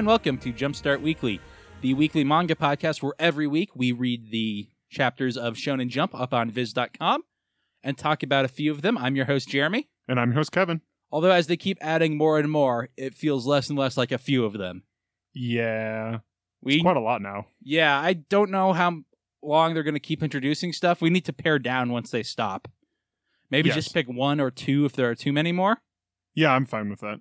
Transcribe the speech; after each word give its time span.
And 0.00 0.06
welcome 0.06 0.38
to 0.38 0.50
Jumpstart 0.50 1.02
Weekly, 1.02 1.42
the 1.82 1.92
weekly 1.92 2.24
manga 2.24 2.54
podcast 2.54 3.02
where 3.02 3.12
every 3.18 3.46
week 3.46 3.76
we 3.76 3.92
read 3.92 4.30
the 4.30 4.66
chapters 4.88 5.36
of 5.36 5.56
Shonen 5.56 5.88
Jump 5.90 6.18
up 6.18 6.32
on 6.32 6.50
Viz.com 6.50 7.22
and 7.82 7.98
talk 7.98 8.22
about 8.22 8.46
a 8.46 8.48
few 8.48 8.72
of 8.72 8.80
them. 8.80 8.96
I'm 8.96 9.14
your 9.14 9.26
host, 9.26 9.50
Jeremy. 9.50 9.90
And 10.08 10.18
I'm 10.18 10.30
your 10.30 10.36
host, 10.36 10.52
Kevin. 10.52 10.80
Although, 11.12 11.32
as 11.32 11.48
they 11.48 11.58
keep 11.58 11.76
adding 11.82 12.16
more 12.16 12.38
and 12.38 12.50
more, 12.50 12.88
it 12.96 13.14
feels 13.14 13.46
less 13.46 13.68
and 13.68 13.78
less 13.78 13.98
like 13.98 14.10
a 14.10 14.16
few 14.16 14.46
of 14.46 14.54
them. 14.54 14.84
Yeah. 15.34 16.20
We, 16.62 16.76
It's 16.76 16.82
quite 16.82 16.96
a 16.96 17.00
lot 17.00 17.20
now. 17.20 17.48
yeah, 17.62 18.00
I 18.00 18.14
don't 18.14 18.50
know 18.50 18.72
how 18.72 19.02
long 19.42 19.74
they're 19.74 19.82
going 19.82 19.92
to 19.92 20.00
keep 20.00 20.22
introducing 20.22 20.72
stuff. 20.72 21.02
We 21.02 21.10
need 21.10 21.26
to 21.26 21.34
pare 21.34 21.58
down 21.58 21.92
once 21.92 22.10
they 22.10 22.22
stop. 22.22 22.68
Maybe 23.50 23.68
Yes. 23.68 23.76
just 23.76 23.92
pick 23.92 24.08
one 24.08 24.40
or 24.40 24.50
two 24.50 24.86
if 24.86 24.92
there 24.94 25.10
are 25.10 25.14
too 25.14 25.34
many 25.34 25.52
more. 25.52 25.82
Yeah, 26.34 26.52
I'm 26.52 26.64
fine 26.64 26.88
with 26.88 27.00
that. 27.00 27.20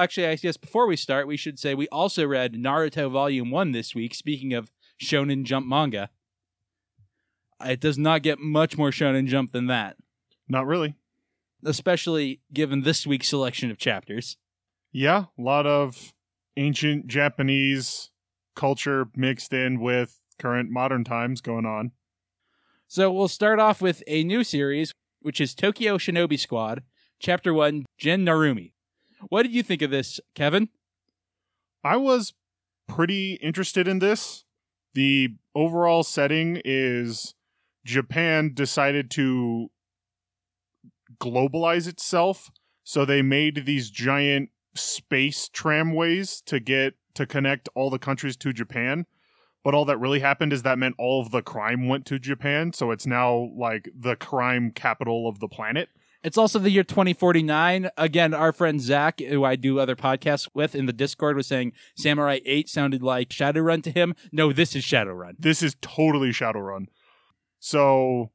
Actually, 0.00 0.28
I 0.28 0.36
guess 0.36 0.56
before 0.56 0.86
we 0.86 0.96
start, 0.96 1.26
we 1.26 1.36
should 1.36 1.58
say 1.58 1.74
we 1.74 1.86
also 1.88 2.26
read 2.26 2.54
Naruto 2.54 3.10
Volume 3.10 3.50
1 3.50 3.72
this 3.72 3.94
week, 3.94 4.14
speaking 4.14 4.54
of 4.54 4.70
Shonen 4.98 5.44
Jump 5.44 5.66
manga. 5.66 6.08
It 7.62 7.80
does 7.80 7.98
not 7.98 8.22
get 8.22 8.38
much 8.38 8.78
more 8.78 8.90
Shonen 8.92 9.26
Jump 9.26 9.52
than 9.52 9.66
that, 9.66 9.98
Not 10.48 10.66
really. 10.66 10.94
especially 11.62 12.40
given 12.50 12.80
this 12.80 13.06
week's 13.06 13.28
selection 13.28 13.70
of 13.70 13.76
chapters. 13.76 14.38
Yeah, 14.90 15.26
a 15.38 15.42
lot 15.42 15.66
of 15.66 16.14
ancient 16.56 17.06
Japanese 17.06 18.08
culture 18.56 19.04
mixed 19.14 19.52
in 19.52 19.80
with 19.80 20.18
current 20.38 20.70
modern 20.70 21.04
times 21.04 21.42
going 21.42 21.66
on. 21.66 21.92
So 22.88 23.12
we'll 23.12 23.28
start 23.28 23.60
off 23.60 23.82
with 23.82 24.02
a 24.06 24.24
new 24.24 24.44
series, 24.44 24.94
which 25.20 25.42
is 25.42 25.54
Tokyo 25.54 25.98
Shinobi 25.98 26.38
Squad, 26.38 26.84
Chapter 27.18 27.52
1, 27.52 27.84
Jin 27.98 28.24
Narumi. 28.24 28.72
What 29.28 29.42
did 29.42 29.52
you 29.52 29.62
think 29.62 29.82
of 29.82 29.90
this, 29.90 30.20
Kevin? 30.34 30.68
I 31.84 31.96
was 31.96 32.34
pretty 32.88 33.34
interested 33.34 33.86
in 33.86 33.98
this. 33.98 34.44
The 34.94 35.36
overall 35.54 36.02
setting 36.02 36.60
is 36.64 37.34
Japan 37.84 38.52
decided 38.54 39.10
to 39.12 39.70
globalize 41.20 41.86
itself, 41.86 42.50
so 42.82 43.04
they 43.04 43.22
made 43.22 43.66
these 43.66 43.90
giant 43.90 44.50
space 44.74 45.48
tramways 45.48 46.40
to 46.46 46.60
get 46.60 46.94
to 47.14 47.26
connect 47.26 47.68
all 47.74 47.90
the 47.90 47.98
countries 47.98 48.36
to 48.38 48.52
Japan. 48.52 49.06
But 49.62 49.74
all 49.74 49.84
that 49.84 49.98
really 49.98 50.20
happened 50.20 50.52
is 50.52 50.62
that 50.62 50.78
meant 50.78 50.94
all 50.98 51.20
of 51.20 51.30
the 51.30 51.42
crime 51.42 51.88
went 51.88 52.06
to 52.06 52.18
Japan, 52.18 52.72
so 52.72 52.90
it's 52.90 53.06
now 53.06 53.50
like 53.54 53.90
the 53.94 54.16
crime 54.16 54.70
capital 54.70 55.28
of 55.28 55.38
the 55.38 55.48
planet. 55.48 55.90
It's 56.22 56.36
also 56.36 56.58
the 56.58 56.70
year 56.70 56.84
2049. 56.84 57.90
Again, 57.96 58.34
our 58.34 58.52
friend 58.52 58.80
Zach, 58.80 59.20
who 59.20 59.44
I 59.44 59.56
do 59.56 59.78
other 59.78 59.96
podcasts 59.96 60.48
with 60.52 60.74
in 60.74 60.86
the 60.86 60.92
Discord, 60.92 61.36
was 61.36 61.46
saying 61.46 61.72
Samurai 61.96 62.40
8 62.44 62.68
sounded 62.68 63.02
like 63.02 63.30
Shadowrun 63.30 63.82
to 63.84 63.90
him. 63.90 64.14
No, 64.30 64.52
this 64.52 64.76
is 64.76 64.84
Shadowrun. 64.84 65.36
this 65.38 65.62
is 65.62 65.76
totally 65.80 66.30
Shadowrun. 66.30 66.86
So 67.58 68.30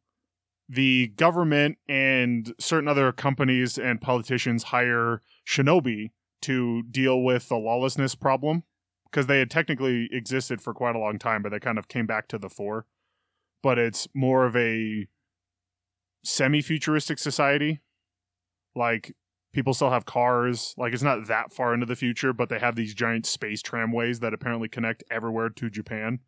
the 0.67 1.07
government 1.09 1.77
and 1.87 2.53
certain 2.59 2.87
other 2.87 3.11
companies 3.11 3.77
and 3.77 4.01
politicians 4.01 4.63
hire 4.63 5.21
shinobi 5.47 6.11
to 6.41 6.83
deal 6.83 7.21
with 7.21 7.49
the 7.49 7.55
lawlessness 7.55 8.15
problem 8.15 8.63
because 9.05 9.27
they 9.27 9.39
had 9.39 9.51
technically 9.51 10.09
existed 10.11 10.59
for 10.59 10.73
quite 10.73 10.95
a 10.95 10.99
long 10.99 11.19
time, 11.19 11.43
but 11.43 11.51
they 11.51 11.59
kind 11.59 11.77
of 11.77 11.87
came 11.87 12.07
back 12.07 12.27
to 12.29 12.37
the 12.37 12.49
fore. 12.49 12.85
But 13.61 13.77
it's 13.77 14.07
more 14.13 14.45
of 14.45 14.55
a 14.55 15.07
semi-futuristic 16.25 17.19
society. 17.19 17.81
Like 18.75 19.15
people 19.53 19.73
still 19.73 19.91
have 19.91 20.05
cars. 20.05 20.73
Like 20.77 20.93
it's 20.93 21.03
not 21.03 21.27
that 21.27 21.53
far 21.53 21.73
into 21.73 21.85
the 21.85 21.95
future, 21.95 22.33
but 22.33 22.49
they 22.49 22.59
have 22.59 22.75
these 22.75 22.93
giant 22.93 23.25
space 23.25 23.61
tramways 23.61 24.19
that 24.19 24.33
apparently 24.33 24.67
connect 24.67 25.03
everywhere 25.09 25.49
to 25.49 25.69
Japan 25.69 26.19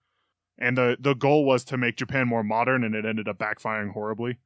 and 0.58 0.78
the 0.78 0.97
the 1.00 1.13
goal 1.13 1.46
was 1.46 1.63
to 1.66 1.78
make 1.78 1.97
Japan 1.97 2.28
more 2.28 2.44
modern, 2.44 2.84
and 2.84 2.96
it 2.96 3.06
ended 3.06 3.28
up 3.28 3.38
backfiring 3.38 3.91
horribly. 3.91 4.38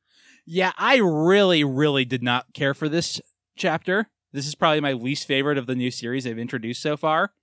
Yeah, 0.45 0.73
I 0.77 0.97
really, 0.97 1.63
really 1.63 2.05
did 2.05 2.23
not 2.23 2.53
care 2.53 2.73
for 2.73 2.89
this 2.89 3.21
chapter. 3.57 4.09
This 4.33 4.47
is 4.47 4.55
probably 4.55 4.81
my 4.81 4.93
least 4.93 5.27
favorite 5.27 5.57
of 5.57 5.67
the 5.67 5.75
new 5.75 5.91
series 5.91 6.23
they've 6.23 6.37
introduced 6.37 6.81
so 6.81 6.97
far. 6.97 7.33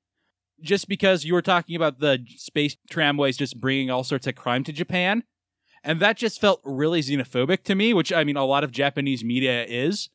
Just 0.61 0.89
because 0.89 1.25
you 1.25 1.35
were 1.35 1.43
talking 1.43 1.77
about 1.77 2.01
the 2.01 2.25
space 2.37 2.77
tramways 2.91 3.37
just 3.37 3.61
bringing 3.61 3.91
all 3.91 4.03
sorts 4.03 4.27
of 4.27 4.35
crime 4.35 4.65
to 4.65 4.73
Japan. 4.73 5.23
And 5.85 6.01
that 6.01 6.17
just 6.17 6.41
felt 6.41 6.61
really 6.65 7.01
xenophobic 7.01 7.63
to 7.65 7.75
me, 7.75 7.95
which 7.95 8.13
I 8.13 8.25
mean, 8.25 8.37
a 8.37 8.45
lot 8.45 8.65
of 8.65 8.73
Japanese 8.73 9.25
media 9.25 9.65
is. 9.65 10.09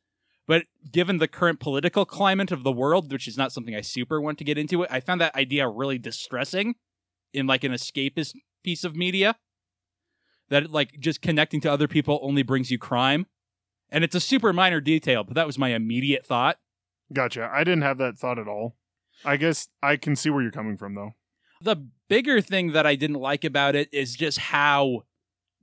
But 0.45 0.65
given 0.91 1.19
the 1.19 1.27
current 1.27 1.59
political 1.59 2.05
climate 2.05 2.51
of 2.51 2.63
the 2.63 2.71
world, 2.71 3.11
which 3.11 3.27
is 3.27 3.37
not 3.37 3.53
something 3.53 3.75
I 3.75 3.81
super 3.81 4.19
want 4.19 4.37
to 4.39 4.43
get 4.43 4.57
into, 4.57 4.83
it, 4.83 4.89
I 4.91 4.99
found 4.99 5.21
that 5.21 5.35
idea 5.35 5.67
really 5.69 5.97
distressing 5.97 6.75
in 7.33 7.47
like 7.47 7.63
an 7.63 7.71
escapist 7.71 8.35
piece 8.63 8.83
of 8.83 8.95
media. 8.95 9.35
That 10.49 10.69
like 10.69 10.99
just 10.99 11.21
connecting 11.21 11.61
to 11.61 11.71
other 11.71 11.87
people 11.87 12.19
only 12.21 12.43
brings 12.43 12.69
you 12.69 12.77
crime. 12.77 13.25
And 13.89 14.03
it's 14.03 14.15
a 14.15 14.19
super 14.19 14.51
minor 14.51 14.81
detail, 14.81 15.23
but 15.23 15.35
that 15.35 15.47
was 15.47 15.57
my 15.57 15.69
immediate 15.69 16.25
thought. 16.25 16.57
Gotcha. 17.13 17.49
I 17.51 17.63
didn't 17.63 17.83
have 17.83 17.97
that 17.99 18.17
thought 18.17 18.39
at 18.39 18.47
all. 18.47 18.75
I 19.23 19.37
guess 19.37 19.69
I 19.81 19.95
can 19.95 20.15
see 20.15 20.29
where 20.29 20.41
you're 20.41 20.51
coming 20.51 20.77
from, 20.77 20.95
though. 20.95 21.11
The 21.61 21.87
bigger 22.09 22.41
thing 22.41 22.73
that 22.73 22.85
I 22.85 22.95
didn't 22.95 23.19
like 23.19 23.43
about 23.43 23.75
it 23.75 23.87
is 23.93 24.15
just 24.15 24.37
how 24.37 25.03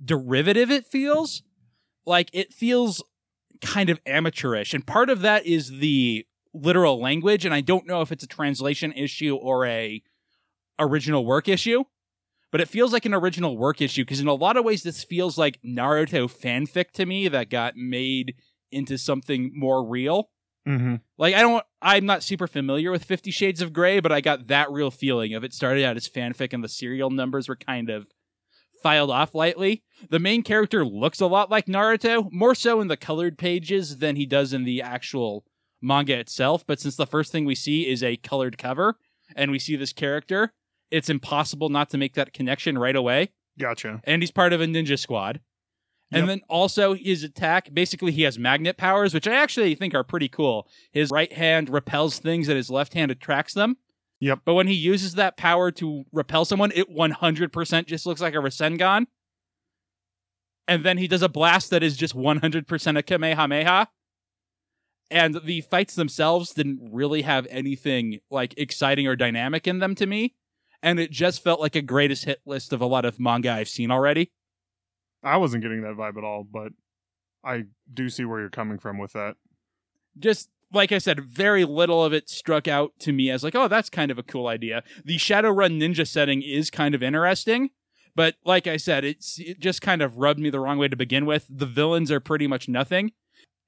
derivative 0.02 0.70
it 0.70 0.86
feels. 0.86 1.42
Like 2.06 2.30
it 2.32 2.52
feels 2.52 3.02
kind 3.60 3.90
of 3.90 4.00
amateurish. 4.06 4.74
And 4.74 4.86
part 4.86 5.10
of 5.10 5.20
that 5.20 5.46
is 5.46 5.78
the 5.78 6.26
literal 6.52 7.00
language. 7.00 7.44
And 7.44 7.54
I 7.54 7.60
don't 7.60 7.86
know 7.86 8.00
if 8.00 8.10
it's 8.10 8.24
a 8.24 8.28
translation 8.28 8.92
issue 8.92 9.36
or 9.36 9.66
a 9.66 10.02
original 10.78 11.24
work 11.24 11.48
issue. 11.48 11.84
But 12.52 12.60
it 12.60 12.68
feels 12.68 12.92
like 12.92 13.06
an 13.06 13.14
original 13.14 13.56
work 13.56 13.80
issue 13.80 14.02
because 14.02 14.18
in 14.18 14.26
a 14.26 14.34
lot 14.34 14.56
of 14.56 14.64
ways 14.64 14.82
this 14.82 15.04
feels 15.04 15.38
like 15.38 15.60
Naruto 15.62 16.28
fanfic 16.28 16.90
to 16.92 17.06
me 17.06 17.28
that 17.28 17.48
got 17.48 17.76
made 17.76 18.34
into 18.72 18.98
something 18.98 19.52
more 19.54 19.86
real. 19.86 20.30
Mm-hmm. 20.66 20.96
Like 21.16 21.36
I 21.36 21.42
don't 21.42 21.64
I'm 21.80 22.06
not 22.06 22.24
super 22.24 22.48
familiar 22.48 22.90
with 22.90 23.04
50 23.04 23.30
Shades 23.30 23.62
of 23.62 23.72
Grey, 23.72 24.00
but 24.00 24.10
I 24.10 24.20
got 24.20 24.48
that 24.48 24.70
real 24.72 24.90
feeling 24.90 25.32
of 25.34 25.44
it 25.44 25.54
started 25.54 25.84
out 25.84 25.96
as 25.96 26.08
fanfic 26.08 26.52
and 26.52 26.64
the 26.64 26.68
serial 26.68 27.10
numbers 27.10 27.48
were 27.48 27.56
kind 27.56 27.88
of 27.88 28.08
filed 28.82 29.10
off 29.10 29.34
lightly. 29.34 29.82
The 30.08 30.18
main 30.18 30.42
character 30.42 30.84
looks 30.84 31.20
a 31.20 31.26
lot 31.26 31.50
like 31.50 31.66
Naruto, 31.66 32.30
more 32.32 32.54
so 32.54 32.80
in 32.80 32.88
the 32.88 32.96
colored 32.96 33.38
pages 33.38 33.98
than 33.98 34.16
he 34.16 34.26
does 34.26 34.52
in 34.52 34.64
the 34.64 34.80
actual 34.82 35.44
manga 35.82 36.18
itself, 36.18 36.64
but 36.66 36.80
since 36.80 36.96
the 36.96 37.06
first 37.06 37.32
thing 37.32 37.44
we 37.44 37.54
see 37.54 37.88
is 37.88 38.02
a 38.02 38.16
colored 38.16 38.58
cover 38.58 38.96
and 39.36 39.50
we 39.50 39.58
see 39.58 39.76
this 39.76 39.92
character, 39.92 40.52
it's 40.90 41.08
impossible 41.08 41.68
not 41.68 41.88
to 41.90 41.98
make 41.98 42.14
that 42.14 42.32
connection 42.32 42.76
right 42.76 42.96
away 42.96 43.30
Gotcha. 43.58 44.00
and 44.04 44.22
he's 44.22 44.30
part 44.30 44.52
of 44.52 44.60
a 44.60 44.66
ninja 44.66 44.98
squad. 44.98 45.40
And 46.12 46.22
Yep. 46.22 46.26
then 46.26 46.40
also 46.48 46.94
his 46.94 47.22
attack, 47.22 47.72
basically 47.72 48.10
he 48.10 48.22
has 48.22 48.36
magnet 48.38 48.76
powers, 48.76 49.14
which 49.14 49.28
I 49.28 49.34
actually 49.36 49.74
think 49.76 49.94
are 49.94 50.02
pretty 50.02 50.28
cool. 50.28 50.68
His 50.90 51.10
right 51.10 51.32
hand 51.32 51.70
repels 51.70 52.18
things 52.18 52.48
and 52.48 52.56
his 52.56 52.68
left 52.68 52.94
hand 52.94 53.12
attracts 53.12 53.54
them. 53.54 53.76
Yep. 54.20 54.40
But 54.44 54.54
when 54.54 54.66
he 54.66 54.74
uses 54.74 55.14
that 55.14 55.36
power 55.36 55.70
to 55.72 56.04
repel 56.12 56.44
someone, 56.44 56.72
it 56.74 56.94
100% 56.94 57.86
just 57.86 58.06
looks 58.06 58.20
like 58.20 58.34
a 58.34 58.38
Rasengan. 58.38 59.06
And 60.68 60.84
then 60.84 60.98
he 60.98 61.08
does 61.08 61.22
a 61.22 61.28
blast 61.28 61.70
that 61.70 61.82
is 61.82 61.96
just 61.96 62.14
100% 62.14 62.98
a 62.98 63.02
Kamehameha. 63.02 63.88
And 65.10 65.40
the 65.42 65.62
fights 65.62 65.94
themselves 65.96 66.52
didn't 66.52 66.90
really 66.92 67.22
have 67.22 67.46
anything 67.50 68.20
like 68.30 68.54
exciting 68.56 69.06
or 69.06 69.16
dynamic 69.16 69.66
in 69.66 69.80
them 69.80 69.94
to 69.96 70.06
me. 70.06 70.34
And 70.82 71.00
it 71.00 71.10
just 71.10 71.42
felt 71.42 71.60
like 71.60 71.74
a 71.74 71.82
greatest 71.82 72.26
hit 72.26 72.40
list 72.46 72.72
of 72.72 72.80
a 72.80 72.86
lot 72.86 73.04
of 73.04 73.18
manga 73.18 73.50
I've 73.50 73.68
seen 73.68 73.90
already. 73.90 74.30
I 75.22 75.38
wasn't 75.38 75.62
getting 75.62 75.82
that 75.82 75.96
vibe 75.96 76.16
at 76.16 76.24
all, 76.24 76.44
but 76.44 76.72
I 77.44 77.64
do 77.92 78.08
see 78.08 78.24
where 78.24 78.40
you're 78.40 78.50
coming 78.50 78.78
from 78.78 78.98
with 78.98 79.12
that. 79.14 79.36
just 80.18 80.50
like 80.72 80.92
I 80.92 80.98
said, 80.98 81.20
very 81.20 81.64
little 81.64 82.04
of 82.04 82.12
it 82.12 82.28
struck 82.28 82.68
out 82.68 82.92
to 83.00 83.12
me 83.12 83.30
as 83.30 83.42
like, 83.42 83.54
oh, 83.54 83.68
that's 83.68 83.90
kind 83.90 84.10
of 84.10 84.18
a 84.18 84.22
cool 84.22 84.46
idea. 84.46 84.82
The 85.04 85.16
Shadowrun 85.16 85.80
Ninja 85.80 86.06
setting 86.06 86.42
is 86.42 86.70
kind 86.70 86.94
of 86.94 87.02
interesting, 87.02 87.70
but 88.14 88.36
like 88.44 88.66
I 88.66 88.76
said, 88.76 89.04
it's 89.04 89.38
it 89.38 89.60
just 89.60 89.82
kind 89.82 90.02
of 90.02 90.18
rubbed 90.18 90.40
me 90.40 90.50
the 90.50 90.60
wrong 90.60 90.78
way 90.78 90.88
to 90.88 90.96
begin 90.96 91.26
with. 91.26 91.46
The 91.48 91.66
villains 91.66 92.10
are 92.10 92.20
pretty 92.20 92.46
much 92.46 92.68
nothing. 92.68 93.12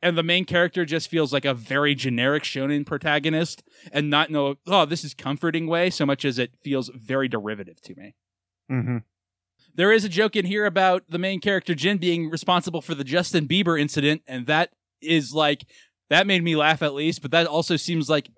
And 0.05 0.19
the 0.19 0.25
main 0.25 0.45
character 0.45 0.85
just 0.85 1.09
feels 1.09 1.33
like 1.33 1.45
a 1.45 1.55
very 1.55 1.95
generic 1.95 2.43
shonen 2.43 2.85
protagonist 2.85 3.63
and 3.93 4.11
not 4.11 4.31
no 4.31 4.57
oh, 4.67 4.85
this 4.85 5.05
is 5.05 5.15
comforting 5.15 5.69
way 5.69 5.91
so 5.91 6.05
much 6.05 6.25
as 6.25 6.39
it 6.39 6.55
feels 6.63 6.91
very 6.95 7.29
derivative 7.29 7.81
to 7.83 7.95
me. 7.95 8.15
Mm-hmm. 8.71 8.97
There 9.75 9.93
is 9.93 10.05
a 10.05 10.09
joke 10.09 10.37
in 10.37 10.45
here 10.45 10.67
about 10.67 11.05
the 11.09 11.19
main 11.19 11.41
character 11.41 11.75
Jin 11.75 11.99
being 11.99 12.31
responsible 12.31 12.83
for 12.83 12.95
the 12.95 13.05
Justin 13.05 13.49
Bieber 13.49 13.81
incident, 13.81 14.23
and 14.27 14.47
that 14.47 14.71
is 15.01 15.33
like 15.33 15.65
that 16.11 16.27
made 16.27 16.43
me 16.43 16.57
laugh 16.57 16.83
at 16.83 16.95
least, 16.95 17.23
but 17.23 17.31
that 17.31 17.47
also 17.47 17.77
seems 17.77 18.11
like 18.11 18.31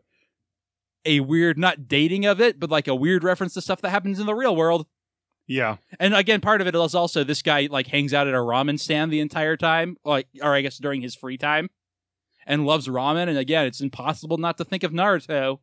a 1.05 1.21
weird 1.21 1.59
not 1.59 1.89
dating 1.89 2.25
of 2.27 2.41
it, 2.41 2.59
but 2.59 2.71
like 2.71 2.89
a 2.89 2.95
weird 2.95 3.25
reference 3.25 3.55
to 3.55 3.61
stuff 3.61 3.81
that 3.83 3.91
happens 3.91 4.21
in 4.21 4.27
the 4.27 4.35
real 4.35 4.57
world. 4.57 4.87
Yeah. 5.47 5.77
And 6.01 6.15
again, 6.15 6.41
part 6.41 6.61
of 6.61 6.67
it 6.67 6.75
is 6.75 6.95
also 6.95 7.23
this 7.23 7.43
guy 7.43 7.69
like 7.71 7.89
hangs 7.89 8.15
out 8.15 8.27
at 8.27 8.35
a 8.35 8.39
ramen 8.39 8.81
stand 8.81 9.13
the 9.13 9.21
entire 9.21 9.57
time, 9.57 9.97
like 10.05 10.27
or 10.41 10.55
I 10.55 10.63
guess 10.63 10.79
during 10.79 11.03
his 11.03 11.15
free 11.15 11.37
time, 11.37 11.69
and 12.47 12.65
loves 12.65 12.89
ramen. 12.89 13.29
And 13.29 13.37
again, 13.37 13.67
it's 13.67 13.81
impossible 13.81 14.39
not 14.39 14.57
to 14.59 14.65
think 14.65 14.83
of 14.83 14.93
Naruto 14.93 15.59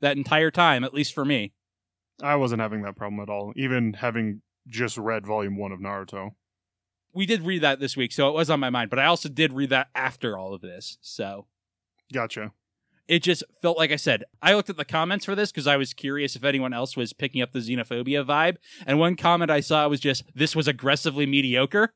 that 0.00 0.16
entire 0.16 0.50
time, 0.50 0.84
at 0.84 0.92
least 0.92 1.14
for 1.14 1.24
me. 1.24 1.52
I 2.22 2.36
wasn't 2.36 2.60
having 2.60 2.82
that 2.82 2.96
problem 2.96 3.20
at 3.20 3.30
all, 3.30 3.52
even 3.56 3.94
having 3.94 4.42
just 4.68 4.98
read 4.98 5.26
volume 5.26 5.56
one 5.56 5.72
of 5.72 5.80
Naruto. 5.80 6.30
We 7.14 7.26
did 7.26 7.42
read 7.42 7.62
that 7.62 7.78
this 7.80 7.96
week, 7.96 8.12
so 8.12 8.28
it 8.28 8.32
was 8.34 8.48
on 8.50 8.60
my 8.60 8.70
mind, 8.70 8.90
but 8.90 8.98
I 8.98 9.04
also 9.06 9.28
did 9.28 9.52
read 9.52 9.70
that 9.70 9.88
after 9.94 10.38
all 10.38 10.54
of 10.54 10.60
this. 10.62 10.96
So 11.02 11.46
Gotcha. 12.12 12.52
it 13.06 13.22
just 13.22 13.44
felt 13.60 13.76
like 13.76 13.92
I 13.92 13.96
said, 13.96 14.24
I 14.40 14.54
looked 14.54 14.70
at 14.70 14.76
the 14.78 14.84
comments 14.84 15.24
for 15.26 15.34
this 15.34 15.52
because 15.52 15.66
I 15.66 15.76
was 15.76 15.92
curious 15.92 16.36
if 16.36 16.44
anyone 16.44 16.72
else 16.72 16.96
was 16.96 17.12
picking 17.12 17.42
up 17.42 17.52
the 17.52 17.58
xenophobia 17.58 18.24
vibe. 18.24 18.56
And 18.86 18.98
one 18.98 19.16
comment 19.16 19.50
I 19.50 19.60
saw 19.60 19.86
was 19.88 20.00
just, 20.00 20.24
this 20.34 20.56
was 20.56 20.66
aggressively 20.68 21.26
mediocre. 21.26 21.92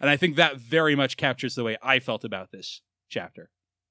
And 0.00 0.08
I 0.10 0.16
think 0.16 0.36
that 0.36 0.56
very 0.56 0.96
much 0.96 1.16
captures 1.16 1.54
the 1.54 1.62
way 1.64 1.76
I 1.82 1.98
felt 2.00 2.24
about 2.24 2.50
this 2.50 2.80
chapter. 3.08 3.50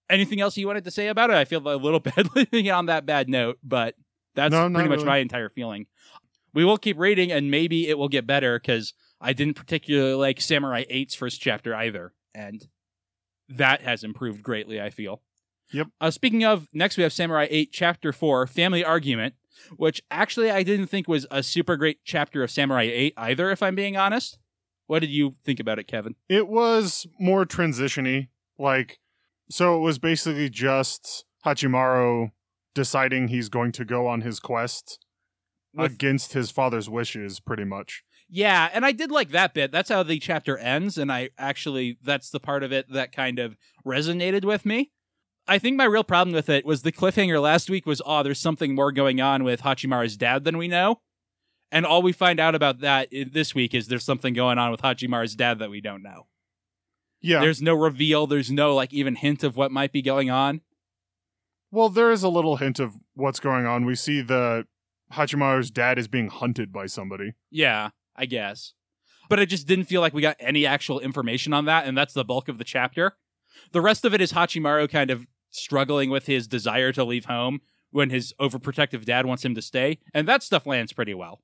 Anything 0.10 0.42
else 0.42 0.58
you 0.58 0.68
wanted 0.68 0.84
to 0.86 0.92
say 0.92 1.08
about 1.08 1.30
it? 1.30 1.36
I 1.38 1.46
feel 1.46 1.66
a 1.68 1.78
little 1.78 2.00
bad 2.00 2.36
leaving 2.36 2.66
it 2.66 2.72
on 2.72 2.88
that 2.88 3.06
bad 3.06 3.30
note, 3.30 3.60
but 3.64 3.96
that's 4.36 4.52
No, 4.52 4.70
pretty 4.70 4.90
much 4.90 4.98
really. 4.98 5.08
my 5.08 5.18
entire 5.18 5.50
feeling. 5.50 5.86
We 6.54 6.66
will 6.66 6.78
keep 6.78 6.98
reading 7.00 7.31
and 7.31 7.50
maybe 7.50 7.88
it 7.88 7.98
will 7.98 8.10
get 8.10 8.28
better 8.28 8.60
because 8.60 8.94
I 9.24 9.31
didn't 9.34 9.56
particularly 9.56 10.16
like 10.16 10.42
Samurai 10.42 10.84
8's 10.92 11.16
first 11.16 11.40
chapter 11.40 11.74
either. 11.74 12.14
And 12.36 12.68
that 13.48 13.81
has 13.81 14.04
improved 14.04 14.44
greatly, 14.44 14.81
I 14.81 14.90
feel. 14.90 15.22
Yep. 15.72 15.88
Uh, 16.02 16.12
speaking 16.12 16.44
of, 16.44 16.68
next 16.74 16.98
we 16.98 17.04
have 17.04 17.14
Samurai 17.14 17.48
8, 17.50 17.72
Chapter 17.72 18.12
4, 18.12 18.46
Family 18.48 18.84
Argument, 18.84 19.34
which 19.78 20.04
actually 20.12 20.52
I 20.52 20.62
didn't 20.64 20.88
think 20.88 21.08
was 21.08 21.25
a 21.31 21.42
super 21.42 21.78
great 21.78 22.00
chapter 22.04 22.44
of 22.44 22.52
Samurai 22.52 22.84
8 22.84 23.14
either, 23.16 23.50
if 23.50 23.64
I'm 23.64 23.75
being 23.75 23.96
honest. 23.96 24.38
What 24.88 25.00
did 25.00 25.10
you 25.10 25.36
think 25.46 25.60
about 25.60 25.80
it, 25.80 25.88
Kevin? 25.88 26.16
It 26.28 26.48
was 26.48 27.08
more 27.18 27.46
transitiony. 27.46 28.28
Like, 28.60 29.00
so 29.50 29.78
it 29.78 29.80
was 29.80 29.98
basically 30.00 30.50
just 30.50 31.24
Hachimaru 31.46 32.31
deciding 32.75 33.30
he's 33.30 33.50
going 33.50 33.72
to 33.72 33.86
go 33.86 34.06
on 34.06 34.22
his 34.22 34.40
quest 34.40 35.00
With- 35.74 35.94
against 35.94 36.34
his 36.34 36.52
father's 36.52 36.90
wishes, 36.90 37.40
pretty 37.40 37.64
much. 37.64 38.04
Yeah, 38.36 38.68
and 38.74 38.84
I 38.84 38.94
did 38.94 39.12
like 39.12 39.30
that 39.30 39.54
bit. 39.54 39.72
That's 39.72 39.90
how 39.90 40.02
the 40.02 40.18
chapter 40.18 40.58
ends, 40.58 40.98
and 40.98 41.12
I 41.12 41.30
actually, 41.38 42.00
that's 42.04 42.32
the 42.32 42.40
part 42.40 42.64
of 42.64 42.72
it 42.72 42.92
that 42.92 43.12
kind 43.12 43.38
of 43.38 43.56
resonated 43.86 44.44
with 44.44 44.66
me. 44.66 44.92
I 45.48 45.60
think 45.60 45.78
my 45.78 45.84
real 45.84 46.04
problem 46.04 46.34
with 46.34 46.50
it 46.50 46.66
was 46.66 46.82
the 46.82 46.92
cliffhanger 46.92 47.40
last 47.40 47.70
week 47.70 47.86
was, 47.86 48.02
oh, 48.04 48.24
there's 48.24 48.40
something 48.40 48.74
more 48.74 48.92
going 48.92 49.22
on 49.22 49.44
with 49.44 49.62
Hachimaru's 49.62 50.18
dad 50.18 50.46
than 50.46 50.58
we 50.58 50.68
know. 50.68 51.02
And 51.72 51.86
all 51.86 52.02
we 52.02 52.12
find 52.12 52.40
out 52.40 52.56
about 52.56 52.80
that 52.80 53.10
this 53.12 53.54
week 53.54 53.76
is 53.76 53.88
there's 53.88 54.04
something 54.04 54.34
going 54.34 54.58
on 54.58 54.72
with 54.72 54.82
Hachimaru's 54.82 55.36
dad 55.36 55.60
that 55.60 55.70
we 55.70 55.80
don't 55.80 56.02
know. 56.02 56.26
Yeah. 57.22 57.40
There's 57.40 57.62
no 57.62 57.76
reveal. 57.76 58.26
There's 58.26 58.50
no 58.50 58.74
like 58.74 58.94
even 58.94 59.16
hint 59.16 59.44
of 59.44 59.56
what 59.56 59.72
might 59.72 59.92
be 59.92 60.02
going 60.02 60.32
on. 60.32 60.62
well, 61.72 61.90
there 61.90 62.12
is 62.12 62.24
a 62.24 62.30
little 62.30 62.56
hint 62.58 62.80
of 62.80 62.96
what's 63.14 63.40
going 63.40 63.68
on. 63.68 63.86
We 63.86 63.94
see 63.96 64.22
the 64.22 64.66
Hachimaru's 65.12 65.70
dad 65.70 66.00
is 66.00 66.08
being 66.08 66.30
hunted 66.30 66.72
by 66.74 66.86
somebody. 66.88 67.34
Yeah, 67.52 67.90
I 68.15 68.25
guess. 68.25 68.74
But 69.30 69.39
it 69.39 69.48
just 69.48 69.68
didn't 69.68 69.86
feel 69.86 70.01
like 70.01 70.13
we 70.13 70.21
got 70.21 70.38
any 70.39 70.65
actual 70.65 71.00
information 71.00 71.54
on 71.54 71.65
that, 71.65 71.88
and 71.88 71.98
that's 71.98 72.13
the 72.13 72.25
bulk 72.25 72.50
of 72.50 72.57
the 72.57 72.63
chapter. 72.63 73.13
The 73.71 73.81
rest 73.81 74.06
of 74.06 74.13
it 74.13 74.21
is 74.21 74.33
Hachimaru 74.33 74.89
kind 74.89 75.10
of 75.10 75.25
struggling 75.50 76.10
with 76.10 76.25
his 76.25 76.48
desire 76.48 76.92
to 76.92 77.04
leave 77.04 77.25
home 77.25 77.62
when 77.92 78.10
his 78.10 78.33
overprotective 78.39 79.06
dad 79.06 79.25
wants 79.25 79.45
him 79.45 79.56
to 79.56 79.62
stay, 79.62 80.00
and 80.13 80.27
that 80.27 80.44
stuff 80.44 80.65
lands 80.65 80.94
pretty 80.94 81.13
well. 81.13 81.42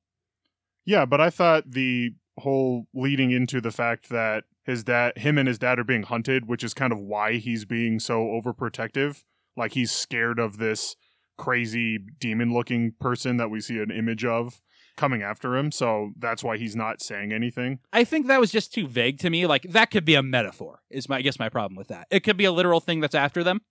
Yeah, 0.85 1.05
but 1.05 1.21
I 1.21 1.29
thought 1.29 1.71
the 1.71 2.11
whole 2.39 2.87
leading 2.93 3.31
into 3.31 3.61
the 3.61 3.71
fact 3.71 4.09
that 4.09 4.45
his 4.63 4.83
dad, 4.83 5.17
him 5.17 5.37
and 5.37 5.47
his 5.47 5.59
dad 5.59 5.79
are 5.79 5.83
being 5.83 6.03
hunted, 6.03 6.47
which 6.47 6.63
is 6.63 6.73
kind 6.73 6.91
of 6.91 6.99
why 6.99 7.33
he's 7.33 7.65
being 7.65 7.99
so 7.99 8.25
overprotective. 8.25 9.23
Like 9.55 9.73
he's 9.73 9.91
scared 9.91 10.39
of 10.39 10.57
this 10.57 10.95
crazy 11.37 11.97
demon 11.97 12.53
looking 12.53 12.93
person 12.99 13.37
that 13.37 13.49
we 13.49 13.61
see 13.61 13.79
an 13.79 13.91
image 13.91 14.25
of 14.25 14.61
coming 14.99 15.23
after 15.23 15.55
him. 15.55 15.71
So 15.71 16.11
that's 16.17 16.43
why 16.43 16.57
he's 16.57 16.75
not 16.75 17.01
saying 17.01 17.31
anything. 17.33 17.79
I 17.91 18.03
think 18.03 18.27
that 18.27 18.39
was 18.39 18.51
just 18.51 18.73
too 18.73 18.85
vague 18.87 19.17
to 19.19 19.29
me. 19.31 19.47
Like 19.47 19.63
that 19.69 19.89
could 19.89 20.05
be 20.05 20.13
a 20.15 20.21
metaphor. 20.21 20.81
Is 20.91 21.09
my 21.09 21.17
I 21.17 21.21
guess 21.21 21.39
my 21.39 21.49
problem 21.49 21.75
with 21.77 21.87
that. 21.87 22.07
It 22.11 22.19
could 22.21 22.37
be 22.37 22.45
a 22.45 22.51
literal 22.51 22.79
thing 22.79 22.99
that's 22.99 23.15
after 23.15 23.43
them. 23.43 23.61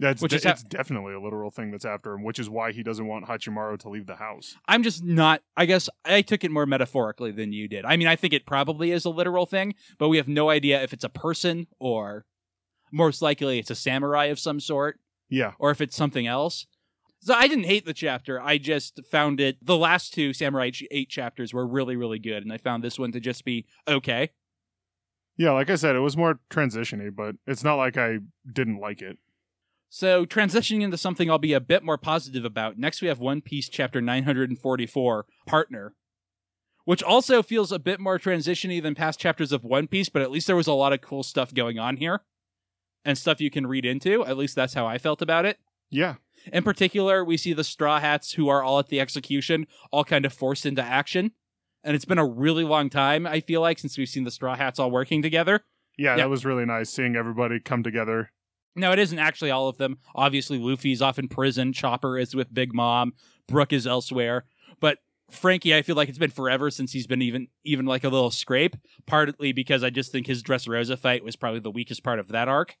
That's 0.00 0.20
Which 0.20 0.30
de- 0.30 0.36
is 0.38 0.44
ha- 0.44 0.50
it's 0.50 0.62
definitely 0.64 1.14
a 1.14 1.20
literal 1.20 1.50
thing 1.52 1.70
that's 1.70 1.84
after 1.84 2.14
him, 2.14 2.24
which 2.24 2.38
is 2.40 2.50
why 2.50 2.72
he 2.72 2.82
doesn't 2.82 3.06
want 3.06 3.26
Hachimaru 3.26 3.78
to 3.78 3.88
leave 3.88 4.06
the 4.06 4.16
house. 4.16 4.56
I'm 4.66 4.82
just 4.82 5.04
not. 5.04 5.40
I 5.56 5.66
guess 5.66 5.88
I 6.04 6.20
took 6.22 6.42
it 6.44 6.50
more 6.50 6.66
metaphorically 6.66 7.30
than 7.30 7.52
you 7.52 7.68
did. 7.68 7.84
I 7.84 7.96
mean, 7.96 8.08
I 8.08 8.16
think 8.16 8.32
it 8.34 8.44
probably 8.44 8.90
is 8.90 9.04
a 9.04 9.10
literal 9.10 9.46
thing, 9.46 9.74
but 9.98 10.08
we 10.08 10.16
have 10.16 10.26
no 10.28 10.50
idea 10.50 10.82
if 10.82 10.92
it's 10.92 11.04
a 11.04 11.08
person 11.08 11.68
or 11.78 12.26
most 12.92 13.22
likely 13.22 13.58
it's 13.60 13.70
a 13.70 13.74
samurai 13.76 14.26
of 14.26 14.38
some 14.40 14.58
sort 14.60 14.98
Yeah. 15.28 15.52
or 15.60 15.70
if 15.70 15.80
it's 15.80 15.96
something 15.96 16.26
else. 16.26 16.66
So 17.24 17.32
I 17.32 17.48
didn't 17.48 17.64
hate 17.64 17.86
the 17.86 17.94
chapter. 17.94 18.38
I 18.38 18.58
just 18.58 19.00
found 19.10 19.40
it. 19.40 19.56
The 19.64 19.78
last 19.78 20.12
two 20.12 20.34
Samurai 20.34 20.70
8 20.90 21.08
chapters 21.08 21.54
were 21.54 21.66
really, 21.66 21.96
really 21.96 22.18
good, 22.18 22.42
and 22.42 22.52
I 22.52 22.58
found 22.58 22.84
this 22.84 22.98
one 22.98 23.12
to 23.12 23.20
just 23.20 23.46
be 23.46 23.64
okay. 23.88 24.28
Yeah, 25.38 25.52
like 25.52 25.70
I 25.70 25.76
said, 25.76 25.96
it 25.96 26.00
was 26.00 26.18
more 26.18 26.40
transitiony, 26.50 27.08
but 27.14 27.36
it's 27.46 27.64
not 27.64 27.76
like 27.76 27.96
I 27.96 28.18
didn't 28.52 28.78
like 28.78 29.00
it. 29.00 29.16
So, 29.88 30.26
transitioning 30.26 30.82
into 30.82 30.98
something 30.98 31.30
I'll 31.30 31.38
be 31.38 31.54
a 31.54 31.60
bit 31.60 31.82
more 31.82 31.96
positive 31.96 32.44
about, 32.44 32.78
next 32.78 33.00
we 33.00 33.08
have 33.08 33.20
One 33.20 33.40
Piece 33.40 33.70
chapter 33.70 34.02
944, 34.02 35.24
Partner, 35.46 35.94
which 36.84 37.02
also 37.02 37.42
feels 37.42 37.72
a 37.72 37.78
bit 37.78 38.00
more 38.00 38.18
transitiony 38.18 38.82
than 38.82 38.94
past 38.94 39.18
chapters 39.18 39.50
of 39.50 39.64
One 39.64 39.86
Piece, 39.86 40.10
but 40.10 40.20
at 40.20 40.30
least 40.30 40.46
there 40.46 40.56
was 40.56 40.66
a 40.66 40.74
lot 40.74 40.92
of 40.92 41.00
cool 41.00 41.22
stuff 41.22 41.54
going 41.54 41.78
on 41.78 41.96
here 41.96 42.20
and 43.02 43.16
stuff 43.16 43.40
you 43.40 43.50
can 43.50 43.66
read 43.66 43.86
into. 43.86 44.26
At 44.26 44.36
least 44.36 44.54
that's 44.54 44.74
how 44.74 44.86
I 44.86 44.98
felt 44.98 45.22
about 45.22 45.46
it. 45.46 45.58
Yeah. 45.88 46.16
In 46.52 46.62
particular, 46.62 47.24
we 47.24 47.36
see 47.36 47.52
the 47.52 47.64
Straw 47.64 48.00
Hats 48.00 48.32
who 48.32 48.48
are 48.48 48.62
all 48.62 48.78
at 48.78 48.88
the 48.88 49.00
execution, 49.00 49.66
all 49.90 50.04
kind 50.04 50.24
of 50.26 50.32
forced 50.32 50.66
into 50.66 50.82
action. 50.82 51.32
And 51.82 51.94
it's 51.94 52.04
been 52.04 52.18
a 52.18 52.26
really 52.26 52.64
long 52.64 52.88
time, 52.90 53.26
I 53.26 53.40
feel 53.40 53.60
like, 53.60 53.78
since 53.78 53.98
we've 53.98 54.08
seen 54.08 54.24
the 54.24 54.30
Straw 54.30 54.56
Hats 54.56 54.78
all 54.78 54.90
working 54.90 55.22
together. 55.22 55.64
Yeah, 55.98 56.12
Yeah. 56.12 56.16
that 56.22 56.30
was 56.30 56.44
really 56.44 56.64
nice 56.64 56.90
seeing 56.90 57.14
everybody 57.16 57.60
come 57.60 57.82
together. 57.82 58.30
No, 58.76 58.90
it 58.92 58.98
isn't 58.98 59.18
actually 59.18 59.50
all 59.50 59.68
of 59.68 59.76
them. 59.78 59.98
Obviously, 60.14 60.58
Luffy's 60.58 61.00
off 61.02 61.18
in 61.18 61.28
prison. 61.28 61.72
Chopper 61.72 62.18
is 62.18 62.34
with 62.34 62.52
Big 62.52 62.74
Mom. 62.74 63.12
Brook 63.46 63.72
is 63.72 63.86
elsewhere. 63.86 64.46
But 64.80 64.98
Franky, 65.30 65.74
I 65.74 65.82
feel 65.82 65.94
like 65.94 66.08
it's 66.08 66.18
been 66.18 66.30
forever 66.30 66.70
since 66.70 66.92
he's 66.92 67.06
been 67.06 67.22
even 67.22 67.46
even 67.64 67.86
like 67.86 68.02
a 68.02 68.08
little 68.08 68.30
scrape. 68.32 68.76
Partly 69.06 69.52
because 69.52 69.84
I 69.84 69.90
just 69.90 70.10
think 70.10 70.26
his 70.26 70.42
Dressrosa 70.42 70.98
fight 70.98 71.22
was 71.22 71.36
probably 71.36 71.60
the 71.60 71.70
weakest 71.70 72.02
part 72.02 72.18
of 72.18 72.28
that 72.28 72.48
arc, 72.48 72.76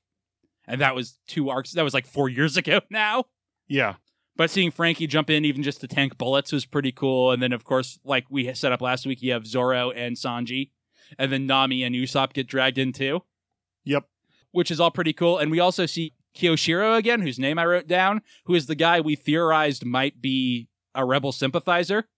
and 0.66 0.80
that 0.80 0.94
was 0.96 1.18
two 1.28 1.48
arcs. 1.48 1.72
That 1.72 1.84
was 1.84 1.94
like 1.94 2.06
four 2.06 2.28
years 2.28 2.56
ago 2.56 2.80
now. 2.90 3.26
Yeah. 3.68 3.94
But 4.36 4.50
seeing 4.50 4.70
Franky 4.70 5.06
jump 5.06 5.30
in 5.30 5.44
even 5.44 5.62
just 5.62 5.80
to 5.82 5.88
tank 5.88 6.18
bullets 6.18 6.50
was 6.52 6.66
pretty 6.66 6.90
cool. 6.92 7.30
And 7.30 7.42
then, 7.42 7.52
of 7.52 7.64
course, 7.64 7.98
like 8.04 8.26
we 8.28 8.52
set 8.54 8.72
up 8.72 8.80
last 8.80 9.06
week, 9.06 9.22
you 9.22 9.32
have 9.32 9.46
Zoro 9.46 9.90
and 9.92 10.16
Sanji, 10.16 10.70
and 11.18 11.30
then 11.30 11.46
Nami 11.46 11.84
and 11.84 11.94
Usopp 11.94 12.32
get 12.32 12.46
dragged 12.48 12.78
in 12.78 12.92
too 12.92 13.22
Yep. 13.84 14.04
which 14.50 14.70
is 14.70 14.80
all 14.80 14.90
pretty 14.90 15.12
cool. 15.12 15.38
And 15.38 15.50
we 15.50 15.60
also 15.60 15.86
see 15.86 16.14
Kyoshiro 16.36 16.96
again, 16.96 17.20
whose 17.20 17.38
name 17.38 17.58
I 17.58 17.66
wrote 17.66 17.86
down, 17.86 18.22
who 18.46 18.54
is 18.54 18.66
the 18.66 18.74
guy 18.74 19.00
we 19.00 19.14
theorized 19.14 19.84
might 19.84 20.20
be 20.20 20.68
a 20.94 21.04
rebel 21.04 21.30
sympathizer. 21.32 22.08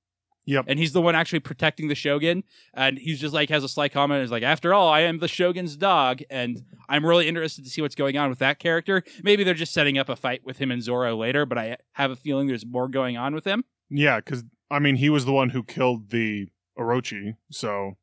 Yep. 0.47 0.67
And 0.69 0.79
he's 0.79 0.93
the 0.93 1.03
one 1.03 1.15
actually 1.15 1.41
protecting 1.41 1.89
the 1.89 1.95
Shogun. 1.95 2.45
And 2.73 2.99
he's 2.99 3.21
just 3.21 3.35
like 3.35 3.49
has 3.51 3.65
a 3.65 3.69
slight 3.69 3.93
comment. 3.93 4.23
Is 4.23 4.31
like, 4.31 4.43
after 4.45 4.73
all, 4.73 4.89
I 4.89 5.01
am 5.01 5.19
the 5.19 5.29
Shogun's 5.29 5.77
dog, 5.77 6.23
and 6.31 6.63
I'm 6.89 7.05
really 7.05 7.27
interested 7.29 7.65
to 7.65 7.71
see 7.71 7.83
what's 7.83 7.95
going 7.97 8.17
on 8.17 8.31
with 8.31 8.39
that 8.39 8.59
character. 8.59 9.03
Maybe 9.23 9.43
they're 9.45 9.55
just 9.55 9.73
setting 9.75 9.99
up 9.99 10.09
a 10.09 10.17
fight 10.17 10.43
with 10.45 10.59
him 10.59 10.71
and 10.71 10.83
Zoro 10.83 11.17
later, 11.17 11.45
but 11.47 11.59
I 11.59 11.77
have 11.95 12.11
a 12.13 12.17
feeling 12.17 12.47
there's 12.47 12.65
more 12.65 12.89
going 12.89 13.17
on 13.17 13.35
with 13.35 13.45
him. 13.45 13.65
Yeah, 13.91 14.19
because 14.21 14.45
I 14.71 14.79
mean, 14.79 14.97
he 14.97 15.11
was 15.11 15.25
the 15.25 15.33
one 15.33 15.51
who 15.51 15.63
killed 15.65 16.11
the 16.11 16.49
Orochi, 16.79 17.35
so 17.51 17.97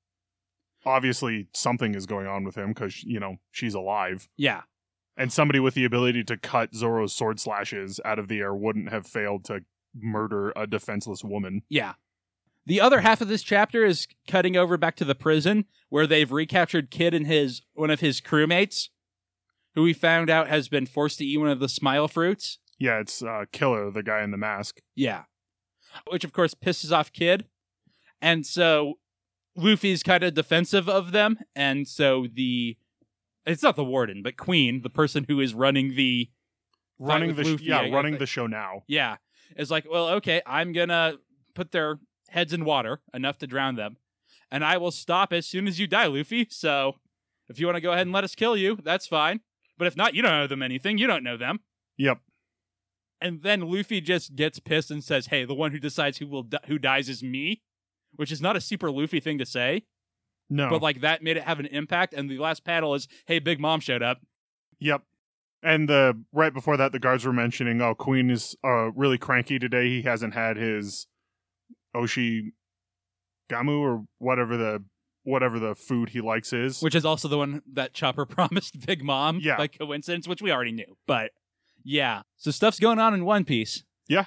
obviously 0.85 1.47
something 1.53 1.95
is 1.95 2.05
going 2.05 2.27
on 2.27 2.43
with 2.43 2.55
him 2.55 2.69
because 2.69 3.03
you 3.03 3.19
know 3.19 3.37
she's 3.51 3.73
alive, 3.73 4.27
Yeah. 4.37 4.61
and 5.15 5.31
somebody 5.31 5.59
with 5.59 5.75
the 5.75 5.85
ability 5.85 6.23
to 6.25 6.37
cut 6.37 6.73
Zoro's 6.75 7.13
sword 7.13 7.39
slashes 7.39 7.99
out 8.03 8.19
of 8.19 8.27
the 8.27 8.39
air 8.39 8.53
wouldn't 8.53 8.89
have 8.89 9.07
failed 9.07 9.45
to 9.45 9.61
murder 9.95 10.51
a 10.55 10.65
defenseless 10.67 11.23
woman. 11.23 11.61
Yeah. 11.69 11.93
The 12.65 12.79
other 12.79 13.01
half 13.01 13.21
of 13.21 13.27
this 13.27 13.43
chapter 13.43 13.85
is 13.85 14.07
cutting 14.27 14.55
over 14.55 14.77
back 14.77 14.95
to 14.97 15.05
the 15.05 15.15
prison 15.15 15.65
where 15.89 16.07
they've 16.07 16.31
recaptured 16.31 16.91
Kid 16.91 17.13
and 17.13 17.27
his 17.27 17.61
one 17.73 17.89
of 17.89 17.99
his 17.99 18.21
crewmates, 18.21 18.89
who 19.75 19.83
we 19.83 19.93
found 19.93 20.29
out 20.29 20.47
has 20.47 20.69
been 20.69 20.85
forced 20.85 21.17
to 21.19 21.25
eat 21.25 21.37
one 21.37 21.49
of 21.49 21.59
the 21.59 21.69
smile 21.69 22.07
fruits. 22.07 22.59
Yeah, 22.79 22.99
it's 22.99 23.21
uh, 23.21 23.45
Killer, 23.51 23.91
the 23.91 24.03
guy 24.03 24.23
in 24.23 24.31
the 24.31 24.37
mask. 24.37 24.81
Yeah. 24.95 25.23
Which 26.09 26.23
of 26.23 26.33
course 26.33 26.53
pisses 26.53 26.91
off 26.91 27.11
Kid. 27.11 27.45
And 28.21 28.45
so 28.45 28.99
Luffy's 29.55 30.01
kind 30.01 30.23
of 30.23 30.33
defensive 30.33 30.87
of 30.87 31.11
them, 31.11 31.39
and 31.55 31.87
so 31.87 32.27
the 32.33 32.77
it's 33.45 33.61
not 33.61 33.75
the 33.75 33.83
warden, 33.83 34.23
but 34.23 34.37
Queen, 34.37 34.81
the 34.81 34.89
person 34.89 35.25
who 35.27 35.41
is 35.41 35.53
running 35.53 35.95
the 35.95 36.29
Running 36.99 37.35
the 37.35 37.43
Luffy, 37.43 37.65
yeah, 37.65 37.89
running 37.89 38.17
the 38.17 38.25
show 38.25 38.47
now. 38.47 38.83
Yeah. 38.87 39.17
Is 39.57 39.69
like, 39.69 39.85
well, 39.89 40.09
okay, 40.09 40.41
I'm 40.45 40.71
gonna 40.73 41.15
put 41.53 41.71
their 41.71 41.99
heads 42.33 42.53
in 42.53 42.65
water 42.65 42.99
enough 43.13 43.37
to 43.39 43.47
drown 43.47 43.75
them. 43.75 43.97
And 44.51 44.63
I 44.63 44.77
will 44.77 44.91
stop 44.91 45.33
as 45.33 45.47
soon 45.47 45.67
as 45.67 45.79
you 45.79 45.87
die, 45.87 46.05
Luffy. 46.07 46.47
So 46.49 46.95
if 47.47 47.59
you 47.59 47.65
want 47.65 47.77
to 47.77 47.81
go 47.81 47.91
ahead 47.91 48.05
and 48.07 48.11
let 48.13 48.23
us 48.23 48.35
kill 48.35 48.55
you, 48.57 48.77
that's 48.83 49.07
fine. 49.07 49.39
But 49.77 49.87
if 49.87 49.95
not, 49.97 50.13
you 50.13 50.21
don't 50.21 50.33
owe 50.33 50.47
them 50.47 50.61
anything. 50.61 50.97
You 50.97 51.07
don't 51.07 51.23
know 51.23 51.37
them. 51.37 51.61
Yep. 51.97 52.19
And 53.21 53.41
then 53.41 53.61
Luffy 53.61 54.01
just 54.01 54.35
gets 54.35 54.59
pissed 54.59 54.91
and 54.91 55.03
says, 55.03 55.27
"Hey, 55.27 55.45
the 55.45 55.53
one 55.55 55.71
who 55.71 55.79
decides 55.79 56.17
who 56.17 56.27
will 56.27 56.43
di- 56.43 56.59
who 56.67 56.77
dies 56.77 57.07
is 57.09 57.23
me," 57.23 57.61
which 58.15 58.31
is 58.31 58.41
not 58.41 58.55
a 58.55 58.61
super 58.61 58.91
Luffy 58.91 59.19
thing 59.19 59.37
to 59.37 59.45
say, 59.45 59.83
No. 60.49 60.69
but 60.69 60.81
like 60.81 61.01
that 61.01 61.23
made 61.23 61.37
it 61.37 61.43
have 61.43 61.59
an 61.59 61.67
impact. 61.67 62.13
And 62.13 62.29
the 62.29 62.37
last 62.37 62.63
panel 62.65 62.93
is, 62.93 63.07
"Hey, 63.25 63.39
Big 63.39 63.59
Mom 63.59 63.79
showed 63.79 64.03
up." 64.03 64.21
Yep. 64.79 65.03
And 65.63 65.87
the 65.87 66.21
right 66.33 66.53
before 66.53 66.75
that, 66.77 66.91
the 66.91 66.99
guards 66.99 67.25
were 67.25 67.31
mentioning, 67.33 67.81
"Oh, 67.81 67.95
Queen 67.95 68.29
is 68.29 68.55
uh, 68.63 68.91
really 68.91 69.17
cranky 69.17 69.57
today. 69.57 69.87
He 69.87 70.01
hasn't 70.01 70.33
had 70.33 70.57
his 70.57 71.07
oshi 71.95 72.51
gamu 73.51 73.79
or 73.79 74.05
whatever 74.19 74.57
the 74.57 74.83
whatever 75.23 75.59
the 75.59 75.75
food 75.75 76.09
he 76.09 76.21
likes 76.21 76.51
is." 76.53 76.81
which 76.81 76.95
is 76.95 77.05
also 77.05 77.27
the 77.27 77.37
one 77.37 77.61
that 77.71 77.93
Chopper 77.93 78.25
promised 78.27 78.85
Big 78.85 79.03
Mom 79.03 79.39
Yeah. 79.41 79.57
by 79.57 79.67
coincidence, 79.67 80.27
which 80.27 80.41
we 80.41 80.51
already 80.51 80.71
knew. 80.71 80.97
But 81.07 81.31
yeah, 81.83 82.21
so 82.37 82.51
stuff's 82.51 82.79
going 82.79 82.99
on 82.99 83.13
in 83.13 83.25
One 83.25 83.43
Piece. 83.45 83.83
Yeah. 84.07 84.25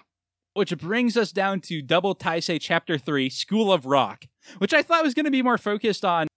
Which 0.54 0.76
brings 0.78 1.16
us 1.18 1.32
down 1.32 1.60
to 1.62 1.82
Double 1.82 2.14
Taisei 2.14 2.58
Chapter 2.60 2.96
3, 2.96 3.28
School 3.28 3.70
of 3.72 3.84
Rock, 3.84 4.24
which 4.58 4.72
I 4.72 4.82
thought 4.82 5.04
was 5.04 5.12
going 5.12 5.26
to 5.26 5.30
be 5.30 5.42
more 5.42 5.58
focused 5.58 6.02
on 6.04 6.28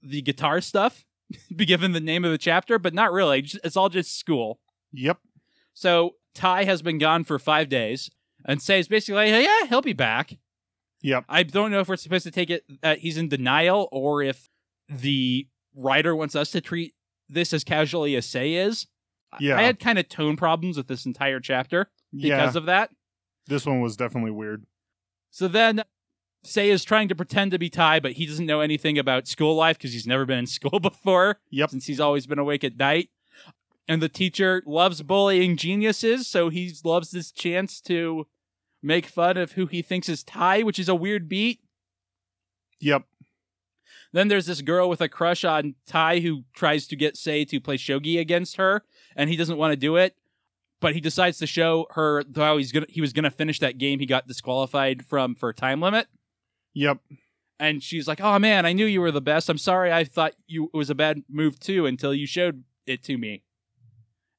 the 0.00 0.22
guitar 0.22 0.60
stuff, 0.60 1.04
be 1.54 1.64
given 1.66 1.90
the 1.92 2.00
name 2.00 2.24
of 2.24 2.30
the 2.30 2.38
chapter, 2.38 2.78
but 2.78 2.94
not 2.94 3.12
really. 3.12 3.44
It's 3.64 3.76
all 3.76 3.88
just 3.88 4.16
school. 4.18 4.60
yep. 4.92 5.18
So 5.72 6.14
Tai 6.36 6.64
has 6.64 6.82
been 6.82 6.98
gone 6.98 7.24
for 7.24 7.36
five 7.40 7.68
days, 7.68 8.10
and 8.44 8.62
Sei's 8.62 8.86
basically 8.86 9.32
like, 9.32 9.44
yeah, 9.44 9.66
he'll 9.68 9.82
be 9.82 9.92
back. 9.92 10.34
Yep. 11.04 11.24
I 11.28 11.42
don't 11.44 11.70
know 11.70 11.80
if 11.80 11.88
we're 11.88 11.96
supposed 11.96 12.24
to 12.24 12.30
take 12.32 12.50
it 12.50 12.64
that 12.82 12.98
he's 12.98 13.16
in 13.16 13.28
denial 13.28 13.88
or 13.92 14.22
if 14.22 14.48
the 14.88 15.46
writer 15.76 16.16
wants 16.16 16.34
us 16.34 16.50
to 16.52 16.60
treat 16.60 16.94
this 17.28 17.52
as 17.52 17.62
casually 17.62 18.16
as 18.16 18.26
Sei 18.26 18.54
is. 18.54 18.86
I- 19.32 19.38
Yeah. 19.40 19.58
I 19.58 19.62
had 19.62 19.78
kind 19.78 19.98
of 19.98 20.08
tone 20.08 20.36
problems 20.36 20.76
with 20.76 20.88
this 20.88 21.04
entire 21.06 21.40
chapter 21.40 21.90
Yeah. 22.12 22.36
because 22.36 22.56
of 22.56 22.66
that. 22.66 22.90
this 23.46 23.66
one 23.66 23.80
was 23.82 23.96
definitely 23.96 24.30
weird. 24.30 24.64
So 25.30 25.46
then 25.48 25.82
Sei 26.44 26.70
is 26.70 26.82
trying 26.84 27.08
to 27.08 27.14
pretend 27.14 27.50
to 27.50 27.58
be 27.58 27.68
Tai, 27.68 28.00
but 28.00 28.12
he 28.12 28.24
doesn't 28.26 28.46
know 28.46 28.60
anything 28.60 28.98
about 28.98 29.28
school 29.28 29.54
life 29.54 29.76
because 29.76 29.92
he's 29.92 30.06
never 30.06 30.24
been 30.24 30.38
in 30.38 30.46
school 30.58 30.80
before. 30.80 31.40
Yep. 31.50 31.70
Since 31.70 31.86
he's 31.86 32.00
always 32.00 32.26
been 32.26 32.38
awake 32.38 32.64
at 32.64 32.76
night. 32.78 33.10
And 33.86 34.00
the 34.00 34.08
teacher 34.08 34.62
loves 34.64 35.02
bullying 35.02 35.58
geniuses, 35.58 36.26
so 36.26 36.48
he 36.48 36.72
loves 36.84 37.10
this 37.10 37.30
chance 37.30 37.82
to 37.82 38.26
make 38.84 39.06
fun 39.06 39.36
of 39.36 39.52
who 39.52 39.66
he 39.66 39.82
thinks 39.82 40.08
is 40.08 40.22
Tai, 40.22 40.62
which 40.62 40.78
is 40.78 40.88
a 40.88 40.94
weird 40.94 41.28
beat. 41.28 41.60
Yep. 42.80 43.04
Then 44.12 44.28
there's 44.28 44.46
this 44.46 44.60
girl 44.60 44.88
with 44.88 45.00
a 45.00 45.08
crush 45.08 45.44
on 45.44 45.74
Tai 45.86 46.20
who 46.20 46.44
tries 46.54 46.86
to 46.88 46.96
get 46.96 47.16
Sei 47.16 47.44
to 47.46 47.60
play 47.60 47.76
shogi 47.76 48.20
against 48.20 48.56
her, 48.56 48.84
and 49.16 49.28
he 49.28 49.36
doesn't 49.36 49.56
want 49.56 49.72
to 49.72 49.76
do 49.76 49.96
it. 49.96 50.14
But 50.80 50.94
he 50.94 51.00
decides 51.00 51.38
to 51.38 51.46
show 51.46 51.86
her 51.92 52.22
how 52.36 52.58
he's 52.58 52.70
gonna 52.70 52.86
he 52.88 53.00
was 53.00 53.12
gonna 53.12 53.30
finish 53.30 53.58
that 53.60 53.78
game 53.78 54.00
he 54.00 54.06
got 54.06 54.28
disqualified 54.28 55.04
from 55.04 55.34
for 55.34 55.52
time 55.52 55.80
limit. 55.80 56.06
Yep. 56.74 56.98
And 57.58 57.82
she's 57.82 58.06
like, 58.06 58.20
"Oh 58.20 58.38
man, 58.38 58.66
I 58.66 58.72
knew 58.72 58.84
you 58.84 59.00
were 59.00 59.10
the 59.10 59.22
best. 59.22 59.48
I'm 59.48 59.58
sorry. 59.58 59.92
I 59.92 60.04
thought 60.04 60.34
you 60.46 60.70
it 60.74 60.76
was 60.76 60.90
a 60.90 60.94
bad 60.94 61.22
move 61.28 61.58
too 61.58 61.86
until 61.86 62.12
you 62.12 62.26
showed 62.26 62.64
it 62.86 63.02
to 63.04 63.16
me." 63.16 63.42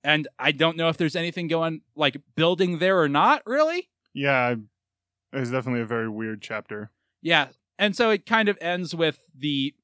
And 0.04 0.28
I 0.38 0.52
don't 0.52 0.78
know 0.78 0.88
if 0.88 0.98
there's 0.98 1.16
anything 1.16 1.48
going 1.48 1.82
like 1.96 2.22
building 2.36 2.78
there 2.78 3.02
or 3.02 3.10
not. 3.10 3.42
Really? 3.48 3.90
Yeah. 4.16 4.56
It 5.34 5.40
was 5.40 5.52
definitely 5.52 5.82
a 5.82 5.86
very 5.86 6.10
weird 6.10 6.42
chapter. 6.42 6.90
Yeah. 7.22 7.50
And 7.78 7.96
so 7.96 8.10
it 8.10 8.26
kind 8.26 8.50
of 8.50 8.58
ends 8.62 8.96
with 8.96 9.20
the 9.38 9.76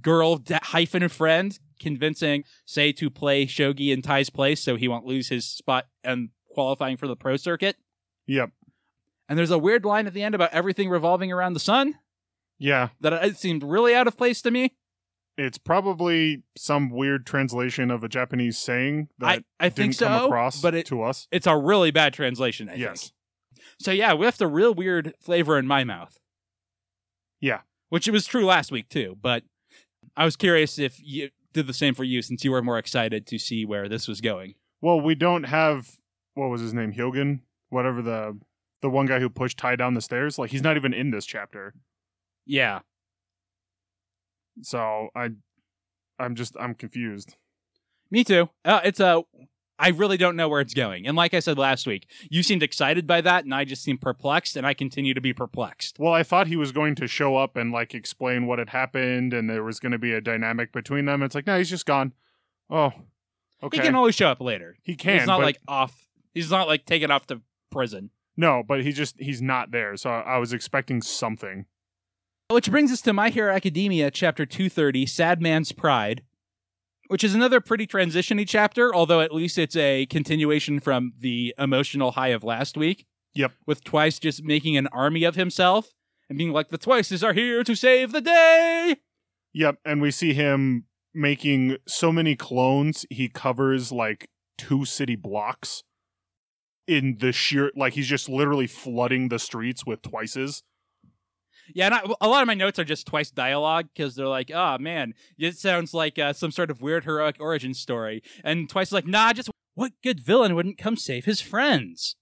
girl 0.00 0.36
d- 0.36 0.56
hyphen 0.62 1.08
friend 1.08 1.58
convincing 1.80 2.44
Sei 2.64 2.92
to 2.92 3.10
play 3.10 3.46
shogi 3.46 3.92
in 3.92 4.00
Tai's 4.00 4.30
place 4.30 4.62
so 4.62 4.76
he 4.76 4.88
won't 4.88 5.04
lose 5.04 5.28
his 5.28 5.44
spot 5.44 5.86
and 6.04 6.30
qualifying 6.48 6.96
for 6.96 7.06
the 7.08 7.16
pro 7.16 7.36
circuit. 7.36 7.76
Yep. 8.26 8.50
And 9.28 9.36
there's 9.38 9.50
a 9.50 9.58
weird 9.58 9.84
line 9.84 10.06
at 10.06 10.14
the 10.14 10.22
end 10.22 10.34
about 10.34 10.52
everything 10.52 10.88
revolving 10.88 11.32
around 11.32 11.52
the 11.54 11.60
sun 11.60 11.96
Yeah. 12.58 12.90
that 13.00 13.12
it 13.12 13.36
seemed 13.36 13.62
really 13.64 13.94
out 13.94 14.06
of 14.06 14.16
place 14.16 14.40
to 14.42 14.50
me. 14.52 14.76
It's 15.36 15.58
probably 15.58 16.44
some 16.56 16.88
weird 16.90 17.26
translation 17.26 17.90
of 17.90 18.02
a 18.02 18.08
Japanese 18.08 18.56
saying 18.56 19.08
that 19.18 19.44
I, 19.60 19.66
I 19.66 19.68
think 19.68 19.92
so, 19.94 20.26
across 20.26 20.62
but 20.62 20.74
it, 20.74 20.86
to 20.86 21.02
us. 21.02 21.28
it's 21.30 21.46
a 21.46 21.56
really 21.56 21.90
bad 21.90 22.14
translation, 22.14 22.70
I 22.70 22.76
yes. 22.76 23.02
think. 23.02 23.12
So 23.78 23.90
yeah, 23.90 24.14
we 24.14 24.24
left 24.24 24.40
a 24.40 24.46
real 24.46 24.74
weird 24.74 25.14
flavor 25.20 25.58
in 25.58 25.66
my 25.66 25.84
mouth. 25.84 26.18
Yeah. 27.40 27.60
Which 27.88 28.08
it 28.08 28.12
was 28.12 28.26
true 28.26 28.44
last 28.44 28.72
week 28.72 28.88
too, 28.88 29.16
but 29.20 29.44
I 30.16 30.24
was 30.24 30.36
curious 30.36 30.78
if 30.78 31.00
you 31.02 31.30
did 31.52 31.66
the 31.66 31.74
same 31.74 31.94
for 31.94 32.04
you 32.04 32.22
since 32.22 32.44
you 32.44 32.50
were 32.50 32.62
more 32.62 32.78
excited 32.78 33.26
to 33.26 33.38
see 33.38 33.64
where 33.64 33.88
this 33.88 34.08
was 34.08 34.20
going. 34.20 34.54
Well, 34.80 35.00
we 35.00 35.14
don't 35.14 35.44
have 35.44 35.90
what 36.34 36.48
was 36.48 36.60
his 36.60 36.74
name, 36.74 36.92
Hyogen, 36.92 37.40
whatever 37.70 38.02
the 38.02 38.38
the 38.82 38.90
one 38.90 39.06
guy 39.06 39.20
who 39.20 39.28
pushed 39.28 39.58
Tai 39.58 39.76
down 39.76 39.94
the 39.94 40.00
stairs. 40.00 40.38
Like 40.38 40.50
he's 40.50 40.62
not 40.62 40.76
even 40.76 40.92
in 40.92 41.10
this 41.10 41.26
chapter. 41.26 41.74
Yeah. 42.44 42.80
So 44.62 45.08
I, 45.14 45.30
I'm 46.18 46.34
just 46.34 46.56
I'm 46.58 46.74
confused. 46.74 47.36
Me 48.10 48.22
too. 48.24 48.48
Uh, 48.64 48.80
it's 48.84 49.00
a 49.00 49.22
I 49.78 49.88
really 49.90 50.16
don't 50.16 50.36
know 50.36 50.48
where 50.48 50.60
it's 50.62 50.72
going. 50.72 51.06
And 51.06 51.16
like 51.16 51.34
I 51.34 51.40
said 51.40 51.58
last 51.58 51.86
week, 51.86 52.08
you 52.30 52.42
seemed 52.42 52.62
excited 52.62 53.06
by 53.06 53.20
that 53.20 53.44
and 53.44 53.54
I 53.54 53.64
just 53.64 53.82
seemed 53.82 54.00
perplexed 54.00 54.56
and 54.56 54.66
I 54.66 54.72
continue 54.72 55.12
to 55.12 55.20
be 55.20 55.34
perplexed. 55.34 55.98
Well, 55.98 56.14
I 56.14 56.22
thought 56.22 56.46
he 56.46 56.56
was 56.56 56.72
going 56.72 56.94
to 56.94 57.06
show 57.06 57.36
up 57.36 57.56
and 57.56 57.72
like 57.72 57.94
explain 57.94 58.46
what 58.46 58.58
had 58.58 58.70
happened, 58.70 59.34
and 59.34 59.50
there 59.50 59.62
was 59.62 59.78
going 59.78 59.92
to 59.92 59.98
be 59.98 60.12
a 60.14 60.20
dynamic 60.22 60.72
between 60.72 61.04
them. 61.04 61.22
It's 61.22 61.34
like 61.34 61.46
no, 61.46 61.58
he's 61.58 61.68
just 61.70 61.84
gone. 61.86 62.14
Oh, 62.70 62.92
okay. 63.62 63.76
He 63.78 63.82
can 63.82 63.94
always 63.94 64.14
show 64.14 64.28
up 64.28 64.40
later. 64.40 64.76
He 64.82 64.94
can, 64.96 65.18
He's 65.18 65.26
not 65.26 65.38
but- 65.40 65.44
like 65.44 65.58
off. 65.68 66.06
He's 66.34 66.50
not 66.50 66.66
like 66.68 66.84
taken 66.86 67.10
off 67.10 67.26
to 67.28 67.40
prison. 67.70 68.10
no, 68.36 68.62
but 68.66 68.82
he 68.82 68.92
just 68.92 69.16
he's 69.20 69.40
not 69.42 69.70
there. 69.72 69.96
So 69.96 70.10
I 70.10 70.38
was 70.38 70.52
expecting 70.52 71.02
something. 71.02 71.66
Which 72.48 72.70
brings 72.70 72.92
us 72.92 73.00
to 73.02 73.12
My 73.12 73.30
Hero 73.30 73.52
Academia, 73.52 74.10
chapter 74.10 74.46
230, 74.46 75.04
Sad 75.06 75.42
Man's 75.42 75.72
Parade, 75.72 76.22
which 77.08 77.24
is 77.24 77.34
another 77.34 77.60
pretty 77.60 77.86
transitiony 77.86 78.46
chapter, 78.46 78.94
although 78.94 79.20
at 79.20 79.32
least 79.32 79.58
it's 79.58 79.76
a 79.76 80.06
continuation 80.06 80.80
from 80.80 81.12
the 81.18 81.54
emotional 81.58 82.12
high 82.12 82.28
of 82.28 82.44
last 82.44 82.76
week. 82.76 83.06
Yep. 83.34 83.52
With 83.66 83.84
Twice 83.84 84.18
just 84.18 84.42
making 84.44 84.76
an 84.76 84.86
army 84.88 85.24
of 85.24 85.34
himself 85.34 85.92
and 86.28 86.38
being 86.38 86.52
like, 86.52 86.70
the 86.70 86.78
Twices 86.78 87.22
are 87.22 87.32
here 87.32 87.62
to 87.64 87.74
save 87.74 88.12
the 88.12 88.20
day. 88.20 88.96
Yep, 89.52 89.78
and 89.84 90.02
we 90.02 90.10
see 90.10 90.34
him 90.34 90.84
making 91.14 91.78
so 91.86 92.12
many 92.12 92.36
clones. 92.36 93.06
He 93.10 93.28
covers 93.28 93.90
like 93.90 94.28
two 94.58 94.84
city 94.84 95.16
blocks 95.16 95.82
in 96.86 97.16
the 97.20 97.32
sheer 97.32 97.72
like 97.74 97.94
he's 97.94 98.06
just 98.06 98.28
literally 98.28 98.66
flooding 98.66 99.28
the 99.28 99.38
streets 99.38 99.84
with 99.84 100.02
twices. 100.02 100.62
Yeah, 101.74 101.86
and 101.86 101.94
I, 101.94 102.00
a 102.20 102.28
lot 102.28 102.42
of 102.42 102.46
my 102.46 102.54
notes 102.54 102.78
are 102.78 102.84
just 102.84 103.06
Twice 103.06 103.30
dialogue 103.30 103.88
because 103.94 104.14
they're 104.14 104.28
like, 104.28 104.50
oh 104.54 104.78
man, 104.78 105.14
it 105.38 105.56
sounds 105.56 105.92
like 105.94 106.18
uh, 106.18 106.32
some 106.32 106.50
sort 106.50 106.70
of 106.70 106.80
weird 106.80 107.04
heroic 107.04 107.36
origin 107.40 107.74
story. 107.74 108.22
And 108.44 108.68
Twice 108.68 108.88
is 108.88 108.92
like, 108.92 109.06
nah, 109.06 109.32
just 109.32 109.50
what 109.74 109.92
good 110.02 110.20
villain 110.20 110.54
wouldn't 110.54 110.78
come 110.78 110.96
save 110.96 111.24
his 111.24 111.40
friends? 111.40 112.16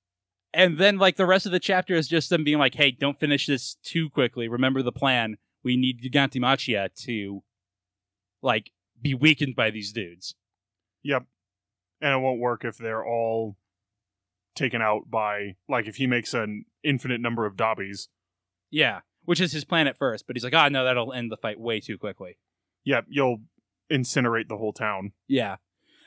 And 0.53 0.79
then 0.79 0.99
like 0.99 1.17
the 1.17 1.27
rest 1.27 1.47
of 1.47 1.53
the 1.53 1.61
chapter 1.61 1.95
is 1.95 2.09
just 2.09 2.31
them 2.31 2.45
being 2.45 2.59
like, 2.59 2.75
hey, 2.75 2.91
don't 2.91 3.19
finish 3.19 3.47
this 3.47 3.77
too 3.83 4.09
quickly. 4.09 4.49
Remember 4.49 4.83
the 4.83 4.93
plan. 4.93 5.37
We 5.63 5.77
need 5.77 6.01
Gigantomachia 6.01 6.95
to 7.05 7.43
like 8.43 8.71
be 9.01 9.15
weakened 9.15 9.57
by 9.57 9.71
these 9.71 9.93
dudes. 9.93 10.35
Yep. 11.03 11.25
And 12.01 12.13
it 12.13 12.23
won't 12.23 12.41
work 12.41 12.65
if 12.65 12.77
they're 12.77 13.05
all 13.05 13.57
taken 14.55 14.81
out 14.81 15.11
by 15.11 15.57
like 15.69 15.87
if 15.87 15.97
he 15.97 16.07
makes 16.07 16.35
an 16.35 16.65
infinite 16.83 17.21
number 17.21 17.47
of 17.47 17.57
Dabis. 17.57 18.09
Yeah, 18.71 19.01
which 19.25 19.41
is 19.41 19.53
his 19.53 19.65
plan 19.65 19.87
at 19.87 19.97
first, 19.99 20.27
but 20.27 20.37
he's 20.37 20.45
like, 20.45 20.55
ah, 20.55 20.69
no, 20.69 20.85
that'll 20.85 21.13
end 21.13 21.31
the 21.33 21.37
fight 21.37 21.59
way 21.61 21.81
too 21.81 21.99
quickly. 21.99 22.39
Yep, 22.85 23.07
you'll 23.09 23.39
incinerate 23.91 24.49
the 24.49 24.57
whole 24.57 24.73
town. 24.73 25.13
Yeah. 25.29 25.57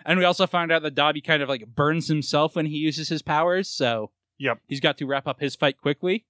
And 0.06 0.20
we 0.20 0.26
also 0.26 0.48
find 0.48 0.72
out 0.72 0.84
that 0.84 0.96
Dabi 0.96 1.24
kind 1.24 1.42
of 1.44 1.50
like 1.50 1.66
burns 1.68 2.08
himself 2.08 2.56
when 2.56 2.68
he 2.68 2.78
uses 2.78 3.10
his 3.10 3.22
powers, 3.22 3.68
so 3.68 4.12
Yep. 4.40 4.60
he's 4.68 4.80
got 4.80 4.98
to 5.00 5.06
wrap 5.08 5.28
up 5.28 5.40
his 5.40 5.56
fight 5.56 5.78
quickly. 5.82 6.26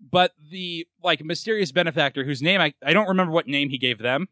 But 0.00 0.32
the 0.50 0.86
like 1.02 1.24
mysterious 1.24 1.72
benefactor 1.72 2.24
whose 2.24 2.42
name 2.42 2.60
I, 2.60 2.74
I 2.84 2.92
don't 2.92 3.08
remember 3.08 3.32
what 3.32 3.46
name 3.48 3.68
he 3.70 3.78
gave 3.78 3.98
them. 3.98 4.28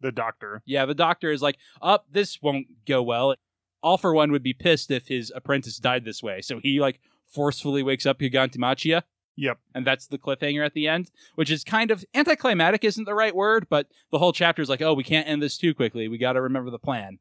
The 0.00 0.12
doctor. 0.12 0.62
Yeah, 0.64 0.86
the 0.86 0.94
doctor 0.94 1.32
is 1.32 1.42
like, 1.42 1.58
up, 1.82 2.06
this 2.10 2.40
won't 2.40 2.66
go 2.86 3.02
well. 3.02 3.34
All 3.82 3.98
for 3.98 4.14
one 4.14 4.30
would 4.32 4.42
be 4.44 4.52
pissed 4.52 4.90
if 4.92 5.08
his 5.08 5.32
apprentice 5.34 5.78
died 5.78 6.04
this 6.04 6.22
way. 6.22 6.40
So 6.40 6.60
he 6.60 6.80
like 6.80 7.00
forcefully 7.26 7.82
wakes 7.82 8.06
up 8.06 8.18
Gigantomachia, 8.20 9.02
Yep. 9.40 9.58
and 9.72 9.86
that's 9.86 10.08
the 10.08 10.18
cliffhanger 10.18 10.66
at 10.66 10.74
the 10.74 10.88
end, 10.88 11.10
which 11.36 11.48
is 11.48 11.62
kind 11.62 11.92
of 11.92 12.04
anticlimactic 12.12 12.82
isn't 12.82 13.04
the 13.04 13.14
right 13.14 13.34
word, 13.34 13.68
but 13.70 13.86
the 14.10 14.18
whole 14.18 14.32
chapter 14.32 14.60
is 14.60 14.68
like, 14.68 14.82
oh, 14.82 14.94
we 14.94 15.04
can't 15.04 15.28
end 15.28 15.40
this 15.40 15.56
too 15.56 15.74
quickly. 15.74 16.08
We 16.08 16.18
got 16.18 16.32
to 16.32 16.42
remember 16.42 16.70
the 16.70 16.78
plan. 16.78 17.20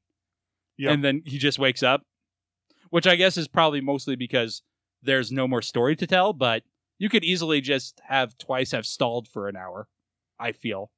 Yep. 0.78 0.92
And 0.94 1.04
then 1.04 1.22
he 1.26 1.38
just 1.38 1.60
wakes 1.60 1.84
up, 1.84 2.02
which 2.90 3.06
I 3.06 3.16
guess 3.16 3.38
is 3.38 3.48
probably 3.48 3.82
mostly 3.82 4.16
because 4.16 4.64
there's 5.04 5.32
no 5.32 5.48
more 5.48 5.62
story 5.62 5.96
to 5.96 6.08
tell, 6.08 6.34
but 6.34 6.64
you 6.98 7.08
could 7.08 7.24
easily 7.24 7.62
just 7.62 8.02
have 8.08 8.36
twice 8.40 8.72
have 8.72 8.88
stalled 8.88 9.28
for 9.28 9.48
an 9.48 9.56
hour, 9.56 9.88
I 10.40 10.54
feel. 10.54 10.90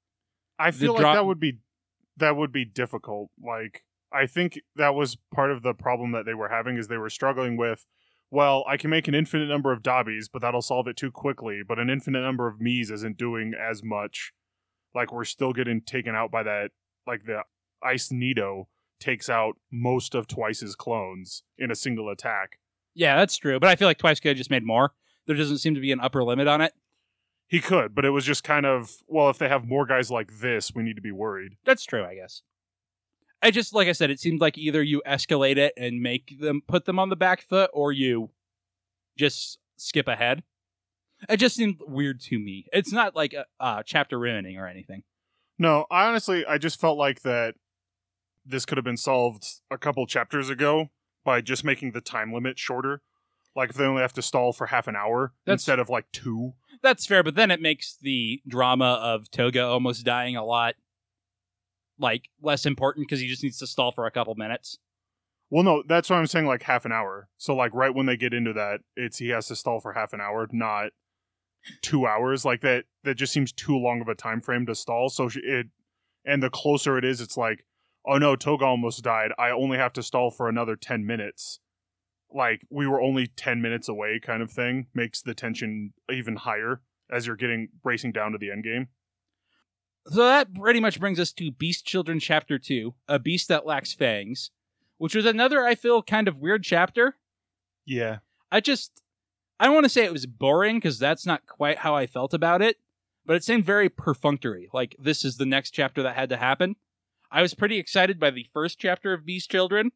I 0.57 0.71
The 0.71 0.77
feel 0.77 0.93
like 0.93 1.01
dra- 1.01 1.13
that 1.15 1.25
would 1.25 1.39
be 1.39 1.59
that 2.15 2.35
would 2.37 2.51
be 2.53 2.63
difficult. 2.63 3.29
Like 3.45 3.83
I 4.11 4.25
think 4.25 4.61
that 4.77 4.95
was 4.95 5.17
part 5.33 5.51
of 5.51 5.63
the 5.63 5.73
problem 5.73 6.11
that 6.13 6.25
they 6.25 6.33
were 6.33 6.49
having 6.49 6.77
is 6.77 6.87
they 6.87 6.97
were 6.97 7.09
struggling 7.09 7.57
with 7.57 7.85
well, 8.31 8.63
I 8.67 8.77
can 8.77 8.89
make 8.89 9.07
an 9.07 9.15
infinite 9.15 9.47
number 9.47 9.71
of 9.71 9.81
Dabis, 9.81 10.29
but 10.31 10.41
that'll 10.41 10.61
solve 10.61 10.87
it 10.87 10.97
too 10.97 11.11
quickly. 11.11 11.61
But 11.67 11.79
an 11.79 11.89
infinite 11.89 12.21
number 12.21 12.47
of 12.47 12.59
Miis 12.59 12.91
isn't 12.91 13.17
doing 13.17 13.53
as 13.59 13.83
much. 13.83 14.33
Like 14.93 15.11
we're 15.11 15.25
still 15.25 15.53
getting 15.53 15.81
taken 15.81 16.15
out 16.15 16.31
by 16.31 16.43
that. 16.43 16.69
Like 17.07 17.25
the 17.25 17.41
Ice 17.83 18.11
Nido 18.11 18.67
takes 18.99 19.29
out 19.29 19.53
most 19.71 20.13
of 20.13 20.27
Twice's 20.27 20.75
clones 20.75 21.43
in 21.57 21.71
a 21.71 21.75
single 21.75 22.09
attack. 22.09 22.59
Yeah, 22.93 23.15
that's 23.15 23.37
true. 23.37 23.59
But 23.59 23.69
I 23.69 23.75
feel 23.75 23.87
like 23.87 23.97
Twice 23.97 24.19
could 24.19 24.29
have 24.29 24.37
just 24.37 24.51
made 24.51 24.65
more. 24.65 24.93
There 25.25 25.35
doesn't 25.35 25.59
seem 25.59 25.75
to 25.75 25.81
be 25.81 25.91
an 25.91 25.99
upper 25.99 26.23
limit 26.23 26.47
on 26.47 26.61
it. 26.61 26.73
He 27.47 27.61
could, 27.61 27.95
but 27.95 28.05
it 28.05 28.11
was 28.11 28.25
just 28.25 28.43
kind 28.43 28.65
of 28.65 28.97
well. 29.07 29.29
If 29.29 29.39
they 29.39 29.49
have 29.49 29.65
more 29.65 29.87
guys 29.87 30.11
like 30.11 30.39
this, 30.39 30.71
we 30.75 30.83
need 30.83 30.97
to 30.97 31.01
be 31.01 31.11
worried. 31.11 31.53
That's 31.65 31.83
true, 31.83 32.05
I 32.05 32.13
guess. 32.13 32.43
I 33.41 33.51
just 33.51 33.73
like 33.73 33.87
I 33.87 33.93
said, 33.93 34.09
it 34.11 34.19
seemed 34.19 34.41
like 34.41 34.57
either 34.57 34.83
you 34.83 35.01
escalate 35.07 35.57
it 35.57 35.73
and 35.77 36.01
make 36.01 36.39
them 36.39 36.61
put 36.67 36.85
them 36.85 36.99
on 36.99 37.09
the 37.09 37.15
back 37.15 37.41
foot, 37.41 37.69
or 37.73 37.91
you 37.91 38.31
just 39.17 39.59
skip 39.77 40.07
ahead. 40.07 40.43
It 41.27 41.37
just 41.37 41.55
seemed 41.55 41.79
weird 41.85 42.21
to 42.21 42.39
me. 42.39 42.65
It's 42.71 42.91
not 42.93 43.15
like 43.15 43.33
a 43.33 43.45
uh, 43.59 43.83
chapter 43.85 44.17
ruining 44.17 44.57
or 44.57 44.67
anything. 44.67 45.03
No, 45.57 45.85
I 45.91 46.07
honestly, 46.07 46.45
I 46.45 46.57
just 46.57 46.79
felt 46.79 46.97
like 46.97 47.21
that 47.23 47.55
this 48.45 48.65
could 48.65 48.77
have 48.77 48.85
been 48.85 48.97
solved 48.97 49.45
a 49.69 49.77
couple 49.77 50.05
chapters 50.07 50.49
ago 50.49 50.89
by 51.25 51.41
just 51.41 51.63
making 51.65 51.91
the 51.91 52.01
time 52.01 52.33
limit 52.33 52.57
shorter. 52.57 53.01
Like 53.55 53.71
if 53.71 53.75
they 53.75 53.83
only 53.83 54.01
have 54.01 54.13
to 54.13 54.21
stall 54.21 54.53
for 54.53 54.67
half 54.67 54.87
an 54.87 54.95
hour 54.95 55.33
That's- 55.45 55.61
instead 55.61 55.79
of 55.79 55.89
like 55.89 56.05
two. 56.13 56.53
That's 56.81 57.05
fair, 57.05 57.23
but 57.23 57.35
then 57.35 57.51
it 57.51 57.61
makes 57.61 57.97
the 58.01 58.41
drama 58.47 58.93
of 59.01 59.29
Toga 59.29 59.63
almost 59.65 60.05
dying 60.05 60.37
a 60.37 60.45
lot 60.45 60.75
like 61.99 62.29
less 62.41 62.65
important 62.65 63.07
because 63.07 63.19
he 63.19 63.27
just 63.27 63.43
needs 63.43 63.59
to 63.59 63.67
stall 63.67 63.91
for 63.91 64.05
a 64.05 64.11
couple 64.11 64.33
minutes. 64.35 64.79
Well, 65.51 65.63
no, 65.63 65.83
that's 65.87 66.09
what 66.09 66.17
I'm 66.17 66.27
saying. 66.27 66.45
Like 66.45 66.63
half 66.63 66.85
an 66.85 66.91
hour. 66.91 67.27
So 67.37 67.55
like 67.55 67.73
right 67.73 67.93
when 67.93 68.05
they 68.05 68.17
get 68.17 68.33
into 68.33 68.53
that, 68.53 68.81
it's 68.95 69.17
he 69.17 69.29
has 69.29 69.47
to 69.47 69.55
stall 69.55 69.79
for 69.79 69.93
half 69.93 70.13
an 70.13 70.21
hour, 70.21 70.47
not 70.51 70.91
two 71.81 72.05
hours. 72.07 72.45
Like 72.45 72.61
that. 72.61 72.85
That 73.03 73.15
just 73.15 73.33
seems 73.33 73.51
too 73.51 73.77
long 73.77 74.01
of 74.01 74.07
a 74.09 74.15
time 74.15 74.41
frame 74.41 74.65
to 74.65 74.75
stall. 74.75 75.09
So 75.09 75.29
it, 75.35 75.67
and 76.25 76.43
the 76.43 76.49
closer 76.49 76.97
it 76.97 77.05
is, 77.05 77.21
it's 77.21 77.37
like, 77.37 77.65
oh 78.05 78.17
no, 78.17 78.35
Toga 78.35 78.65
almost 78.65 79.03
died. 79.03 79.31
I 79.39 79.51
only 79.51 79.77
have 79.77 79.93
to 79.93 80.03
stall 80.03 80.31
for 80.31 80.49
another 80.49 80.75
ten 80.75 81.05
minutes. 81.05 81.59
Like 82.31 82.61
we 82.69 82.85
were 82.87 83.01
only 83.01 83.27
ten 83.27 83.61
minutes 83.61 83.89
away, 83.89 84.19
kind 84.21 84.43
of 84.43 84.51
thing. 84.51 84.87
Makes 84.93 85.21
the 85.21 85.33
tension 85.33 85.93
even 86.11 86.35
higher 86.35 86.81
as 87.11 87.25
you're 87.25 87.35
getting 87.35 87.69
racing 87.83 88.11
down 88.11 88.33
to 88.33 88.37
the 88.37 88.51
end 88.51 88.63
game. 88.63 88.89
So 90.07 90.23
that 90.23 90.53
pretty 90.55 90.79
much 90.79 90.99
brings 90.99 91.19
us 91.19 91.31
to 91.33 91.51
Beast 91.51 91.85
Children 91.85 92.19
Chapter 92.19 92.57
2, 92.57 92.93
A 93.07 93.19
Beast 93.19 93.47
That 93.49 93.65
Lacks 93.65 93.93
Fangs, 93.93 94.49
which 94.97 95.13
was 95.13 95.25
another, 95.25 95.63
I 95.65 95.75
feel, 95.75 96.01
kind 96.01 96.27
of 96.27 96.39
weird 96.39 96.63
chapter. 96.63 97.15
Yeah. 97.85 98.19
I 98.51 98.59
just, 98.59 99.03
I 99.59 99.65
don't 99.65 99.75
want 99.75 99.85
to 99.85 99.89
say 99.89 100.05
it 100.05 100.13
was 100.13 100.25
boring 100.25 100.77
because 100.77 100.97
that's 100.97 101.25
not 101.25 101.45
quite 101.45 101.79
how 101.79 101.95
I 101.95 102.07
felt 102.07 102.33
about 102.33 102.61
it, 102.61 102.77
but 103.25 103.35
it 103.35 103.43
seemed 103.43 103.65
very 103.65 103.89
perfunctory. 103.89 104.69
Like 104.73 104.95
this 104.97 105.23
is 105.23 105.37
the 105.37 105.45
next 105.45 105.71
chapter 105.71 106.01
that 106.03 106.15
had 106.15 106.29
to 106.29 106.37
happen. 106.37 106.75
I 107.31 107.43
was 107.43 107.53
pretty 107.53 107.77
excited 107.77 108.19
by 108.19 108.31
the 108.31 108.47
first 108.53 108.79
chapter 108.79 109.13
of 109.13 109.25
Beast 109.25 109.51
Children, 109.51 109.91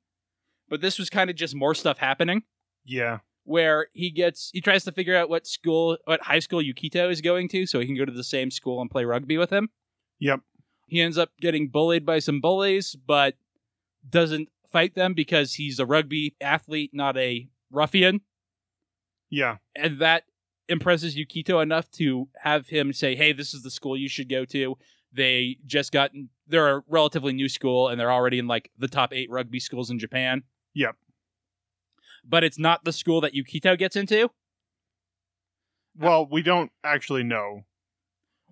but 0.70 0.82
this 0.82 1.00
was 1.00 1.10
kind 1.10 1.32
of 1.32 1.36
just 1.36 1.56
more 1.56 1.74
stuff 1.74 1.98
happening 1.98 2.44
Yeah. 2.86 3.20
where 3.46 3.88
he 3.94 4.12
gets, 4.12 4.52
he 4.54 4.62
tries 4.62 4.84
to 4.84 4.92
figure 4.92 5.16
out 5.18 5.30
what 5.30 5.48
school, 5.48 5.98
what 6.06 6.22
high 6.22 6.38
school 6.40 6.62
Yukito 6.62 7.10
is 7.12 7.22
going 7.22 7.48
to 7.50 7.66
so 7.66 7.80
he 7.80 7.88
can 7.88 7.98
go 7.98 8.06
to 8.06 8.12
the 8.12 8.24
same 8.24 8.52
school 8.52 8.80
and 8.82 8.92
play 8.92 9.06
rugby 9.06 9.40
with 9.40 9.50
him. 9.50 9.70
Yep. 10.24 10.40
He 10.88 11.02
ends 11.02 11.18
up 11.18 11.32
getting 11.42 11.68
bullied 11.68 12.06
by 12.06 12.20
some 12.20 12.40
bullies, 12.40 12.96
but 12.96 13.36
doesn't 14.10 14.48
fight 14.72 14.96
them 14.96 15.14
because 15.14 15.56
he's 15.56 15.80
a 15.80 15.86
rugby 15.86 16.36
athlete, 16.40 16.92
not 16.94 17.18
a 17.18 17.50
ruffian. 17.70 18.22
Yeah. 19.30 19.58
And 19.76 20.00
that 20.00 20.24
impresses 20.70 21.18
Yukito 21.18 21.62
enough 21.62 21.92
to 21.92 22.30
have 22.42 22.70
him 22.70 22.94
say, 22.94 23.16
Hey, 23.16 23.34
this 23.34 23.54
is 23.54 23.64
the 23.64 23.70
school 23.70 23.98
you 23.98 24.08
should 24.08 24.30
go 24.30 24.46
to. 24.46 24.78
They 25.12 25.58
just 25.66 25.92
got, 25.92 26.12
they're 26.48 26.78
a 26.78 26.84
relatively 26.88 27.34
new 27.34 27.50
school 27.50 27.90
and 27.90 28.00
they're 28.00 28.12
already 28.12 28.40
in 28.40 28.48
like 28.48 28.72
the 28.78 28.88
top 28.88 29.12
eight 29.14 29.30
rugby 29.30 29.60
schools 29.60 29.90
in 29.90 30.00
Japan. 30.00 30.44
Yep. 30.74 30.96
But 32.24 32.46
it's 32.46 32.58
not 32.58 32.86
the 32.86 32.94
school 32.94 33.20
that 33.22 33.34
Yukito 33.34 33.78
gets 33.78 33.98
into. 33.98 34.30
Well, 35.98 36.26
we 36.32 36.42
don't 36.42 36.72
actually 36.82 37.24
know. 37.24 37.66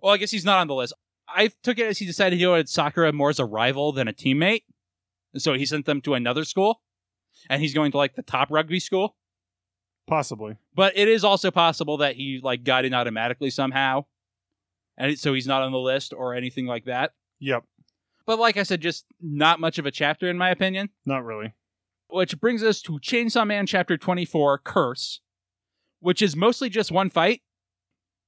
Well, 0.02 0.14
I 0.14 0.18
guess 0.18 0.32
he's 0.32 0.46
not 0.46 0.60
on 0.60 0.68
the 0.68 0.76
list. 0.76 0.94
I 1.36 1.52
took 1.64 1.80
it 1.80 1.88
as 1.88 1.98
he 1.98 2.06
decided 2.06 2.40
he 2.40 2.46
wanted 2.46 2.70
Sakura 2.70 3.12
more 3.12 3.30
as 3.30 3.40
a 3.40 3.46
rival 3.46 3.92
than 3.92 4.08
a 4.08 4.14
teammate. 4.14 4.64
And 5.34 5.42
so 5.42 5.54
he 5.54 5.66
sent 5.66 5.86
them 5.86 6.02
to 6.02 6.14
another 6.14 6.44
school. 6.44 6.82
And 7.50 7.62
he's 7.62 7.74
going 7.74 7.92
to 7.92 7.98
like 7.98 8.16
the 8.16 8.24
top 8.24 8.50
rugby 8.52 8.80
school. 8.80 9.16
Possibly. 10.08 10.58
But 10.76 10.98
it 10.98 11.08
is 11.08 11.24
also 11.24 11.52
possible 11.52 11.98
that 11.98 12.16
he 12.16 12.40
like 12.44 12.64
got 12.64 12.86
in 12.86 12.94
automatically 12.94 13.50
somehow. 13.50 14.06
And 14.98 15.18
so 15.18 15.34
he's 15.34 15.48
not 15.48 15.62
on 15.62 15.72
the 15.72 15.80
list 15.80 16.14
or 16.14 16.36
anything 16.36 16.66
like 16.66 16.86
that. 16.86 17.14
Yep. 17.40 17.64
But 18.26 18.40
like 18.40 18.58
I 18.58 18.64
said, 18.64 18.82
just 18.82 19.06
not 19.22 19.60
much 19.60 19.80
of 19.80 19.86
a 19.86 19.92
chapter 19.92 20.30
in 20.30 20.38
my 20.38 20.50
opinion. 20.50 20.90
Not 21.06 21.24
really. 21.24 21.54
Which 22.10 22.40
brings 22.40 22.62
us 22.62 22.82
to 22.84 23.00
Chainsaw 23.00 23.48
Man 23.48 23.66
chapter 23.66 23.98
24, 23.98 24.60
Curse, 24.60 25.22
which 26.00 26.22
is 26.22 26.36
mostly 26.36 26.70
just 26.70 26.92
one 26.92 27.10
fight. 27.10 27.42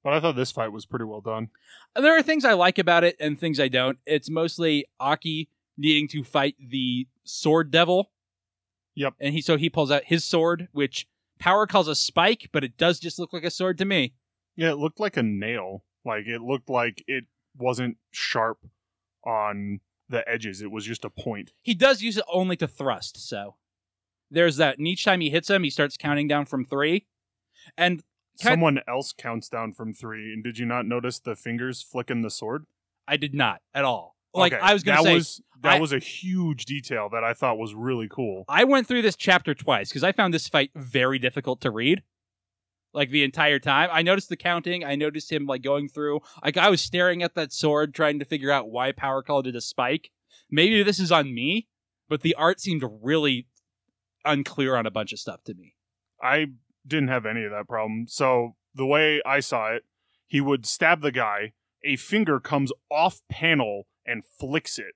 But 0.04 0.13
I 0.13 0.20
thought 0.20 0.36
this 0.36 0.52
fight 0.52 0.72
was 0.72 0.86
pretty 0.86 1.06
well 1.06 1.22
done. 1.22 1.50
There 1.96 2.18
are 2.18 2.24
things 2.24 2.44
I 2.44 2.54
like 2.54 2.78
about 2.78 3.04
it 3.04 3.16
and 3.20 3.39
things 3.39 3.60
I 3.60 3.70
don't. 3.70 3.98
It's 4.06 4.30
mostly 4.30 4.86
Aki 5.00 5.50
needing 5.78 6.08
to 6.10 6.24
fight 6.24 6.56
the 6.60 7.08
sword 7.24 7.72
devil. 7.72 8.12
Yep. 8.96 9.13
And 9.20 9.34
he 9.34 9.42
so 9.42 9.58
he 9.58 9.70
pulls 9.70 9.92
out 9.92 10.04
his 10.06 10.24
sword, 10.24 10.68
which 10.72 11.08
Power 11.39 11.68
calls 11.68 11.88
a 11.88 11.96
spike, 11.96 12.50
but 12.52 12.63
it 12.63 12.78
does 12.78 13.00
just 13.00 13.20
look 13.20 13.34
like 13.34 13.44
a 13.44 13.52
sword 13.52 13.78
to 13.80 13.86
me. 13.86 14.13
Yeah, 14.56 14.72
it 14.72 14.78
looked 14.78 15.00
like 15.00 15.18
a 15.18 15.24
nail. 15.24 15.84
Like 16.06 16.26
it 16.28 16.42
looked 16.42 16.70
like 16.70 17.04
it 17.08 17.26
wasn't 17.58 17.98
sharp 18.12 18.60
on 19.26 19.80
the 20.10 20.28
edges. 20.30 20.62
It 20.62 20.72
was 20.72 20.86
just 20.86 21.06
a 21.06 21.10
point. 21.10 21.52
He 21.62 21.74
does 21.74 22.02
use 22.02 22.18
it 22.18 22.26
only 22.32 22.56
to 22.58 22.68
thrust, 22.68 23.28
so 23.28 23.56
there's 24.30 24.58
that. 24.58 24.78
And 24.78 24.88
each 24.88 25.04
time 25.04 25.22
he 25.22 25.30
hits 25.30 25.50
him, 25.50 25.63
he 25.63 25.70
starts 25.70 25.98
counting 25.98 26.28
down 26.28 26.46
from 26.46 26.66
three. 26.66 27.08
And 27.78 28.04
Someone 28.36 28.80
else 28.88 29.13
counts 29.13 29.48
down 29.50 29.74
from 29.74 29.93
three. 29.93 30.34
And 30.34 30.43
did 30.43 30.58
you 30.58 30.65
not 30.65 30.86
notice 30.86 31.19
the 31.19 31.36
fingers 31.36 31.82
flicking 31.82 32.22
the 32.22 32.30
sword? 32.30 32.65
I 33.08 33.17
did 33.17 33.34
not 33.34 33.62
at 33.74 33.86
all. 33.86 34.15
Like 34.34 34.54
Okay, 34.54 34.62
I 34.62 34.74
was 34.74 34.84
gonna 34.84 34.98
that 34.98 35.04
say, 35.04 35.13
was 35.15 35.41
that 35.62 35.74
I- 35.74 35.80
was 35.80 35.93
a 35.93 36.00
huge 36.00 36.65
detail 36.65 37.10
that 37.10 37.24
I 37.24 37.34
thought 37.34 37.58
was 37.60 37.76
really 37.76 38.08
cool. 38.10 38.46
I 38.50 38.63
went 38.63 38.88
through 38.88 39.04
this 39.04 39.15
chapter 39.15 39.54
twice 39.54 39.89
because 39.89 40.04
I 40.04 40.12
found 40.12 40.34
this 40.34 40.48
fight 40.48 40.72
very 40.76 41.19
difficult 41.19 41.62
to 41.62 41.72
read. 41.72 42.02
Like 42.93 43.10
the 43.10 43.24
entire 43.24 43.60
time, 43.60 43.89
I 43.91 44.02
noticed 44.02 44.30
the 44.30 44.38
counting. 44.38 44.84
I 44.84 44.96
noticed 44.96 45.32
him 45.32 45.46
like 45.46 45.62
going 45.62 45.88
through. 45.88 46.22
Like 46.43 46.58
I 46.58 46.69
was 46.69 46.82
staring 46.82 47.22
at 47.24 47.36
that 47.36 47.54
sword, 47.54 47.93
trying 47.93 48.19
to 48.19 48.26
figure 48.26 48.52
out 48.52 48.69
why 48.69 48.91
Power 48.91 49.22
Call 49.24 49.41
did 49.43 49.56
a 49.56 49.62
spike. 49.62 50.10
Maybe 50.50 50.82
this 50.84 51.00
is 51.00 51.12
on 51.12 51.34
me, 51.34 51.67
but 52.10 52.22
the 52.22 52.36
art 52.36 52.60
seemed 52.60 52.84
really 53.02 53.48
unclear 54.26 54.76
on 54.76 54.86
a 54.86 54.91
bunch 54.91 55.12
of 55.13 55.19
stuff 55.19 55.43
to 55.46 55.54
me. 55.54 55.76
I 56.22 56.48
didn't 56.88 57.10
have 57.10 57.26
any 57.26 57.43
of 57.43 57.52
that 57.52 57.67
problem. 57.67 58.06
So 58.08 58.56
the 58.74 58.86
way 58.86 59.22
I 59.26 59.39
saw 59.39 59.69
it, 59.69 59.84
he 60.28 60.41
would 60.41 60.65
stab 60.65 61.02
the 61.02 61.12
guy, 61.12 61.54
a 61.84 61.96
finger 61.96 62.39
comes 62.39 62.72
off 62.89 63.22
panel 63.30 63.88
and 64.06 64.24
flicks 64.26 64.80
it. 64.80 64.96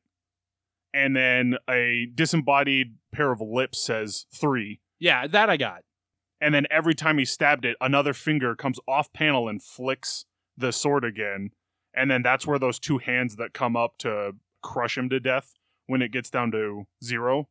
And 0.94 1.16
then 1.16 1.58
a 1.70 2.08
disembodied 2.14 2.96
pair 3.12 3.32
of 3.32 3.42
lips 3.42 3.80
says 3.80 4.26
three. 4.34 4.80
Yeah, 5.00 5.28
that 5.28 5.50
I 5.50 5.58
got. 5.58 5.84
And 6.40 6.54
then 6.54 6.66
every 6.72 6.96
time 6.96 7.18
he 7.18 7.26
stabbed 7.26 7.66
it, 7.66 7.78
another 7.82 8.14
finger 8.14 8.56
comes 8.56 8.80
off 8.88 9.12
panel 9.14 9.48
and 9.48 9.62
flicks 9.62 10.26
the 10.56 10.72
sword 10.72 11.04
again. 11.04 11.52
And 11.94 12.10
then 12.10 12.22
that's 12.22 12.48
where 12.48 12.60
those 12.60 12.80
two 12.80 13.00
hands 13.00 13.36
that 13.36 13.54
come 13.54 13.76
up 13.76 13.98
to 14.00 14.34
crush 14.62 14.98
him 14.98 15.10
to 15.10 15.20
death 15.20 15.54
when 15.88 16.02
it 16.02 16.12
gets 16.12 16.30
down 16.30 16.52
to 16.52 16.88
zero 17.04 17.48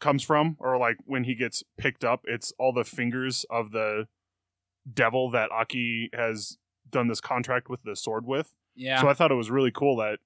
comes 0.00 0.22
from. 0.22 0.56
Or 0.58 0.78
like 0.78 0.96
when 1.04 1.24
he 1.24 1.34
gets 1.34 1.62
picked 1.76 2.04
up, 2.04 2.22
it's 2.24 2.52
all 2.58 2.72
the 2.72 2.84
fingers 2.84 3.44
of 3.50 3.72
the 3.72 4.06
devil 4.92 5.30
that 5.30 5.50
Aki 5.52 6.10
has 6.12 6.56
done 6.88 7.08
this 7.08 7.20
contract 7.20 7.68
with 7.68 7.82
the 7.82 7.94
sword 7.96 8.26
with. 8.26 8.54
Yeah, 8.74 9.00
So 9.00 9.08
I 9.08 9.14
thought 9.14 9.32
it 9.32 9.36
was 9.36 9.50
really 9.50 9.72
cool 9.72 9.96
that 9.96 10.18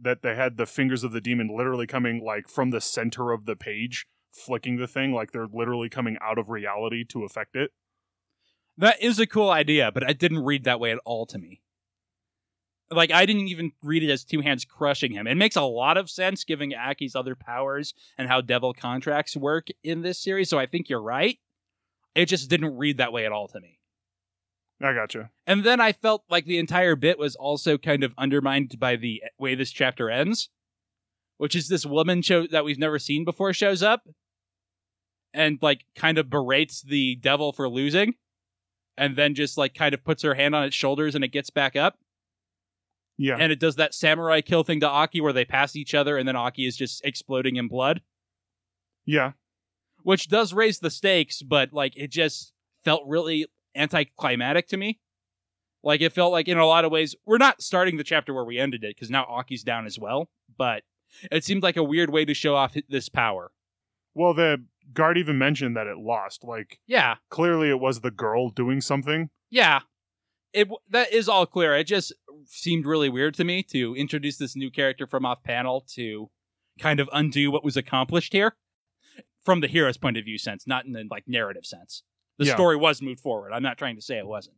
that 0.00 0.22
they 0.22 0.34
had 0.34 0.56
the 0.56 0.66
fingers 0.66 1.04
of 1.04 1.12
the 1.12 1.20
demon 1.20 1.48
literally 1.56 1.86
coming 1.86 2.22
like 2.22 2.48
from 2.48 2.70
the 2.70 2.80
center 2.80 3.30
of 3.30 3.46
the 3.46 3.54
page, 3.54 4.06
flicking 4.32 4.76
the 4.76 4.88
thing 4.88 5.12
like 5.12 5.30
they're 5.30 5.46
literally 5.46 5.88
coming 5.88 6.18
out 6.20 6.36
of 6.36 6.50
reality 6.50 7.04
to 7.04 7.24
affect 7.24 7.54
it. 7.54 7.70
that 8.76 9.00
is 9.00 9.20
a 9.20 9.26
cool 9.26 9.50
idea, 9.50 9.92
but 9.92 10.02
it 10.02 10.18
didn't 10.18 10.44
read 10.44 10.64
that 10.64 10.80
way 10.80 10.90
at 10.90 10.98
all 11.04 11.26
to 11.26 11.38
me. 11.38 11.60
Like 12.90 13.10
I 13.10 13.26
didn't 13.26 13.48
even 13.48 13.72
read 13.82 14.02
it 14.02 14.10
as 14.10 14.24
two 14.24 14.40
hands 14.40 14.64
crushing 14.64 15.12
him. 15.12 15.26
It 15.26 15.36
makes 15.36 15.56
a 15.56 15.62
lot 15.62 15.96
of 15.96 16.10
sense 16.10 16.44
given 16.44 16.72
Aki's 16.74 17.16
other 17.16 17.34
powers 17.34 17.94
and 18.18 18.28
how 18.28 18.40
devil 18.40 18.72
contracts 18.74 19.36
work 19.36 19.68
in 19.82 20.02
this 20.02 20.22
series. 20.22 20.48
So 20.50 20.58
I 20.58 20.66
think 20.66 20.88
you're 20.88 21.02
right. 21.02 21.38
It 22.14 22.26
just 22.26 22.48
didn't 22.50 22.76
read 22.76 22.98
that 22.98 23.12
way 23.12 23.26
at 23.26 23.32
all 23.32 23.48
to 23.48 23.60
me. 23.60 23.78
I 24.82 24.92
gotcha. 24.92 25.30
And 25.46 25.64
then 25.64 25.80
I 25.80 25.92
felt 25.92 26.24
like 26.28 26.44
the 26.44 26.58
entire 26.58 26.94
bit 26.94 27.18
was 27.18 27.36
also 27.36 27.78
kind 27.78 28.04
of 28.04 28.12
undermined 28.18 28.78
by 28.78 28.96
the 28.96 29.22
way 29.38 29.54
this 29.54 29.70
chapter 29.70 30.10
ends, 30.10 30.50
which 31.38 31.56
is 31.56 31.68
this 31.68 31.86
woman 31.86 32.22
show 32.22 32.46
that 32.48 32.64
we've 32.64 32.78
never 32.78 32.98
seen 32.98 33.24
before 33.24 33.52
shows 33.52 33.82
up. 33.82 34.02
and 35.32 35.58
like 35.62 35.84
kind 35.96 36.18
of 36.18 36.30
berates 36.30 36.82
the 36.82 37.16
devil 37.16 37.52
for 37.52 37.68
losing 37.68 38.14
and 38.96 39.16
then 39.16 39.34
just 39.34 39.58
like 39.58 39.74
kind 39.74 39.92
of 39.94 40.04
puts 40.04 40.22
her 40.22 40.34
hand 40.34 40.54
on 40.54 40.62
its 40.64 40.76
shoulders 40.76 41.14
and 41.16 41.24
it 41.24 41.32
gets 41.32 41.50
back 41.50 41.74
up. 41.74 41.98
Yeah. 43.16 43.36
And 43.38 43.52
it 43.52 43.60
does 43.60 43.76
that 43.76 43.94
samurai 43.94 44.40
kill 44.40 44.64
thing 44.64 44.80
to 44.80 44.88
Aki 44.88 45.20
where 45.20 45.32
they 45.32 45.44
pass 45.44 45.76
each 45.76 45.94
other 45.94 46.16
and 46.16 46.26
then 46.26 46.36
Aki 46.36 46.66
is 46.66 46.76
just 46.76 47.04
exploding 47.04 47.56
in 47.56 47.68
blood, 47.68 48.02
yeah. 49.06 49.32
which 50.02 50.28
does 50.28 50.52
raise 50.52 50.80
the 50.80 50.90
stakes, 50.90 51.42
but 51.42 51.72
like 51.72 51.96
it 51.96 52.10
just 52.10 52.52
felt 52.84 53.02
really 53.06 53.46
anticlimactic 53.74 54.68
to 54.68 54.76
me. 54.76 54.98
Like 55.82 56.00
it 56.00 56.12
felt 56.12 56.32
like 56.32 56.48
in 56.48 56.58
a 56.58 56.66
lot 56.66 56.84
of 56.84 56.90
ways 56.90 57.14
we're 57.26 57.38
not 57.38 57.62
starting 57.62 57.96
the 57.98 58.04
chapter 58.04 58.32
where 58.34 58.44
we 58.44 58.58
ended 58.58 58.82
it 58.84 58.96
because 58.96 59.10
now 59.10 59.24
Aki's 59.24 59.62
down 59.62 59.86
as 59.86 59.98
well, 59.98 60.28
but 60.56 60.82
it 61.30 61.44
seemed 61.44 61.62
like 61.62 61.76
a 61.76 61.84
weird 61.84 62.10
way 62.10 62.24
to 62.24 62.34
show 62.34 62.56
off 62.56 62.74
this 62.88 63.08
power. 63.08 63.52
Well, 64.14 64.34
the 64.34 64.64
guard 64.92 65.18
even 65.18 65.38
mentioned 65.38 65.76
that 65.76 65.86
it 65.86 65.98
lost. 65.98 66.42
Like, 66.44 66.78
Yeah, 66.86 67.16
clearly 67.30 67.68
it 67.68 67.80
was 67.80 68.00
the 68.00 68.10
girl 68.10 68.48
doing 68.50 68.80
something. 68.80 69.30
yeah. 69.50 69.80
It 70.52 70.68
that 70.90 71.12
is 71.12 71.28
all 71.28 71.46
clear. 71.46 71.74
It 71.74 71.82
just 71.82 72.12
seemed 72.46 72.86
really 72.86 73.08
weird 73.08 73.34
to 73.34 73.44
me 73.44 73.62
to 73.64 73.94
introduce 73.96 74.36
this 74.38 74.56
new 74.56 74.70
character 74.70 75.06
from 75.06 75.24
off 75.26 75.42
panel 75.42 75.84
to 75.94 76.30
kind 76.78 77.00
of 77.00 77.08
undo 77.12 77.50
what 77.50 77.64
was 77.64 77.76
accomplished 77.76 78.32
here 78.32 78.56
from 79.44 79.60
the 79.60 79.66
hero's 79.68 79.96
point 79.96 80.16
of 80.16 80.24
view 80.24 80.38
sense, 80.38 80.66
not 80.66 80.84
in 80.86 80.92
the 80.92 81.04
like 81.10 81.24
narrative 81.26 81.66
sense. 81.66 82.02
The 82.38 82.46
Yeah. 82.46 82.54
story 82.54 82.76
was 82.76 83.00
moved 83.02 83.20
forward. 83.20 83.52
I'm 83.52 83.62
not 83.62 83.78
trying 83.78 83.94
to 83.96 84.02
say 84.02 84.18
it 84.18 84.26
wasn't. 84.26 84.56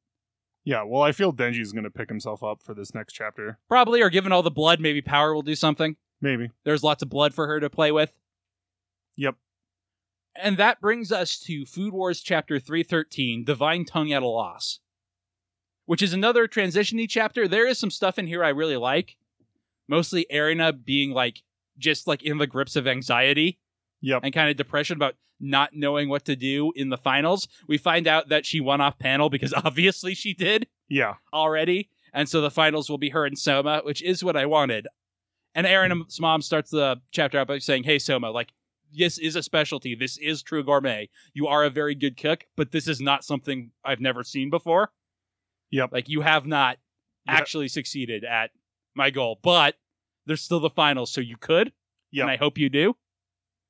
Yeah, 0.65 0.83
well, 0.83 1.03
I 1.03 1.13
feel 1.13 1.33
Denji's 1.33 1.73
going 1.73 1.85
to 1.85 1.91
pick 1.91 2.09
himself 2.09 2.43
up 2.43 2.61
for 2.63 2.75
this 2.75 2.93
next 2.95 3.13
chapter. 3.13 3.59
Probably, 3.69 4.01
or 4.03 4.11
given 4.11 4.33
all 4.33 4.43
the 4.43 4.51
blood, 4.51 4.81
maybe 4.81 5.01
power 5.01 5.33
will 5.33 5.43
do 5.43 5.55
something. 5.55 5.97
Maybe. 6.21 6.51
There's 6.65 6.83
lots 6.83 7.03
of 7.03 7.09
blood 7.11 7.35
for 7.35 7.47
her 7.47 7.61
to 7.61 7.71
play 7.71 7.93
with. 7.93 8.19
Yep. 9.17 9.37
And 10.35 10.57
that 10.57 10.81
brings 10.81 11.13
us 11.13 11.39
to 11.41 11.65
Food 11.67 11.93
Wars 11.95 12.21
Chapter 12.21 12.59
313 12.59 13.45
Divine 13.45 13.85
Tongue 13.85 14.13
at 14.13 14.23
a 14.23 14.27
Loss, 14.27 14.81
which 15.87 16.03
is 16.03 16.13
another 16.13 16.47
transitiony 16.47 17.09
chapter. 17.09 17.49
There 17.49 17.67
is 17.67 17.79
some 17.79 17.91
stuff 17.91 18.19
in 18.19 18.27
here 18.27 18.45
I 18.45 18.51
really 18.51 18.77
like. 18.77 19.17
Mostly 19.89 20.27
Erina 20.31 20.73
being 20.73 21.11
like 21.13 21.43
just 21.79 22.07
like 22.07 22.23
in 22.23 22.39
the 22.39 22.47
grips 22.47 22.77
of 22.77 22.87
anxiety 22.87 23.59
Yep. 24.03 24.21
and 24.25 24.35
kind 24.35 24.51
of 24.51 24.57
depression 24.57 24.97
about 24.97 25.15
not 25.41 25.71
knowing 25.75 26.09
what 26.09 26.25
to 26.27 26.37
do 26.37 26.73
in 26.77 26.91
the 26.91 26.97
finals. 26.99 27.49
We 27.67 27.79
find 27.79 28.07
out 28.07 28.29
that 28.29 28.45
she 28.47 28.61
won 28.61 28.81
off 28.81 28.99
panel 28.99 29.31
because 29.31 29.53
obviously 29.65 30.15
she 30.15 30.35
did 30.35 30.67
Yeah. 30.89 31.15
already. 31.33 31.89
And 32.13 32.29
so 32.29 32.41
the 32.41 32.51
finals 32.51 32.89
will 32.89 32.99
be 32.99 33.11
her 33.11 33.27
and 33.27 33.39
Soma, 33.39 33.81
which 33.85 34.03
is 34.03 34.23
what 34.25 34.37
I 34.37 34.47
wanted. 34.47 34.87
And 35.55 35.67
Aaron's 35.67 35.93
um, 35.93 36.07
mom 36.21 36.43
starts 36.43 36.71
the 36.71 37.01
chapter 37.11 37.39
out 37.39 37.47
by 37.49 37.59
saying, 37.59 37.85
Hey, 37.85 37.99
Soma, 37.99 38.31
like, 38.31 38.53
this 38.97 39.19
is 39.19 39.37
a 39.37 39.43
specialty. 39.43 39.95
This 39.95 40.17
is 40.19 40.43
true 40.43 40.63
gourmet. 40.63 41.09
You 41.35 41.47
are 41.49 41.65
a 41.65 41.71
very 41.71 41.95
good 41.95 42.17
cook, 42.17 42.45
but 42.57 42.71
this 42.73 42.87
is 42.89 43.01
not 43.01 43.25
something 43.25 43.71
I've 43.85 44.01
never 44.01 44.23
seen 44.25 44.49
before. 44.49 44.91
Yep. 45.77 45.93
Like, 45.93 46.09
you 46.09 46.23
have 46.23 46.47
not 46.47 46.79
Yep. 47.27 47.37
actually 47.41 47.69
succeeded 47.69 48.25
at 48.25 48.51
my 48.95 49.11
goal, 49.11 49.39
but 49.43 49.75
there's 50.27 50.41
still 50.41 50.61
the 50.61 50.71
finals, 50.71 51.13
so 51.13 51.21
you 51.21 51.37
could. 51.37 51.73
Yep. 52.13 52.23
And 52.23 52.31
I 52.31 52.37
hope 52.37 52.57
you 52.57 52.69
do. 52.69 52.97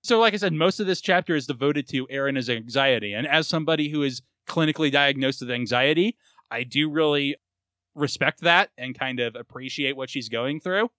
So, 0.02 0.20
like 0.20 0.34
I 0.34 0.36
said, 0.36 0.52
most 0.52 0.78
of 0.78 0.86
this 0.86 1.00
chapter 1.00 1.34
is 1.34 1.46
devoted 1.46 1.88
to 1.88 2.06
Erin's 2.10 2.48
anxiety. 2.48 3.12
And 3.12 3.26
as 3.26 3.48
somebody 3.48 3.88
who 3.88 4.02
is 4.02 4.22
clinically 4.46 4.92
diagnosed 4.92 5.40
with 5.40 5.50
anxiety, 5.50 6.16
I 6.50 6.62
do 6.62 6.88
really 6.88 7.34
respect 7.94 8.42
that 8.42 8.70
and 8.78 8.96
kind 8.96 9.18
of 9.18 9.34
appreciate 9.34 9.96
what 9.96 10.10
she's 10.10 10.28
going 10.28 10.60
through. 10.60 10.90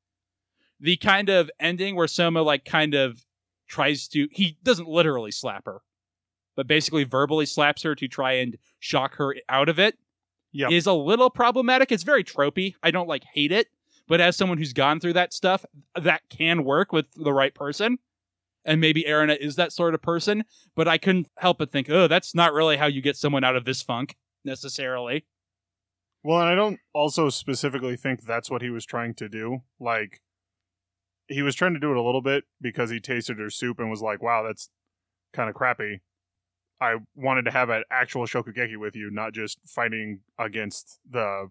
The 0.79 0.97
kind 0.97 1.29
of 1.29 1.49
ending 1.59 1.95
where 1.95 2.07
Soma, 2.07 2.41
like, 2.41 2.65
kind 2.65 2.95
of 2.95 3.23
tries 3.69 4.07
to, 4.09 4.27
he 4.31 4.57
doesn't 4.63 4.89
literally 4.89 5.31
slap 5.31 5.65
her, 5.65 5.81
but 6.55 6.67
basically 6.67 7.03
verbally 7.03 7.45
slaps 7.45 7.83
her 7.83 7.95
to 7.95 8.07
try 8.07 8.33
and 8.33 8.57
shock 8.79 9.15
her 9.15 9.35
out 9.47 9.69
of 9.69 9.79
it 9.79 9.97
Yep. 10.57 10.71
is 10.71 10.87
a 10.87 10.93
little 10.93 11.29
problematic. 11.29 11.91
It's 11.91 12.03
very 12.03 12.23
tropey. 12.23 12.73
I 12.81 12.89
don't 12.89 13.07
like 13.07 13.23
hate 13.23 13.51
it, 13.51 13.67
but 14.07 14.19
as 14.19 14.35
someone 14.35 14.57
who's 14.57 14.73
gone 14.73 14.99
through 14.99 15.13
that 15.13 15.31
stuff, 15.31 15.63
that 15.95 16.21
can 16.29 16.63
work 16.63 16.91
with 16.91 17.05
the 17.15 17.31
right 17.31 17.53
person. 17.53 17.99
And 18.65 18.81
maybe 18.81 19.03
Erina 19.07 19.37
is 19.39 19.55
that 19.57 19.71
sort 19.71 19.93
of 19.93 20.01
person, 20.01 20.43
but 20.75 20.87
I 20.87 20.97
couldn't 20.97 21.29
help 21.37 21.59
but 21.59 21.71
think, 21.71 21.89
oh, 21.89 22.07
that's 22.07 22.33
not 22.33 22.53
really 22.53 22.75
how 22.75 22.87
you 22.87 23.01
get 23.01 23.15
someone 23.15 23.43
out 23.43 23.55
of 23.55 23.65
this 23.65 23.81
funk 23.83 24.17
necessarily. 24.43 25.25
Well, 26.23 26.41
and 26.41 26.49
I 26.49 26.55
don't 26.55 26.79
also 26.91 27.29
specifically 27.29 27.95
think 27.95 28.23
that's 28.23 28.49
what 28.49 28.61
he 28.63 28.69
was 28.69 28.85
trying 28.85 29.13
to 29.15 29.29
do. 29.29 29.59
Like, 29.79 30.21
he 31.27 31.43
was 31.43 31.55
trying 31.55 31.75
to 31.75 31.79
do 31.79 31.91
it 31.91 31.97
a 31.97 32.01
little 32.01 32.21
bit 32.21 32.45
because 32.59 32.89
he 32.89 32.99
tasted 32.99 33.37
her 33.37 33.49
soup 33.49 33.79
and 33.79 33.89
was 33.89 34.01
like, 34.01 34.23
wow, 34.23 34.43
that's 34.43 34.69
kind 35.33 35.49
of 35.49 35.55
crappy. 35.55 36.01
I 36.79 36.95
wanted 37.15 37.45
to 37.45 37.51
have 37.51 37.69
an 37.69 37.83
actual 37.89 38.25
shokugeki 38.25 38.77
with 38.77 38.95
you, 38.95 39.09
not 39.11 39.33
just 39.33 39.59
fighting 39.65 40.19
against 40.37 40.99
the 41.09 41.49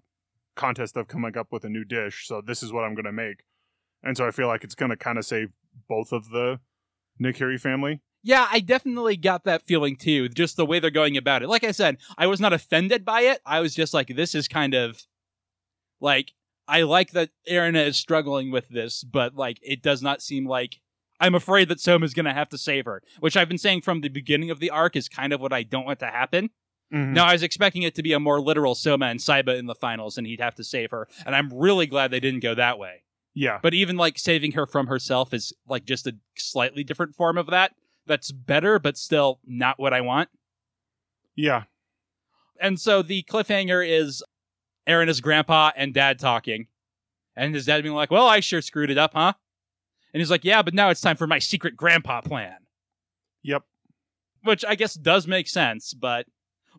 contest 0.55 0.97
of 0.97 1.09
coming 1.09 1.37
up 1.37 1.49
with 1.51 1.65
a 1.65 1.69
new 1.69 1.85
dish. 1.85 2.27
So 2.27 2.41
this 2.41 2.63
is 2.63 2.73
what 2.73 2.85
I'm 2.85 2.95
going 2.95 3.05
to 3.05 3.13
make. 3.13 3.43
And 4.03 4.17
so 4.17 4.27
I 4.27 4.31
feel 4.31 4.47
like 4.47 4.65
it's 4.65 4.75
going 4.75 4.91
to 4.91 4.97
kind 4.97 5.19
of 5.19 5.25
save 5.25 5.53
both 5.89 6.13
of 6.13 6.31
the 6.31 6.61
Nakiri 7.21 7.61
family. 7.61 8.01
Yeah, 8.23 8.49
I 8.51 8.61
definitely 8.61 9.17
got 9.17 9.45
that 9.45 9.67
feeling 9.67 9.97
too, 9.97 10.29
just 10.29 10.57
the 10.57 10.67
way 10.67 10.81
they're 10.81 10.91
going 10.91 11.17
about 11.17 11.43
it. 11.43 11.49
Like 11.49 11.65
I 11.65 11.73
said, 11.73 11.99
I 12.19 12.27
was 12.27 12.41
not 12.41 12.53
offended 12.53 13.05
by 13.05 13.23
it. 13.23 13.41
I 13.47 13.61
was 13.61 13.75
just 13.75 13.95
like, 13.95 14.09
this 14.09 14.35
is 14.35 14.49
kind 14.49 14.75
of 14.75 15.03
like, 16.01 16.33
I 16.67 16.83
like 16.83 17.13
that 17.13 17.31
Erina 17.49 17.81
is 17.81 17.97
struggling 17.97 18.51
with 18.51 18.69
this, 18.69 19.05
but 19.05 19.37
like, 19.37 19.59
it 19.63 19.83
does 19.83 20.03
not 20.03 20.23
seem 20.23 20.47
like 20.47 20.81
I'm 21.21 21.35
afraid 21.35 21.69
that 21.69 21.81
Soma's 21.81 22.15
going 22.15 22.27
to 22.27 22.33
have 22.35 22.49
to 22.51 22.59
save 22.59 22.85
her, 22.85 23.03
which 23.21 23.37
I've 23.37 23.49
been 23.49 23.59
saying 23.59 23.83
from 23.83 24.01
the 24.01 24.09
beginning 24.09 24.51
of 24.51 24.61
the 24.61 24.71
arc 24.71 24.97
is 24.97 25.09
kind 25.09 25.33
of 25.33 25.41
what 25.41 25.53
I 25.53 25.63
don't 25.63 25.87
want 25.87 25.99
to 26.01 26.07
happen. 26.07 26.51
Mhm. 26.93 27.13
Now, 27.15 27.25
I 27.25 27.33
was 27.33 27.43
expecting 27.43 27.83
it 27.83 27.95
to 27.97 28.03
be 28.03 28.13
a 28.13 28.21
more 28.21 28.41
literal 28.41 28.75
Soma 28.75 29.07
and 29.07 29.19
Saiba 29.19 29.59
in 29.59 29.67
the 29.67 29.75
finals, 29.75 30.19
and 30.19 30.27
he'd 30.27 30.41
have 30.41 30.55
to 30.57 30.65
save 30.65 30.91
her. 30.93 31.09
And 31.25 31.35
I'm 31.35 31.51
really 31.53 31.87
glad 31.87 32.11
they 32.11 32.21
didn't 32.21 32.41
go 32.41 32.55
that 32.55 32.79
way. 32.79 33.03
Yeah. 33.35 33.59
But 33.63 33.75
even 33.75 33.97
like 33.97 34.19
saving 34.19 34.53
her 34.53 34.67
from 34.67 34.87
herself 34.87 35.35
is 35.35 35.53
like 35.67 35.85
just 35.85 36.07
a 36.07 36.17
slightly 36.37 36.85
different 36.85 37.15
form 37.17 37.39
of 37.39 37.49
that. 37.49 37.73
That's 38.07 38.31
better, 38.31 38.79
but 38.79 38.97
still 38.97 39.41
not 39.45 39.79
what 39.81 39.93
I 39.93 40.01
want. 40.01 40.29
Yeah. 41.35 41.65
And 42.61 42.81
so 42.81 43.03
the 43.03 43.25
cliffhanger 43.25 43.87
is 43.87 44.23
Erina's 44.87 45.21
grandpa 45.21 45.73
and 45.77 45.93
dad 45.93 46.19
talking. 46.19 46.69
And 47.35 47.53
his 47.53 47.67
dad 47.67 47.83
being 47.83 47.95
like, 47.95 48.11
Well, 48.11 48.27
I 48.27 48.41
sure 48.41 48.63
screwed 48.63 48.91
it 48.91 48.97
up, 48.97 49.13
huh? 49.15 49.35
And 50.13 50.21
he's 50.21 50.31
like, 50.31 50.45
Yeah, 50.45 50.63
but 50.63 50.75
now 50.75 50.91
it's 50.91 51.01
time 51.01 51.17
for 51.17 51.27
my 51.27 51.39
secret 51.39 51.77
grandpa 51.77 52.21
plan. 52.21 52.57
Yep. 53.43 53.63
Which 54.43 54.65
I 54.65 54.75
guess 54.75 54.95
does 54.95 55.27
make 55.27 55.49
sense, 55.49 55.95
but 55.95 56.27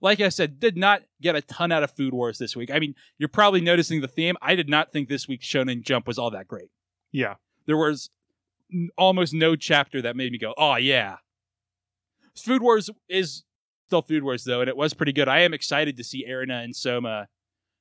like 0.02 0.20
I 0.20 0.30
said, 0.30 0.60
did 0.60 0.78
not 0.78 1.02
get 1.22 1.36
a 1.36 1.42
ton 1.42 1.72
out 1.72 1.84
of 1.84 1.92
Food 1.92 2.13
Wars 2.13 2.38
this 2.38 2.56
week. 2.56 2.70
I 2.72 2.80
mean, 2.80 2.94
you're 3.18 3.30
probably 3.30 3.62
noticing 3.62 4.02
the 4.02 4.08
theme. 4.08 4.36
I 4.42 4.56
did 4.56 4.70
not 4.70 4.92
think 4.92 5.10
this 5.10 5.28
week's 5.28 5.48
Shonen 5.48 5.82
Jump 5.82 6.08
was 6.08 6.20
all 6.20 6.32
that 6.32 6.48
great. 6.48 6.70
Yeah. 7.12 7.36
There 7.66 7.78
was 7.78 8.10
almost 8.98 9.34
no 9.34 9.56
chapter 9.56 10.02
that 10.02 10.16
made 10.16 10.32
me 10.32 10.38
go, 10.38 10.54
"Oh 10.58 10.76
yeah." 10.76 11.18
Food 12.36 12.62
Wars 12.62 12.90
is 13.10 13.44
still 13.88 14.02
Food 14.02 14.24
Wars 14.24 14.44
though, 14.44 14.62
and 14.62 14.70
it 14.70 14.78
was 14.78 14.94
pretty 14.94 15.13
good. 15.13 15.28
I 15.28 15.40
am 15.40 15.54
excited 15.54 15.98
to 15.98 16.04
see 16.04 16.26
Erina 16.26 16.62
and 16.62 16.76
Soma 16.76 17.28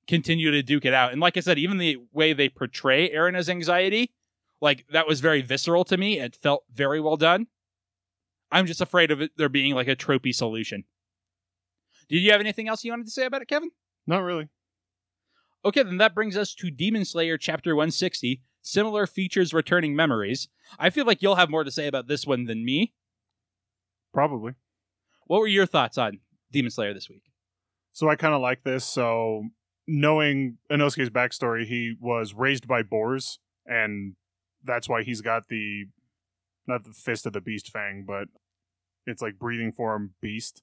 continue 0.06 0.50
to 0.52 0.62
duke 0.62 0.84
it 0.84 0.94
out. 0.94 1.12
And 1.12 1.20
like 1.20 1.36
I 1.36 1.40
said, 1.40 1.58
even 1.58 1.78
the 1.78 1.98
way 2.12 2.32
they 2.32 2.48
portray 2.48 3.10
Erina's 3.10 3.50
anxiety, 3.50 4.12
like 4.60 4.86
that 4.92 5.06
was 5.06 5.20
very 5.20 5.42
visceral 5.42 5.84
to 5.84 5.96
me. 5.96 6.18
It 6.18 6.36
felt 6.36 6.64
very 6.72 7.00
well 7.00 7.16
done. 7.16 7.46
I'm 8.50 8.66
just 8.66 8.80
afraid 8.80 9.10
of 9.10 9.20
it 9.20 9.32
there 9.36 9.48
being 9.48 9.74
like 9.74 9.88
a 9.88 9.96
tropey 9.96 10.34
solution. 10.34 10.84
Did 12.08 12.18
you 12.18 12.30
have 12.30 12.40
anything 12.40 12.68
else 12.68 12.84
you 12.84 12.92
wanted 12.92 13.06
to 13.06 13.12
say 13.12 13.26
about 13.26 13.42
it, 13.42 13.48
Kevin? 13.48 13.70
Not 14.06 14.22
really. 14.22 14.48
Okay, 15.64 15.82
then 15.82 15.96
that 15.98 16.14
brings 16.14 16.36
us 16.36 16.54
to 16.54 16.70
Demon 16.70 17.04
Slayer 17.04 17.36
Chapter 17.36 17.74
160 17.74 18.40
Similar 18.62 19.06
Features 19.06 19.52
Returning 19.52 19.96
Memories. 19.96 20.48
I 20.78 20.90
feel 20.90 21.06
like 21.06 21.22
you'll 21.22 21.34
have 21.34 21.50
more 21.50 21.64
to 21.64 21.70
say 21.70 21.88
about 21.88 22.06
this 22.06 22.24
one 22.26 22.44
than 22.44 22.64
me. 22.64 22.92
Probably. 24.14 24.52
What 25.26 25.40
were 25.40 25.48
your 25.48 25.66
thoughts 25.66 25.98
on 25.98 26.20
Demon 26.52 26.70
Slayer 26.70 26.94
this 26.94 27.08
week? 27.08 27.24
So 27.92 28.08
I 28.08 28.14
kind 28.14 28.34
of 28.34 28.40
like 28.40 28.62
this. 28.62 28.84
So 28.84 29.44
knowing 29.88 30.58
Inosuke's 30.70 31.10
backstory, 31.10 31.66
he 31.66 31.96
was 32.00 32.34
raised 32.34 32.68
by 32.68 32.82
boars, 32.82 33.40
and 33.66 34.14
that's 34.66 34.88
why 34.88 35.02
he's 35.02 35.20
got 35.20 35.48
the 35.48 35.86
not 36.66 36.84
the 36.84 36.92
fist 36.92 37.26
of 37.26 37.32
the 37.32 37.40
beast 37.40 37.70
fang, 37.70 38.04
but 38.06 38.28
it's 39.06 39.22
like 39.22 39.38
breathing 39.38 39.72
form 39.72 40.14
beast 40.20 40.62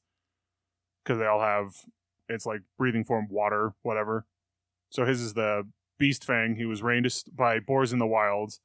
because 1.04 1.18
they 1.18 1.26
all 1.26 1.39
have 1.39 1.72
it's 2.30 2.46
like 2.46 2.62
breathing 2.78 3.04
form 3.04 3.28
water, 3.30 3.74
whatever. 3.82 4.26
So 4.89 5.06
his 5.06 5.22
is 5.22 5.34
the 5.34 5.68
beast 5.98 6.24
fang. 6.24 6.56
He 6.56 6.66
was 6.66 6.84
raised 6.84 7.36
by 7.36 7.60
boars 7.60 7.94
in 7.94 8.00
the 8.00 8.08
wilds. 8.08 8.60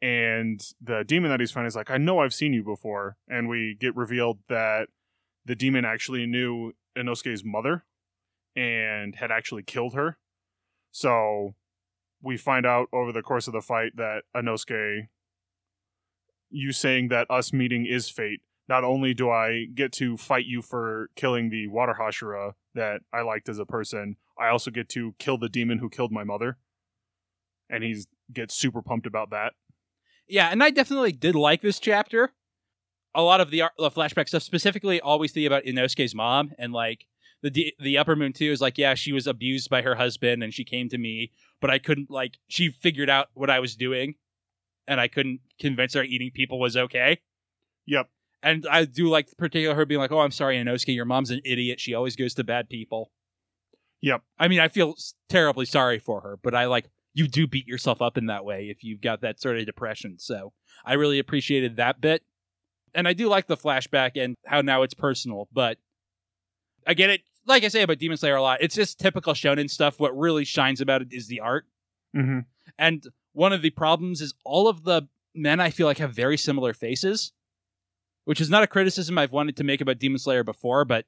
And 0.00 0.60
the 0.80 1.04
demon 1.04 1.30
that 1.30 1.40
he's 1.40 1.50
fighting 1.50 1.66
is 1.66 1.76
like, 1.76 1.90
I 1.90 1.98
know 1.98 2.20
I've 2.20 2.34
seen 2.34 2.52
you 2.52 2.62
before. 2.62 3.16
And 3.28 3.48
we 3.48 3.76
get 3.78 3.96
revealed 3.96 4.38
that 4.48 4.88
the 5.44 5.56
demon 5.56 5.84
actually 5.84 6.26
knew 6.26 6.72
Inosuke's 6.96 7.44
mother 7.44 7.84
and 8.54 9.16
had 9.16 9.30
actually 9.30 9.62
killed 9.62 9.94
her. 9.94 10.18
So 10.92 11.54
we 12.22 12.36
find 12.36 12.66
out 12.66 12.88
over 12.92 13.12
the 13.12 13.22
course 13.22 13.46
of 13.46 13.52
the 13.52 13.60
fight 13.60 13.92
that 13.96 14.22
Inosuke, 14.34 15.08
you 16.50 16.72
saying 16.72 17.08
that 17.08 17.30
us 17.30 17.52
meeting 17.52 17.86
is 17.86 18.08
fate, 18.08 18.40
not 18.68 18.84
only 18.84 19.14
do 19.14 19.30
I 19.30 19.66
get 19.74 19.92
to 19.94 20.16
fight 20.16 20.46
you 20.46 20.62
for 20.62 21.10
killing 21.16 21.50
the 21.50 21.68
water 21.68 21.96
Hashira 21.98 22.52
that 22.74 23.00
I 23.12 23.22
liked 23.22 23.48
as 23.48 23.58
a 23.58 23.66
person, 23.66 24.16
I 24.38 24.48
also 24.48 24.70
get 24.70 24.88
to 24.90 25.14
kill 25.18 25.38
the 25.38 25.48
demon 25.48 25.78
who 25.78 25.88
killed 25.88 26.12
my 26.12 26.24
mother. 26.24 26.58
And 27.70 27.82
he 27.84 28.04
gets 28.32 28.54
super 28.54 28.82
pumped 28.82 29.06
about 29.06 29.30
that. 29.30 29.52
Yeah, 30.26 30.48
and 30.48 30.62
I 30.62 30.70
definitely 30.70 31.12
did 31.12 31.34
like 31.34 31.62
this 31.62 31.78
chapter. 31.78 32.32
A 33.14 33.22
lot 33.22 33.40
of 33.40 33.50
the, 33.50 33.64
the 33.78 33.90
flashback 33.90 34.28
stuff, 34.28 34.42
specifically, 34.42 35.00
always 35.00 35.32
think 35.32 35.46
about 35.46 35.64
Inosuke's 35.64 36.14
mom 36.14 36.52
and 36.58 36.72
like 36.72 37.06
the 37.42 37.50
D- 37.50 37.74
the 37.78 37.98
Upper 37.98 38.16
Moon 38.16 38.32
two 38.32 38.50
is 38.50 38.60
like, 38.60 38.78
yeah, 38.78 38.94
she 38.94 39.12
was 39.12 39.26
abused 39.26 39.70
by 39.70 39.82
her 39.82 39.94
husband 39.94 40.42
and 40.42 40.52
she 40.52 40.64
came 40.64 40.88
to 40.88 40.98
me, 40.98 41.32
but 41.60 41.70
I 41.70 41.78
couldn't 41.78 42.10
like 42.10 42.38
she 42.48 42.70
figured 42.70 43.10
out 43.10 43.28
what 43.34 43.50
I 43.50 43.60
was 43.60 43.76
doing, 43.76 44.14
and 44.86 45.00
I 45.00 45.08
couldn't 45.08 45.40
convince 45.60 45.94
her 45.94 46.02
eating 46.02 46.30
people 46.32 46.58
was 46.58 46.76
okay. 46.76 47.20
Yep. 47.86 48.08
And 48.42 48.66
I 48.70 48.84
do 48.84 49.08
like 49.08 49.36
particular 49.36 49.74
her 49.74 49.86
being 49.86 50.00
like, 50.00 50.12
"Oh, 50.12 50.20
I'm 50.20 50.30
sorry, 50.30 50.56
Inosuke, 50.56 50.94
your 50.94 51.04
mom's 51.04 51.30
an 51.30 51.40
idiot. 51.44 51.80
She 51.80 51.94
always 51.94 52.16
goes 52.16 52.34
to 52.34 52.44
bad 52.44 52.68
people." 52.68 53.10
Yep. 54.00 54.22
I 54.38 54.48
mean, 54.48 54.60
I 54.60 54.68
feel 54.68 54.94
terribly 55.28 55.66
sorry 55.66 55.98
for 55.98 56.20
her, 56.20 56.38
but 56.42 56.54
I 56.54 56.66
like 56.66 56.88
you 57.14 57.26
do 57.26 57.46
beat 57.46 57.66
yourself 57.66 58.00
up 58.00 58.16
in 58.16 58.26
that 58.26 58.44
way 58.44 58.68
if 58.70 58.84
you've 58.84 59.00
got 59.00 59.22
that 59.22 59.40
sort 59.40 59.58
of 59.58 59.66
depression. 59.66 60.18
So 60.18 60.52
I 60.84 60.94
really 60.94 61.18
appreciated 61.18 61.76
that 61.76 62.00
bit, 62.00 62.22
and 62.94 63.08
I 63.08 63.12
do 63.12 63.28
like 63.28 63.46
the 63.48 63.56
flashback 63.56 64.12
and 64.14 64.36
how 64.46 64.60
now 64.60 64.82
it's 64.82 64.94
personal. 64.94 65.48
But 65.52 65.78
I 66.86 66.94
get 66.94 67.10
it. 67.10 67.22
Like 67.48 67.64
I 67.64 67.68
say 67.68 67.82
about 67.82 67.98
Demon 67.98 68.18
Slayer 68.18 68.36
a 68.36 68.42
lot, 68.42 68.60
it's 68.60 68.74
just 68.74 69.00
typical 69.00 69.32
shonen 69.32 69.70
stuff. 69.70 69.98
What 69.98 70.16
really 70.16 70.44
shines 70.44 70.80
about 70.80 71.02
it 71.02 71.08
is 71.10 71.26
the 71.28 71.40
art. 71.40 71.64
Mm-hmm. 72.14 72.40
And 72.78 73.04
one 73.32 73.52
of 73.54 73.62
the 73.62 73.70
problems 73.70 74.20
is 74.20 74.34
all 74.44 74.68
of 74.68 74.84
the 74.84 75.08
men 75.34 75.58
I 75.58 75.70
feel 75.70 75.86
like 75.86 75.98
have 75.98 76.14
very 76.14 76.36
similar 76.36 76.74
faces, 76.74 77.32
which 78.26 78.40
is 78.40 78.50
not 78.50 78.62
a 78.62 78.66
criticism 78.66 79.16
I've 79.16 79.32
wanted 79.32 79.56
to 79.56 79.64
make 79.64 79.80
about 79.80 79.98
Demon 79.98 80.18
Slayer 80.18 80.44
before, 80.44 80.84
but 80.84 81.06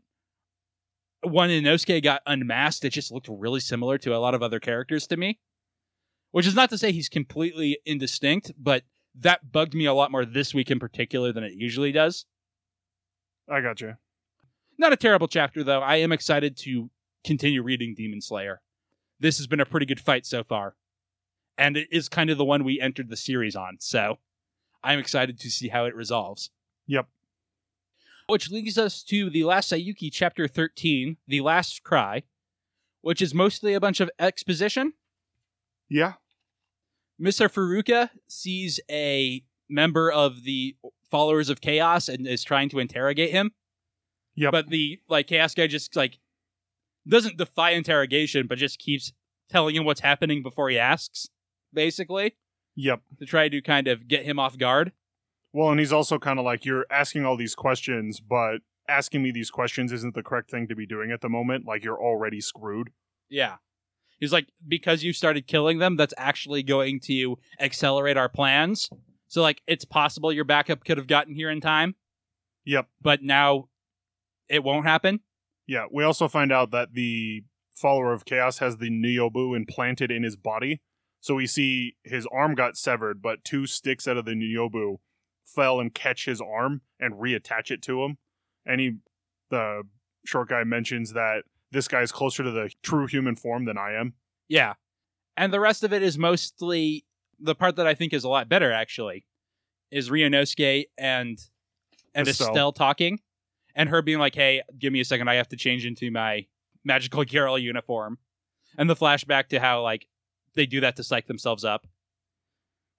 when 1.22 1.50
Inosuke 1.50 2.02
got 2.02 2.22
unmasked, 2.26 2.84
it 2.86 2.90
just 2.90 3.12
looked 3.12 3.28
really 3.28 3.60
similar 3.60 3.98
to 3.98 4.14
a 4.14 4.18
lot 4.18 4.34
of 4.34 4.42
other 4.42 4.58
characters 4.58 5.06
to 5.08 5.18
me. 5.18 5.38
Which 6.32 6.46
is 6.46 6.54
not 6.54 6.70
to 6.70 6.78
say 6.78 6.92
he's 6.92 7.08
completely 7.08 7.78
indistinct, 7.84 8.52
but 8.56 8.84
that 9.16 9.52
bugged 9.52 9.74
me 9.74 9.84
a 9.84 9.92
lot 9.92 10.12
more 10.12 10.24
this 10.24 10.54
week 10.54 10.70
in 10.70 10.78
particular 10.78 11.32
than 11.32 11.44
it 11.44 11.52
usually 11.52 11.92
does. 11.92 12.24
I 13.48 13.60
got 13.60 13.80
you. 13.80 13.94
Not 14.80 14.94
a 14.94 14.96
terrible 14.96 15.28
chapter, 15.28 15.62
though. 15.62 15.82
I 15.82 15.96
am 15.96 16.10
excited 16.10 16.56
to 16.60 16.88
continue 17.22 17.62
reading 17.62 17.94
Demon 17.94 18.22
Slayer. 18.22 18.62
This 19.20 19.36
has 19.36 19.46
been 19.46 19.60
a 19.60 19.66
pretty 19.66 19.84
good 19.84 20.00
fight 20.00 20.24
so 20.24 20.42
far. 20.42 20.74
And 21.58 21.76
it 21.76 21.88
is 21.92 22.08
kind 22.08 22.30
of 22.30 22.38
the 22.38 22.46
one 22.46 22.64
we 22.64 22.80
entered 22.80 23.10
the 23.10 23.16
series 23.18 23.54
on, 23.54 23.76
so 23.78 24.20
I'm 24.82 24.98
excited 24.98 25.38
to 25.40 25.50
see 25.50 25.68
how 25.68 25.84
it 25.84 25.94
resolves. 25.94 26.48
Yep. 26.86 27.08
Which 28.28 28.50
leads 28.50 28.78
us 28.78 29.02
to 29.02 29.28
the 29.28 29.44
last 29.44 29.70
Saiyuki, 29.70 30.08
chapter 30.10 30.48
13, 30.48 31.18
The 31.28 31.42
Last 31.42 31.82
Cry, 31.82 32.22
which 33.02 33.20
is 33.20 33.34
mostly 33.34 33.74
a 33.74 33.80
bunch 33.80 34.00
of 34.00 34.10
exposition. 34.18 34.94
Yeah. 35.90 36.14
Mr. 37.20 37.52
Furuka 37.52 38.08
sees 38.28 38.80
a 38.90 39.44
member 39.68 40.10
of 40.10 40.44
the 40.44 40.74
followers 41.10 41.50
of 41.50 41.60
Chaos 41.60 42.08
and 42.08 42.26
is 42.26 42.42
trying 42.42 42.70
to 42.70 42.78
interrogate 42.78 43.32
him. 43.32 43.52
Yep. 44.40 44.52
But 44.52 44.68
the 44.70 44.98
like 45.08 45.26
Chaos 45.26 45.54
guy 45.54 45.66
just 45.66 45.94
like 45.94 46.18
doesn't 47.06 47.36
defy 47.36 47.70
interrogation, 47.70 48.46
but 48.46 48.56
just 48.58 48.78
keeps 48.78 49.12
telling 49.50 49.76
him 49.76 49.84
what's 49.84 50.00
happening 50.00 50.42
before 50.42 50.70
he 50.70 50.78
asks, 50.78 51.28
basically, 51.74 52.36
Yep. 52.76 53.02
to 53.18 53.26
try 53.26 53.48
to 53.50 53.60
kind 53.60 53.86
of 53.88 54.08
get 54.08 54.24
him 54.24 54.38
off 54.38 54.56
guard. 54.56 54.92
Well, 55.52 55.70
and 55.70 55.78
he's 55.80 55.92
also 55.92 56.18
kind 56.18 56.38
of 56.38 56.44
like, 56.44 56.64
you're 56.64 56.86
asking 56.90 57.26
all 57.26 57.36
these 57.36 57.54
questions, 57.54 58.20
but 58.20 58.58
asking 58.88 59.22
me 59.22 59.30
these 59.32 59.50
questions 59.50 59.92
isn't 59.92 60.14
the 60.14 60.22
correct 60.22 60.50
thing 60.50 60.68
to 60.68 60.74
be 60.76 60.86
doing 60.86 61.10
at 61.10 61.20
the 61.20 61.28
moment. 61.28 61.66
Like, 61.66 61.82
you're 61.84 62.00
already 62.00 62.40
screwed. 62.40 62.90
Yeah. 63.28 63.56
He's 64.20 64.32
like, 64.32 64.46
because 64.66 65.02
you 65.02 65.12
started 65.12 65.46
killing 65.46 65.78
them, 65.78 65.96
that's 65.96 66.14
actually 66.16 66.62
going 66.62 67.00
to 67.00 67.36
accelerate 67.58 68.16
our 68.16 68.28
plans. 68.28 68.88
So 69.28 69.42
like 69.42 69.62
it's 69.66 69.84
possible 69.84 70.32
your 70.32 70.44
backup 70.44 70.84
could 70.84 70.98
have 70.98 71.06
gotten 71.06 71.34
here 71.34 71.50
in 71.50 71.60
time, 71.60 71.94
Yep. 72.64 72.88
but 73.00 73.22
now 73.22 73.68
it 74.50 74.64
won't 74.64 74.84
happen. 74.84 75.20
Yeah. 75.66 75.86
We 75.90 76.04
also 76.04 76.28
find 76.28 76.52
out 76.52 76.72
that 76.72 76.92
the 76.92 77.44
follower 77.72 78.12
of 78.12 78.24
Chaos 78.26 78.58
has 78.58 78.76
the 78.76 78.90
Nyobu 78.90 79.56
implanted 79.56 80.10
in 80.10 80.24
his 80.24 80.36
body. 80.36 80.82
So 81.20 81.36
we 81.36 81.46
see 81.46 81.96
his 82.02 82.26
arm 82.32 82.54
got 82.54 82.76
severed, 82.76 83.22
but 83.22 83.44
two 83.44 83.66
sticks 83.66 84.08
out 84.08 84.16
of 84.16 84.24
the 84.24 84.32
Nyobu 84.32 84.96
fell 85.46 85.80
and 85.80 85.94
catch 85.94 86.26
his 86.26 86.40
arm 86.40 86.82
and 86.98 87.14
reattach 87.14 87.70
it 87.70 87.80
to 87.82 88.02
him. 88.02 88.18
And 88.66 88.80
he, 88.80 88.96
the 89.50 89.84
short 90.26 90.48
guy 90.48 90.64
mentions 90.64 91.12
that 91.12 91.44
this 91.70 91.88
guy 91.88 92.00
is 92.00 92.10
closer 92.10 92.42
to 92.42 92.50
the 92.50 92.70
true 92.82 93.06
human 93.06 93.36
form 93.36 93.64
than 93.64 93.78
I 93.78 93.94
am. 93.94 94.14
Yeah. 94.48 94.74
And 95.36 95.52
the 95.52 95.60
rest 95.60 95.84
of 95.84 95.92
it 95.92 96.02
is 96.02 96.18
mostly 96.18 97.04
the 97.38 97.54
part 97.54 97.76
that 97.76 97.86
I 97.86 97.94
think 97.94 98.12
is 98.12 98.24
a 98.24 98.28
lot 98.28 98.48
better 98.48 98.72
actually 98.72 99.24
is 99.90 100.10
Ryunosuke 100.10 100.86
and 100.98 101.38
and 102.14 102.28
Estelle. 102.28 102.48
Estelle. 102.48 102.72
talking 102.72 103.20
and 103.80 103.88
her 103.88 104.02
being 104.02 104.18
like, 104.18 104.34
"Hey, 104.34 104.60
give 104.78 104.92
me 104.92 105.00
a 105.00 105.04
second. 105.06 105.28
I 105.28 105.36
have 105.36 105.48
to 105.48 105.56
change 105.56 105.86
into 105.86 106.10
my 106.10 106.46
magical 106.84 107.24
girl 107.24 107.58
uniform." 107.58 108.18
And 108.76 108.90
the 108.90 108.94
flashback 108.94 109.48
to 109.48 109.58
how 109.58 109.82
like 109.82 110.06
they 110.54 110.66
do 110.66 110.82
that 110.82 110.96
to 110.96 111.02
psych 111.02 111.26
themselves 111.26 111.64
up. 111.64 111.86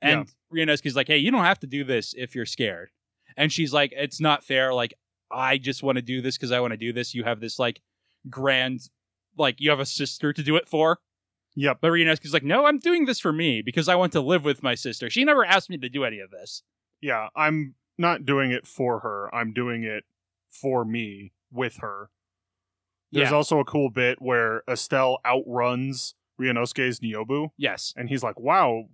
And 0.02 0.28
Ryunosuke's 0.52 0.96
like, 0.96 1.08
"Hey, 1.08 1.20
you 1.20 1.30
don't 1.30 1.44
have 1.44 1.60
to 1.60 1.68
do 1.68 1.84
this 1.84 2.16
if 2.18 2.34
you're 2.34 2.48
scared." 2.48 2.90
And 3.38 3.54
she's 3.54 3.72
like, 3.72 3.94
"It's 3.96 4.20
not 4.20 4.44
fair. 4.44 4.74
Like 4.74 4.96
I 5.30 5.60
just 5.60 5.84
want 5.84 5.98
to 5.98 6.02
do 6.02 6.20
this 6.20 6.36
because 6.36 6.52
I 6.52 6.60
want 6.60 6.72
to 6.72 6.78
do 6.78 6.92
this. 6.92 7.14
You 7.14 7.26
have 7.26 7.40
this 7.40 7.60
like 7.60 7.80
grand 8.28 8.82
like 9.38 9.62
you 9.62 9.70
have 9.70 9.80
a 9.80 9.86
sister 9.86 10.34
to 10.34 10.42
do 10.42 10.56
it 10.56 10.68
for." 10.68 10.98
Yep. 11.56 11.78
But 11.82 11.92
Ryunosuke's 11.92 12.34
like, 12.34 12.46
no, 12.46 12.66
I'm 12.66 12.80
doing 12.80 13.04
this 13.04 13.20
for 13.20 13.34
me 13.34 13.62
because 13.62 13.90
I 13.90 13.96
want 13.96 14.14
to 14.14 14.22
live 14.22 14.46
with 14.46 14.64
my 14.64 14.74
sister. 14.74 15.10
She 15.10 15.26
never 15.26 15.44
asked 15.44 15.70
me 15.70 15.78
to 15.80 15.90
do 15.90 16.06
any 16.06 16.20
of 16.20 16.32
this. 16.32 16.64
Yeah. 17.02 17.28
I'm 17.36 17.76
not 17.98 18.26
doing 18.26 18.52
it 18.52 18.66
for 18.66 19.02
her. 19.02 19.30
I'm 19.36 19.52
doing 19.52 19.84
it 19.84 20.06
for 20.52 20.86
me 20.86 21.34
with 21.52 21.78
her. 21.78 22.10
There's 23.12 23.32
yeah. 23.32 23.36
also 23.36 23.60
a 23.60 23.66
cool 23.66 23.90
bit 23.90 24.22
where 24.22 24.64
Estelle 24.70 25.20
outruns 25.26 26.16
Ryunosuke's 26.40 27.00
Nyobu, 27.00 27.50
yes. 27.58 27.94
and 27.98 28.08
he's 28.10 28.24
like, 28.24 28.40
"Wow, 28.40 28.86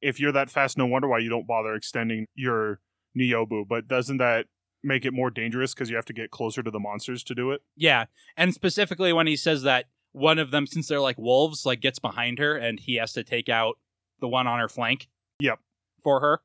if 0.00 0.18
you're 0.18 0.32
that 0.32 0.50
fast, 0.50 0.76
no 0.76 0.86
wonder 0.86 1.08
why 1.08 1.18
you 1.18 1.30
don't 1.30 1.46
bother 1.46 1.74
extending 1.74 2.26
your 2.34 2.80
Nyobu." 3.16 3.66
But 3.68 3.86
doesn't 3.86 4.18
that 4.18 4.46
make 4.82 5.04
it 5.04 5.12
more 5.12 5.30
dangerous 5.30 5.74
because 5.74 5.90
you 5.90 5.96
have 5.96 6.04
to 6.06 6.12
get 6.12 6.30
closer 6.30 6.62
to 6.62 6.70
the 6.70 6.80
monsters 6.80 7.22
to 7.24 7.34
do 7.34 7.50
it? 7.50 7.62
Yeah. 7.76 8.06
And 8.36 8.54
specifically 8.54 9.12
when 9.12 9.26
he 9.26 9.36
says 9.36 9.62
that 9.62 9.86
one 10.12 10.38
of 10.38 10.50
them, 10.50 10.66
since 10.66 10.88
they're 10.88 11.00
like 11.00 11.18
wolves, 11.18 11.66
like 11.66 11.80
gets 11.80 11.98
behind 11.98 12.38
her 12.38 12.56
and 12.56 12.80
he 12.80 12.96
has 12.96 13.12
to 13.14 13.24
take 13.24 13.48
out 13.48 13.78
the 14.20 14.28
one 14.28 14.46
on 14.46 14.58
her 14.58 14.68
flank. 14.68 15.08
Yep. 15.40 15.58
For 16.02 16.20
her. 16.20 16.40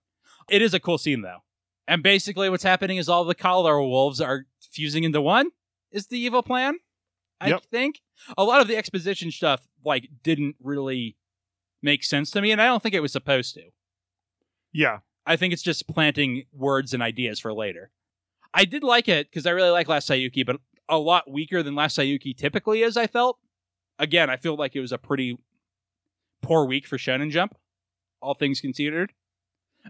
It 0.50 0.62
is 0.62 0.74
a 0.74 0.80
cool 0.80 0.98
scene 0.98 1.22
though. 1.22 1.44
And 1.88 2.02
basically 2.02 2.50
what's 2.50 2.64
happening 2.64 2.98
is 2.98 3.10
all 3.10 3.26
the 3.26 3.36
collar 3.36 3.80
wolves 3.80 4.20
are 4.20 4.46
fusing 4.76 5.04
into 5.04 5.22
one 5.22 5.50
is 5.92 6.08
the 6.08 6.20
evil 6.20 6.44
plan. 6.44 6.76
I 7.42 7.50
Yep. 7.50 7.64
think. 7.64 8.02
A 8.38 8.44
lot 8.44 8.62
of 8.62 8.68
the 8.68 8.78
exposition 8.78 9.30
stuff 9.32 9.68
like 9.84 10.10
didn't 10.24 10.56
really 10.62 11.18
make 11.82 12.04
sense 12.04 12.32
to 12.32 12.42
me, 12.42 12.52
and 12.52 12.62
I 12.62 12.66
don't 12.66 12.82
think 12.82 12.96
it 12.96 13.02
was 13.02 13.12
supposed 13.12 13.54
to. 13.56 13.64
Yeah, 14.74 15.00
I 15.26 15.36
think 15.36 15.54
it's 15.54 15.62
just 15.64 15.88
planting 15.88 16.46
words 16.54 16.94
and 16.94 17.02
ideas 17.04 17.40
for 17.40 17.54
later. 17.54 17.92
I 18.54 18.66
did 18.66 18.84
like 18.84 19.08
it 19.10 19.30
because 19.30 19.46
I 19.46 19.52
really 19.52 19.70
like 19.70 19.88
Last 19.90 20.10
Saiyuki, 20.10 20.46
but 20.46 20.60
a 20.88 20.98
lot 20.98 21.30
weaker 21.30 21.62
than 21.64 21.76
Last 21.76 21.98
Saiyuki 21.98 22.36
typically 22.36 22.82
is, 22.84 22.96
I 22.98 23.08
felt. 23.08 23.38
Again, 24.00 24.30
I 24.30 24.38
feel 24.38 24.56
like 24.56 24.76
it 24.76 24.82
was 24.82 24.92
a 24.92 24.98
pretty 24.98 25.38
poor 26.42 26.66
week 26.66 26.86
for 26.88 26.98
Shonen 26.98 27.32
Jump, 27.32 27.56
all 28.22 28.34
things 28.34 28.60
considered, 28.62 29.14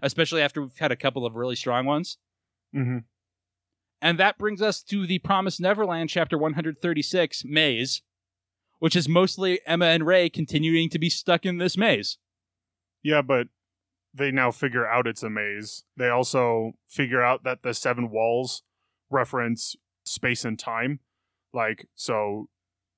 especially 0.02 0.42
after 0.42 0.62
we've 0.62 0.78
had 0.78 0.92
a 0.92 0.96
couple 0.96 1.26
of 1.26 1.34
really 1.34 1.56
strong 1.56 1.86
ones. 1.86 2.18
hmm 2.72 2.98
And 4.00 4.18
that 4.18 4.38
brings 4.38 4.60
us 4.60 4.82
to 4.84 5.06
the 5.06 5.18
Promised 5.20 5.60
Neverland 5.60 6.10
chapter 6.10 6.36
136, 6.36 7.44
Maze, 7.44 8.02
which 8.78 8.94
is 8.94 9.08
mostly 9.08 9.60
Emma 9.66 9.86
and 9.86 10.06
Ray 10.06 10.28
continuing 10.28 10.90
to 10.90 10.98
be 10.98 11.08
stuck 11.08 11.46
in 11.46 11.58
this 11.58 11.76
maze. 11.76 12.18
yeah, 13.02 13.22
but 13.22 13.48
they 14.12 14.30
now 14.30 14.50
figure 14.50 14.86
out 14.86 15.06
it's 15.06 15.22
a 15.22 15.30
maze. 15.30 15.84
They 15.96 16.08
also 16.08 16.72
figure 16.88 17.22
out 17.22 17.44
that 17.44 17.62
the 17.62 17.74
seven 17.74 18.10
walls 18.10 18.62
reference 19.10 19.76
space 20.04 20.44
and 20.44 20.58
time. 20.58 21.00
Like, 21.52 21.86
so 21.94 22.48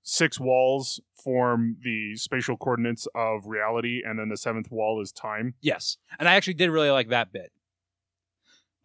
six 0.02 0.38
walls 0.40 1.00
form 1.12 1.76
the 1.82 2.16
spatial 2.16 2.56
coordinates 2.56 3.06
of 3.14 3.46
reality, 3.46 4.02
and 4.04 4.18
then 4.18 4.28
the 4.28 4.36
seventh 4.36 4.70
wall 4.70 5.00
is 5.02 5.10
time. 5.12 5.54
Yes, 5.60 5.96
and 6.18 6.28
I 6.28 6.34
actually 6.34 6.54
did 6.54 6.70
really 6.70 6.90
like 6.90 7.08
that 7.08 7.32
bit. 7.32 7.52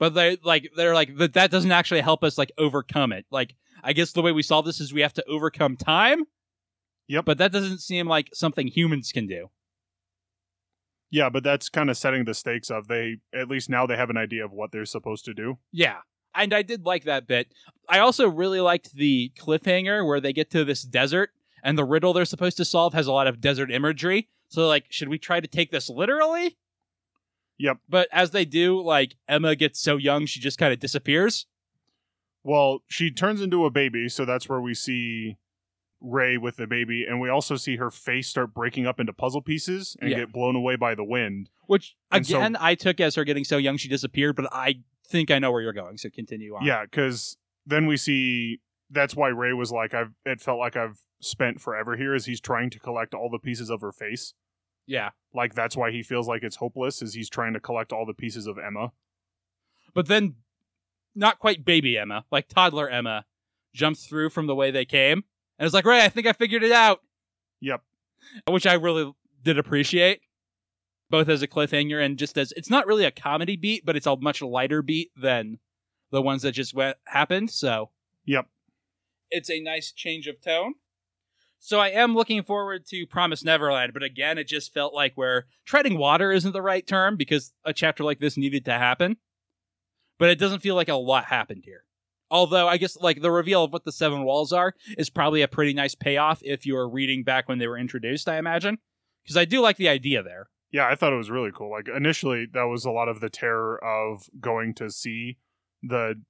But 0.03 0.15
they 0.15 0.37
like 0.43 0.69
they're 0.75 0.93
like 0.93 1.15
that 1.15 1.31
that 1.31 1.49
doesn't 1.49 1.71
actually 1.71 2.01
help 2.01 2.25
us 2.25 2.37
like 2.37 2.51
overcome 2.57 3.13
it. 3.13 3.25
Like 3.31 3.55
I 3.85 3.93
guess 3.93 4.11
the 4.11 4.21
way 4.21 4.33
we 4.33 4.43
solve 4.43 4.65
this 4.65 4.81
is 4.81 4.93
we 4.93 4.99
have 4.99 5.13
to 5.13 5.25
overcome 5.29 5.77
time. 5.77 6.25
Yep. 7.07 7.23
But 7.23 7.37
that 7.37 7.53
doesn't 7.53 7.77
seem 7.77 8.05
like 8.05 8.29
something 8.33 8.67
humans 8.67 9.13
can 9.13 9.27
do. 9.27 9.49
Yeah, 11.09 11.29
but 11.29 11.45
that's 11.45 11.69
kind 11.69 11.89
of 11.89 11.95
setting 11.95 12.25
the 12.25 12.33
stakes 12.33 12.69
of 12.69 12.89
they 12.89 13.19
at 13.33 13.47
least 13.47 13.69
now 13.69 13.87
they 13.87 13.95
have 13.95 14.09
an 14.09 14.17
idea 14.17 14.43
of 14.43 14.51
what 14.51 14.73
they're 14.73 14.83
supposed 14.83 15.23
to 15.23 15.33
do. 15.33 15.57
Yeah. 15.71 15.99
And 16.35 16.53
I 16.53 16.63
did 16.63 16.85
like 16.85 17.05
that 17.05 17.25
bit. 17.25 17.53
I 17.87 17.99
also 17.99 18.27
really 18.27 18.59
liked 18.59 18.93
the 18.95 19.31
cliffhanger 19.39 20.05
where 20.05 20.19
they 20.19 20.33
get 20.33 20.51
to 20.51 20.65
this 20.65 20.81
desert 20.81 21.29
and 21.63 21.77
the 21.77 21.85
riddle 21.85 22.11
they're 22.11 22.25
supposed 22.25 22.57
to 22.57 22.65
solve 22.65 22.93
has 22.93 23.07
a 23.07 23.13
lot 23.13 23.27
of 23.27 23.39
desert 23.39 23.71
imagery. 23.71 24.27
So, 24.49 24.67
like, 24.67 24.87
should 24.89 25.07
we 25.07 25.17
try 25.17 25.39
to 25.39 25.47
take 25.47 25.71
this 25.71 25.89
literally? 25.89 26.57
Yep. 27.59 27.77
But 27.87 28.07
as 28.11 28.31
they 28.31 28.45
do, 28.45 28.81
like, 28.81 29.15
Emma 29.27 29.55
gets 29.55 29.79
so 29.79 29.97
young, 29.97 30.25
she 30.25 30.39
just 30.39 30.57
kind 30.57 30.73
of 30.73 30.79
disappears. 30.79 31.45
Well, 32.43 32.79
she 32.87 33.11
turns 33.11 33.41
into 33.41 33.65
a 33.65 33.69
baby, 33.69 34.09
so 34.09 34.25
that's 34.25 34.49
where 34.49 34.59
we 34.59 34.73
see 34.73 35.37
Ray 36.01 36.35
with 36.37 36.57
the 36.57 36.67
baby, 36.67 37.05
and 37.07 37.21
we 37.21 37.29
also 37.29 37.55
see 37.55 37.77
her 37.77 37.89
face 37.89 38.27
start 38.27 38.53
breaking 38.53 38.85
up 38.85 38.99
into 38.99 39.13
puzzle 39.13 39.41
pieces 39.41 39.95
and 40.01 40.09
Yeah. 40.11 40.17
get 40.17 40.33
blown 40.33 40.55
away 40.55 40.75
by 40.75 40.95
the 40.95 41.03
wind. 41.05 41.49
Which, 41.67 41.95
And 42.11 42.27
so- 42.27 42.37
again, 42.39 42.57
I 42.59 42.75
took 42.75 42.99
as 42.99 43.15
her 43.15 43.23
getting 43.23 43.45
so 43.45 43.57
young 43.57 43.77
she 43.77 43.87
disappeared, 43.87 44.35
but 44.35 44.47
I 44.51 44.81
think 45.07 45.31
I 45.31 45.39
know 45.39 45.51
where 45.51 45.61
you're 45.61 45.71
going. 45.73 45.97
So 45.97 46.09
continue 46.09 46.55
on. 46.55 46.65
Yeah, 46.65 46.83
because 46.83 47.37
then 47.65 47.85
we 47.85 47.95
see 47.95 48.59
that's 48.89 49.15
why 49.15 49.29
Ray 49.29 49.53
was 49.53 49.71
like, 49.71 49.93
"I've." 49.93 50.11
It 50.25 50.41
felt 50.41 50.59
like 50.59 50.75
I've 50.75 50.99
spent 51.21 51.61
forever 51.61 51.95
here, 51.95 52.13
as 52.13 52.25
he's 52.25 52.41
trying 52.41 52.69
to 52.71 52.79
collect 52.79 53.13
all 53.13 53.29
the 53.29 53.39
pieces 53.39 53.69
of 53.69 53.79
her 53.81 53.93
face. 53.93 54.33
Yeah. 54.85 55.09
Like 55.33 55.55
that's 55.55 55.75
why 55.75 55.91
he 55.91 56.03
feels 56.03 56.27
like 56.27 56.43
it's 56.43 56.55
hopeless, 56.57 57.01
is 57.01 57.13
he's 57.13 57.29
trying 57.29 57.53
to 57.53 57.59
collect 57.59 57.91
all 57.91 58.05
the 58.05 58.13
pieces 58.13 58.47
of 58.47 58.57
Emma. 58.57 58.91
But 59.93 60.07
then, 60.07 60.35
not 61.15 61.39
quite 61.39 61.63
baby 61.63 61.97
Emma, 61.97 62.25
like 62.31 62.47
toddler 62.47 62.89
Emma, 62.89 63.25
jumps 63.73 64.05
through 64.07 64.29
from 64.29 64.47
the 64.47 64.55
way 64.55 64.71
they 64.71 64.85
came. 64.85 65.23
And 65.59 65.65
it's 65.65 65.73
like, 65.73 65.85
Ray, 65.85 66.03
I 66.03 66.09
think 66.09 66.27
I 66.27 66.33
figured 66.33 66.63
it 66.63 66.71
out. 66.71 67.01
Yep. 67.61 67.81
Which 68.49 68.65
I 68.65 68.73
really 68.73 69.13
did 69.43 69.57
appreciate, 69.59 70.21
both 71.09 71.29
as 71.29 71.41
a 71.41 71.47
cliffhanger 71.47 72.03
and 72.03 72.17
just 72.17 72.37
as 72.37 72.51
it's 72.53 72.69
not 72.69 72.87
really 72.87 73.05
a 73.05 73.11
comedy 73.11 73.55
beat, 73.55 73.85
but 73.85 73.95
it's 73.95 74.07
a 74.07 74.15
much 74.17 74.41
lighter 74.41 74.81
beat 74.81 75.11
than 75.15 75.59
the 76.11 76.21
ones 76.21 76.41
that 76.43 76.53
just 76.53 76.73
went, 76.73 76.97
happened. 77.05 77.51
So 77.51 77.89
Yep. 78.25 78.47
it's 79.29 79.49
a 79.49 79.59
nice 79.59 79.91
change 79.91 80.27
of 80.27 80.41
tone. 80.41 80.75
So 81.65 81.79
I 81.79 81.91
am 81.91 82.13
looking 82.13 82.43
forward 82.43 82.85
to 82.87 83.07
Promise 83.07 83.45
Neverland, 83.45 83.93
but 83.93 84.03
again, 84.03 84.37
it 84.37 84.49
just 84.49 84.73
felt 84.73 84.93
like 84.93 85.13
where 85.15 85.45
treading 85.63 85.97
water 85.97 86.29
isn't 86.29 86.51
the 86.51 86.61
right 86.61 86.85
term 86.85 87.15
because 87.15 87.53
a 87.63 87.71
chapter 87.71 88.03
like 88.03 88.19
this 88.19 88.35
needed 88.35 88.65
to 88.65 88.73
happen. 88.73 89.15
But 90.19 90.29
it 90.29 90.39
doesn't 90.39 90.59
feel 90.59 90.75
like 90.75 90.89
a 90.89 90.95
lot 90.95 91.23
happened 91.23 91.61
here. 91.63 91.85
Although 92.29 92.67
I 92.67 92.75
guess 92.75 92.97
like 92.97 93.21
the 93.21 93.31
reveal 93.31 93.63
of 93.63 93.71
what 93.71 93.85
the 93.85 93.93
seven 93.93 94.25
walls 94.25 94.51
are 94.51 94.75
is 94.97 95.09
probably 95.09 95.41
a 95.41 95.47
pretty 95.47 95.73
nice 95.73 95.95
payoff 95.95 96.41
if 96.43 96.65
you're 96.65 96.89
reading 96.89 97.23
back 97.23 97.47
when 97.47 97.59
they 97.59 97.67
were 97.67 97.77
introduced, 97.77 98.27
I 98.27 98.39
imagine. 98.39 98.77
Because 99.23 99.37
I 99.37 99.45
do 99.45 99.61
like 99.61 99.77
the 99.77 99.87
idea 99.87 100.21
there. 100.21 100.49
Yeah, 100.73 100.89
I 100.89 100.95
thought 100.95 101.13
it 101.13 101.17
was 101.17 101.31
really 101.31 101.51
cool. 101.55 101.71
Like 101.71 101.87
initially, 101.87 102.45
that 102.51 102.63
was 102.63 102.83
a 102.83 102.91
lot 102.91 103.07
of 103.07 103.21
the 103.21 103.29
terror 103.29 103.81
of 103.81 104.27
going 104.37 104.73
to 104.73 104.91
see 104.91 105.37
the 105.81 106.21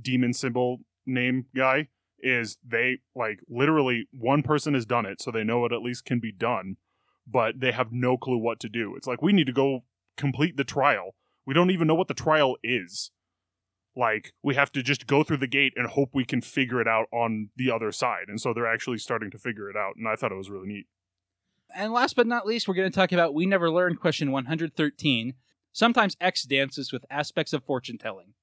demon 0.00 0.32
symbol 0.32 0.78
name 1.04 1.44
guy. 1.54 1.88
Is 2.20 2.58
they 2.66 2.98
like 3.14 3.40
literally 3.48 4.08
one 4.10 4.42
person 4.42 4.74
has 4.74 4.84
done 4.84 5.06
it, 5.06 5.22
so 5.22 5.30
they 5.30 5.44
know 5.44 5.64
it 5.64 5.72
at 5.72 5.82
least 5.82 6.04
can 6.04 6.18
be 6.18 6.32
done, 6.32 6.76
but 7.26 7.60
they 7.60 7.72
have 7.72 7.92
no 7.92 8.16
clue 8.16 8.38
what 8.38 8.58
to 8.60 8.68
do. 8.68 8.96
It's 8.96 9.06
like 9.06 9.22
we 9.22 9.32
need 9.32 9.46
to 9.46 9.52
go 9.52 9.84
complete 10.16 10.56
the 10.56 10.64
trial. 10.64 11.14
We 11.46 11.54
don't 11.54 11.70
even 11.70 11.86
know 11.86 11.94
what 11.94 12.08
the 12.08 12.14
trial 12.14 12.56
is. 12.62 13.10
Like 13.96 14.32
we 14.42 14.54
have 14.54 14.72
to 14.72 14.82
just 14.82 15.06
go 15.06 15.22
through 15.22 15.38
the 15.38 15.46
gate 15.46 15.74
and 15.76 15.86
hope 15.86 16.10
we 16.12 16.24
can 16.24 16.40
figure 16.40 16.80
it 16.80 16.88
out 16.88 17.06
on 17.12 17.50
the 17.56 17.70
other 17.70 17.92
side. 17.92 18.26
And 18.28 18.40
so 18.40 18.52
they're 18.52 18.72
actually 18.72 18.98
starting 18.98 19.30
to 19.30 19.38
figure 19.38 19.70
it 19.70 19.76
out, 19.76 19.94
and 19.96 20.08
I 20.08 20.16
thought 20.16 20.32
it 20.32 20.36
was 20.36 20.50
really 20.50 20.68
neat. 20.68 20.86
And 21.74 21.92
last 21.92 22.16
but 22.16 22.26
not 22.26 22.46
least, 22.46 22.66
we're 22.66 22.74
going 22.74 22.90
to 22.90 22.94
talk 22.94 23.12
about 23.12 23.34
We 23.34 23.46
Never 23.46 23.70
Learned 23.70 24.00
question 24.00 24.32
113. 24.32 25.34
Sometimes 25.72 26.16
X 26.20 26.44
dances 26.44 26.92
with 26.92 27.04
aspects 27.10 27.52
of 27.52 27.62
fortune 27.62 27.98
telling, 27.98 28.34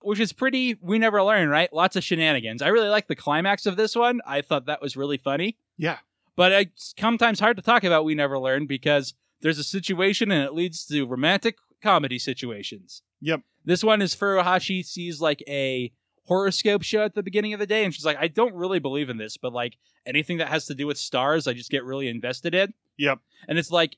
which 0.00 0.20
is 0.20 0.32
pretty 0.32 0.76
We 0.80 0.98
Never 0.98 1.22
Learn, 1.22 1.48
right? 1.48 1.72
Lots 1.72 1.96
of 1.96 2.04
shenanigans. 2.04 2.62
I 2.62 2.68
really 2.68 2.88
like 2.88 3.08
the 3.08 3.16
climax 3.16 3.66
of 3.66 3.76
this 3.76 3.96
one. 3.96 4.20
I 4.26 4.42
thought 4.42 4.66
that 4.66 4.82
was 4.82 4.96
really 4.96 5.18
funny. 5.18 5.56
Yeah. 5.76 5.98
But 6.36 6.52
it's 6.52 6.94
sometimes 6.98 7.40
hard 7.40 7.56
to 7.56 7.62
talk 7.62 7.84
about 7.84 8.04
We 8.04 8.14
Never 8.14 8.38
Learn 8.38 8.66
because 8.66 9.14
there's 9.40 9.58
a 9.58 9.64
situation 9.64 10.30
and 10.30 10.44
it 10.44 10.54
leads 10.54 10.84
to 10.86 11.06
romantic 11.06 11.56
comedy 11.82 12.18
situations. 12.18 13.02
Yep. 13.20 13.42
This 13.64 13.84
one 13.84 14.02
is 14.02 14.14
Furuhashi 14.14 14.84
sees 14.84 15.20
like 15.20 15.42
a 15.48 15.92
horoscope 16.24 16.82
show 16.82 17.04
at 17.04 17.14
the 17.14 17.22
beginning 17.22 17.54
of 17.54 17.60
the 17.60 17.66
day 17.66 17.84
and 17.84 17.94
she's 17.94 18.04
like, 18.04 18.18
I 18.20 18.28
don't 18.28 18.54
really 18.54 18.78
believe 18.78 19.10
in 19.10 19.16
this, 19.16 19.36
but 19.36 19.52
like 19.52 19.76
anything 20.06 20.38
that 20.38 20.48
has 20.48 20.66
to 20.66 20.74
do 20.74 20.86
with 20.86 20.98
stars, 20.98 21.46
I 21.46 21.54
just 21.54 21.70
get 21.70 21.84
really 21.84 22.08
invested 22.08 22.54
in. 22.54 22.72
Yep. 22.98 23.18
And 23.48 23.58
it's 23.58 23.70
like 23.70 23.96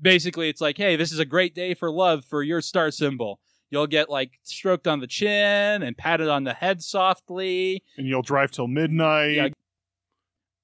basically 0.00 0.48
it's 0.48 0.60
like, 0.60 0.76
hey, 0.76 0.96
this 0.96 1.12
is 1.12 1.18
a 1.18 1.24
great 1.24 1.54
day 1.54 1.74
for 1.74 1.90
love 1.90 2.24
for 2.24 2.42
your 2.42 2.60
star 2.60 2.90
symbol. 2.90 3.40
You'll 3.74 3.88
get 3.88 4.08
like 4.08 4.38
stroked 4.44 4.86
on 4.86 5.00
the 5.00 5.08
chin 5.08 5.82
and 5.82 5.98
patted 5.98 6.28
on 6.28 6.44
the 6.44 6.54
head 6.54 6.80
softly. 6.80 7.82
And 7.96 8.06
you'll 8.06 8.22
drive 8.22 8.52
till 8.52 8.68
midnight. 8.68 9.34
Yeah. 9.34 9.48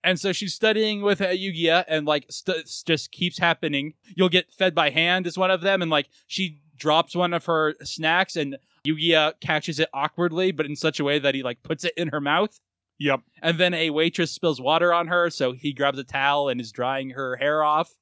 And 0.05 0.20
so 0.20 0.33
she's 0.33 0.55
studying 0.55 1.03
with 1.03 1.20
uh, 1.20 1.31
Yuiga, 1.31 1.85
and 1.88 2.07
like 2.07 2.27
st- 2.31 2.70
just 2.87 3.11
keeps 3.11 3.37
happening. 3.37 3.94
You'll 4.14 4.29
get 4.29 4.53
fed 4.53 4.77
by 4.77 4.90
hand 4.90 5.27
is 5.27 5.37
one 5.37 5.51
of 5.51 5.61
them, 5.61 5.83
and 5.83 5.90
like 5.90 6.09
she 6.29 6.61
drops 6.77 7.16
one 7.16 7.35
of 7.35 7.46
her 7.46 7.75
snacks, 7.83 8.37
and 8.37 8.57
Yuiga 8.87 9.33
catches 9.40 9.81
it 9.81 9.88
awkwardly, 9.92 10.53
but 10.53 10.66
in 10.66 10.77
such 10.77 11.01
a 11.01 11.05
way 11.05 11.18
that 11.18 11.35
he 11.35 11.42
like 11.42 11.64
puts 11.64 11.83
it 11.83 11.94
in 11.96 12.09
her 12.09 12.20
mouth. 12.20 12.61
Yep. 13.01 13.23
And 13.42 13.59
then 13.59 13.75
a 13.75 13.90
waitress 13.90 14.31
spills 14.31 14.61
water 14.61 14.94
on 14.94 15.09
her, 15.09 15.31
so 15.31 15.51
he 15.51 15.73
grabs 15.73 15.99
a 15.99 16.05
towel 16.05 16.49
and 16.49 16.61
is 16.61 16.70
drying 16.70 17.11
her 17.11 17.35
hair 17.35 17.64
off. 17.64 17.92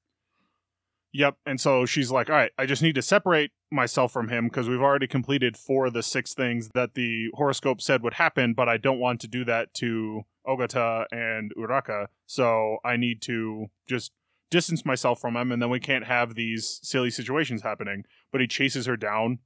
Yep. 1.13 1.37
And 1.47 1.61
so 1.61 1.87
she's 1.87 2.11
like, 2.11 2.29
all 2.29 2.37
right, 2.37 2.53
I 2.59 2.67
just 2.67 2.83
need 2.83 2.95
to 2.97 3.03
separate 3.03 3.51
myself 3.71 4.13
from 4.13 4.29
him 4.29 4.49
because 4.49 4.69
we've 4.69 4.81
already 4.81 5.07
completed 5.07 5.57
four 5.57 5.87
of 5.87 5.95
the 5.95 6.03
six 6.03 6.35
things 6.35 6.71
that 6.75 6.95
the 6.95 7.31
horoscope 7.35 7.81
said 7.81 8.03
would 8.03 8.15
happen, 8.15 8.53
but 8.55 8.69
I 8.69 8.77
don't 8.77 9.01
want 9.01 9.21
to 9.21 9.29
do 9.29 9.45
that 9.45 9.73
to 9.75 10.23
Ogata 10.47 11.07
and 11.11 11.53
Uruka. 11.57 12.07
So 12.27 12.79
I 12.85 12.97
need 12.97 13.23
to 13.23 13.67
just 13.89 14.13
distance 14.51 14.85
myself 14.85 15.21
from 15.21 15.37
him 15.37 15.53
and 15.53 15.61
then 15.61 15.71
we 15.71 15.81
can't 15.81 16.07
have 16.07 16.35
these 16.35 16.81
silly 16.83 17.11
situations 17.11 17.63
happening. 17.63 18.05
But 18.31 18.41
he 18.41 18.47
chases 18.47 18.87
her 18.87 18.97
down 18.97 19.39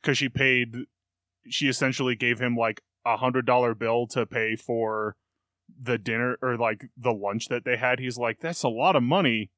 because 0.00 0.16
she 0.16 0.28
paid, 0.28 0.74
she 1.48 1.68
essentially 1.68 2.16
gave 2.16 2.38
him 2.38 2.56
like 2.56 2.82
a 3.04 3.18
hundred 3.18 3.46
dollar 3.46 3.74
bill 3.74 4.06
to 4.08 4.26
pay 4.26 4.56
for 4.56 5.16
the 5.80 5.98
dinner 5.98 6.36
or 6.42 6.56
like 6.56 6.86
the 6.96 7.12
lunch 7.12 7.48
that 7.48 7.64
they 7.64 7.76
had. 7.76 7.98
He's 7.98 8.18
like, 8.18 8.40
that's 8.40 8.62
a 8.62 8.68
lot 8.68 8.96
of 8.96 9.02
money 9.02 9.50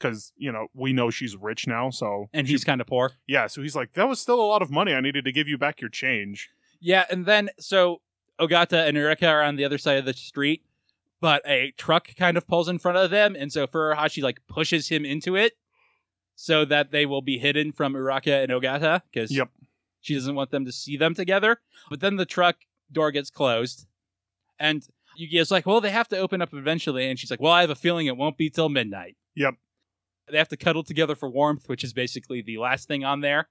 because 0.00 0.32
you 0.36 0.50
know 0.50 0.66
we 0.74 0.92
know 0.92 1.10
she's 1.10 1.36
rich 1.36 1.66
now 1.66 1.90
so 1.90 2.28
And 2.32 2.48
he's 2.48 2.64
kind 2.64 2.80
of 2.80 2.86
poor. 2.86 3.12
yeah 3.26 3.46
so 3.46 3.60
he's 3.62 3.76
like 3.76 3.92
that 3.92 4.08
was 4.08 4.18
still 4.20 4.40
a 4.40 4.48
lot 4.52 4.62
of 4.62 4.70
money 4.70 4.94
i 4.94 5.00
needed 5.00 5.24
to 5.26 5.32
give 5.32 5.46
you 5.46 5.58
back 5.58 5.80
your 5.80 5.90
change 5.90 6.48
Yeah, 6.80 7.04
and 7.10 7.26
then 7.26 7.50
so 7.58 8.00
Ogata 8.40 8.88
and 8.88 8.96
Uruka 8.96 9.28
are 9.28 9.42
on 9.42 9.56
the 9.56 9.66
other 9.66 9.76
side 9.76 9.98
of 9.98 10.06
the 10.06 10.14
street, 10.14 10.62
but 11.20 11.42
a 11.46 11.72
truck 11.76 12.08
kind 12.16 12.38
of 12.38 12.46
pulls 12.46 12.68
in 12.70 12.78
front 12.78 12.96
of 12.96 13.10
them, 13.10 13.36
and 13.38 13.52
so 13.52 13.66
Furuhashi 13.66 14.22
like 14.22 14.40
pushes 14.48 14.88
him 14.88 15.04
into 15.04 15.36
it 15.36 15.52
so 16.36 16.64
that 16.64 16.90
they 16.90 17.04
will 17.04 17.20
be 17.20 17.36
hidden 17.36 17.70
from 17.70 17.92
Uruka 17.92 18.42
and 18.42 18.50
Ogata 18.50 19.02
because 19.12 19.30
Yep. 19.30 19.50
she 20.00 20.14
doesn't 20.14 20.34
want 20.34 20.50
them 20.52 20.64
to 20.64 20.72
see 20.72 20.96
them 20.96 21.12
together. 21.14 21.60
But 21.90 22.00
then 22.00 22.16
the 22.16 22.24
truck 22.24 22.56
door 22.90 23.10
gets 23.12 23.28
closed, 23.28 23.84
and 24.58 24.82
yugi 25.20 25.38
is 25.38 25.50
like, 25.50 25.66
"Well, 25.66 25.82
they 25.82 25.90
have 25.90 26.08
to 26.08 26.16
open 26.18 26.40
up 26.40 26.54
eventually," 26.54 27.06
and 27.10 27.18
she's 27.18 27.30
like, 27.30 27.40
"Well, 27.42 27.52
I 27.52 27.60
have 27.60 27.68
a 27.68 27.74
feeling 27.74 28.06
it 28.06 28.16
won't 28.16 28.38
be 28.38 28.48
till 28.48 28.70
midnight." 28.70 29.16
Yep. 29.34 29.56
They 30.30 30.38
have 30.38 30.48
to 30.48 30.56
cuddle 30.56 30.82
together 30.84 31.14
for 31.14 31.28
warmth, 31.30 31.68
which 31.68 31.84
is 31.84 31.92
basically 31.92 32.42
the 32.42 32.58
last 32.58 32.88
thing 32.88 33.04
on 33.04 33.20
there. 33.20 33.48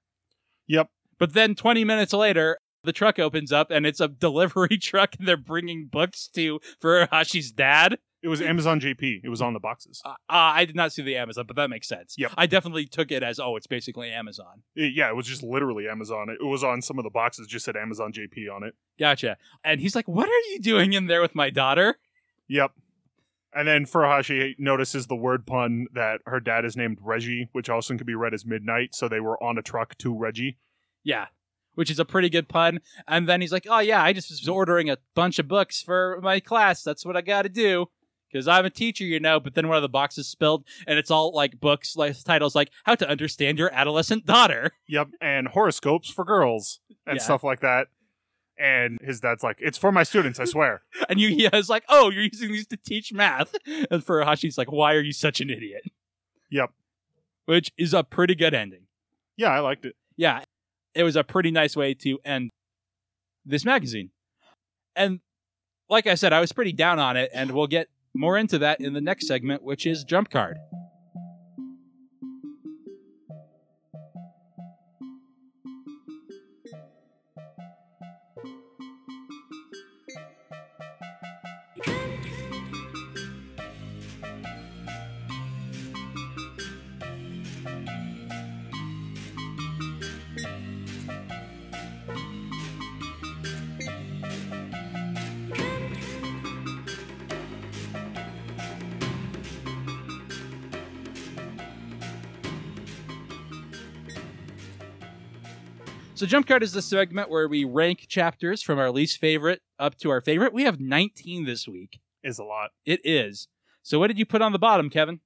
Yep. 0.67 0.89
But 1.17 1.33
then 1.33 1.55
20 1.55 1.83
minutes 1.83 2.13
later, 2.13 2.59
the 2.83 2.93
truck 2.93 3.19
opens 3.19 3.51
up 3.51 3.71
and 3.71 3.85
it's 3.85 3.99
a 3.99 4.07
delivery 4.27 4.77
truck 4.77 5.15
and 5.19 5.27
they're 5.27 5.35
bringing 5.37 5.87
books 5.87 6.27
to 6.35 6.59
Furuhashi's 6.81 7.51
dad. 7.51 7.97
it 8.21 8.27
was 8.29 8.41
amazon 8.41 8.79
jp 8.79 9.21
it 9.23 9.29
was 9.29 9.41
on 9.41 9.53
the 9.53 9.59
boxes 9.59 10.01
Uh, 10.05 10.09
uh, 10.09 10.13
I 10.29 10.65
did 10.65 10.75
not 10.75 10.91
see 10.93 11.01
the 11.01 11.15
Amazon, 11.17 11.45
but 11.47 11.55
that 11.57 11.69
makes 11.69 11.87
sense. 11.87 12.15
Yep. 12.17 12.31
I 12.37 12.45
definitely 12.47 12.85
took 12.85 13.11
it 13.11 13.21
as, 13.23 13.39
oh, 13.39 13.55
it's 13.57 13.67
basically 13.67 14.09
Amazon. 14.11 14.63
It- 14.75 14.93
yeah 14.95 15.09
it 15.09 15.15
was 15.15 15.25
just 15.27 15.43
literally 15.43 15.87
amazon 15.89 16.29
it 16.29 16.43
was 16.45 16.63
on 16.63 16.81
some 16.81 16.97
of 16.99 17.03
the 17.03 17.09
boxes 17.09 17.47
just 17.47 17.65
said 17.65 17.75
amazon 17.75 18.13
jp 18.13 18.53
on 18.53 18.63
it 18.63 18.75
Gotcha. 18.99 19.37
And 19.63 19.79
he's 19.81 19.95
like, 19.95 20.07
what 20.07 20.27
are 20.29 20.41
you 20.51 20.59
doing 20.59 20.93
in 20.93 21.07
there 21.07 21.21
with 21.21 21.33
my 21.35 21.49
daughter? 21.49 21.97
yep 22.47 22.71
and 23.53 23.67
then 23.67 23.85
Furuhashi 23.85 24.55
notices 24.59 25.07
the 25.07 25.15
word 25.15 25.45
pun 25.45 25.87
that 25.93 26.21
her 26.25 26.39
dad 26.39 26.65
is 26.65 26.77
named 26.77 26.99
Reiji, 27.01 27.49
which 27.51 27.69
also 27.69 27.95
can 27.97 28.05
be 28.05 28.15
read 28.15 28.33
as 28.33 28.45
midnight. 28.45 28.93
So 28.95 29.07
they 29.07 29.19
were 29.19 29.41
on 29.43 29.57
a 29.57 29.61
truck 29.61 29.97
to 29.99 30.13
Reiji. 30.13 30.57
Yeah. 31.03 31.27
Which 31.75 31.89
is 31.89 31.99
a 31.99 32.05
pretty 32.05 32.29
good 32.29 32.49
pun. 32.49 32.81
And 33.07 33.27
then 33.27 33.41
he's 33.41 33.51
like, 33.51 33.65
oh, 33.69 33.79
yeah, 33.79 34.03
I 34.03 34.11
just 34.13 34.29
was 34.29 34.47
ordering 34.47 34.89
a 34.89 34.97
bunch 35.15 35.39
of 35.39 35.47
books 35.47 35.81
for 35.81 36.19
my 36.21 36.39
class. 36.39 36.83
That's 36.83 37.05
what 37.05 37.15
I 37.15 37.21
got 37.21 37.43
to 37.43 37.49
do. 37.49 37.85
Because 38.31 38.47
I'm 38.47 38.65
a 38.65 38.69
teacher, 38.69 39.03
you 39.05 39.19
know. 39.19 39.39
But 39.39 39.55
then 39.55 39.67
one 39.67 39.77
of 39.77 39.81
the 39.81 39.89
boxes 39.89 40.27
spilled 40.27 40.65
and 40.85 40.99
it's 40.99 41.09
all 41.09 41.33
like 41.33 41.59
books, 41.59 41.95
like 41.95 42.21
titles 42.23 42.53
like 42.53 42.69
How 42.83 42.95
to 42.95 43.09
Understand 43.09 43.57
Your 43.57 43.73
Adolescent 43.73 44.25
Daughter. 44.25 44.73
Yep, 44.87 45.07
and 45.21 45.47
horoscopes 45.47 46.09
for 46.09 46.23
girls 46.25 46.79
and 47.07 47.17
Yeah. 47.17 47.23
stuff 47.23 47.43
like 47.43 47.61
that. 47.61 47.87
And 48.59 48.99
his 49.01 49.21
dad's 49.21 49.41
like, 49.41 49.57
"It's 49.59 49.77
for 49.77 49.91
my 49.91 50.03
students, 50.03 50.39
I 50.39 50.45
swear." 50.45 50.81
And 51.09 51.17
Yugi 51.17 51.51
is 51.55 51.69
like, 51.69 51.83
oh, 51.89 52.11
you're 52.11 52.23
using 52.23 52.51
these 52.51 52.67
to 52.67 52.77
teach 52.77 53.11
math. 53.11 53.55
And 53.89 54.05
Furuhashi's 54.05 54.57
like, 54.57 54.71
why 54.71 54.93
are 54.93 55.01
you 55.01 55.13
such 55.13 55.41
an 55.41 55.49
idiot? 55.49 55.83
Yep. 56.51 56.71
Which 57.45 57.71
is 57.77 57.93
a 57.95 58.03
pretty 58.03 58.35
good 58.35 58.53
ending. 58.53 58.81
Yeah, 59.37 59.49
I 59.49 59.59
liked 59.59 59.85
it. 59.85 59.95
Yeah, 60.17 60.43
it 60.93 61.03
was 61.03 61.15
a 61.15 61.23
pretty 61.23 61.49
nice 61.49 61.75
way 61.75 61.93
to 61.95 62.19
end 62.23 62.51
this 63.45 63.65
magazine. 63.65 64.11
And 64.95 65.21
like 65.89 66.05
I 66.05 66.15
said, 66.15 66.33
I 66.33 66.41
was 66.41 66.51
pretty 66.51 66.73
down 66.73 66.99
on 66.99 67.17
it, 67.17 67.31
and 67.33 67.51
we'll 67.51 67.67
get 67.67 67.87
more 68.13 68.37
into 68.37 68.59
that 68.59 68.81
in 68.81 68.93
the 68.93 69.01
next 69.01 69.27
segment, 69.27 69.63
which 69.63 69.85
is 69.85 70.03
Jump 70.03 70.29
Card. 70.29 70.57
So 106.19 106.25
Jump 106.25 106.47
Card 106.47 106.63
is 106.63 106.73
the 106.73 106.81
segment 106.81 107.29
where 107.29 107.47
we 107.47 107.63
rank 107.63 108.07
chapters 108.09 108.61
from 108.61 108.77
our 108.77 108.91
least 108.91 109.21
favorite 109.21 109.61
up 109.79 109.95
to 109.99 110.09
our 110.09 110.19
favorite. 110.19 110.51
We 110.51 110.63
have 110.63 110.77
19 110.77 111.45
this 111.45 111.65
week. 111.65 112.01
Is 112.25 112.39
a 112.39 112.43
lot. 112.43 112.71
It 112.85 112.99
is. 113.05 113.47
So 113.83 113.99
what 113.99 114.07
did 114.07 114.19
you 114.19 114.25
put 114.25 114.41
on 114.41 114.51
the 114.51 114.59
bottom, 114.59 114.89
Kevin? 114.89 115.21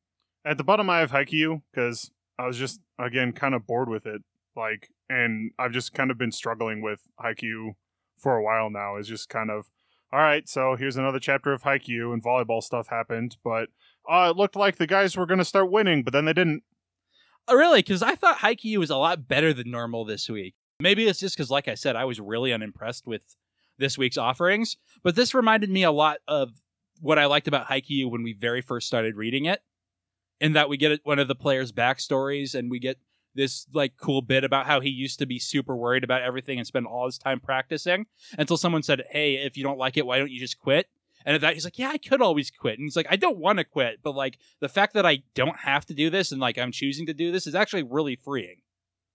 At 0.45 0.59
the 0.59 0.63
bottom, 0.63 0.91
I 0.91 0.99
have 0.99 1.09
Haikyuu 1.09 1.63
because 1.71 2.11
I 2.37 2.45
was 2.45 2.59
just 2.59 2.79
again 2.99 3.33
kind 3.33 3.55
of 3.55 3.65
bored 3.65 3.89
with 3.89 4.05
it. 4.05 4.21
Like, 4.55 4.89
and 5.09 5.49
I've 5.57 5.71
just 5.71 5.95
kind 5.95 6.11
of 6.11 6.19
been 6.19 6.31
struggling 6.31 6.83
with 6.83 6.99
Haikyuu 7.19 7.71
for 8.19 8.37
a 8.37 8.43
while 8.43 8.69
now. 8.69 8.97
Is 8.97 9.07
just 9.07 9.29
kind 9.29 9.49
of 9.49 9.65
all 10.11 10.19
right. 10.19 10.47
So 10.47 10.75
here's 10.75 10.95
another 10.95 11.19
chapter 11.19 11.53
of 11.53 11.63
Haikyuu, 11.63 12.13
and 12.13 12.23
volleyball 12.23 12.61
stuff 12.61 12.89
happened, 12.89 13.37
but 13.43 13.69
uh, 14.07 14.29
it 14.29 14.37
looked 14.37 14.55
like 14.55 14.75
the 14.75 14.85
guys 14.85 15.17
were 15.17 15.25
going 15.25 15.39
to 15.39 15.43
start 15.43 15.71
winning, 15.71 16.03
but 16.03 16.13
then 16.13 16.25
they 16.25 16.33
didn't. 16.33 16.61
Oh, 17.47 17.55
really? 17.55 17.79
Because 17.79 18.03
I 18.03 18.13
thought 18.13 18.37
Haikyuu 18.37 18.77
was 18.77 18.91
a 18.91 18.95
lot 18.95 19.27
better 19.27 19.53
than 19.53 19.71
normal 19.71 20.05
this 20.05 20.29
week. 20.29 20.53
Maybe 20.83 21.07
it's 21.07 21.21
just 21.21 21.37
because, 21.37 21.49
like 21.49 21.69
I 21.69 21.75
said, 21.75 21.95
I 21.95 22.03
was 22.03 22.19
really 22.19 22.51
unimpressed 22.51 23.07
with 23.07 23.37
this 23.77 23.97
week's 23.97 24.17
offerings. 24.17 24.75
But 25.01 25.15
this 25.15 25.33
reminded 25.33 25.69
me 25.69 25.83
a 25.83 25.91
lot 25.91 26.17
of 26.27 26.49
what 26.99 27.17
I 27.17 27.25
liked 27.25 27.47
about 27.47 27.67
Haikyuu 27.67 28.11
when 28.11 28.21
we 28.21 28.33
very 28.33 28.59
first 28.59 28.85
started 28.85 29.15
reading 29.15 29.45
it, 29.45 29.61
in 30.41 30.51
that 30.53 30.67
we 30.67 30.75
get 30.75 30.99
one 31.05 31.19
of 31.19 31.29
the 31.29 31.35
players' 31.35 31.71
backstories 31.71 32.53
and 32.53 32.69
we 32.69 32.79
get 32.79 32.97
this 33.33 33.65
like 33.73 33.93
cool 33.95 34.21
bit 34.21 34.43
about 34.43 34.65
how 34.65 34.81
he 34.81 34.89
used 34.89 35.19
to 35.19 35.25
be 35.25 35.39
super 35.39 35.73
worried 35.73 36.03
about 36.03 36.21
everything 36.21 36.57
and 36.57 36.67
spend 36.67 36.85
all 36.85 37.05
his 37.05 37.17
time 37.17 37.39
practicing 37.39 38.05
until 38.37 38.57
someone 38.57 38.83
said, 38.83 39.05
"Hey, 39.09 39.35
if 39.35 39.55
you 39.55 39.63
don't 39.63 39.79
like 39.79 39.95
it, 39.95 40.05
why 40.05 40.17
don't 40.17 40.31
you 40.31 40.39
just 40.39 40.59
quit?" 40.59 40.89
And 41.25 41.33
at 41.33 41.39
that, 41.39 41.53
he's 41.53 41.63
like, 41.63 41.79
"Yeah, 41.79 41.91
I 41.91 41.97
could 41.97 42.21
always 42.21 42.51
quit." 42.51 42.77
And 42.77 42.85
he's 42.85 42.97
like, 42.97 43.07
"I 43.09 43.15
don't 43.15 43.37
want 43.37 43.59
to 43.59 43.63
quit, 43.63 43.99
but 44.03 44.15
like 44.15 44.37
the 44.59 44.67
fact 44.67 44.95
that 44.95 45.05
I 45.05 45.23
don't 45.33 45.59
have 45.59 45.85
to 45.85 45.93
do 45.93 46.09
this 46.09 46.33
and 46.33 46.41
like 46.41 46.57
I'm 46.57 46.73
choosing 46.73 47.05
to 47.05 47.13
do 47.13 47.31
this 47.31 47.47
is 47.47 47.55
actually 47.55 47.83
really 47.83 48.17
freeing." 48.17 48.57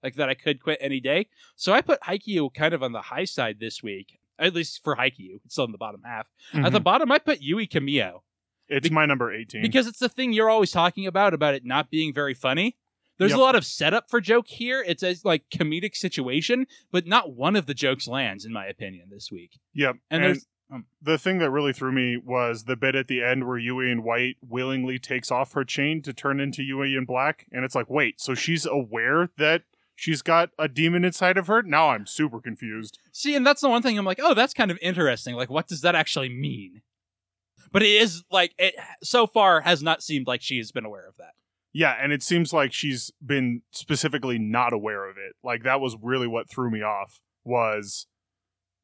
Like 0.03 0.15
that, 0.17 0.29
I 0.29 0.35
could 0.35 0.63
quit 0.63 0.79
any 0.81 1.01
day. 1.01 1.27
So 1.57 1.73
I 1.73 1.81
put 1.81 2.01
Haikyuu 2.03 2.55
kind 2.55 2.75
of 2.75 2.83
on 2.83 2.93
the 2.93 3.03
high 3.03 3.25
side 3.25 3.59
this 3.61 3.83
week, 3.83 4.19
at 4.39 4.55
least 4.55 4.83
for 4.85 4.97
Haikyuu. 4.97 5.41
It's 5.45 5.55
still 5.55 5.65
in 5.65 5.73
the 5.73 5.79
bottom 5.79 6.03
half. 6.05 6.29
At 6.55 6.73
the 6.73 6.81
Mhm. 6.81 6.85
bottom, 6.85 7.13
I 7.13 7.19
put 7.19 7.41
Yui 7.43 7.67
Kamio 7.67 8.21
it's 8.69 8.89
be- 8.89 8.95
my 8.95 9.07
number 9.07 9.33
18. 9.33 9.63
because 9.63 9.87
it's 9.87 9.99
the 9.99 10.09
thing 10.09 10.33
you're 10.33 10.51
always 10.51 10.71
talking 10.71 11.07
about 11.07 11.35
about 11.35 11.55
it 11.55 11.65
not 11.65 11.91
being 11.91 12.13
very 12.15 12.35
funny. 12.35 12.77
There's 13.19 13.33
Yep. 13.33 13.39
a 13.39 13.43
lot 13.43 13.57
of 13.57 13.65
setup 13.67 14.09
for 14.09 14.21
joke 14.21 14.47
here. 14.47 14.85
It's 14.87 15.03
a 15.03 15.17
like 15.25 15.49
comedic 15.51 15.97
situation, 15.97 16.67
but 16.93 17.07
not 17.07 17.33
one 17.35 17.57
of 17.57 17.67
the 17.67 17.75
jokes 17.75 18.07
lands, 18.07 18.45
in 18.45 18.53
my 18.53 18.67
opinion, 18.67 19.09
this 19.11 19.33
week. 19.33 19.59
Yep. 19.75 19.97
And 19.97 20.03
And, 20.11 20.25
there's- 20.25 20.47
um, 20.71 20.87
the 21.03 21.19
thing 21.19 21.39
that 21.39 21.51
really 21.51 21.73
threw 21.73 21.91
me 21.91 22.17
was 22.17 22.65
the 22.65 22.77
bit 22.77 22.95
at 22.95 23.09
the 23.09 23.21
end 23.25 23.49
where 23.49 23.59
Yui 23.59 23.91
in 23.91 24.05
White 24.05 24.37
willingly 24.41 25.01
takes 25.01 25.33
off 25.33 25.55
her 25.55 25.65
chain 25.65 26.01
to 26.03 26.13
turn 26.13 26.39
into 26.39 26.63
Yui 26.63 26.95
in 26.95 27.07
Black. 27.07 27.47
And 27.51 27.65
it's 27.65 27.75
like, 27.75 27.91
wait, 27.91 28.21
so 28.21 28.35
she's 28.37 28.65
aware 28.67 29.31
that 29.37 29.65
she's 29.99 30.23
got 30.23 30.51
a 30.59 30.69
demon 30.69 31.05
inside 31.05 31.37
of 31.37 31.49
her? 31.49 31.61
Now 31.61 31.91
I'm 31.91 32.07
super 32.07 32.41
confused. 32.41 32.99
See, 33.11 33.35
and 33.35 33.45
that's 33.45 33.61
the 33.61 33.69
one 33.69 33.83
thing 33.83 33.99
I'm 33.99 34.05
like, 34.05 34.21
oh, 34.23 34.33
that's 34.33 34.55
kind 34.55 34.71
of 34.71 34.79
interesting. 34.81 35.35
Like, 35.35 35.51
what 35.51 35.67
does 35.67 35.81
that 35.81 35.97
actually 35.97 36.29
mean? 36.29 36.83
But 37.73 37.83
it 37.83 37.91
is 37.91 38.23
like 38.31 38.55
it 38.59 38.75
so 39.03 39.27
far 39.27 39.61
has 39.61 39.83
not 39.83 40.03
seemed 40.03 40.29
like 40.29 40.41
she 40.41 40.57
has 40.59 40.71
been 40.71 40.85
aware 40.85 41.07
of 41.07 41.17
that. 41.17 41.33
Yeah, 41.73 41.97
and 42.01 42.13
it 42.13 42.23
seems 42.23 42.53
like 42.53 42.73
she's 42.73 43.11
been 43.25 43.63
specifically 43.73 44.39
not 44.39 44.73
aware 44.73 45.11
of 45.11 45.17
it. 45.19 45.35
Like 45.43 45.65
that 45.65 45.81
was 45.81 45.97
really 46.01 46.29
what 46.29 46.49
threw 46.49 46.71
me 46.71 46.83
off 46.83 47.21
was 47.45 48.07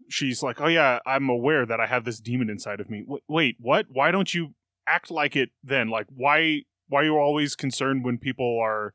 she's 0.09 0.43
like, 0.43 0.61
"Oh 0.61 0.67
yeah, 0.67 0.99
I'm 1.07 1.31
aware 1.31 1.65
that 1.65 1.81
I 1.81 1.87
have 1.87 2.05
this 2.05 2.21
demon 2.21 2.51
inside 2.51 2.81
of 2.81 2.91
me." 2.91 3.03
W- 3.03 3.23
wait, 3.29 3.57
what? 3.59 3.87
Why 3.89 4.11
don't 4.11 4.35
you 4.35 4.55
act 4.87 5.11
like 5.11 5.37
it 5.37 5.51
then? 5.63 5.89
Like 5.89 6.07
why 6.15 6.63
why 6.89 7.03
are 7.03 7.05
you 7.05 7.17
always 7.17 7.55
concerned 7.55 8.05
when 8.05 8.19
people 8.19 8.59
are 8.63 8.95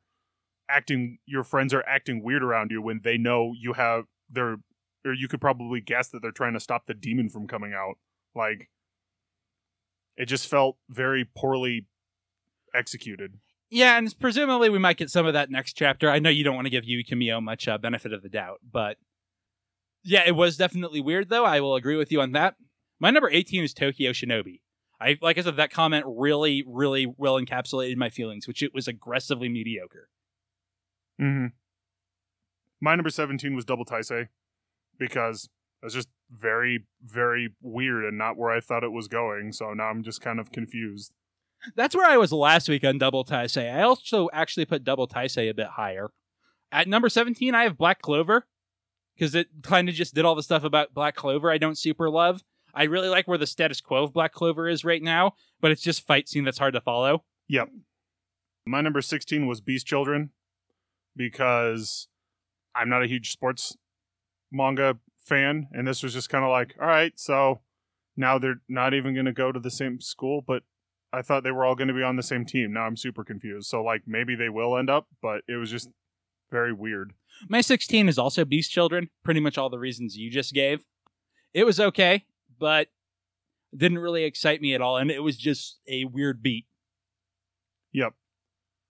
acting 0.69 1.19
your 1.25 1.43
friends 1.43 1.73
are 1.73 1.83
acting 1.87 2.23
weird 2.23 2.43
around 2.43 2.71
you 2.71 2.81
when 2.81 3.01
they 3.03 3.17
know 3.17 3.53
you 3.57 3.73
have 3.73 4.05
they're 4.29 4.57
or 5.05 5.13
you 5.13 5.27
could 5.27 5.41
probably 5.41 5.81
guess 5.81 6.09
that 6.09 6.21
they're 6.21 6.31
trying 6.31 6.53
to 6.53 6.59
stop 6.59 6.85
the 6.85 6.93
demon 6.93 7.29
from 7.29 7.47
coming 7.47 7.73
out. 7.73 7.95
Like 8.35 8.69
it 10.17 10.25
just 10.25 10.47
felt 10.47 10.77
very 10.89 11.25
poorly 11.35 11.87
executed. 12.75 13.39
Yeah, 13.69 13.97
and 13.97 14.13
presumably 14.19 14.69
we 14.69 14.79
might 14.79 14.97
get 14.97 15.09
some 15.09 15.25
of 15.25 15.33
that 15.33 15.51
next 15.51 15.73
chapter. 15.73 16.09
I 16.09 16.19
know 16.19 16.29
you 16.29 16.43
don't 16.43 16.55
want 16.55 16.65
to 16.65 16.71
give 16.71 16.85
Yui 16.85 17.03
Kamio 17.03 17.41
much 17.41 17.67
uh, 17.67 17.77
benefit 17.77 18.13
of 18.13 18.21
the 18.21 18.29
doubt, 18.29 18.59
but 18.69 18.97
yeah, 20.03 20.23
it 20.25 20.35
was 20.35 20.57
definitely 20.57 21.01
weird 21.01 21.29
though. 21.29 21.45
I 21.45 21.61
will 21.61 21.75
agree 21.75 21.95
with 21.95 22.11
you 22.11 22.21
on 22.21 22.31
that. 22.33 22.55
My 22.99 23.11
number 23.11 23.29
18 23.29 23.63
is 23.63 23.73
Tokyo 23.73 24.11
Shinobi. 24.11 24.61
I 25.01 25.17
like 25.21 25.37
I 25.37 25.41
said 25.41 25.55
that 25.57 25.71
comment 25.71 26.05
really 26.07 26.63
really 26.67 27.13
well 27.17 27.39
encapsulated 27.39 27.95
my 27.95 28.09
feelings, 28.09 28.47
which 28.47 28.61
it 28.61 28.73
was 28.73 28.87
aggressively 28.87 29.47
mediocre. 29.47 30.09
Mm-hmm. 31.19 31.47
My 32.81 32.95
number 32.95 33.09
17 33.09 33.55
was 33.55 33.65
Double 33.65 33.85
Taisei 33.85 34.27
because 34.97 35.49
it 35.81 35.85
was 35.85 35.93
just 35.93 36.09
very, 36.31 36.85
very 37.03 37.53
weird 37.61 38.05
and 38.05 38.17
not 38.17 38.37
where 38.37 38.51
I 38.51 38.59
thought 38.59 38.83
it 38.83 38.91
was 38.91 39.07
going. 39.07 39.51
So 39.51 39.73
now 39.73 39.85
I'm 39.85 40.03
just 40.03 40.21
kind 40.21 40.39
of 40.39 40.51
confused. 40.51 41.13
That's 41.75 41.95
where 41.95 42.09
I 42.09 42.17
was 42.17 42.31
last 42.31 42.69
week 42.69 42.85
on 42.85 42.97
Double 42.97 43.25
Taisei. 43.25 43.73
I 43.73 43.81
also 43.81 44.29
actually 44.31 44.65
put 44.65 44.83
Double 44.83 45.07
Taisei 45.07 45.49
a 45.49 45.53
bit 45.53 45.67
higher. 45.67 46.09
At 46.71 46.87
number 46.87 47.09
17, 47.09 47.53
I 47.53 47.63
have 47.63 47.77
Black 47.77 48.01
Clover 48.01 48.45
because 49.15 49.35
it 49.35 49.47
kind 49.63 49.89
of 49.89 49.95
just 49.95 50.15
did 50.15 50.23
all 50.23 50.35
the 50.35 50.43
stuff 50.43 50.63
about 50.63 50.93
Black 50.93 51.15
Clover 51.15 51.51
I 51.51 51.57
don't 51.57 51.77
super 51.77 52.09
love. 52.09 52.41
I 52.73 52.83
really 52.83 53.09
like 53.09 53.27
where 53.27 53.37
the 53.37 53.47
status 53.47 53.81
quo 53.81 54.03
of 54.03 54.13
Black 54.13 54.31
Clover 54.31 54.69
is 54.69 54.85
right 54.85 55.01
now, 55.01 55.33
but 55.59 55.71
it's 55.71 55.81
just 55.81 56.05
fight 56.05 56.29
scene 56.29 56.43
that's 56.43 56.59
hard 56.59 56.75
to 56.75 56.81
follow. 56.81 57.23
Yep. 57.47 57.69
My 58.65 58.81
number 58.81 59.01
16 59.01 59.47
was 59.47 59.59
Beast 59.59 59.87
Children 59.87 60.29
because 61.15 62.07
I'm 62.75 62.89
not 62.89 63.03
a 63.03 63.07
huge 63.07 63.31
sports 63.31 63.75
manga 64.51 64.97
fan. 65.19 65.67
And 65.71 65.87
this 65.87 66.03
was 66.03 66.13
just 66.13 66.29
kind 66.29 66.43
of 66.43 66.51
like, 66.51 66.75
all 66.79 66.87
right, 66.87 67.13
so 67.17 67.61
now 68.17 68.37
they're 68.37 68.61
not 68.67 68.93
even 68.93 69.13
going 69.13 69.25
to 69.25 69.33
go 69.33 69.51
to 69.51 69.59
the 69.59 69.71
same 69.71 70.01
school, 70.01 70.41
but 70.45 70.63
I 71.11 71.21
thought 71.21 71.43
they 71.43 71.51
were 71.51 71.65
all 71.65 71.75
going 71.75 71.87
to 71.87 71.93
be 71.93 72.03
on 72.03 72.17
the 72.17 72.23
same 72.23 72.45
team. 72.45 72.73
Now 72.73 72.83
I'm 72.83 72.97
super 72.97 73.23
confused. 73.23 73.67
So, 73.67 73.83
like, 73.83 74.03
maybe 74.05 74.35
they 74.35 74.49
will 74.49 74.77
end 74.77 74.89
up, 74.89 75.07
but 75.21 75.41
it 75.47 75.55
was 75.55 75.71
just 75.71 75.89
very 76.51 76.73
weird. 76.73 77.13
My 77.47 77.61
16 77.61 78.09
is 78.09 78.19
also 78.19 78.45
Beast 78.45 78.71
Children, 78.71 79.09
pretty 79.23 79.39
much 79.39 79.57
all 79.57 79.69
the 79.69 79.79
reasons 79.79 80.17
you 80.17 80.29
just 80.29 80.53
gave. 80.53 80.83
It 81.53 81.63
was 81.63 81.79
okay, 81.79 82.25
but 82.59 82.89
didn't 83.75 83.99
really 83.99 84.23
excite 84.23 84.61
me 84.61 84.73
at 84.73 84.81
all, 84.81 84.97
and 84.97 85.09
it 85.09 85.23
was 85.23 85.37
just 85.37 85.79
a 85.87 86.05
weird 86.05 86.43
beat. 86.43 86.65
Yep. 87.93 88.13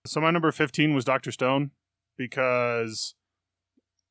So 0.06 0.20
my 0.20 0.32
number 0.32 0.52
15 0.52 0.94
was 0.94 1.06
Dr. 1.06 1.32
Stone 1.32 1.72
because 2.20 3.16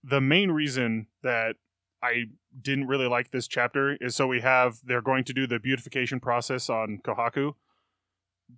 the 0.03 0.21
main 0.21 0.51
reason 0.51 1.07
that 1.23 1.57
I 2.03 2.25
didn't 2.61 2.89
really 2.89 3.07
like 3.07 3.31
this 3.31 3.47
chapter 3.47 3.97
is 4.01 4.17
so 4.17 4.27
we 4.27 4.41
have 4.41 4.79
they're 4.83 5.03
going 5.03 5.25
to 5.25 5.35
do 5.35 5.47
the 5.47 5.61
beautification 5.61 6.19
process 6.19 6.71
on 6.71 7.01
Kohaku, 7.05 7.53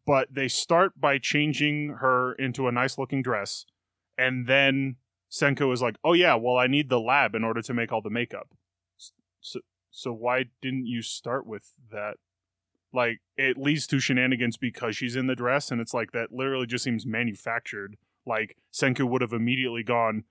but 0.06 0.32
they 0.32 0.46
start 0.46 0.98
by 0.98 1.18
changing 1.18 1.96
her 2.00 2.34
into 2.34 2.68
a 2.68 2.72
nice 2.72 2.96
looking 2.96 3.22
dress 3.22 3.66
and 4.16 4.46
then 4.46 4.96
Senku 5.30 5.72
is 5.72 5.82
like, 5.82 5.96
"Oh 6.04 6.12
yeah, 6.12 6.34
well 6.34 6.56
I 6.56 6.66
need 6.66 6.88
the 6.88 7.00
lab 7.00 7.34
in 7.34 7.44
order 7.44 7.62
to 7.62 7.74
make 7.74 7.92
all 7.92 8.02
the 8.02 8.10
makeup." 8.10 8.54
So 9.40 9.60
so 9.90 10.12
why 10.12 10.44
didn't 10.62 10.86
you 10.86 11.02
start 11.02 11.46
with 11.46 11.72
that? 11.90 12.16
like 12.92 13.20
it 13.36 13.56
leads 13.56 13.86
to 13.86 14.00
shenanigans 14.00 14.56
because 14.56 14.96
she's 14.96 15.16
in 15.16 15.26
the 15.26 15.36
dress 15.36 15.70
and 15.70 15.80
it's 15.80 15.94
like 15.94 16.12
that 16.12 16.32
literally 16.32 16.66
just 16.66 16.84
seems 16.84 17.06
manufactured 17.06 17.96
like 18.26 18.56
senku 18.72 19.08
would 19.08 19.22
have 19.22 19.32
immediately 19.32 19.82
gone 19.82 20.24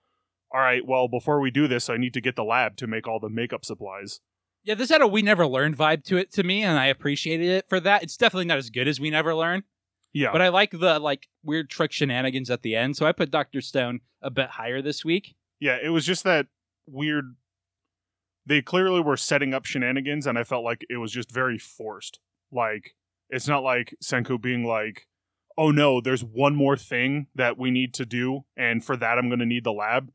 all 0.53 0.61
right 0.61 0.85
well 0.87 1.07
before 1.07 1.39
we 1.39 1.51
do 1.51 1.67
this 1.67 1.89
i 1.89 1.97
need 1.97 2.13
to 2.13 2.21
get 2.21 2.35
the 2.35 2.43
lab 2.43 2.75
to 2.77 2.87
make 2.87 3.07
all 3.07 3.19
the 3.19 3.29
makeup 3.29 3.63
supplies 3.65 4.21
Yeah, 4.63 4.75
this 4.75 4.89
had 4.89 5.01
a 5.01 5.07
We 5.07 5.21
Never 5.21 5.47
Learned 5.47 5.77
vibe 5.77 6.03
to 6.05 6.17
it 6.17 6.31
to 6.33 6.43
me, 6.43 6.63
and 6.63 6.77
I 6.77 6.87
appreciated 6.87 7.47
it 7.49 7.69
for 7.69 7.79
that. 7.79 8.03
It's 8.03 8.17
definitely 8.17 8.45
not 8.45 8.57
as 8.57 8.69
good 8.69 8.87
as 8.89 8.99
We 8.99 9.09
Never 9.09 9.33
Learn, 9.33 9.63
yeah 10.13 10.31
but 10.31 10.41
I 10.41 10.49
like 10.49 10.71
the 10.71 10.99
like 10.99 11.27
weird 11.43 11.69
trick 11.69 11.91
shenanigans 11.91 12.49
at 12.49 12.61
the 12.61 12.75
end, 12.75 12.97
so 12.97 13.05
I 13.05 13.11
put 13.13 13.31
Doctor 13.31 13.61
Stone 13.61 14.01
a 14.21 14.29
bit 14.29 14.49
higher 14.49 14.81
this 14.81 15.05
week. 15.05 15.35
yeah 15.59 15.77
it 15.81 15.89
was 15.89 16.05
just 16.05 16.23
that 16.25 16.47
weird 16.87 17.35
they 18.45 18.61
clearly 18.61 18.99
were 19.01 19.17
setting 19.17 19.53
up 19.53 19.65
shenanigans, 19.65 20.25
and 20.27 20.37
I 20.37 20.43
felt 20.43 20.63
like 20.63 20.85
it 20.89 20.97
was 20.97 21.11
just 21.11 21.31
very 21.31 21.57
forced. 21.57 22.19
Like 22.51 22.95
it's 23.29 23.47
not 23.47 23.63
like 23.63 23.95
Senku 24.03 24.41
being 24.41 24.65
like, 24.65 25.07
"Oh 25.60 25.72
no, 25.72 25.99
there's 25.99 26.24
one 26.24 26.55
more 26.55 26.78
thing 26.78 27.28
that 27.36 27.57
we 27.57 27.70
need 27.70 27.93
to 27.95 28.05
do, 28.05 28.45
and 28.55 28.82
for 28.82 28.95
that 28.95 29.18
I'm 29.18 29.28
going 29.28 29.39
to 29.39 29.45
need 29.45 29.66
the 29.66 29.74
lab." 29.74 30.10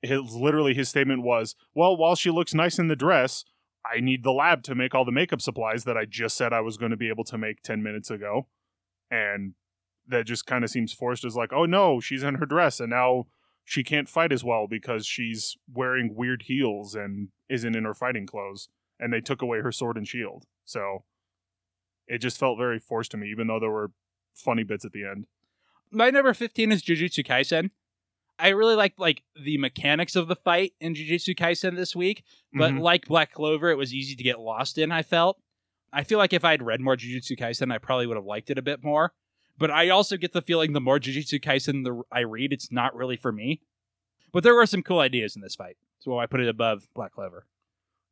His 0.00 0.34
literally 0.34 0.72
his 0.72 0.88
statement 0.88 1.22
was, 1.22 1.54
"Well, 1.74 1.94
while 1.98 2.14
she 2.16 2.30
looks 2.30 2.54
nice 2.54 2.78
in 2.78 2.88
the 2.88 2.96
dress, 2.96 3.44
I 3.84 4.00
need 4.00 4.22
the 4.22 4.32
lab 4.32 4.62
to 4.62 4.74
make 4.74 4.94
all 4.94 5.04
the 5.04 5.12
makeup 5.12 5.42
supplies 5.42 5.84
that 5.84 5.98
I 5.98 6.06
just 6.06 6.34
said 6.34 6.54
I 6.54 6.62
was 6.62 6.78
going 6.78 6.92
to 6.92 6.96
be 6.96 7.10
able 7.10 7.24
to 7.24 7.36
make 7.36 7.60
10 7.62 7.82
minutes 7.82 8.10
ago." 8.10 8.48
And 9.10 9.54
that 10.08 10.24
just 10.24 10.46
kind 10.46 10.64
of 10.64 10.70
seems 10.70 10.94
forced 10.94 11.26
as 11.26 11.36
like, 11.36 11.52
"Oh 11.52 11.66
no, 11.66 12.00
she's 12.00 12.22
in 12.22 12.36
her 12.36 12.46
dress 12.46 12.80
and 12.80 12.88
now 12.88 13.26
she 13.66 13.84
can't 13.84 14.08
fight 14.08 14.32
as 14.32 14.42
well 14.44 14.66
because 14.66 15.06
she's 15.06 15.58
wearing 15.70 16.14
weird 16.14 16.44
heels 16.44 16.94
and 16.94 17.28
isn't 17.50 17.76
in 17.76 17.84
her 17.84 17.94
fighting 17.94 18.26
clothes 18.26 18.70
and 18.98 19.12
they 19.12 19.20
took 19.20 19.42
away 19.42 19.60
her 19.60 19.72
sword 19.72 19.98
and 19.98 20.08
shield." 20.08 20.46
So 20.64 21.04
it 22.06 22.18
just 22.18 22.38
felt 22.38 22.56
very 22.56 22.78
forced 22.78 23.10
to 23.10 23.18
me, 23.18 23.30
even 23.30 23.46
though 23.46 23.60
there 23.60 23.70
were 23.70 23.92
funny 24.36 24.62
bits 24.64 24.84
at 24.84 24.92
the 24.92 25.04
end. 25.04 25.26
My 25.90 26.10
number 26.10 26.32
15 26.34 26.72
is 26.72 26.82
Jujutsu 26.82 27.24
Kaisen. 27.26 27.70
I 28.38 28.48
really 28.48 28.74
like 28.74 28.94
like 28.98 29.22
the 29.40 29.56
mechanics 29.58 30.14
of 30.14 30.28
the 30.28 30.36
fight 30.36 30.74
in 30.80 30.94
Jujutsu 30.94 31.34
Kaisen 31.34 31.74
this 31.76 31.96
week, 31.96 32.22
but 32.52 32.72
Mhm. 32.72 32.80
like 32.80 33.06
Black 33.06 33.32
Clover, 33.32 33.70
it 33.70 33.76
was 33.76 33.94
easy 33.94 34.14
to 34.14 34.22
get 34.22 34.38
lost 34.40 34.76
in. 34.78 34.92
I 34.92 35.02
felt. 35.02 35.40
I 35.92 36.04
feel 36.04 36.18
like 36.18 36.34
if 36.34 36.44
I 36.44 36.50
had 36.50 36.62
read 36.62 36.80
more 36.80 36.96
Jujutsu 36.96 37.38
Kaisen, 37.38 37.72
I 37.72 37.78
probably 37.78 38.06
would 38.06 38.16
have 38.18 38.26
liked 38.26 38.50
it 38.50 38.58
a 38.58 38.62
bit 38.62 38.84
more. 38.84 39.14
But 39.58 39.70
I 39.70 39.88
also 39.88 40.18
get 40.18 40.32
the 40.34 40.42
feeling 40.42 40.74
the 40.74 40.80
more 40.82 40.98
Jujutsu 40.98 41.40
Kaisen 41.42 41.84
the, 41.84 42.02
I 42.12 42.20
read, 42.20 42.52
it's 42.52 42.70
not 42.70 42.94
really 42.94 43.16
for 43.16 43.32
me. 43.32 43.62
But 44.32 44.42
there 44.42 44.54
were 44.54 44.66
some 44.66 44.82
cool 44.82 44.98
ideas 44.98 45.34
in 45.34 45.40
this 45.40 45.54
fight, 45.54 45.78
so 45.98 46.18
I 46.18 46.26
put 46.26 46.40
it 46.40 46.48
above 46.48 46.88
Black 46.92 47.12
Clover. 47.12 47.46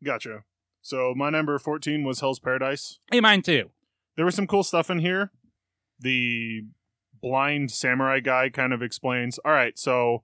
Gotcha. 0.02 0.44
So 0.80 1.12
my 1.14 1.28
number 1.28 1.58
14 1.58 2.02
was 2.04 2.20
Hell's 2.20 2.38
Paradise. 2.38 2.98
Hey, 3.10 3.20
mine 3.20 3.42
too. 3.42 3.70
There 4.16 4.24
was 4.24 4.34
some 4.34 4.46
cool 4.46 4.62
stuff 4.62 4.88
in 4.88 5.00
here. 5.00 5.32
The 6.04 6.66
blind 7.22 7.70
samurai 7.70 8.20
guy 8.20 8.50
kind 8.50 8.74
of 8.74 8.82
explains, 8.82 9.38
"All 9.38 9.52
right, 9.52 9.78
so 9.78 10.22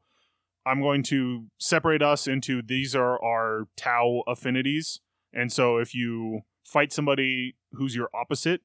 I'm 0.66 0.83
going 0.83 1.03
to 1.05 1.47
separate 1.59 2.03
us 2.03 2.28
into 2.28 2.61
these 2.61 2.95
are 2.95 3.20
our 3.24 3.66
Tao 3.76 4.22
affinities. 4.26 5.01
And 5.33 5.51
so 5.51 5.78
if 5.78 5.95
you 5.95 6.43
fight 6.64 6.93
somebody 6.93 7.57
who's 7.72 7.97
your 7.97 8.11
opposite, 8.12 8.61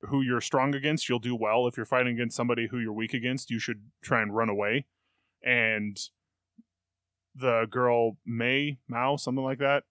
who 0.00 0.22
you're 0.22 0.40
strong 0.40 0.74
against, 0.74 1.08
you'll 1.08 1.20
do 1.20 1.36
well. 1.36 1.68
If 1.68 1.76
you're 1.76 1.86
fighting 1.86 2.14
against 2.14 2.36
somebody 2.36 2.66
who 2.66 2.80
you're 2.80 2.92
weak 2.92 3.14
against, 3.14 3.48
you 3.48 3.60
should 3.60 3.92
try 4.02 4.20
and 4.20 4.34
run 4.34 4.48
away." 4.48 4.86
And 5.44 5.96
the 7.32 7.66
girl 7.70 8.18
May 8.26 8.80
Mao, 8.88 9.14
something 9.14 9.44
like 9.44 9.58
that, 9.58 9.84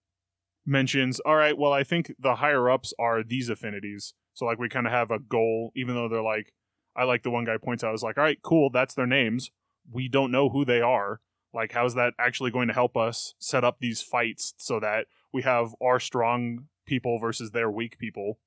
mentions, 0.66 1.20
"All 1.20 1.36
right, 1.36 1.56
well, 1.56 1.72
I 1.72 1.84
think 1.84 2.12
the 2.18 2.36
higher 2.36 2.68
ups 2.68 2.92
are 2.98 3.22
these 3.22 3.48
affinities." 3.48 4.12
So 4.34 4.44
like 4.44 4.58
we 4.58 4.68
kind 4.68 4.86
of 4.86 4.92
have 4.92 5.10
a 5.10 5.18
goal, 5.18 5.72
even 5.74 5.94
though 5.94 6.08
they're 6.08 6.20
like, 6.20 6.52
I 6.96 7.04
like 7.04 7.22
the 7.22 7.30
one 7.30 7.44
guy 7.44 7.56
points 7.58 7.84
out, 7.84 7.94
is 7.94 8.02
like, 8.02 8.16
all 8.18 8.24
right, 8.24 8.40
cool, 8.42 8.70
that's 8.70 8.94
their 8.94 9.06
names. 9.06 9.50
We 9.92 10.08
don't 10.08 10.30
know 10.32 10.48
who 10.48 10.64
they 10.64 10.80
are. 10.80 11.20
Like, 11.52 11.72
how's 11.72 11.94
that 11.94 12.14
actually 12.18 12.50
going 12.50 12.68
to 12.68 12.74
help 12.74 12.96
us 12.96 13.34
set 13.38 13.64
up 13.64 13.78
these 13.78 14.02
fights 14.02 14.54
so 14.56 14.80
that 14.80 15.06
we 15.32 15.42
have 15.42 15.74
our 15.82 16.00
strong 16.00 16.66
people 16.86 17.18
versus 17.18 17.50
their 17.52 17.70
weak 17.70 17.98
people? 17.98 18.38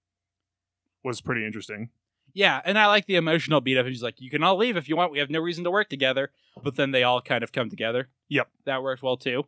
Was 1.03 1.21
pretty 1.21 1.45
interesting. 1.45 1.89
Yeah, 2.33 2.61
and 2.65 2.77
I 2.77 2.85
like 2.87 3.05
the 3.05 3.15
emotional 3.15 3.61
beat 3.61 3.77
it. 3.77 3.85
He's 3.87 4.03
like, 4.03 4.19
"You 4.21 4.29
can 4.29 4.43
all 4.43 4.57
leave 4.57 4.77
if 4.77 4.87
you 4.89 4.95
want. 4.95 5.11
We 5.11 5.19
have 5.19 5.29
no 5.31 5.39
reason 5.39 5.63
to 5.63 5.71
work 5.71 5.89
together." 5.89 6.31
But 6.61 6.75
then 6.75 6.91
they 6.91 7.03
all 7.03 7.21
kind 7.21 7.43
of 7.43 7.51
come 7.51 7.69
together. 7.69 8.09
Yep. 8.27 8.49
that 8.65 8.83
worked 8.83 9.01
well 9.01 9.17
too. 9.17 9.45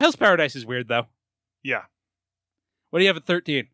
Hell's 0.00 0.16
Paradise 0.16 0.54
is 0.56 0.64
weird 0.64 0.88
though. 0.88 1.08
Yeah, 1.62 1.82
What 2.90 3.00
do 3.00 3.04
you 3.04 3.08
have 3.08 3.16
at 3.16 3.24
thirteen? 3.24 3.68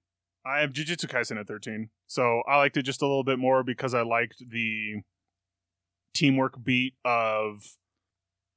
I 0.49 0.61
have 0.61 0.73
Jujutsu 0.73 1.07
Kaisen 1.07 1.39
at 1.39 1.47
13. 1.47 1.91
So 2.07 2.43
I 2.49 2.57
liked 2.57 2.77
it 2.77 2.83
just 2.83 3.03
a 3.03 3.07
little 3.07 3.25
bit 3.25 3.39
more 3.39 3.63
because 3.63 3.93
I 3.93 4.03
liked 4.03 4.43
the 4.49 5.03
teamwork 6.15 6.63
beat 6.63 6.95
of 7.05 7.77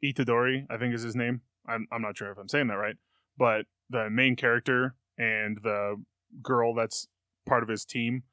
Itadori, 0.04 0.66
I 0.70 0.78
think 0.78 0.94
is 0.94 1.04
his 1.04 1.16
name. 1.16 1.42
I'm, 1.68 1.88
I'm 1.92 2.02
not 2.02 2.18
sure 2.18 2.32
if 2.32 2.38
I'm 2.38 2.48
saying 2.48 2.68
that 2.68 2.76
right. 2.76 2.96
But 3.38 3.66
the 3.89 4.10
main 4.10 4.36
character 4.36 4.96
and 5.18 5.60
the 5.62 6.02
girl 6.42 6.74
that's 6.74 7.08
part 7.46 7.62
of 7.62 7.70
his 7.70 7.84
team, 7.84 8.24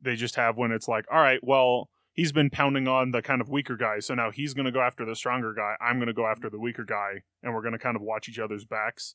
they 0.00 0.14
just 0.14 0.36
have 0.36 0.58
when 0.58 0.70
it's 0.70 0.88
like, 0.88 1.06
all 1.10 1.20
right, 1.20 1.40
well, 1.42 1.88
he's 2.12 2.32
been 2.32 2.50
pounding 2.50 2.86
on 2.86 3.12
the 3.12 3.22
kind 3.22 3.40
of 3.40 3.48
weaker 3.48 3.76
guy. 3.76 4.00
So 4.00 4.14
now 4.14 4.30
he's 4.30 4.52
going 4.52 4.66
to 4.66 4.72
go 4.72 4.80
after 4.80 5.06
the 5.06 5.16
stronger 5.16 5.54
guy. 5.54 5.74
I'm 5.80 5.96
going 5.96 6.08
to 6.08 6.12
go 6.12 6.26
after 6.26 6.50
the 6.50 6.60
weaker 6.60 6.84
guy. 6.84 7.22
And 7.42 7.54
we're 7.54 7.62
going 7.62 7.72
to 7.72 7.78
kind 7.78 7.96
of 7.96 8.02
watch 8.02 8.28
each 8.28 8.38
other's 8.38 8.66
backs. 8.66 9.14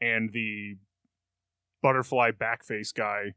And 0.00 0.30
the 0.32 0.76
butterfly 1.82 2.30
backface 2.32 2.92
guy 2.94 3.34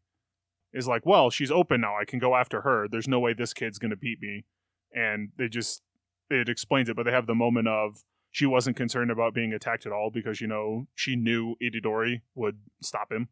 is 0.74 0.88
like, 0.88 1.06
well, 1.06 1.30
she's 1.30 1.52
open 1.52 1.82
now. 1.82 1.96
I 2.00 2.06
can 2.06 2.20
go 2.20 2.36
after 2.36 2.62
her. 2.62 2.88
There's 2.90 3.08
no 3.08 3.20
way 3.20 3.34
this 3.34 3.54
kid's 3.54 3.78
going 3.80 3.92
to 3.92 3.98
beat 3.98 4.22
me. 4.22 4.46
And 4.94 5.30
they 5.38 5.48
just, 5.48 5.82
it 6.30 6.48
explains 6.50 6.90
it, 6.90 6.96
but 6.96 7.04
they 7.04 7.12
have 7.12 7.28
the 7.28 7.36
moment 7.36 7.68
of 7.68 8.04
she 8.32 8.46
wasn't 8.46 8.78
concerned 8.78 9.12
about 9.12 9.34
being 9.34 9.52
attacked 9.54 9.86
at 9.86 9.92
all 9.92 10.10
because, 10.14 10.40
you 10.40 10.48
know, 10.48 10.88
she 10.96 11.16
knew 11.16 11.56
Itadori 11.62 12.22
would 12.36 12.60
stop 12.82 13.12
him. 13.12 13.28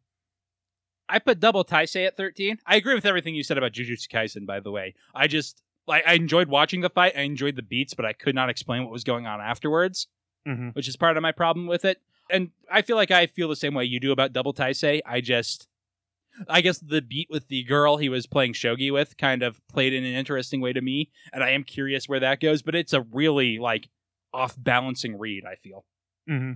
I 1.08 1.18
put 1.18 1.40
Double 1.40 1.64
Taisei 1.64 2.06
at 2.06 2.16
thirteen. 2.16 2.58
I 2.66 2.76
agree 2.76 2.94
with 2.94 3.04
everything 3.04 3.34
you 3.34 3.42
said 3.42 3.58
about 3.58 3.72
Jujutsu 3.72 4.06
Kaisen. 4.08 4.46
By 4.46 4.60
the 4.60 4.70
way, 4.70 4.94
I 5.12 5.26
just 5.26 5.60
like 5.88 6.04
I 6.06 6.12
enjoyed 6.12 6.46
watching 6.48 6.82
the 6.82 6.90
fight. 6.90 7.14
I 7.16 7.22
enjoyed 7.22 7.56
the 7.56 7.62
beats, 7.62 7.94
but 7.94 8.04
I 8.04 8.12
could 8.12 8.34
not 8.36 8.48
explain 8.48 8.84
what 8.84 8.92
was 8.92 9.02
going 9.02 9.26
on 9.26 9.40
afterwards, 9.40 10.06
Mm-hmm. 10.46 10.68
which 10.68 10.86
is 10.86 10.96
part 10.96 11.16
of 11.16 11.22
my 11.22 11.32
problem 11.32 11.66
with 11.66 11.84
it. 11.84 12.00
And 12.30 12.50
I 12.70 12.82
feel 12.82 12.96
like 12.96 13.10
I 13.10 13.26
feel 13.26 13.48
the 13.48 13.56
same 13.56 13.74
way 13.74 13.84
you 13.84 14.00
do 14.00 14.12
about 14.12 14.32
Double 14.32 14.54
Taisei. 14.54 15.00
I 15.04 15.20
just 15.20 15.68
I 16.48 16.60
guess 16.60 16.78
the 16.78 17.02
beat 17.02 17.28
with 17.30 17.48
the 17.48 17.64
girl 17.64 17.96
he 17.96 18.08
was 18.08 18.26
playing 18.26 18.54
shogi 18.54 18.92
with 18.92 19.16
kind 19.16 19.42
of 19.42 19.60
played 19.68 19.92
in 19.92 20.04
an 20.04 20.14
interesting 20.14 20.60
way 20.60 20.72
to 20.72 20.80
me, 20.80 21.10
and 21.32 21.42
I 21.42 21.50
am 21.50 21.64
curious 21.64 22.08
where 22.08 22.20
that 22.20 22.40
goes. 22.40 22.62
But 22.62 22.74
it's 22.74 22.92
a 22.92 23.02
really 23.02 23.58
like 23.58 23.88
off 24.32 24.54
balancing 24.58 25.18
read. 25.18 25.44
I 25.44 25.56
feel. 25.56 25.84
Mm-hmm. 26.28 26.52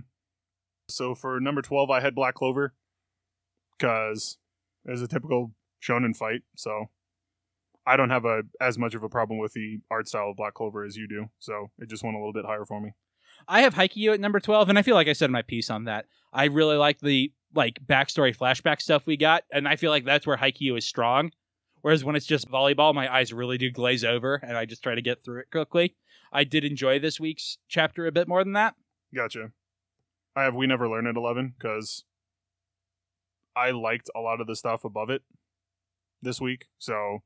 So 0.87 1.15
for 1.15 1.39
number 1.39 1.61
12, 1.61 1.89
I 1.89 1.99
had 1.99 2.15
Black 2.15 2.35
Clover 2.35 2.73
because 3.77 4.37
it's 4.85 5.01
a 5.01 5.07
typical 5.07 5.51
shonen 5.83 6.15
fight. 6.15 6.41
So 6.55 6.85
I 7.85 7.97
don't 7.97 8.09
have 8.09 8.25
a 8.25 8.43
as 8.61 8.77
much 8.77 8.95
of 8.95 9.03
a 9.03 9.09
problem 9.09 9.39
with 9.39 9.53
the 9.53 9.79
art 9.91 10.07
style 10.07 10.29
of 10.31 10.37
Black 10.37 10.53
Clover 10.53 10.85
as 10.85 10.95
you 10.95 11.07
do. 11.07 11.29
So 11.39 11.71
it 11.79 11.89
just 11.89 12.03
went 12.03 12.15
a 12.15 12.19
little 12.19 12.33
bit 12.33 12.45
higher 12.45 12.65
for 12.65 12.79
me. 12.81 12.91
I 13.47 13.61
have 13.61 13.75
Haikyuu 13.75 14.13
at 14.13 14.19
number 14.19 14.39
twelve, 14.39 14.69
and 14.69 14.77
I 14.77 14.81
feel 14.81 14.95
like 14.95 15.07
I 15.07 15.13
said 15.13 15.31
my 15.31 15.41
piece 15.41 15.69
on 15.69 15.85
that. 15.85 16.05
I 16.33 16.45
really 16.45 16.77
like 16.77 16.99
the 16.99 17.31
like 17.53 17.79
backstory 17.85 18.35
flashback 18.35 18.81
stuff 18.81 19.05
we 19.05 19.17
got, 19.17 19.43
and 19.51 19.67
I 19.67 19.75
feel 19.75 19.91
like 19.91 20.05
that's 20.05 20.27
where 20.27 20.37
Haikyuu 20.37 20.77
is 20.77 20.85
strong. 20.85 21.31
Whereas 21.81 22.03
when 22.03 22.15
it's 22.15 22.25
just 22.25 22.49
volleyball, 22.49 22.95
my 22.95 23.13
eyes 23.13 23.31
really 23.31 23.57
do 23.57 23.69
glaze 23.69 24.03
over, 24.03 24.35
and 24.35 24.57
I 24.57 24.65
just 24.65 24.81
try 24.81 24.95
to 24.95 25.01
get 25.01 25.23
through 25.23 25.41
it 25.41 25.51
quickly. 25.51 25.95
I 26.33 26.43
did 26.43 26.65
enjoy 26.65 26.99
this 26.99 27.19
week's 27.19 27.59
chapter 27.67 28.07
a 28.07 28.11
bit 28.11 28.27
more 28.27 28.43
than 28.43 28.53
that. 28.53 28.73
Gotcha. 29.13 29.51
I 30.35 30.43
have 30.43 30.55
We 30.55 30.67
Never 30.67 30.89
Learn 30.89 31.07
at 31.07 31.15
11 31.15 31.53
because 31.57 32.03
I 33.55 33.71
liked 33.71 34.09
a 34.15 34.19
lot 34.19 34.41
of 34.41 34.47
the 34.47 34.55
stuff 34.55 34.83
above 34.83 35.09
it 35.09 35.21
this 36.21 36.41
week. 36.41 36.65
So 36.77 37.19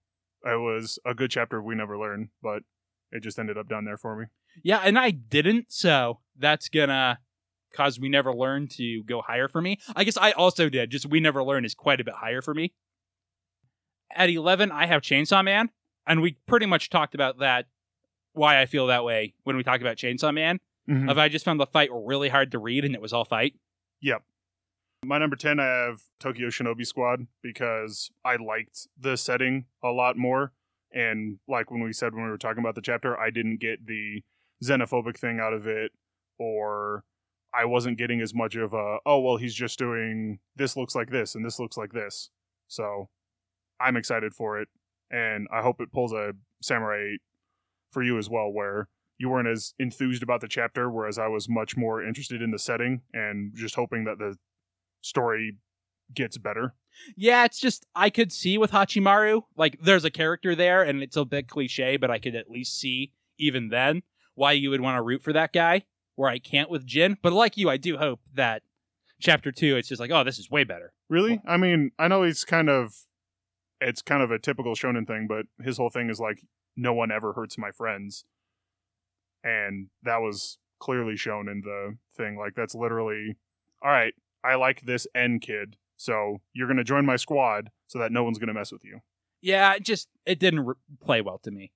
it 0.44 0.60
was 0.60 1.00
a 1.06 1.16
good 1.16 1.32
chapter 1.32 1.58
of 1.58 1.64
We 1.64 1.76
Never 1.76 1.98
Learn, 1.98 2.30
but 2.44 2.64
it 3.12 3.22
just 3.24 3.40
ended 3.40 3.58
up 3.58 3.68
down 3.70 3.86
there 3.86 3.98
for 3.98 4.16
me. 4.16 4.26
Yeah, 4.64 4.80
and 4.84 4.98
I 4.98 5.12
didn't, 5.12 5.72
so 5.72 6.20
that's 6.38 6.70
gonna 6.70 7.20
cause 7.74 8.00
we 8.00 8.10
never 8.10 8.34
learn 8.34 8.68
to 8.68 9.04
go 9.04 9.22
higher 9.22 9.48
for 9.48 9.62
me. 9.62 9.80
I 9.96 10.04
guess 10.04 10.18
I 10.18 10.32
also 10.32 10.70
did. 10.70 10.90
Just 10.90 11.06
we 11.06 11.20
never 11.20 11.44
learn 11.44 11.66
is 11.66 11.76
quite 11.76 12.02
a 12.02 12.04
bit 12.04 12.16
higher 12.16 12.42
for 12.42 12.54
me. 12.54 12.74
At 14.16 14.30
eleven, 14.30 14.72
I 14.72 14.88
have 14.88 15.02
Chainsaw 15.02 15.44
Man, 15.44 15.70
and 16.08 16.22
we 16.22 16.38
pretty 16.48 16.66
much 16.66 16.90
talked 16.90 17.14
about 17.16 17.40
that. 17.40 17.68
Why 18.34 18.62
I 18.62 18.66
feel 18.66 18.88
that 18.88 19.04
way 19.04 19.34
when 19.44 19.56
we 19.58 19.64
talk 19.64 19.82
about 19.82 19.98
Chainsaw 19.98 20.34
Man. 20.34 20.60
Mhm. 20.90 21.10
Of 21.10 21.18
I 21.20 21.30
just 21.30 21.46
found 21.46 21.60
the 21.60 21.68
fight 21.68 21.90
really 21.92 22.30
hard 22.30 22.52
to 22.52 22.60
read, 22.60 22.84
and 22.86 22.96
it 22.96 23.02
was 23.02 23.14
all 23.14 23.26
fight. 23.26 23.54
Yep. 24.02 24.24
My 25.06 25.18
number 25.18 25.36
10, 25.36 25.60
I 25.60 25.66
have 25.66 26.02
Tokyo 26.20 26.48
Shinobi 26.48 26.86
Squad 26.86 27.28
because 27.42 28.12
I 28.26 28.36
liked 28.38 28.88
the 28.98 29.16
setting 29.16 29.66
a 29.84 29.90
lot 29.90 30.18
more. 30.18 30.52
And 30.94 31.40
like 31.48 31.72
when 31.72 31.82
we 31.82 31.94
said 31.94 32.14
when 32.14 32.24
we 32.24 32.30
were 32.30 32.38
talking 32.38 32.60
about 32.60 32.76
the 32.76 32.82
chapter, 32.82 33.18
I 33.20 33.30
didn't 33.30 33.60
get 33.60 33.86
the 33.86 34.24
xenophobic 34.64 35.18
thing 35.18 35.40
out 35.40 35.54
of 35.54 35.68
it, 35.68 35.92
or 36.38 37.04
I 37.54 37.66
wasn't 37.66 37.98
getting 37.98 38.22
as 38.22 38.34
much 38.34 38.56
of 38.56 38.74
a, 38.74 38.98
oh, 39.06 39.20
well, 39.20 39.38
he's 39.38 39.56
just 39.56 39.80
doing 39.80 40.40
this 40.56 40.76
looks 40.76 40.96
like 40.96 41.10
this 41.10 41.36
and 41.36 41.46
this 41.46 41.60
looks 41.60 41.78
like 41.78 41.94
this. 41.94 42.30
So 42.68 43.10
I'm 43.80 43.98
excited 43.98 44.34
for 44.34 44.60
it. 44.60 44.68
And 45.12 45.48
I 45.52 45.62
hope 45.62 45.82
it 45.82 45.92
pulls 45.92 46.14
a 46.14 46.34
Samurai 46.62 47.14
8 47.14 47.22
for 47.92 48.04
you 48.04 48.18
as 48.20 48.30
well, 48.30 48.52
where 48.52 48.88
you 49.18 49.30
weren't 49.30 49.48
as 49.48 49.74
enthused 49.80 50.22
about 50.24 50.42
the 50.42 50.48
chapter, 50.48 50.90
whereas 50.90 51.18
I 51.18 51.28
was 51.28 51.50
much 51.50 51.76
more 51.76 52.04
interested 52.04 52.42
in 52.42 52.52
the 52.52 52.60
setting 52.60 53.02
and 53.14 53.52
just 53.56 53.76
hoping 53.76 54.04
that 54.06 54.20
the 54.20 54.38
story 55.02 55.58
gets 56.14 56.38
better. 56.38 56.76
Yeah, 57.16 57.46
it's 57.46 57.60
just 57.60 57.86
I 57.96 58.10
could 58.10 58.32
see 58.32 58.58
with 58.58 58.72
Hachimaru, 58.72 59.44
like 59.56 59.80
there's 59.82 60.06
a 60.06 60.12
character 60.12 60.56
there, 60.56 60.84
and 60.84 61.02
it's 61.02 61.18
a 61.18 61.26
bit 61.26 61.48
cliche, 61.48 61.98
but 61.98 62.12
I 62.12 62.20
could 62.20 62.36
at 62.36 62.50
least 62.50 62.80
see 62.80 63.12
even 63.38 63.70
then 63.70 64.04
why 64.36 64.54
you 64.54 64.70
would 64.70 64.82
want 64.82 64.98
to 64.98 65.02
root 65.02 65.24
for 65.24 65.34
that 65.34 65.54
guy. 65.54 65.84
Where 66.16 66.30
I 66.30 66.40
can't 66.40 66.70
with 66.70 66.86
Jin, 66.86 67.18
but 67.22 67.32
like 67.32 67.56
you, 67.56 67.70
I 67.70 67.78
do 67.78 67.98
hope 67.98 68.20
that 68.34 68.64
chapter 69.22 69.54
two, 69.54 69.78
it's 69.78 69.88
just 69.88 70.02
like, 70.02 70.12
oh, 70.12 70.26
this 70.26 70.38
is 70.38 70.52
way 70.52 70.66
better. 70.66 70.92
Really? 71.10 71.42
I 71.48 71.56
mean, 71.56 71.92
I 71.98 72.10
know 72.10 72.24
he's 72.24 72.44
kind 72.44 72.70
of 72.70 72.94
it's 73.80 74.02
kind 74.02 74.22
of 74.22 74.32
a 74.32 74.40
typical 74.40 74.76
shonen 74.76 75.08
thing, 75.08 75.28
but 75.28 75.46
his 75.64 75.78
whole 75.78 75.90
thing 75.90 76.10
is 76.10 76.20
like 76.20 76.44
no 76.76 76.94
one 76.94 77.12
ever 77.12 77.34
hurts 77.34 77.58
my 77.58 77.72
friends. 77.72 78.26
And 79.44 79.88
that 80.04 80.18
was 80.18 80.58
clearly 80.80 81.16
shown 81.16 81.48
in 81.48 81.62
the 81.62 81.98
thing. 82.16 82.38
Like 82.38 82.54
that's 82.56 82.76
literally 82.76 83.38
all 83.82 83.92
right, 83.92 84.14
I 84.44 84.56
like 84.56 84.82
this 84.82 85.08
N 85.16 85.40
kid, 85.40 85.78
so 86.00 86.38
you're 86.54 86.68
going 86.68 86.78
to 86.78 86.84
join 86.84 87.06
my 87.06 87.18
squad 87.18 87.72
so 87.88 88.00
that 88.00 88.12
no 88.12 88.24
one's 88.24 88.38
going 88.38 88.48
to 88.48 88.54
mess 88.54 88.72
with 88.72 88.86
you. 88.86 89.02
Yeah, 89.42 89.74
it 89.74 89.84
just 89.84 90.08
it 90.26 90.40
didn't 90.40 90.66
re- 90.66 90.76
play 91.02 91.22
well 91.22 91.40
to 91.40 91.52
me. 91.52 91.72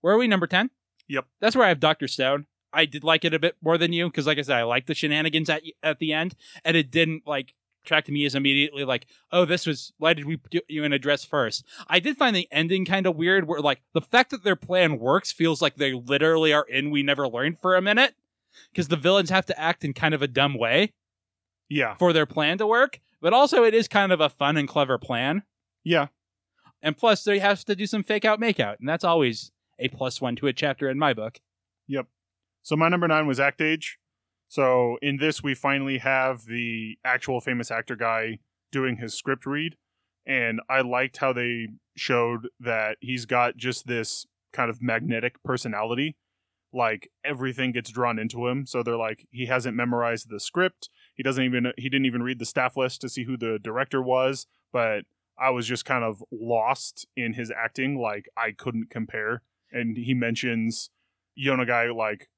Where 0.00 0.14
are 0.14 0.18
we? 0.18 0.26
Number 0.26 0.46
ten. 0.46 0.70
Yep. 1.08 1.26
That's 1.40 1.54
where 1.54 1.66
I 1.66 1.68
have 1.68 1.78
Doctor 1.78 2.08
Stone. 2.08 2.46
I 2.72 2.86
did 2.86 3.04
like 3.04 3.24
it 3.24 3.34
a 3.34 3.38
bit 3.38 3.56
more 3.62 3.78
than 3.78 3.92
you 3.92 4.06
because, 4.06 4.26
like 4.26 4.38
I 4.38 4.42
said, 4.42 4.56
I 4.56 4.62
like 4.64 4.86
the 4.86 4.94
shenanigans 4.94 5.50
at 5.50 5.62
at 5.82 5.98
the 5.98 6.14
end, 6.14 6.34
and 6.64 6.76
it 6.76 6.90
didn't 6.90 7.26
like 7.26 7.54
track 7.84 8.06
to 8.06 8.12
me 8.12 8.24
as 8.24 8.34
immediately 8.34 8.84
like, 8.84 9.06
oh, 9.30 9.44
this 9.44 9.66
was 9.66 9.92
why 9.98 10.14
did 10.14 10.24
we 10.24 10.36
put 10.36 10.54
you 10.68 10.82
in 10.82 10.92
a 10.92 10.98
dress 10.98 11.24
first? 11.24 11.64
I 11.86 12.00
did 12.00 12.16
find 12.16 12.34
the 12.34 12.48
ending 12.50 12.86
kind 12.86 13.06
of 13.06 13.16
weird, 13.16 13.46
where 13.46 13.60
like 13.60 13.82
the 13.92 14.00
fact 14.00 14.30
that 14.30 14.42
their 14.42 14.56
plan 14.56 14.98
works 14.98 15.32
feels 15.32 15.60
like 15.60 15.76
they 15.76 15.92
literally 15.92 16.52
are 16.52 16.66
in 16.66 16.90
We 16.90 17.02
Never 17.02 17.28
Learned 17.28 17.58
for 17.60 17.76
a 17.76 17.82
minute 17.82 18.14
because 18.72 18.88
the 18.88 18.96
villains 18.96 19.30
have 19.30 19.46
to 19.46 19.60
act 19.60 19.84
in 19.84 19.92
kind 19.92 20.14
of 20.14 20.22
a 20.22 20.28
dumb 20.28 20.58
way 20.58 20.94
Yeah. 21.68 21.94
for 21.96 22.12
their 22.12 22.26
plan 22.26 22.58
to 22.58 22.66
work, 22.66 23.00
but 23.20 23.32
also 23.32 23.64
it 23.64 23.74
is 23.74 23.88
kind 23.88 24.12
of 24.12 24.20
a 24.20 24.28
fun 24.28 24.56
and 24.56 24.68
clever 24.68 24.98
plan. 24.98 25.42
Yeah. 25.84 26.08
And 26.82 26.96
plus, 26.96 27.24
they 27.24 27.38
have 27.38 27.64
to 27.64 27.74
do 27.74 27.86
some 27.86 28.02
fake 28.02 28.24
out 28.24 28.38
make 28.38 28.60
out, 28.60 28.78
and 28.78 28.88
that's 28.88 29.04
always 29.04 29.50
a 29.78 29.88
plus 29.88 30.20
one 30.20 30.36
to 30.36 30.46
a 30.46 30.52
chapter 30.52 30.88
in 30.88 30.98
my 30.98 31.14
book. 31.14 31.40
Yep. 31.88 32.06
So 32.62 32.76
my 32.76 32.88
number 32.88 33.08
9 33.08 33.26
was 33.26 33.40
Act 33.40 33.60
Age. 33.60 33.98
So 34.48 34.98
in 35.02 35.16
this 35.16 35.42
we 35.42 35.54
finally 35.54 35.98
have 35.98 36.44
the 36.46 36.98
actual 37.04 37.40
famous 37.40 37.70
actor 37.70 37.96
guy 37.96 38.38
doing 38.72 38.96
his 38.96 39.14
script 39.14 39.46
read 39.46 39.76
and 40.26 40.60
I 40.68 40.80
liked 40.80 41.18
how 41.18 41.32
they 41.32 41.68
showed 41.96 42.48
that 42.60 42.98
he's 43.00 43.26
got 43.26 43.56
just 43.56 43.86
this 43.86 44.26
kind 44.52 44.68
of 44.70 44.82
magnetic 44.82 45.42
personality 45.44 46.16
like 46.72 47.08
everything 47.24 47.72
gets 47.72 47.90
drawn 47.90 48.18
into 48.18 48.46
him 48.48 48.66
so 48.66 48.82
they're 48.82 48.96
like 48.96 49.26
he 49.30 49.46
hasn't 49.46 49.76
memorized 49.76 50.28
the 50.28 50.40
script 50.40 50.90
he 51.16 51.22
doesn't 51.22 51.44
even 51.44 51.72
he 51.76 51.88
didn't 51.88 52.06
even 52.06 52.22
read 52.22 52.38
the 52.38 52.46
staff 52.46 52.76
list 52.76 53.00
to 53.00 53.08
see 53.08 53.24
who 53.24 53.36
the 53.36 53.58
director 53.62 54.00
was 54.00 54.46
but 54.72 55.04
i 55.38 55.50
was 55.50 55.66
just 55.66 55.84
kind 55.84 56.04
of 56.04 56.22
lost 56.30 57.06
in 57.16 57.32
his 57.32 57.50
acting 57.50 57.98
like 57.98 58.28
i 58.36 58.52
couldn't 58.52 58.90
compare. 58.90 59.42
And 59.72 59.96
he 59.96 60.14
mentions 60.14 60.90
Yonagi 61.38 61.94
like 61.94 62.28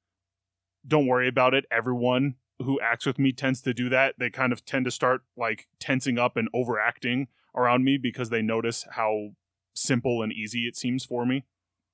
don't 0.87 1.07
worry 1.07 1.27
about 1.27 1.53
it 1.53 1.65
everyone 1.71 2.35
who 2.63 2.79
acts 2.81 3.05
with 3.05 3.17
me 3.17 3.31
tends 3.31 3.61
to 3.61 3.73
do 3.73 3.89
that. 3.89 4.15
They 4.17 4.29
kind 4.29 4.51
of 4.51 4.65
tend 4.65 4.85
to 4.85 4.91
start 4.91 5.21
like 5.37 5.67
tensing 5.79 6.17
up 6.17 6.35
and 6.35 6.49
overacting 6.53 7.27
around 7.55 7.83
me 7.83 7.97
because 7.97 8.29
they 8.29 8.41
notice 8.41 8.85
how 8.91 9.29
simple 9.75 10.21
and 10.21 10.31
easy 10.31 10.67
it 10.67 10.75
seems 10.75 11.05
for 11.05 11.25
me. 11.25 11.45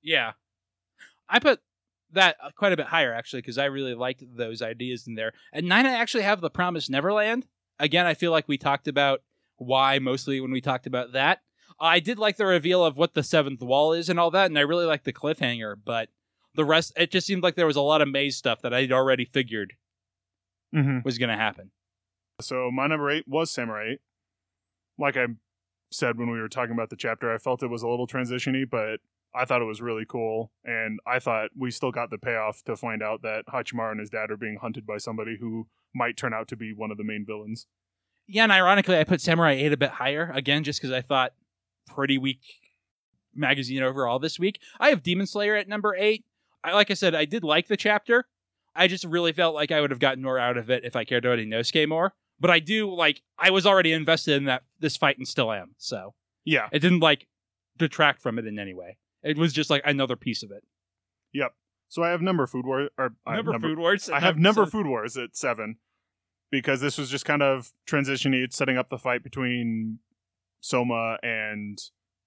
Yeah. 0.01 0.33
I 1.29 1.39
put 1.39 1.61
that 2.15 2.35
uh, 2.43 2.49
quite 2.55 2.73
a 2.73 2.77
bit 2.77 2.87
higher 2.87 3.13
actually 3.13 3.41
because 3.41 3.57
I 3.57 3.65
really 3.65 3.93
liked 3.93 4.23
those 4.35 4.61
ideas 4.61 5.07
in 5.07 5.15
there. 5.15 5.33
And 5.53 5.67
nine, 5.67 5.85
I 5.85 5.93
actually 5.93 6.23
have 6.23 6.41
the 6.41 6.49
Promise 6.49 6.89
Neverland. 6.89 7.45
Again, 7.79 8.05
I 8.05 8.13
feel 8.13 8.31
like 8.31 8.47
we 8.47 8.57
talked 8.57 8.87
about 8.87 9.21
why 9.57 9.99
mostly 9.99 10.41
when 10.41 10.51
we 10.51 10.61
talked 10.61 10.87
about 10.87 11.13
that. 11.13 11.39
I 11.79 11.99
did 11.99 12.19
like 12.19 12.37
the 12.37 12.45
reveal 12.45 12.85
of 12.85 12.97
what 12.97 13.13
the 13.13 13.23
seventh 13.23 13.61
wall 13.61 13.93
is 13.93 14.09
and 14.09 14.19
all 14.19 14.31
that, 14.31 14.45
and 14.45 14.57
I 14.57 14.61
really 14.61 14.85
like 14.85 15.03
the 15.03 15.11
cliffhanger. 15.11 15.75
But 15.83 16.09
the 16.55 16.63
rest, 16.63 16.93
it 16.95 17.11
just 17.11 17.27
seemed 17.27 17.43
like 17.43 17.55
there 17.55 17.67
was 17.67 17.75
a 17.75 17.81
lot 17.81 18.01
of 18.01 18.07
maze 18.07 18.37
stuff 18.37 18.61
that 18.61 18.73
I'd 18.73 18.93
already 18.93 19.25
figured 19.25 19.73
mm-hmm. 20.73 20.99
was 21.03 21.17
going 21.17 21.29
to 21.29 21.35
happen. 21.35 21.71
So 22.41 22.69
my 22.71 22.87
number 22.87 23.09
eight 23.09 23.25
was 23.27 23.51
Samurai 23.51 23.93
8. 23.93 23.99
Like 24.97 25.17
I 25.17 25.27
said 25.91 26.17
when 26.17 26.31
we 26.31 26.39
were 26.39 26.49
talking 26.49 26.73
about 26.73 26.89
the 26.89 26.95
chapter, 26.95 27.33
I 27.33 27.37
felt 27.37 27.63
it 27.63 27.69
was 27.69 27.83
a 27.83 27.87
little 27.87 28.07
transitiony, 28.07 28.63
but 28.69 28.99
I 29.35 29.45
thought 29.45 29.61
it 29.61 29.65
was 29.65 29.81
really 29.81 30.05
cool. 30.07 30.51
And 30.63 30.99
I 31.05 31.19
thought 31.19 31.49
we 31.57 31.71
still 31.71 31.91
got 31.91 32.09
the 32.09 32.17
payoff 32.17 32.63
to 32.63 32.75
find 32.75 33.03
out 33.03 33.21
that 33.23 33.43
Hachimaru 33.51 33.91
and 33.91 33.99
his 33.99 34.09
dad 34.09 34.31
are 34.31 34.37
being 34.37 34.57
hunted 34.61 34.85
by 34.85 34.97
somebody 34.97 35.37
who 35.39 35.67
might 35.93 36.17
turn 36.17 36.33
out 36.33 36.47
to 36.49 36.55
be 36.55 36.73
one 36.73 36.91
of 36.91 36.97
the 36.97 37.03
main 37.03 37.25
villains. 37.27 37.67
Yeah, 38.27 38.43
and 38.43 38.51
ironically, 38.51 38.97
I 38.97 39.03
put 39.03 39.21
Samurai 39.21 39.51
8 39.53 39.73
a 39.73 39.77
bit 39.77 39.91
higher, 39.91 40.31
again, 40.33 40.63
just 40.63 40.79
because 40.81 40.91
I 40.91 41.01
thought 41.01 41.33
pretty 41.87 42.17
weak 42.17 42.39
magazine 43.35 43.83
overall 43.83 44.17
this 44.19 44.39
week. 44.39 44.59
I 44.79 44.89
have 44.89 45.03
Demon 45.03 45.27
Slayer 45.27 45.55
at 45.55 45.67
number 45.67 45.95
8. 45.95 46.23
I, 46.63 46.73
like 46.73 46.89
I 46.89 46.95
said, 46.95 47.13
I 47.13 47.25
did 47.25 47.43
like 47.43 47.67
the 47.67 47.77
chapter. 47.77 48.25
I 48.75 48.87
just 48.87 49.03
really 49.05 49.31
felt 49.31 49.53
like 49.55 49.71
I 49.71 49.79
would 49.81 49.91
have 49.91 49.99
gotten 49.99 50.23
more 50.23 50.39
out 50.39 50.57
of 50.57 50.69
it 50.69 50.83
if 50.83 50.95
I 50.95 51.05
cared 51.05 51.23
about 51.25 51.39
Inosuke 51.39 51.87
more. 51.87 52.13
But 52.39 52.49
I 52.51 52.59
do, 52.59 52.93
like, 52.93 53.21
I 53.37 53.51
was 53.51 53.65
already 53.65 53.93
invested 53.93 54.35
in 54.35 54.45
that 54.45 54.63
this 54.79 54.97
fight 54.97 55.17
and 55.17 55.27
still 55.27 55.51
am. 55.51 55.75
So 55.77 56.13
Yeah. 56.43 56.67
it 56.71 56.79
didn't, 56.79 56.99
like, 56.99 57.27
detract 57.77 58.21
from 58.21 58.39
it 58.39 58.45
in 58.47 58.57
any 58.59 58.73
way. 58.73 58.97
It 59.25 59.37
was 59.37 59.51
just, 59.51 59.69
like, 59.69 59.81
another 59.83 60.15
piece 60.15 60.43
of 60.43 60.51
it. 60.51 60.63
Yep. 61.33 61.53
So 61.89 62.03
I 62.03 62.09
have 62.09 62.21
number 62.21 62.47
Food 62.47 62.65
War 62.65 62.89
or 62.97 63.15
I 63.25 63.35
have 63.35 63.45
Number, 63.45 63.67
Food 63.67 63.77
Wars. 63.77 64.09
I 64.09 64.19
have 64.19 64.37
number 64.37 64.65
Food 64.65 64.87
Wars 64.87 65.17
at 65.17 65.35
seven 65.35 65.77
because 66.49 66.81
this 66.81 66.97
was 66.97 67.09
just 67.09 67.25
kind 67.25 67.43
of 67.43 67.73
transitioning. 67.87 68.51
Setting 68.53 68.77
up 68.77 68.89
the 68.89 68.97
fight 68.97 69.23
between 69.23 69.99
Soma 70.61 71.17
and 71.21 71.79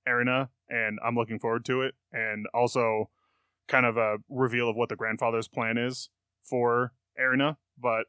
Erina, 0.07 0.49
and 0.69 0.99
I'm 1.05 1.17
looking 1.17 1.39
forward 1.39 1.65
to 1.67 1.83
it. 1.83 1.95
And 2.13 2.47
also, 2.55 3.11
kind 3.67 3.85
of 3.85 3.97
a 3.97 4.19
reveal 4.29 4.69
of 4.69 4.77
what 4.77 4.89
the 4.89 4.97
grandfather's 4.97 5.49
plan 5.49 5.77
is 5.77 6.09
for 6.43 6.93
Erina. 7.19 7.57
But 7.81 8.05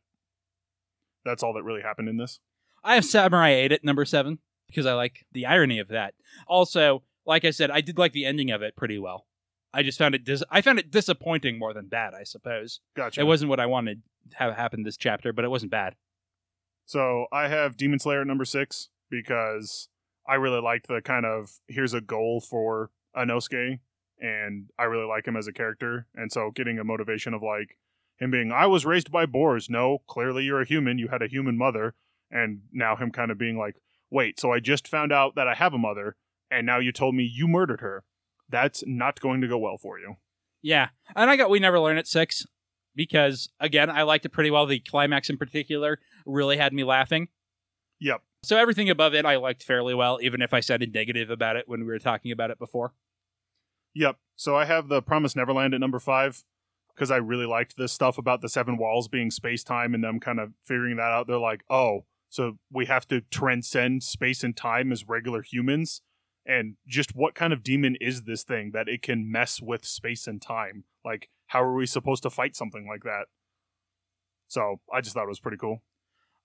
that's 1.26 1.44
all 1.44 1.54
that 1.54 1.64
really 1.64 1.82
happened 1.82 2.10
in 2.10 2.18
this. 2.18 2.40
I 2.84 2.96
have 2.96 3.06
Samurai 3.06 3.50
8 3.50 3.72
at 3.72 3.84
number 3.84 4.06
7 4.06 4.40
because 4.68 4.86
I 4.86 4.94
like 4.94 5.26
the 5.34 5.46
irony 5.46 5.80
of 5.80 5.90
that. 5.90 6.14
Also, 6.48 7.04
like 7.30 7.46
I 7.46 7.52
said, 7.52 7.70
I 7.70 7.80
did 7.80 8.00
like 8.00 8.12
the 8.12 8.26
ending 8.26 8.50
of 8.50 8.64
it 8.64 8.76
pretty 8.76 8.98
well. 8.98 9.28
I 9.72 9.84
just 9.84 10.00
found 10.00 10.16
it 10.16 10.26
dis- 10.26 10.44
I 10.50 10.62
found 10.62 10.80
it 10.80 10.90
disappointing 10.90 11.60
more 11.60 11.74
than 11.74 11.88
bad, 11.88 12.16
I 12.16 12.24
suppose. 12.24 12.82
Gotcha. 12.98 13.22
It 13.22 13.26
wasn't 13.26 13.50
what 13.50 13.60
I 13.60 13.68
wanted 13.68 14.02
to 14.32 14.38
have 14.38 14.56
happen 14.56 14.82
this 14.82 14.98
chapter, 14.98 15.32
but 15.32 15.46
it 15.46 15.52
wasn't 15.52 15.72
bad. 15.72 15.96
So 16.88 17.28
I 17.32 17.48
have 17.48 17.78
Demon 17.78 18.00
Slayer 18.00 18.22
at 18.22 18.28
number 18.28 18.46
six 18.46 18.90
because 19.12 19.90
I 20.28 20.36
really 20.36 20.60
liked 20.60 20.88
the 20.88 21.02
kind 21.02 21.24
of 21.24 21.60
here's 21.68 21.94
a 21.94 22.02
goal 22.02 22.42
for 22.42 22.90
Inosuke, 23.16 23.80
and 24.20 24.72
I 24.80 24.84
really 24.86 25.08
like 25.08 25.28
him 25.28 25.38
as 25.38 25.48
a 25.48 25.54
character. 25.54 26.08
And 26.16 26.32
so 26.32 26.50
getting 26.50 26.80
a 26.80 26.84
motivation 26.84 27.36
of 27.36 27.44
like 27.44 27.78
him 28.18 28.32
being, 28.32 28.52
I 28.52 28.66
was 28.66 28.88
raised 28.88 29.12
by 29.12 29.28
boars. 29.28 29.70
No, 29.70 30.00
clearly 30.08 30.46
you're 30.46 30.62
a 30.62 30.68
human. 30.68 30.98
You 30.98 31.10
had 31.10 31.22
a 31.22 31.28
human 31.28 31.60
mother. 31.60 31.94
And 32.32 32.62
now 32.72 32.96
him 32.96 33.12
kind 33.12 33.30
of 33.30 33.38
being 33.38 33.58
like, 33.58 33.76
wait, 34.10 34.40
so 34.40 34.52
I 34.52 34.60
just 34.60 34.88
found 34.88 35.12
out 35.12 35.36
that 35.36 35.48
I 35.48 35.54
have 35.54 35.76
a 35.76 35.80
mother, 35.80 36.16
and 36.52 36.66
now 36.66 36.80
you 36.80 36.92
told 36.92 37.16
me 37.16 37.24
you 37.24 37.48
murdered 37.48 37.82
her. 37.82 38.04
That's 38.50 38.84
not 38.86 39.20
going 39.20 39.42
to 39.42 39.48
go 39.48 39.58
well 39.58 39.78
for 39.78 40.00
you. 40.00 40.16
Yeah. 40.62 40.90
And 41.16 41.30
I 41.30 41.38
got 41.38 41.50
We 41.50 41.60
Never 41.60 41.80
Learn 41.80 41.98
at 41.98 42.08
6 42.08 42.46
because, 42.96 43.50
again, 43.60 43.90
I 43.90 44.04
liked 44.04 44.26
it 44.26 44.30
pretty 44.30 44.52
well. 44.52 44.66
The 44.66 44.80
climax 44.80 45.30
in 45.30 45.38
particular 45.38 46.00
really 46.26 46.58
had 46.58 46.74
me 46.74 46.84
laughing. 46.84 47.30
Yep. 48.00 48.22
So 48.44 48.58
everything 48.58 48.90
above 48.90 49.14
it 49.14 49.26
I 49.26 49.36
liked 49.36 49.64
fairly 49.64 49.94
well, 49.94 50.20
even 50.22 50.42
if 50.42 50.54
I 50.54 50.62
sounded 50.62 50.94
negative 50.94 51.30
about 51.30 51.56
it 51.56 51.68
when 51.68 51.82
we 51.82 51.88
were 51.88 52.00
talking 52.00 52.32
about 52.32 52.52
it 52.52 52.60
before. 52.60 52.94
Yep. 53.96 54.18
So 54.36 54.56
I 54.56 54.66
have 54.66 54.88
the 54.88 55.02
Promise 55.02 55.36
Neverland 55.36 55.74
at 55.74 55.80
number 55.80 56.00
five 56.00 56.44
because 56.96 57.12
I 57.12 57.18
really 57.18 57.46
liked 57.46 57.78
this 57.78 57.92
stuff 57.92 58.18
about 58.18 58.42
the 58.42 58.50
seven 58.50 58.78
walls 58.78 59.08
being 59.08 59.32
space 59.32 59.64
time 59.64 59.94
and 59.94 60.04
them 60.04 60.20
kind 60.20 60.40
of 60.40 60.54
figuring 60.64 60.98
that 60.98 61.12
out. 61.12 61.28
They're 61.28 61.38
like, 61.38 61.64
oh, 61.70 62.06
so 62.30 62.58
we 62.72 62.86
have 62.86 63.08
to 63.08 63.22
transcend 63.22 64.04
space 64.04 64.44
and 64.44 64.56
time 64.56 64.92
as 64.92 65.08
regular 65.08 65.42
humans. 65.42 66.02
And 66.50 66.78
just 66.88 67.16
what 67.16 67.36
kind 67.36 67.54
of 67.54 67.62
demon 67.62 67.96
is 68.02 68.24
this 68.24 68.42
thing 68.42 68.72
that 68.74 68.90
it 68.90 69.04
can 69.04 69.32
mess 69.32 69.62
with 69.62 69.86
space 69.86 70.26
and 70.26 70.42
time? 70.42 70.84
Like, 71.06 71.30
how 71.46 71.62
are 71.62 71.76
we 71.76 71.86
supposed 71.86 72.24
to 72.24 72.32
fight 72.32 72.56
something 72.56 72.88
like 72.88 73.04
that? 73.04 73.26
So 74.48 74.80
I 74.92 75.02
just 75.02 75.14
thought 75.14 75.26
it 75.26 75.30
was 75.30 75.40
pretty 75.40 75.58
cool. 75.58 75.84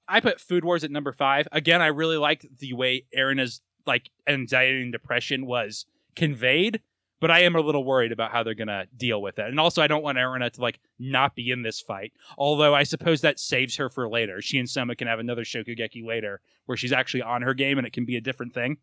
I 0.07 0.21
put 0.21 0.43
Food 0.43 0.63
Wars 0.63 0.85
at 0.85 0.91
number 0.91 1.13
five. 1.13 1.49
Again, 1.53 1.81
I 1.81 1.87
really 1.87 2.19
liked 2.19 2.45
the 2.59 2.75
way 2.75 3.07
Erina's 3.15 3.63
like 3.87 4.11
anxiety 4.29 4.83
and 4.83 4.93
depression 4.93 5.47
was 5.47 5.87
conveyed, 6.15 6.83
but 7.19 7.31
I 7.31 7.41
am 7.41 7.57
a 7.57 7.61
little 7.61 7.83
worried 7.83 8.13
about 8.13 8.31
how 8.31 8.43
they're 8.43 8.53
gonna 8.53 8.85
deal 8.95 9.23
with 9.23 9.39
it. 9.39 9.49
And 9.49 9.59
also, 9.59 9.81
I 9.81 9.87
don't 9.87 10.03
want 10.03 10.19
Erina 10.19 10.51
to 10.51 10.61
like 10.61 10.81
not 10.99 11.35
be 11.35 11.51
in 11.51 11.63
this 11.63 11.81
fight. 11.81 12.13
Although 12.37 12.75
I 12.75 12.83
suppose 12.83 13.23
that 13.23 13.41
saves 13.41 13.77
her 13.77 13.89
for 13.89 14.07
later. 14.07 14.43
She 14.43 14.59
and 14.59 14.69
Soma 14.69 14.97
can 14.97 15.09
have 15.09 15.19
another 15.19 15.45
Shokugeki 15.45 16.05
later, 16.05 16.43
where 16.67 16.77
she's 16.77 16.93
actually 16.93 17.23
on 17.23 17.41
her 17.41 17.55
game 17.55 17.79
and 17.79 17.87
it 17.87 17.95
can 17.95 18.05
be 18.05 18.17
a 18.17 18.21
different 18.21 18.53
thing. 18.53 18.77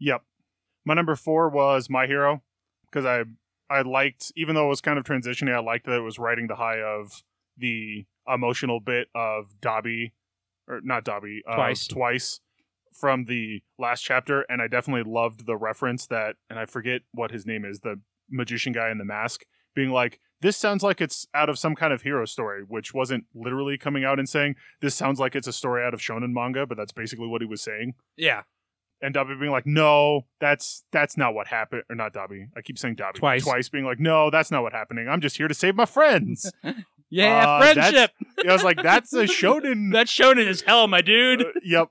Yep. 0.00 0.22
My 0.84 0.94
number 0.94 1.16
four 1.16 1.48
was 1.48 1.88
My 1.88 2.06
Hero 2.06 2.42
because 2.90 3.04
I 3.06 3.24
I 3.70 3.82
liked 3.82 4.32
even 4.36 4.54
though 4.54 4.66
it 4.66 4.70
was 4.70 4.80
kind 4.80 4.98
of 4.98 5.04
transitioning, 5.04 5.54
I 5.54 5.60
liked 5.60 5.86
that 5.86 5.96
it 5.96 6.02
was 6.02 6.18
riding 6.18 6.46
the 6.46 6.56
high 6.56 6.80
of 6.82 7.22
the 7.56 8.06
emotional 8.32 8.80
bit 8.80 9.08
of 9.14 9.54
Dabi 9.60 10.12
or 10.68 10.80
not 10.82 11.04
Dabi 11.04 11.38
uh, 11.48 11.54
Twice. 11.54 11.86
twice 11.86 12.40
from 12.92 13.24
the 13.24 13.62
last 13.78 14.02
chapter, 14.02 14.42
and 14.42 14.60
I 14.60 14.68
definitely 14.68 15.10
loved 15.10 15.46
the 15.46 15.56
reference 15.56 16.06
that 16.08 16.36
and 16.50 16.58
I 16.58 16.66
forget 16.66 17.02
what 17.12 17.30
his 17.30 17.46
name 17.46 17.64
is 17.64 17.80
the 17.80 18.00
magician 18.30 18.72
guy 18.72 18.90
in 18.90 18.98
the 18.98 19.04
mask 19.04 19.44
being 19.74 19.90
like, 19.90 20.20
this 20.40 20.56
sounds 20.56 20.82
like 20.82 21.00
it's 21.00 21.26
out 21.34 21.48
of 21.48 21.58
some 21.58 21.74
kind 21.74 21.92
of 21.92 22.02
hero 22.02 22.24
story, 22.24 22.62
which 22.66 22.92
wasn't 22.92 23.24
literally 23.34 23.78
coming 23.78 24.04
out 24.04 24.18
and 24.18 24.28
saying, 24.28 24.56
this 24.80 24.94
sounds 24.94 25.20
like 25.20 25.34
it's 25.34 25.46
a 25.46 25.52
story 25.52 25.84
out 25.84 25.94
of 25.94 26.00
shonen 26.00 26.32
manga, 26.32 26.66
but 26.66 26.76
that's 26.76 26.92
basically 26.92 27.28
what 27.28 27.40
he 27.40 27.46
was 27.46 27.62
saying. 27.62 27.94
Yeah. 28.16 28.42
And 29.02 29.14
Dabi 29.14 29.38
being 29.38 29.50
like, 29.50 29.66
no, 29.66 30.26
that's 30.40 30.84
that's 30.92 31.16
not 31.16 31.34
what 31.34 31.48
happened. 31.48 31.82
Or 31.90 31.96
not 31.96 32.14
Dabi. 32.14 32.46
I 32.56 32.62
keep 32.62 32.78
saying 32.78 32.96
Dabi. 32.96 33.14
Twice. 33.14 33.42
Twice 33.42 33.68
being 33.68 33.84
like, 33.84 33.98
no, 33.98 34.30
that's 34.30 34.50
not 34.52 34.62
what 34.62 34.72
happening. 34.72 35.08
I'm 35.08 35.20
just 35.20 35.36
here 35.36 35.48
to 35.48 35.54
save 35.54 35.74
my 35.74 35.86
friends. 35.86 36.50
Yeah, 37.14 37.46
Uh, 37.46 37.60
friendship. 37.74 38.10
I 38.48 38.52
was 38.54 38.64
like, 38.64 38.82
that's 38.82 39.12
a 39.12 39.24
shonen. 39.26 39.92
That's 39.92 40.10
shonen 40.10 40.46
as 40.46 40.62
hell, 40.62 40.88
my 40.88 41.02
dude. 41.02 41.42
Uh, 41.42 41.50
yep. 41.62 41.88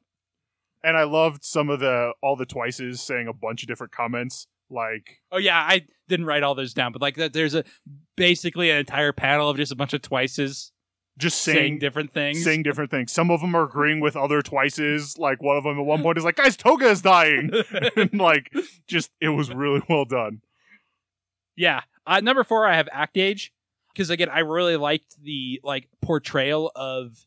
And 0.84 0.98
I 0.98 1.04
loved 1.04 1.44
some 1.44 1.70
of 1.70 1.80
the 1.80 2.14
all 2.24 2.36
the 2.36 2.48
twices 2.48 2.98
saying 3.02 3.28
a 3.28 3.34
bunch 3.34 3.62
of 3.62 3.68
different 3.68 3.92
comments. 3.94 4.48
Like, 4.72 5.20
Oh 5.32 5.38
yeah, 5.38 5.60
I 5.60 5.86
didn't 6.08 6.26
write 6.26 6.42
all 6.42 6.56
those 6.56 6.74
down, 6.74 6.92
but 6.92 7.04
like 7.04 7.18
that, 7.18 7.34
there's 7.34 7.54
a 7.54 7.64
basically 8.18 8.72
an 8.72 8.78
entire 8.78 9.14
panel 9.14 9.48
of 9.48 9.58
just 9.58 9.72
a 9.72 9.76
bunch 9.76 9.94
of 9.94 10.02
twices 10.02 10.72
just 11.18 11.42
saying, 11.42 11.58
saying 11.58 11.80
different 11.80 12.12
things. 12.12 12.44
saying 12.44 12.64
different 12.64 12.90
things. 12.92 13.12
Some 13.12 13.30
of 13.30 13.42
them 13.42 13.56
are 13.56 13.64
agreeing 13.64 14.00
with 14.00 14.16
other 14.16 14.42
twices. 14.42 15.18
Like 15.20 15.42
one 15.42 15.58
of 15.58 15.64
them 15.64 15.78
at 15.78 15.86
one 15.86 16.02
point 16.04 16.18
is 16.18 16.24
like, 16.24 16.36
"Guys, 16.38 16.56
Toga 16.58 16.88
is 16.90 17.02
dying," 17.02 17.52
and 17.96 18.14
like, 18.14 18.52
just 18.88 19.12
it 19.20 19.30
was 19.30 19.50
really 19.52 19.82
well 19.90 20.06
done. 20.06 20.42
yeah. 21.56 21.82
Uh, 22.08 22.20
number 22.20 22.44
four, 22.44 22.66
I 22.66 22.76
have 22.76 22.90
Act 22.92 23.16
Age 23.18 23.54
because 23.94 24.10
again, 24.10 24.30
I 24.30 24.40
really 24.40 24.76
liked 24.76 25.22
the 25.22 25.62
like 25.64 25.88
portrayal 26.02 26.72
of 26.76 27.26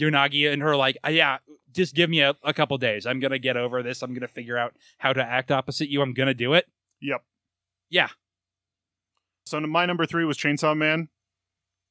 Yonagi 0.00 0.52
and 0.52 0.62
her 0.62 0.74
like, 0.74 0.98
uh, 1.06 1.10
yeah, 1.10 1.38
just 1.72 1.94
give 1.94 2.10
me 2.10 2.20
a, 2.20 2.34
a 2.42 2.52
couple 2.52 2.76
days. 2.78 3.06
I'm 3.06 3.20
gonna 3.20 3.38
get 3.38 3.56
over 3.56 3.82
this. 3.82 4.02
I'm 4.02 4.14
gonna 4.14 4.26
figure 4.28 4.58
out 4.58 4.74
how 4.98 5.12
to 5.12 5.22
act 5.22 5.52
opposite 5.52 5.88
you. 5.88 6.02
I'm 6.02 6.12
gonna 6.12 6.34
do 6.34 6.54
it. 6.54 6.66
Yep. 7.00 7.22
Yeah. 7.90 8.08
So 9.46 9.60
my 9.60 9.86
number 9.86 10.04
three 10.06 10.24
was 10.24 10.36
Chainsaw 10.36 10.76
Man. 10.76 11.08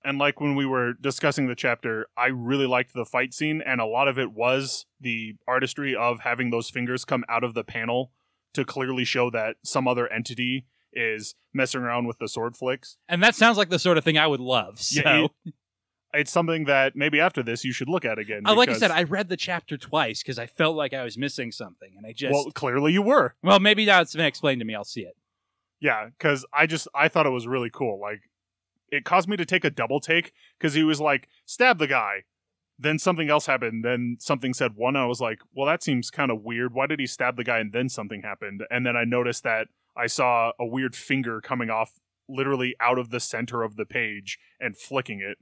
And 0.04 0.18
like 0.18 0.39
when 0.39 0.56
we 0.56 0.66
were 0.66 0.93
discussing 0.93 1.48
the 1.48 1.56
chapter, 1.56 2.08
I 2.16 2.28
really 2.28 2.68
liked 2.68 2.93
the 2.93 3.06
fight 3.06 3.34
scene, 3.34 3.62
and 3.62 3.82
a 3.82 3.86
lot 3.86 4.08
of 4.08 4.18
it 4.18 4.32
was 4.32 4.86
the 5.02 5.36
artistry 5.48 5.95
of 5.95 6.22
having 6.22 6.50
those 6.50 6.70
fingers 6.70 7.04
come 7.04 7.26
out 7.28 7.43
of 7.43 7.54
the 7.54 7.64
panel 7.64 8.12
to 8.54 8.64
clearly 8.64 9.04
show 9.04 9.30
that 9.32 9.58
some 9.64 9.88
other 9.88 10.08
entity 10.12 10.66
is 10.93 11.36
messing 11.54 11.82
around 11.82 12.08
with 12.08 12.18
the 12.20 12.28
sword 12.28 12.56
flicks. 12.56 12.98
And 13.10 13.22
that 13.22 13.36
sounds 13.36 13.58
like 13.58 13.70
the 13.70 13.80
sort 13.80 13.98
of 13.98 14.04
thing 14.04 14.18
I 14.18 14.28
would 14.28 14.39
love. 14.39 14.80
So, 14.82 15.02
Yeah, 15.04 15.26
it- 15.45 15.54
It's 16.14 16.32
something 16.32 16.64
that 16.66 16.95
maybe 16.95 17.20
after 17.20 17.43
this 17.43 17.66
you 17.66 17.74
should 17.74 17.89
look 17.89 18.06
at 18.06 18.18
again. 18.18 18.43
Uh, 18.45 18.56
like 18.56 18.70
I 18.70 18.74
said, 18.74 18.91
I 18.91 19.04
read 19.04 19.28
the 19.28 19.36
chapter 19.38 19.78
twice 19.78 20.24
because 20.24 20.39
I 20.39 20.48
felt 20.48 20.76
like 20.78 20.93
I 20.93 21.04
was 21.04 21.18
missing 21.18 21.52
something, 21.52 21.93
and 21.98 22.06
I 22.08 22.14
just 22.14 22.32
well, 22.34 22.50
clearly 22.52 22.93
you 22.93 23.02
were. 23.02 23.36
well, 23.43 23.60
maybe 23.60 23.86
now 23.86 24.00
it's 24.02 24.16
been 24.16 24.26
explained 24.26 24.60
to 24.62 24.66
me. 24.66 24.74
I'll 24.74 24.86
see 24.86 25.02
it. 25.02 25.18
Yeah, 25.82 26.06
because 26.08 26.45
I 26.54 26.66
just 26.66 26.88
I 26.95 27.10
thought 27.10 27.26
it 27.26 27.32
was 27.32 27.45
really 27.45 27.70
cool. 27.72 28.00
Like 28.00 28.22
it 28.89 29.05
caused 29.05 29.27
me 29.27 29.38
to 29.38 29.45
take 29.45 29.65
a 29.65 29.69
double 29.69 29.99
take 29.99 30.33
because 30.57 30.73
he 30.73 30.83
was 30.83 30.99
like 31.01 31.27
stab 31.45 31.79
the 31.79 31.88
guy, 31.88 32.23
then 32.79 32.99
something 32.99 33.29
else 33.29 33.45
happened, 33.45 33.83
then 33.83 34.17
something 34.19 34.53
said 34.53 34.73
one. 34.75 34.95
I 34.95 35.05
was 35.05 35.19
like, 35.19 35.39
well, 35.53 35.65
that 35.67 35.83
seems 35.83 36.09
kind 36.09 36.31
of 36.31 36.43
weird. 36.43 36.73
Why 36.73 36.88
did 36.88 36.99
he 36.99 37.07
stab 37.07 37.35
the 37.35 37.43
guy 37.43 37.59
and 37.59 37.73
then 37.73 37.89
something 37.89 38.21
happened? 38.21 38.63
And 38.69 38.85
then 38.85 38.95
I 38.95 39.03
noticed 39.03 39.43
that 39.43 39.67
I 39.95 40.07
saw 40.07 40.51
a 40.59 40.65
weird 40.65 40.95
finger 40.95 41.41
coming 41.41 41.69
off 41.69 41.93
literally 42.29 42.75
out 42.79 42.99
of 42.99 43.09
the 43.09 43.19
center 43.19 43.63
of 43.63 43.77
the 43.77 43.85
page 43.85 44.38
and 44.59 44.77
flicking 44.77 45.21
it. 45.21 45.38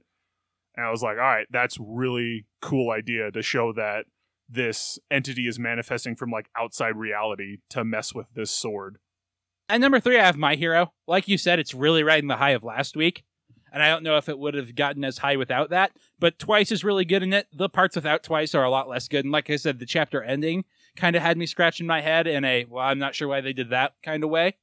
And 0.76 0.86
I 0.86 0.90
was 0.90 1.02
like, 1.02 1.16
all 1.16 1.24
right, 1.24 1.46
that's 1.50 1.78
really 1.80 2.46
cool 2.62 2.90
idea 2.90 3.30
to 3.30 3.42
show 3.42 3.72
that 3.74 4.06
this 4.48 4.98
entity 5.10 5.48
is 5.48 5.58
manifesting 5.58 6.14
from 6.14 6.30
like 6.30 6.48
outside 6.56 6.96
reality 6.96 7.58
to 7.70 7.84
mess 7.84 8.14
with 8.14 8.34
this 8.34 8.50
sword. 8.50 8.98
And 9.68 9.80
number 9.80 9.98
three, 9.98 10.18
I 10.18 10.24
have 10.24 10.36
My 10.36 10.54
Hero. 10.54 10.92
Like 11.08 11.26
you 11.28 11.38
said, 11.38 11.58
it's 11.58 11.74
really 11.74 12.04
riding 12.04 12.28
the 12.28 12.36
high 12.36 12.50
of 12.50 12.62
last 12.62 12.96
week. 12.96 13.24
And 13.72 13.82
I 13.82 13.88
don't 13.88 14.02
know 14.02 14.16
if 14.16 14.28
it 14.28 14.38
would 14.38 14.54
have 14.54 14.74
gotten 14.74 15.04
as 15.04 15.18
high 15.18 15.36
without 15.36 15.70
that, 15.70 15.92
but 16.18 16.38
Twice 16.38 16.72
is 16.72 16.84
really 16.84 17.04
good 17.04 17.22
in 17.22 17.32
it. 17.32 17.46
The 17.52 17.68
parts 17.68 17.96
without 17.96 18.22
Twice 18.22 18.54
are 18.54 18.64
a 18.64 18.70
lot 18.70 18.88
less 18.88 19.08
good. 19.08 19.24
And 19.24 19.32
like 19.32 19.50
I 19.50 19.56
said, 19.56 19.78
the 19.78 19.86
chapter 19.86 20.22
ending 20.22 20.64
kind 20.96 21.14
of 21.16 21.22
had 21.22 21.36
me 21.36 21.46
scratching 21.46 21.86
my 21.86 22.00
head 22.00 22.26
in 22.26 22.44
a, 22.44 22.64
well, 22.70 22.84
I'm 22.84 22.98
not 22.98 23.14
sure 23.14 23.28
why 23.28 23.40
they 23.40 23.52
did 23.52 23.70
that 23.70 23.94
kind 24.02 24.24
of 24.24 24.30
way. 24.30 24.56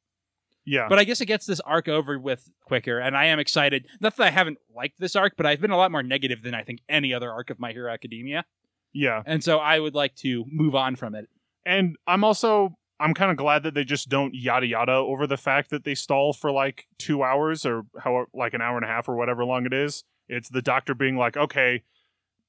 Yeah. 0.65 0.87
But 0.87 0.97
I 0.97 1.03
guess 1.03 1.19
it 1.19 1.25
gets 1.25 1.45
this 1.45 1.59
arc 1.59 1.89
over 1.89 2.17
with 2.17 2.49
quicker, 2.63 2.97
and 2.97 3.17
I 3.17 3.25
am 3.25 3.37
excited. 3.37 3.85
Not 3.99 4.15
that 4.15 4.27
I 4.27 4.31
haven't 4.31 4.57
liked 4.73 4.97
this 4.97 5.15
arc, 5.15 5.33
but 5.35 5.45
I've 5.45 5.59
been 5.59 5.71
a 5.71 5.77
lot 5.77 5.91
more 5.91 6.01
negative 6.03 6.41
than 6.41 6.55
I 6.55 6.63
think 6.63 6.79
any 6.87 7.13
other 7.13 7.29
arc 7.29 7.49
of 7.49 7.59
My 7.59 7.73
Hero 7.73 7.91
Academia. 7.91 8.45
yeah. 8.93 9.21
And 9.25 9.43
so 9.43 9.59
I 9.59 9.77
would 9.77 9.93
like 9.93 10.15
to 10.17 10.45
move 10.49 10.73
on 10.73 10.95
from 10.95 11.15
it. 11.15 11.27
And 11.65 11.97
I'm 12.07 12.23
also 12.23 12.77
I'm 12.99 13.13
kind 13.13 13.31
of 13.31 13.37
glad 13.37 13.63
that 13.63 13.73
they 13.73 13.83
just 13.83 14.09
don't 14.09 14.33
yada 14.33 14.67
yada 14.67 14.93
over 14.93 15.27
the 15.27 15.37
fact 15.37 15.69
that 15.71 15.83
they 15.83 15.95
stall 15.95 16.31
for 16.31 16.51
like 16.51 16.87
two 16.97 17.23
hours 17.23 17.65
or 17.65 17.83
how 17.99 18.25
like 18.33 18.53
an 18.53 18.61
hour 18.61 18.77
and 18.77 18.85
a 18.85 18.87
half 18.87 19.09
or 19.09 19.15
whatever 19.15 19.43
long 19.43 19.65
it 19.65 19.73
is. 19.73 20.03
It's 20.27 20.49
the 20.49 20.61
doctor 20.61 20.93
being 20.93 21.17
like, 21.17 21.35
okay, 21.35 21.83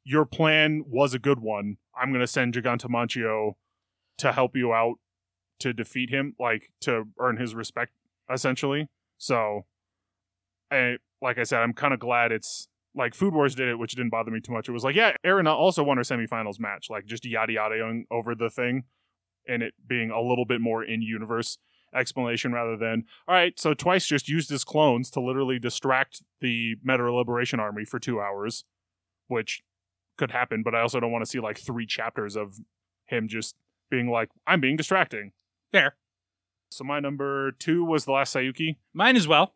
your 0.05 0.25
plan 0.25 0.85
was 0.87 1.15
a 1.15 1.19
good 1.19 1.41
one. 1.41 1.79
I'm 1.97 2.13
gonna 2.13 2.27
send 2.27 2.55
Gigantomachia 2.55 3.55
to 4.19 4.33
help 4.33 4.57
you 4.57 4.73
out 4.73 4.97
to 5.61 5.73
defeat 5.73 6.11
him, 6.11 6.35
like 6.39 6.73
to 6.83 7.05
earn 7.19 7.37
his 7.37 7.55
respect, 7.55 7.93
essentially. 8.33 8.89
So, 9.19 9.65
I 10.71 10.99
like 11.23 11.39
I 11.39 11.45
said, 11.45 11.61
I'm 11.61 11.73
kind 11.73 11.95
of 11.95 12.01
glad 12.01 12.33
it's 12.33 12.69
like 12.95 13.15
Food 13.15 13.35
Wars 13.35 13.55
did 13.55 13.69
it, 13.69 13.79
which 13.79 13.93
didn't 13.93 14.11
bother 14.11 14.31
me 14.31 14.41
too 14.41 14.53
much. 14.53 14.69
It 14.69 14.73
was 14.73 14.85
like, 14.85 14.95
yeah, 14.95 15.13
Aaron 15.25 15.47
also 15.47 15.83
won 15.83 15.97
her 15.97 16.03
semifinals 16.03 16.61
match, 16.61 16.89
like 16.91 17.07
just 17.07 17.25
yada 17.25 17.53
yada 17.53 18.03
over 18.11 18.35
the 18.35 18.51
thing, 18.51 18.85
and 19.47 19.63
it 19.63 19.75
being 19.87 20.11
a 20.11 20.21
little 20.21 20.45
bit 20.45 20.61
more 20.61 20.85
in 20.85 21.03
universe 21.03 21.59
explanation 21.95 22.53
rather 22.53 22.77
than 22.77 23.05
all 23.29 23.35
right. 23.35 23.59
So 23.59 23.73
twice 23.73 24.07
just 24.07 24.29
used 24.29 24.51
his 24.51 24.65
clones 24.65 25.11
to 25.11 25.21
literally 25.21 25.59
distract 25.59 26.23
the 26.41 26.77
Meta 26.83 27.13
Liberation 27.13 27.61
Army 27.61 27.85
for 27.85 27.99
two 27.99 28.21
hours, 28.21 28.65
which 29.29 29.63
could 30.17 30.31
happen. 30.31 30.63
But 30.63 30.75
I 30.75 30.81
also 30.81 31.01
don't 31.01 31.13
want 31.13 31.25
to 31.25 31.31
see 31.31 31.41
like 31.41 31.59
three 31.59 31.87
chapters 31.87 32.37
of 32.37 32.57
him 33.07 33.29
just 33.29 33.55
being 33.91 34.09
like, 34.09 34.31
I'm 34.47 34.61
being 34.61 34.77
distracting. 34.77 35.33
Fair. 35.73 35.97
So 36.71 36.85
my 36.85 37.01
number 37.01 37.53
two 37.53 37.85
was 37.85 38.05
the 38.05 38.13
last 38.13 38.35
Saiyuki. 38.35 38.77
Mine 38.93 39.17
as 39.17 39.29
well. 39.29 39.55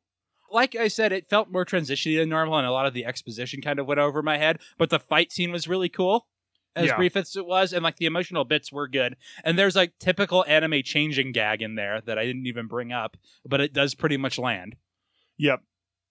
Like 0.50 0.74
I 0.74 0.88
said, 0.88 1.12
it 1.12 1.28
felt 1.28 1.50
more 1.50 1.66
transitiony 1.66 2.18
than 2.18 2.30
normal, 2.30 2.56
and 2.56 2.66
a 2.66 2.70
lot 2.72 2.86
of 2.86 2.94
the 2.94 3.04
exposition 3.04 3.60
kind 3.60 3.78
of 3.78 3.86
went 3.86 4.00
over 4.00 4.22
my 4.22 4.38
head. 4.38 4.60
But 4.78 4.88
the 4.88 4.98
fight 4.98 5.30
scene 5.30 5.50
was 5.52 5.68
really 5.68 5.90
cool, 5.90 6.26
as 6.78 6.86
Yeah. 6.86 6.96
brief 6.96 7.16
as 7.16 7.36
it 7.36 7.44
was, 7.46 7.72
and 7.72 7.82
like 7.82 7.96
the 7.96 8.06
emotional 8.06 8.44
bits 8.44 8.72
were 8.72 8.88
good. 8.88 9.16
And 9.44 9.58
there's 9.58 9.76
like 9.76 9.98
typical 9.98 10.44
anime 10.46 10.82
changing 10.84 11.32
gag 11.32 11.60
in 11.62 11.74
there 11.74 12.00
that 12.02 12.18
I 12.18 12.24
didn't 12.24 12.46
even 12.46 12.66
bring 12.66 12.92
up, 12.92 13.16
but 13.44 13.60
it 13.60 13.72
does 13.72 13.94
pretty 13.94 14.16
much 14.16 14.38
land. 14.38 14.76
Yep. 15.38 15.62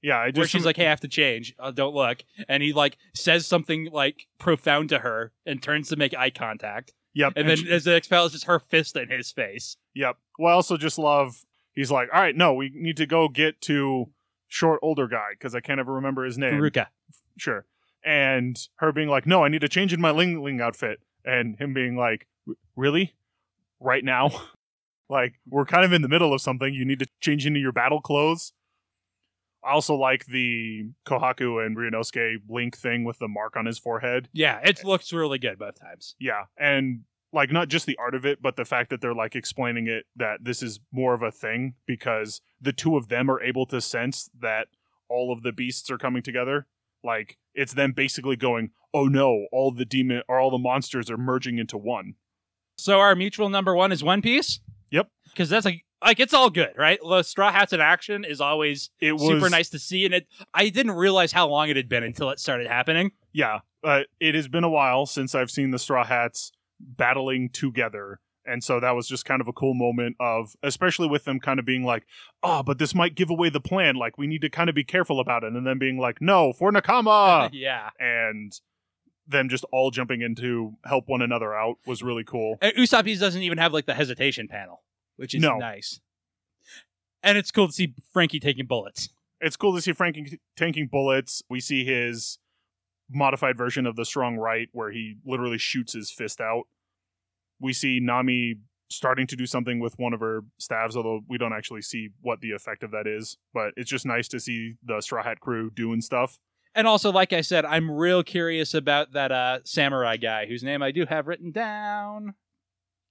Yeah, 0.01 0.17
I 0.17 0.31
Where 0.31 0.45
she's 0.45 0.63
like, 0.65 0.75
"Hey, 0.77 0.85
I 0.85 0.89
have 0.91 0.99
to 1.01 1.07
change. 1.07 1.55
Uh, 1.57 1.71
don't 1.71 1.95
look," 1.95 2.23
and 2.47 2.61
he 2.61 2.71
like 2.71 2.97
says 3.15 3.47
something 3.47 3.89
like 3.91 4.27
profound 4.37 4.89
to 4.89 4.99
her 4.99 5.33
and 5.45 5.61
turns 5.61 5.89
to 5.89 5.95
make 5.95 6.15
eye 6.15 6.29
contact, 6.29 6.93
Yep. 7.15 7.33
and 7.35 7.49
then 7.49 7.57
she- 7.57 7.71
as 7.71 7.87
it 7.87 7.95
expels, 7.95 8.31
just 8.33 8.45
her 8.45 8.59
fist 8.59 8.95
in 8.95 9.09
his 9.09 9.31
face. 9.31 9.75
Yep. 9.95 10.17
Well, 10.37 10.51
I 10.51 10.55
also 10.55 10.77
just 10.77 10.99
love. 10.99 11.43
He's 11.73 11.89
like, 11.91 12.09
all 12.13 12.21
right, 12.21 12.35
no, 12.35 12.53
we 12.53 12.71
need 12.73 12.97
to 12.97 13.05
go 13.07 13.27
get 13.27 13.59
to 13.61 14.11
short 14.47 14.79
older 14.83 15.07
guy 15.07 15.29
because 15.31 15.55
I 15.55 15.59
can't 15.61 15.79
ever 15.79 15.93
remember 15.93 16.25
his 16.25 16.37
name. 16.37 16.53
Furuka. 16.53 16.87
Sure. 17.37 17.65
And 18.03 18.57
her 18.77 18.91
being 18.91 19.09
like, 19.09 19.25
no, 19.25 19.43
I 19.43 19.49
need 19.49 19.61
to 19.61 19.69
change 19.69 19.93
in 19.93 19.99
my 19.99 20.11
Ling 20.11 20.41
Ling 20.43 20.61
outfit, 20.61 20.99
and 21.25 21.57
him 21.57 21.73
being 21.73 21.97
like, 21.97 22.27
really, 22.75 23.15
right 23.79 24.03
now, 24.03 24.31
like 25.09 25.35
we're 25.47 25.65
kind 25.65 25.83
of 25.83 25.93
in 25.93 26.01
the 26.01 26.07
middle 26.07 26.33
of 26.33 26.41
something. 26.41 26.73
You 26.73 26.85
need 26.85 26.99
to 26.99 27.07
change 27.19 27.45
into 27.45 27.59
your 27.59 27.71
battle 27.71 28.01
clothes. 28.01 28.53
I 29.63 29.71
also 29.71 29.95
like 29.95 30.25
the 30.27 30.89
Kohaku 31.05 31.65
and 31.65 31.75
Ryunosuke 31.75 32.37
Link 32.47 32.77
thing 32.77 33.03
with 33.03 33.19
the 33.19 33.27
mark 33.27 33.57
on 33.57 33.65
his 33.65 33.77
forehead. 33.77 34.29
Yeah, 34.31 34.59
it 34.63 34.83
looks 34.85 35.11
really 35.11 35.39
good 35.39 35.59
both 35.59 35.79
times. 35.79 36.15
Yeah, 36.19 36.43
and 36.57 37.01
like 37.33 37.51
not 37.51 37.67
just 37.67 37.85
the 37.85 37.97
art 37.97 38.15
of 38.15 38.25
it, 38.25 38.41
but 38.41 38.55
the 38.55 38.65
fact 38.65 38.89
that 38.91 39.01
they're 39.01 39.13
like 39.13 39.35
explaining 39.35 39.87
it 39.87 40.05
that 40.15 40.43
this 40.43 40.63
is 40.63 40.79
more 40.91 41.13
of 41.13 41.21
a 41.21 41.31
thing 41.31 41.73
because 41.85 42.41
the 42.61 42.71
two 42.71 42.95
of 42.95 43.09
them 43.09 43.29
are 43.29 43.41
able 43.41 43.65
to 43.65 43.81
sense 43.81 44.29
that 44.39 44.67
all 45.09 45.33
of 45.33 45.43
the 45.43 45.51
beasts 45.51 45.89
are 45.91 45.97
coming 45.97 46.21
together. 46.21 46.67
Like 47.03 47.37
it's 47.57 47.73
them 47.73 47.91
basically 47.91 48.37
going, 48.37 48.71
"Oh 48.93 49.05
no, 49.05 49.47
all 49.51 49.71
the 49.71 49.83
demon 49.83 50.21
or 50.29 50.39
all 50.39 50.51
the 50.51 50.57
monsters 50.57 51.09
are 51.11 51.17
merging 51.17 51.57
into 51.57 51.77
one." 51.77 52.15
So 52.77 52.99
our 52.99 53.15
mutual 53.15 53.49
number 53.49 53.75
one 53.75 53.91
is 53.91 54.03
One 54.03 54.21
Piece. 54.21 54.61
Yep. 54.91 55.09
Because 55.25 55.49
that's 55.49 55.65
like 55.65 55.83
like 56.03 56.19
it's 56.19 56.33
all 56.33 56.49
good, 56.49 56.73
right? 56.77 56.99
The 57.01 57.23
Straw 57.23 57.51
Hats 57.51 57.73
in 57.73 57.81
action 57.81 58.23
is 58.23 58.39
always 58.39 58.91
It 58.99 59.13
was 59.13 59.23
super 59.23 59.49
nice 59.49 59.69
to 59.69 59.79
see, 59.79 60.05
and 60.05 60.13
it 60.13 60.27
I 60.53 60.69
didn't 60.69 60.93
realize 60.93 61.31
how 61.31 61.47
long 61.47 61.69
it 61.69 61.75
had 61.75 61.89
been 61.89 62.03
until 62.03 62.29
it 62.29 62.39
started 62.39 62.67
happening. 62.67 63.11
Yeah, 63.33 63.59
uh, 63.83 64.01
it 64.19 64.35
has 64.35 64.47
been 64.47 64.63
a 64.63 64.69
while 64.69 65.05
since 65.05 65.35
I've 65.35 65.51
seen 65.51 65.71
the 65.71 65.79
Straw 65.79 66.05
Hats 66.05 66.51
battling 66.79 67.49
together. 67.49 68.19
And 68.47 68.63
so 68.63 68.79
that 68.79 68.91
was 68.95 69.07
just 69.07 69.25
kind 69.25 69.41
of 69.41 69.47
a 69.47 69.53
cool 69.53 69.73
moment 69.73 70.15
of, 70.19 70.55
especially 70.63 71.07
with 71.07 71.25
them 71.25 71.39
kind 71.39 71.59
of 71.59 71.65
being 71.65 71.83
like, 71.83 72.05
oh, 72.41 72.63
but 72.63 72.77
this 72.79 72.95
might 72.95 73.13
give 73.15 73.29
away 73.29 73.49
the 73.49 73.59
plan. 73.59 73.95
Like, 73.95 74.17
we 74.17 74.25
need 74.27 74.41
to 74.41 74.49
kind 74.49 74.69
of 74.69 74.75
be 74.75 74.83
careful 74.83 75.19
about 75.19 75.43
it. 75.43 75.53
And 75.53 75.67
then 75.67 75.77
being 75.77 75.97
like, 75.99 76.21
no, 76.21 76.53
for 76.53 76.71
Nakama. 76.71 77.49
yeah. 77.53 77.89
and 77.99 78.53
them 79.29 79.49
just 79.49 79.65
all 79.73 79.91
jumping 79.91 80.21
in 80.21 80.35
to 80.35 80.73
help 80.85 81.09
one 81.09 81.21
another 81.21 81.53
out 81.53 81.75
was 81.85 82.01
really 82.01 82.23
cool. 82.23 82.57
And 82.61 82.73
Usopp's 82.75 83.19
doesn't 83.19 83.41
even 83.41 83.57
have 83.57 83.73
like 83.73 83.85
the 83.85 83.93
hesitation 83.93 84.47
panel, 84.47 84.83
which 85.17 85.35
is 85.35 85.41
No. 85.41 85.57
nice. 85.57 85.99
And 87.23 87.37
it's 87.37 87.51
cool 87.51 87.67
to 87.67 87.73
see 87.73 87.93
Franky 88.13 88.39
taking 88.39 88.65
bullets. 88.67 89.09
it's 89.41 89.57
cool 89.57 89.75
to 89.75 89.81
see 89.81 89.91
Frank 89.91 90.17
tanking 90.55 90.87
bullets. 90.89 91.43
We 91.49 91.59
see 91.59 91.83
his 91.83 92.39
modified 93.09 93.57
version 93.57 93.85
of 93.85 93.97
the 93.97 94.05
strong 94.05 94.37
right 94.37 94.69
where 94.71 94.91
he 94.91 95.15
literally 95.25 95.57
shoots 95.57 95.91
his 95.93 96.09
fist 96.09 96.39
out. 96.39 96.63
We 97.59 97.73
see 97.73 97.99
Nami 97.99 98.55
starting 98.89 99.27
to 99.27 99.35
do 99.35 99.45
something 99.45 99.79
with 99.79 99.97
one 99.97 100.13
of 100.13 100.19
her 100.21 100.41
staves, 100.57 100.95
although 100.95 101.21
we 101.27 101.37
don't 101.37 101.53
actually 101.53 101.81
see 101.81 102.09
what 102.21 102.39
the 102.41 102.51
effect 102.51 102.83
of 102.83 102.91
that 102.91 103.05
is. 103.07 103.37
But 103.53 103.73
it's 103.75 103.89
just 103.89 104.05
nice 104.05 104.27
to 104.29 104.39
see 104.39 104.75
the 104.83 105.01
Straw 105.01 105.23
Hat 105.23 105.39
crew 105.39 105.69
doing 105.69 106.01
stuff. 106.01 106.39
And 106.75 106.87
also, 106.87 107.11
like 107.11 107.33
I 107.33 107.41
said, 107.41 107.65
I'm 107.65 107.89
real 107.89 108.23
curious 108.23 108.73
about 108.73 109.13
that 109.13 109.31
uh, 109.31 109.59
samurai 109.63 110.17
guy 110.17 110.45
whose 110.45 110.63
name 110.63 110.83
I 110.83 110.91
do 110.91 111.05
have 111.05 111.27
written 111.27 111.51
down. 111.51 112.35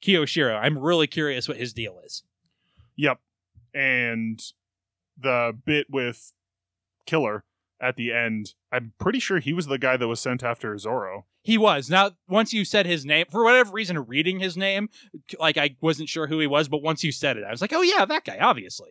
Kyoshiro. 0.02 0.58
I'm 0.60 0.78
really 0.78 1.06
curious 1.06 1.48
what 1.48 1.56
his 1.56 1.72
deal 1.72 1.98
is. 2.04 2.22
Yep. 2.96 3.18
And 3.74 4.40
the 5.18 5.56
bit 5.64 5.88
with 5.90 6.32
Killer 7.06 7.44
at 7.80 7.96
the 7.96 8.12
end, 8.12 8.54
I'm 8.72 8.92
pretty 8.98 9.20
sure 9.20 9.38
he 9.38 9.52
was 9.52 9.66
the 9.66 9.78
guy 9.78 9.96
that 9.96 10.08
was 10.08 10.20
sent 10.20 10.42
after 10.42 10.76
Zoro. 10.78 11.26
He 11.42 11.58
was. 11.58 11.90
Now, 11.90 12.12
once 12.28 12.52
you 12.52 12.64
said 12.64 12.86
his 12.86 13.04
name, 13.04 13.26
for 13.30 13.44
whatever 13.44 13.72
reason, 13.72 13.98
reading 13.98 14.40
his 14.40 14.56
name, 14.56 14.88
like 15.38 15.56
I 15.56 15.76
wasn't 15.80 16.08
sure 16.08 16.26
who 16.26 16.40
he 16.40 16.46
was, 16.46 16.68
but 16.68 16.82
once 16.82 17.04
you 17.04 17.12
said 17.12 17.36
it, 17.36 17.44
I 17.44 17.50
was 17.50 17.60
like, 17.60 17.72
oh 17.72 17.82
yeah, 17.82 18.04
that 18.04 18.24
guy, 18.24 18.38
obviously. 18.40 18.90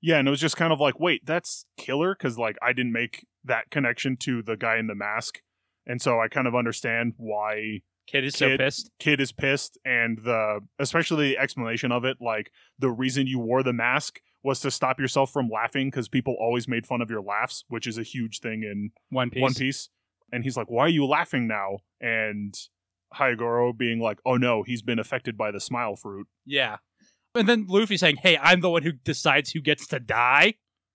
Yeah, 0.00 0.18
and 0.18 0.28
it 0.28 0.30
was 0.30 0.40
just 0.40 0.56
kind 0.56 0.72
of 0.72 0.78
like, 0.78 1.00
wait, 1.00 1.26
that's 1.26 1.64
Killer? 1.76 2.14
Because, 2.14 2.38
like, 2.38 2.56
I 2.62 2.72
didn't 2.72 2.92
make 2.92 3.26
that 3.44 3.70
connection 3.70 4.16
to 4.18 4.42
the 4.42 4.56
guy 4.56 4.78
in 4.78 4.86
the 4.86 4.94
mask. 4.94 5.40
And 5.86 6.00
so 6.00 6.20
I 6.20 6.28
kind 6.28 6.46
of 6.46 6.54
understand 6.54 7.14
why 7.16 7.80
Kid 8.10 8.24
is 8.24 8.34
so 8.34 8.56
pissed. 8.56 8.90
Kid 8.98 9.20
is 9.20 9.32
pissed, 9.32 9.78
and 9.84 10.18
the 10.18 10.60
especially 10.78 11.28
the 11.28 11.38
explanation 11.38 11.92
of 11.92 12.04
it, 12.04 12.16
like 12.20 12.50
the 12.78 12.90
reason 12.90 13.26
you 13.26 13.38
wore 13.38 13.62
the 13.62 13.72
mask 13.72 14.20
was 14.42 14.60
to 14.60 14.70
stop 14.70 14.98
yourself 14.98 15.32
from 15.32 15.48
laughing 15.48 15.88
because 15.88 16.08
people 16.08 16.36
always 16.40 16.66
made 16.66 16.86
fun 16.86 17.02
of 17.02 17.10
your 17.10 17.20
laughs, 17.20 17.64
which 17.68 17.86
is 17.86 17.98
a 17.98 18.02
huge 18.02 18.40
thing 18.40 18.62
in 18.62 18.90
One 19.10 19.30
Piece. 19.30 19.42
One 19.42 19.54
Piece. 19.54 19.88
And 20.32 20.42
he's 20.42 20.56
like, 20.56 20.70
"Why 20.70 20.86
are 20.86 20.88
you 20.88 21.06
laughing 21.06 21.46
now?" 21.46 21.78
And 22.00 22.54
Hyogoro 23.14 23.76
being 23.76 24.00
like, 24.00 24.18
"Oh 24.24 24.36
no, 24.36 24.62
he's 24.62 24.82
been 24.82 24.98
affected 24.98 25.36
by 25.36 25.50
the 25.50 25.60
smile 25.60 25.96
fruit." 25.96 26.26
Yeah. 26.46 26.76
And 27.34 27.48
then 27.48 27.66
Luffy 27.68 27.96
saying, 27.96 28.16
hey, 28.16 28.38
I'm 28.38 28.60
the 28.60 28.70
one 28.70 28.82
who 28.82 28.92
decides 28.92 29.50
who 29.50 29.60
gets 29.60 29.86
to 29.88 30.00
die. 30.00 30.54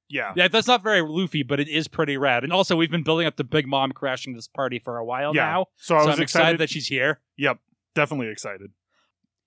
Yeah, 0.10 0.34
Yeah, 0.36 0.47
that's 0.47 0.68
not 0.68 0.84
very 0.84 1.01
Luffy, 1.01 1.43
but 1.43 1.60
it 1.60 1.68
is 1.68 1.88
pretty 1.88 2.18
rad. 2.18 2.43
And 2.43 2.54
also, 2.54 2.76
we've 2.76 2.91
been 2.91 3.04
building 3.04 3.26
up 3.26 3.36
the 3.38 3.43
Big 3.43 3.68
Mom 3.68 3.91
crashing 3.91 4.34
this 4.36 4.47
party 4.47 4.78
for 4.80 4.97
a 4.97 5.06
while 5.06 5.34
Yeah. 5.36 5.45
now. 5.45 5.66
so 5.78 5.95
I 5.95 5.99
was 6.06 6.06
I'm 6.18 6.22
excited 6.22 6.24
excited. 6.24 6.60
that 6.60 6.70
she's 6.70 6.88
here. 6.88 7.20
yep, 7.38 7.60
definitely 7.95 8.28
excited. 8.28 8.72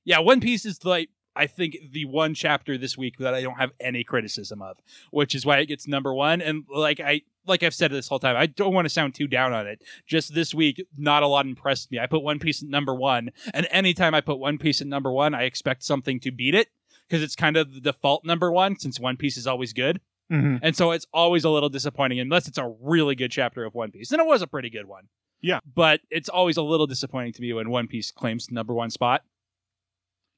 Yeah, 0.04 0.18
One 0.20 0.40
Piece 0.40 0.64
is 0.66 0.84
like 0.84 1.10
I 1.38 1.46
think 1.46 1.76
the 1.92 2.06
one 2.06 2.32
chapter 2.34 2.78
this 2.78 2.96
week 2.96 3.18
that 3.18 3.34
I 3.34 3.42
don't 3.42 3.58
have 3.58 3.70
any 3.78 4.02
criticism 4.04 4.62
of, 4.62 4.78
which 5.10 5.34
is 5.34 5.44
why 5.44 5.58
it 5.58 5.66
gets 5.66 5.86
number 5.86 6.14
one. 6.14 6.40
And 6.40 6.64
like 6.74 6.98
I 6.98 7.22
like 7.46 7.62
I've 7.62 7.74
said 7.74 7.92
this 7.92 8.08
whole 8.08 8.18
time, 8.18 8.36
I 8.36 8.46
don't 8.46 8.72
want 8.72 8.86
to 8.86 8.88
sound 8.88 9.14
too 9.14 9.26
down 9.28 9.52
on 9.52 9.66
it. 9.66 9.82
Just 10.06 10.34
this 10.34 10.54
week, 10.54 10.82
not 10.96 11.22
a 11.22 11.26
lot 11.28 11.44
impressed 11.46 11.92
me. 11.92 11.98
I 11.98 12.06
put 12.06 12.22
One 12.22 12.38
Piece 12.38 12.62
at 12.62 12.68
number 12.70 12.94
one, 12.94 13.30
and 13.52 13.68
anytime 13.70 14.14
I 14.14 14.20
put 14.22 14.38
One 14.38 14.56
Piece 14.58 14.80
at 14.80 14.86
number 14.86 15.12
one, 15.12 15.34
I 15.34 15.42
expect 15.42 15.84
something 15.84 16.18
to 16.20 16.30
beat 16.32 16.54
it 16.54 16.68
because 17.08 17.22
it's 17.22 17.36
kind 17.36 17.56
of 17.58 17.74
the 17.74 17.80
default 17.80 18.24
number 18.24 18.50
one 18.50 18.78
since 18.78 18.98
One 18.98 19.16
Piece 19.18 19.36
is 19.36 19.46
always 19.46 19.72
good. 19.74 20.00
Mm-hmm. 20.32 20.56
And 20.62 20.76
so 20.76 20.90
it's 20.90 21.06
always 21.12 21.44
a 21.44 21.50
little 21.50 21.68
disappointing 21.68 22.18
unless 22.18 22.48
it's 22.48 22.58
a 22.58 22.74
really 22.80 23.14
good 23.14 23.30
chapter 23.30 23.64
of 23.64 23.74
One 23.74 23.90
Piece. 23.90 24.12
And 24.12 24.20
it 24.20 24.26
was 24.26 24.42
a 24.42 24.46
pretty 24.46 24.70
good 24.70 24.86
one. 24.86 25.08
Yeah. 25.40 25.60
But 25.74 26.00
it's 26.10 26.28
always 26.28 26.56
a 26.56 26.62
little 26.62 26.86
disappointing 26.86 27.32
to 27.34 27.42
me 27.42 27.52
when 27.52 27.70
One 27.70 27.86
Piece 27.86 28.10
claims 28.10 28.50
number 28.50 28.74
one 28.74 28.90
spot. 28.90 29.22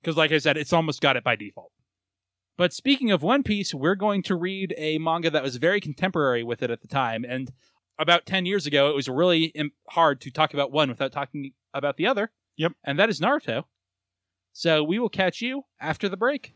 Because, 0.02 0.16
like 0.16 0.30
I 0.30 0.38
said, 0.38 0.56
it's 0.56 0.72
almost 0.72 1.00
got 1.00 1.16
it 1.16 1.24
by 1.24 1.36
default. 1.36 1.72
But 2.56 2.72
speaking 2.72 3.10
of 3.10 3.22
One 3.22 3.42
Piece, 3.42 3.72
we're 3.72 3.94
going 3.94 4.22
to 4.24 4.34
read 4.34 4.74
a 4.76 4.98
manga 4.98 5.30
that 5.30 5.42
was 5.42 5.56
very 5.56 5.80
contemporary 5.80 6.42
with 6.42 6.62
it 6.62 6.70
at 6.70 6.82
the 6.82 6.88
time. 6.88 7.24
And 7.24 7.52
about 7.98 8.26
10 8.26 8.46
years 8.46 8.66
ago, 8.66 8.90
it 8.90 8.94
was 8.94 9.08
really 9.08 9.52
hard 9.88 10.20
to 10.20 10.30
talk 10.30 10.54
about 10.54 10.70
one 10.70 10.88
without 10.88 11.12
talking 11.12 11.52
about 11.72 11.96
the 11.96 12.06
other. 12.06 12.30
Yep. 12.56 12.72
And 12.84 12.98
that 12.98 13.08
is 13.08 13.20
Naruto. 13.20 13.64
So 14.52 14.82
we 14.82 14.98
will 14.98 15.08
catch 15.08 15.40
you 15.40 15.62
after 15.80 16.08
the 16.08 16.16
break. 16.16 16.54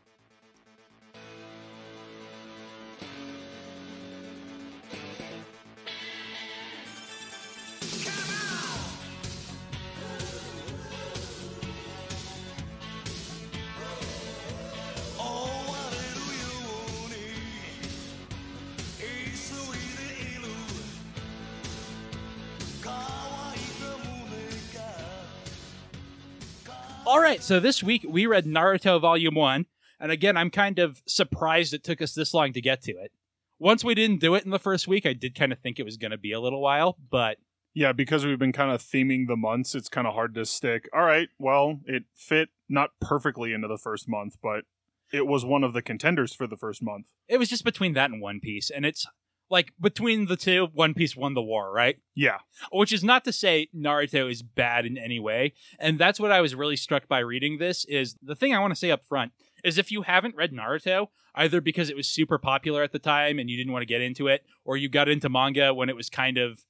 All 27.13 27.21
right, 27.21 27.43
so 27.43 27.59
this 27.59 27.83
week 27.83 28.03
we 28.09 28.25
read 28.25 28.45
Naruto 28.45 28.99
Volume 28.99 29.35
1, 29.35 29.67
and 29.99 30.11
again, 30.11 30.35
I'm 30.35 30.49
kind 30.49 30.79
of 30.79 31.03
surprised 31.05 31.71
it 31.71 31.83
took 31.83 32.01
us 32.01 32.15
this 32.15 32.33
long 32.33 32.53
to 32.53 32.59
get 32.59 32.81
to 32.85 32.93
it. 32.93 33.11
Once 33.59 33.83
we 33.83 33.93
didn't 33.93 34.19
do 34.19 34.33
it 34.33 34.45
in 34.45 34.49
the 34.49 34.57
first 34.57 34.87
week, 34.87 35.05
I 35.05 35.13
did 35.13 35.35
kind 35.35 35.51
of 35.51 35.59
think 35.59 35.77
it 35.77 35.85
was 35.85 35.95
going 35.95 36.09
to 36.09 36.17
be 36.17 36.31
a 36.31 36.39
little 36.39 36.59
while, 36.59 36.97
but 37.11 37.37
Yeah, 37.75 37.91
because 37.91 38.25
we've 38.25 38.39
been 38.39 38.51
kind 38.51 38.71
of 38.71 38.81
theming 38.81 39.27
the 39.27 39.35
months, 39.35 39.75
it's 39.75 39.89
kind 39.89 40.07
of 40.07 40.15
hard 40.15 40.33
to 40.33 40.43
stick. 40.43 40.89
All 40.91 41.03
right, 41.03 41.29
well, 41.37 41.81
it 41.85 42.05
fit 42.15 42.49
not 42.67 42.89
perfectly 42.99 43.53
into 43.53 43.67
the 43.67 43.77
first 43.77 44.09
month, 44.09 44.37
but 44.41 44.63
it 45.11 45.27
was 45.27 45.45
one 45.45 45.63
of 45.63 45.73
the 45.73 45.83
contenders 45.83 46.33
for 46.33 46.47
the 46.47 46.57
first 46.57 46.81
month. 46.81 47.09
it 47.27 47.37
was 47.37 47.47
just 47.47 47.63
between 47.63 47.93
that 47.93 48.09
and 48.09 48.23
One 48.23 48.39
Piece, 48.39 48.71
and 48.71 48.87
it's 48.87 49.05
like 49.53 49.71
between 49.79 50.25
the 50.25 50.35
two, 50.35 50.67
One 50.73 50.95
Piece 50.95 51.15
won 51.15 51.35
the 51.35 51.41
war, 51.43 51.71
right? 51.71 51.97
Yeah, 52.15 52.39
Which 52.71 52.91
is 52.91 53.03
not 53.03 53.23
to 53.25 53.31
say 53.31 53.69
Naruto 53.73 54.29
is 54.29 54.41
bad 54.41 54.85
in 54.87 54.97
any 54.97 55.19
way, 55.19 55.53
and 55.77 55.99
that's 55.99 56.19
what 56.19 56.31
I 56.31 56.41
was 56.41 56.55
really 56.55 56.75
struck 56.75 57.07
by 57.07 57.19
reading 57.19 57.59
this 57.59 57.85
is 57.85 58.15
the 58.21 58.35
thing 58.35 58.53
I 58.53 58.59
want 58.59 58.71
to 58.71 58.79
say 58.79 58.89
up 58.89 59.05
front 59.05 59.31
is 59.63 59.77
if 59.77 59.91
you 59.91 60.01
haven't 60.01 60.35
read 60.35 60.51
Naruto, 60.51 61.07
either 61.35 61.61
because 61.61 61.91
it 61.91 61.95
was 61.95 62.07
super 62.07 62.39
popular 62.39 62.81
at 62.81 62.91
the 62.93 62.99
time 62.99 63.37
and 63.37 63.47
you 63.47 63.55
didn't 63.55 63.71
want 63.71 63.83
to 63.83 63.87
get 63.87 64.01
into 64.01 64.27
it, 64.27 64.43
or 64.65 64.75
you 64.75 64.89
got 64.89 65.07
into 65.07 65.29
manga 65.29 65.71
when 65.71 65.87
it 65.87 65.95
was 65.95 66.09
kind 66.09 66.39
of 66.39 66.65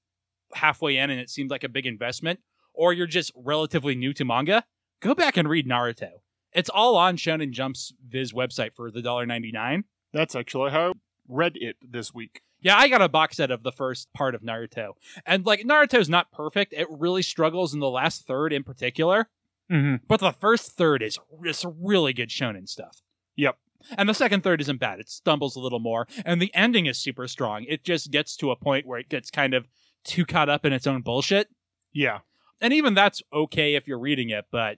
halfway 0.53 0.97
in 0.97 1.09
and 1.09 1.21
it 1.21 1.29
seemed 1.29 1.49
like 1.49 1.63
a 1.63 1.69
big 1.69 1.86
investment, 1.86 2.41
or 2.73 2.91
you're 2.91 3.07
just 3.07 3.31
relatively 3.36 3.95
new 3.95 4.13
to 4.13 4.25
manga, 4.25 4.65
go 5.01 5.15
back 5.15 5.38
and 5.38 5.47
read 5.47 5.67
Naruto. 5.67 6.09
It's 6.51 6.69
all 6.69 6.97
on 6.97 7.15
Shonen 7.15 7.51
Jump's 7.51 7.93
Viz 8.05 8.34
website 8.34 8.75
for 8.75 8.91
the 8.91 9.01
$1.99. 9.01 9.84
that's 10.11 10.36
actually 10.36 10.71
how 10.71 10.89
I 10.89 10.93
read 11.27 11.53
it 11.55 11.77
this 11.81 12.13
week. 12.13 12.41
Yeah, 12.64 12.78
I 12.78 12.88
got 12.88 13.01
a 13.01 13.09
box 13.09 13.38
set 13.38 13.51
of 13.51 13.61
the 13.61 13.72
first 13.72 14.11
part 14.14 14.34
of 14.34 14.41
Naruto. 14.41 14.93
And 15.26 15.45
like 15.45 15.61
Naruto's 15.61 16.09
not 16.09 16.32
perfect. 16.32 16.74
It 16.74 16.88
really 16.89 17.22
struggles 17.22 17.74
in 17.74 17.80
the 17.80 17.89
last 17.89 18.26
third 18.26 18.53
in 18.53 18.64
particular. 18.64 19.28
Mm-hmm. 19.72 20.05
But 20.07 20.20
the 20.20 20.32
first 20.32 20.72
third 20.72 21.03
is 21.03 21.20
just 21.43 21.66
really 21.80 22.14
good 22.14 22.30
shonen 22.30 22.68
stuff. 22.68 23.01
Yep. 23.36 23.57
And 23.97 24.07
the 24.07 24.14
second 24.14 24.43
third 24.43 24.61
isn't 24.61 24.80
bad. 24.80 24.99
It 24.99 25.09
stumbles 25.09 25.55
a 25.55 25.59
little 25.59 25.80
more. 25.80 26.07
And 26.26 26.41
the 26.41 26.53
ending 26.55 26.86
is 26.86 26.97
super 26.97 27.28
strong. 27.28 27.66
It 27.68 27.84
just 27.84 28.11
gets 28.11 28.38
to 28.38 28.51
a 28.51 28.55
point 28.55 28.86
where 28.86 28.99
it 28.99 29.09
gets 29.09 29.30
kind 29.30 29.53
of 29.53 29.68
too 30.05 30.26
caught 30.26 30.49
up 30.49 30.66
in 30.66 30.74
its 30.74 30.88
own 30.88 31.01
bullshit. 31.01 31.49
Yeah, 31.91 32.20
And 32.64 32.72
even 32.72 32.93
that's 32.93 33.22
okay 33.34 33.76
if 33.76 33.89
you're 33.89 33.99
reading 33.99 34.30
it, 34.30 34.45
but 34.49 34.78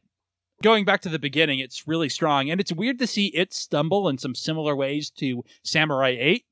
going 0.63 0.85
back 0.85 1.01
to 1.01 1.09
the 1.09 1.19
beginning, 1.19 1.59
it's 1.59 1.87
really 1.87 2.09
strong. 2.09 2.49
And 2.49 2.59
it's 2.59 2.73
weird 2.73 2.97
to 2.97 3.05
see 3.07 3.27
it 3.27 3.53
stumble 3.53 4.09
in 4.09 4.17
some 4.17 4.33
similar 4.33 4.75
ways 4.75 5.11
to 5.11 5.45
Samurai 5.63 6.17
8, 6.19 6.45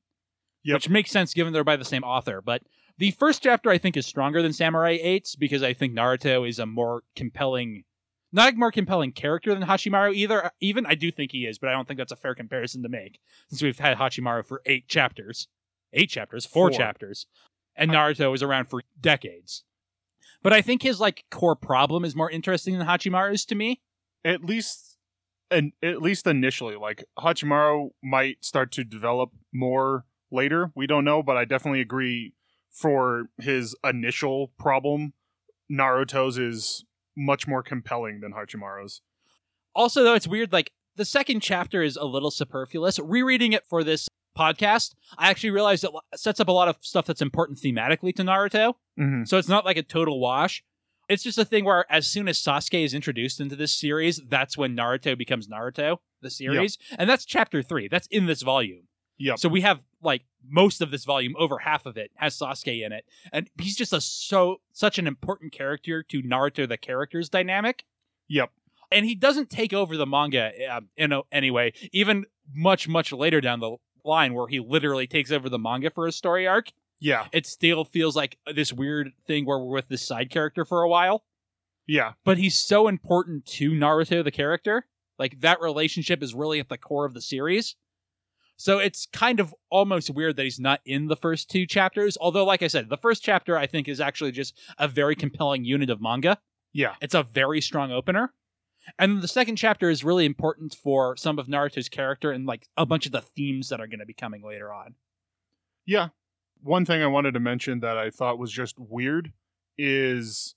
Yep. 0.63 0.75
which 0.75 0.89
makes 0.89 1.11
sense 1.11 1.33
given 1.33 1.51
they're 1.53 1.63
by 1.63 1.75
the 1.75 1.85
same 1.85 2.03
author. 2.03 2.41
But 2.41 2.61
the 2.97 3.11
first 3.11 3.43
chapter, 3.43 3.69
I 3.69 3.77
think, 3.77 3.97
is 3.97 4.05
stronger 4.05 4.41
than 4.41 4.53
Samurai 4.53 4.97
8's 4.97 5.35
because 5.35 5.63
I 5.63 5.73
think 5.73 5.93
Naruto 5.93 6.47
is 6.47 6.59
a 6.59 6.65
more 6.65 7.03
compelling. 7.15 7.83
Not 8.31 8.53
a 8.53 8.55
more 8.55 8.71
compelling 8.71 9.11
character 9.11 9.53
than 9.53 9.67
Hachimaru 9.67 10.15
either. 10.15 10.51
Even 10.59 10.85
I 10.85 10.95
do 10.95 11.11
think 11.11 11.31
he 11.31 11.45
is, 11.45 11.59
but 11.59 11.69
I 11.69 11.73
don't 11.73 11.87
think 11.87 11.97
that's 11.99 12.11
a 12.11 12.15
fair 12.15 12.33
comparison 12.33 12.81
to 12.83 12.89
make 12.89 13.19
since 13.49 13.61
we've 13.61 13.77
had 13.77 13.97
Hachimaru 13.97 14.45
for 14.45 14.61
eight 14.65 14.87
chapters, 14.87 15.47
eight 15.93 16.09
chapters, 16.09 16.45
four, 16.45 16.69
Four. 16.69 16.77
chapters, 16.77 17.27
and 17.75 17.91
Naruto 17.91 18.31
was 18.31 18.41
around 18.41 18.69
for 18.69 18.81
decades. 18.99 19.63
But 20.41 20.51
I 20.53 20.61
think 20.61 20.81
his 20.81 20.99
like 20.99 21.25
core 21.29 21.55
problem 21.55 22.03
is 22.03 22.15
more 22.15 22.29
interesting 22.31 22.77
than 22.77 22.87
Hachimaru's 22.87 23.45
to 23.45 23.55
me. 23.55 23.81
at 24.25 24.43
least, 24.43 24.97
and 25.51 25.73
at 25.83 26.01
least 26.01 26.25
initially, 26.25 26.75
like 26.75 27.03
Hachimaru 27.19 27.89
might 28.03 28.43
start 28.43 28.71
to 28.73 28.83
develop 28.83 29.29
more 29.53 30.05
later. 30.33 30.71
We 30.75 30.87
don't 30.87 31.05
know, 31.05 31.23
but 31.23 31.37
I 31.37 31.45
definitely 31.45 31.81
agree. 31.81 32.33
For 32.71 33.27
his 33.37 33.75
initial 33.83 34.51
problem, 34.57 35.13
Naruto's 35.71 36.39
is 36.39 36.83
much 37.15 37.47
more 37.47 37.61
compelling 37.61 38.19
than 38.21 38.33
Hachimaru's. 38.33 39.01
Also, 39.75 40.03
though, 40.03 40.15
it's 40.15 40.27
weird. 40.27 40.51
Like 40.51 40.71
the 40.95 41.05
second 41.05 41.41
chapter 41.41 41.83
is 41.83 41.95
a 41.95 42.05
little 42.05 42.31
superfluous. 42.31 42.97
Rereading 42.97 43.53
it 43.53 43.63
for 43.69 43.83
this 43.83 44.09
podcast, 44.35 44.95
I 45.19 45.29
actually 45.29 45.51
realized 45.51 45.83
it 45.83 45.91
sets 46.15 46.39
up 46.39 46.47
a 46.47 46.51
lot 46.51 46.67
of 46.67 46.77
stuff 46.81 47.05
that's 47.05 47.21
important 47.21 47.59
thematically 47.59 48.15
to 48.15 48.23
Naruto. 48.23 48.73
Mm-hmm. 48.99 49.25
So 49.25 49.37
it's 49.37 49.47
not 49.47 49.65
like 49.65 49.77
a 49.77 49.83
total 49.83 50.19
wash. 50.19 50.63
It's 51.09 51.21
just 51.21 51.37
a 51.37 51.45
thing 51.45 51.65
where 51.65 51.85
as 51.91 52.07
soon 52.07 52.27
as 52.27 52.41
Sasuke 52.41 52.83
is 52.83 52.95
introduced 52.95 53.39
into 53.39 53.55
this 53.55 53.71
series, 53.71 54.19
that's 54.29 54.57
when 54.57 54.75
Naruto 54.75 55.15
becomes 55.15 55.47
Naruto, 55.47 55.97
the 56.21 56.31
series. 56.31 56.79
And 56.97 57.07
that's 57.07 57.25
chapter 57.25 57.61
three. 57.61 57.87
That's 57.87 58.07
in 58.07 58.25
this 58.25 58.41
volume. 58.41 58.87
Yep. 59.17 59.39
So 59.39 59.47
we 59.49 59.61
have 59.61 59.81
like 60.01 60.23
most 60.47 60.81
of 60.81 60.91
this 60.91 61.05
volume, 61.05 61.35
over 61.37 61.59
half 61.59 61.85
of 61.85 61.97
it 61.97 62.11
has 62.15 62.37
Sasuke 62.37 62.85
in 62.85 62.91
it, 62.91 63.05
and 63.31 63.49
he's 63.59 63.75
just 63.75 63.93
a 63.93 64.01
so 64.01 64.57
such 64.73 64.97
an 64.99 65.07
important 65.07 65.51
character 65.53 66.03
to 66.03 66.21
Naruto 66.21 66.67
the 66.67 66.77
characters 66.77 67.29
dynamic. 67.29 67.85
Yep. 68.27 68.49
And 68.91 69.05
he 69.05 69.15
doesn't 69.15 69.49
take 69.49 69.73
over 69.73 69.97
the 69.97 70.05
manga 70.05 70.51
uh, 70.69 70.81
in 70.97 71.11
a, 71.13 71.21
anyway, 71.31 71.73
even 71.91 72.25
much 72.53 72.87
much 72.87 73.11
later 73.11 73.41
down 73.41 73.59
the 73.59 73.77
line 74.03 74.33
where 74.33 74.47
he 74.47 74.59
literally 74.59 75.07
takes 75.07 75.31
over 75.31 75.49
the 75.49 75.57
manga 75.59 75.89
for 75.89 76.05
a 76.07 76.11
story 76.11 76.47
arc. 76.47 76.71
Yeah. 76.99 77.25
It 77.31 77.45
still 77.45 77.85
feels 77.85 78.15
like 78.15 78.37
this 78.53 78.71
weird 78.73 79.11
thing 79.25 79.45
where 79.45 79.59
we're 79.59 79.73
with 79.73 79.87
this 79.87 80.05
side 80.05 80.29
character 80.29 80.63
for 80.65 80.83
a 80.83 80.89
while, 80.89 81.23
Yeah. 81.87 82.13
but 82.23 82.37
he's 82.37 82.59
so 82.59 82.87
important 82.87 83.45
to 83.57 83.71
Naruto 83.71 84.23
the 84.23 84.31
character. 84.31 84.85
Like 85.19 85.39
that 85.41 85.59
relationship 85.61 86.21
is 86.23 86.33
really 86.33 86.59
at 86.59 86.69
the 86.69 86.77
core 86.77 87.05
of 87.05 87.13
the 87.13 87.21
series. 87.21 87.75
So 88.57 88.79
it's 88.79 89.07
kind 89.11 89.39
of 89.39 89.53
almost 89.69 90.09
weird 90.09 90.35
that 90.37 90.43
he's 90.43 90.59
not 90.59 90.79
in 90.85 91.07
the 91.07 91.15
first 91.15 91.49
two 91.49 91.65
chapters. 91.65 92.17
Although, 92.19 92.45
like 92.45 92.61
I 92.61 92.67
said, 92.67 92.89
the 92.89 92.97
first 92.97 93.23
chapter 93.23 93.57
I 93.57 93.67
think 93.67 93.87
is 93.87 93.99
actually 93.99 94.31
just 94.31 94.57
a 94.77 94.87
very 94.87 95.15
compelling 95.15 95.65
unit 95.65 95.89
of 95.89 96.01
manga. 96.01 96.37
Yeah. 96.71 96.95
It's 97.01 97.15
a 97.15 97.23
very 97.23 97.61
strong 97.61 97.91
opener. 97.91 98.33
And 98.99 99.21
the 99.21 99.27
second 99.27 99.55
chapter 99.55 99.89
is 99.89 100.03
really 100.03 100.25
important 100.25 100.75
for 100.75 101.15
some 101.15 101.39
of 101.39 101.47
Naruto's 101.47 101.89
character 101.89 102.31
and 102.31 102.45
like 102.45 102.67
a 102.77 102.85
bunch 102.85 103.05
of 103.05 103.11
the 103.11 103.21
themes 103.21 103.69
that 103.69 103.79
are 103.79 103.87
going 103.87 103.99
to 103.99 104.05
be 104.05 104.13
coming 104.13 104.43
later 104.43 104.73
on. 104.73 104.95
Yeah. 105.85 106.09
One 106.61 106.85
thing 106.85 107.01
I 107.01 107.07
wanted 107.07 107.33
to 107.33 107.39
mention 107.39 107.79
that 107.79 107.97
I 107.97 108.09
thought 108.09 108.37
was 108.37 108.51
just 108.51 108.75
weird 108.77 109.33
is 109.77 110.55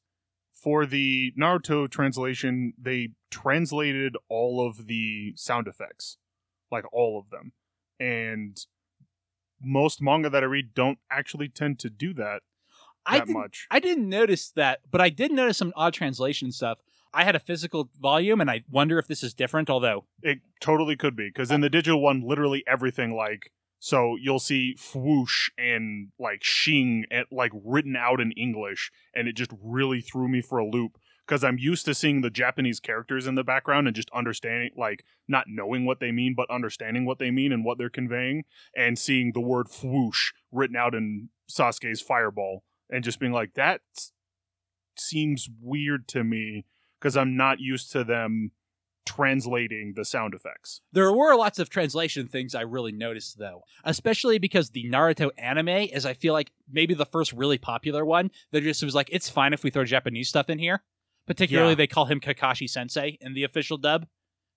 for 0.52 0.86
the 0.86 1.32
Naruto 1.38 1.88
translation, 1.88 2.72
they 2.80 3.10
translated 3.30 4.16
all 4.28 4.66
of 4.66 4.86
the 4.86 5.32
sound 5.36 5.68
effects, 5.68 6.18
like 6.70 6.84
all 6.92 7.18
of 7.18 7.30
them. 7.30 7.52
And 7.98 8.58
most 9.62 10.02
manga 10.02 10.30
that 10.30 10.42
I 10.42 10.46
read 10.46 10.74
don't 10.74 10.98
actually 11.10 11.48
tend 11.48 11.78
to 11.80 11.90
do 11.90 12.12
that 12.14 12.42
I 13.06 13.20
that 13.20 13.28
much. 13.28 13.66
I 13.70 13.80
didn't 13.80 14.08
notice 14.08 14.50
that, 14.52 14.80
but 14.90 15.00
I 15.00 15.08
did 15.08 15.32
notice 15.32 15.56
some 15.56 15.72
odd 15.76 15.94
translation 15.94 16.52
stuff. 16.52 16.80
I 17.14 17.24
had 17.24 17.36
a 17.36 17.40
physical 17.40 17.88
volume, 17.98 18.40
and 18.40 18.50
I 18.50 18.64
wonder 18.70 18.98
if 18.98 19.06
this 19.06 19.22
is 19.22 19.32
different. 19.32 19.70
Although, 19.70 20.04
It 20.22 20.40
totally 20.60 20.96
could 20.96 21.16
be 21.16 21.28
because 21.28 21.50
in 21.50 21.62
the 21.62 21.70
digital 21.70 22.02
one, 22.02 22.22
literally 22.26 22.62
everything 22.66 23.14
like 23.14 23.52
so 23.78 24.16
you'll 24.20 24.38
see 24.38 24.76
swoosh 24.76 25.48
and 25.56 26.08
like 26.18 26.42
shing 26.42 27.04
and 27.10 27.24
like 27.30 27.52
written 27.54 27.96
out 27.96 28.20
in 28.20 28.32
English, 28.32 28.90
and 29.14 29.28
it 29.28 29.36
just 29.36 29.52
really 29.62 30.00
threw 30.00 30.28
me 30.28 30.42
for 30.42 30.58
a 30.58 30.66
loop 30.66 30.98
because 31.26 31.42
I'm 31.42 31.58
used 31.58 31.84
to 31.86 31.94
seeing 31.94 32.20
the 32.20 32.30
Japanese 32.30 32.80
characters 32.80 33.26
in 33.26 33.34
the 33.34 33.44
background 33.44 33.86
and 33.86 33.96
just 33.96 34.10
understanding 34.14 34.70
like 34.76 35.04
not 35.26 35.46
knowing 35.48 35.84
what 35.84 36.00
they 36.00 36.12
mean, 36.12 36.34
but 36.36 36.50
understanding 36.50 37.04
what 37.04 37.18
they 37.18 37.30
mean 37.30 37.52
and 37.52 37.64
what 37.64 37.78
they're 37.78 37.90
conveying, 37.90 38.44
and 38.76 38.98
seeing 38.98 39.32
the 39.32 39.40
word 39.40 39.68
swoosh 39.68 40.32
written 40.52 40.76
out 40.76 40.94
in 40.94 41.28
Sasuke's 41.50 42.00
fireball, 42.00 42.62
and 42.90 43.04
just 43.04 43.18
being 43.18 43.32
like 43.32 43.54
that 43.54 43.80
seems 44.96 45.48
weird 45.60 46.08
to 46.08 46.24
me 46.24 46.64
because 47.00 47.16
I'm 47.16 47.36
not 47.36 47.60
used 47.60 47.92
to 47.92 48.04
them 48.04 48.52
translating 49.04 49.92
the 49.94 50.04
sound 50.04 50.34
effects. 50.34 50.80
there 50.92 51.12
were 51.12 51.36
lots 51.36 51.60
of 51.60 51.70
translation 51.70 52.26
things 52.26 52.54
I 52.54 52.62
really 52.62 52.90
noticed, 52.90 53.38
though, 53.38 53.62
especially 53.84 54.38
because 54.38 54.70
the 54.70 54.90
Naruto 54.90 55.30
anime 55.38 55.68
is, 55.68 56.04
I 56.04 56.14
feel 56.14 56.32
like, 56.32 56.50
maybe 56.70 56.92
the 56.92 57.06
first 57.06 57.32
really 57.32 57.56
popular 57.56 58.04
one 58.04 58.32
that 58.50 58.62
just 58.62 58.82
was 58.82 58.96
like, 58.96 59.08
it's 59.12 59.30
fine 59.30 59.52
if 59.52 59.62
we 59.62 59.70
throw 59.70 59.84
Japanese 59.84 60.28
stuff 60.28 60.50
in 60.50 60.58
here. 60.58 60.82
Particularly, 61.26 61.70
Yeah. 61.72 61.74
they 61.76 61.86
call 61.86 62.06
him 62.06 62.20
Kakashi 62.20 62.68
Sensei 62.68 63.18
in 63.20 63.34
the 63.34 63.44
official 63.44 63.76
dub, 63.78 64.06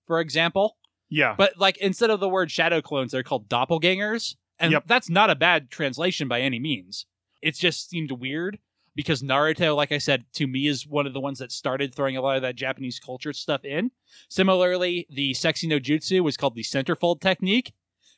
for 0.06 0.20
example. 0.20 0.76
Yeah. 1.08 1.34
But 1.36 1.58
like 1.58 1.76
instead 1.78 2.10
of 2.10 2.20
the 2.20 2.28
word 2.28 2.50
shadow 2.50 2.80
clones, 2.80 3.12
they're 3.12 3.22
called 3.24 3.48
doppelgangers. 3.48 4.36
And 4.58 4.72
Yep. 4.72 4.84
that's 4.86 5.08
not 5.10 5.30
a 5.30 5.34
bad 5.34 5.70
translation 5.70 6.28
by 6.28 6.40
any 6.42 6.58
means. 6.58 7.06
It 7.42 7.56
just 7.56 7.88
seemed 7.88 8.10
weird 8.12 8.58
because 8.94 9.22
Naruto, 9.22 9.74
like 9.74 9.90
I 9.90 9.98
said, 9.98 10.24
to 10.34 10.46
me 10.46 10.66
is 10.66 10.86
one 10.86 11.06
of 11.06 11.12
the 11.14 11.20
ones 11.20 11.38
that 11.38 11.50
started 11.50 11.94
throwing 11.94 12.16
a 12.16 12.20
lot 12.20 12.36
of 12.36 12.42
that 12.42 12.56
Japanese 12.56 13.00
culture 13.00 13.32
stuff 13.32 13.64
in. 13.64 13.90
Similarly, 14.28 15.06
the 15.10 15.34
sexy 15.34 15.66
no 15.66 15.80
jutsu 15.80 16.20
was 16.22 16.36
called 16.36 16.54
the 16.54 16.62
centerfold 16.62 17.20
technique, 17.20 17.72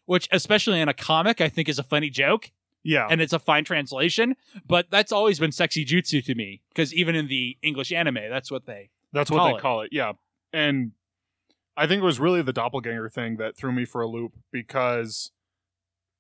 which 0.07 0.29
especially 0.33 0.81
in 0.81 0.89
a 0.89 0.95
comic, 0.95 1.41
I 1.41 1.49
think 1.49 1.69
is 1.69 1.79
a 1.79 1.83
funny 1.85 2.11
joke 2.11 2.51
yeah. 2.83 3.07
and 3.11 3.21
it's 3.21 3.33
a 3.33 3.39
fine 3.39 3.65
translation. 3.65 4.35
But 4.67 4.91
that's 4.91 5.13
always 5.13 5.39
been 5.39 5.53
sexy 5.53 5.85
jutsu 5.85 6.25
to 6.25 6.35
me 6.35 6.63
because 6.69 6.93
even 6.95 7.15
in 7.15 7.29
the 7.29 7.57
English 7.63 7.93
anime, 7.93 8.19
that's 8.31 8.51
what 8.51 8.67
they 8.67 8.91
That's 9.13 9.31
what 9.31 9.49
they 9.51 9.57
it. 9.57 9.61
call 9.61 9.83
it. 9.83 9.91
Yeah. 9.93 10.13
And 10.53 10.93
I 11.77 11.87
think 11.87 12.03
it 12.03 12.05
was 12.05 12.21
really 12.21 12.43
the 12.43 12.53
doppelganger 12.53 13.09
thing 13.09 13.37
that 13.37 13.57
threw 13.57 13.73
me 13.73 13.85
for 13.85 14.01
a 14.03 14.07
loop 14.07 14.33
because 14.51 15.31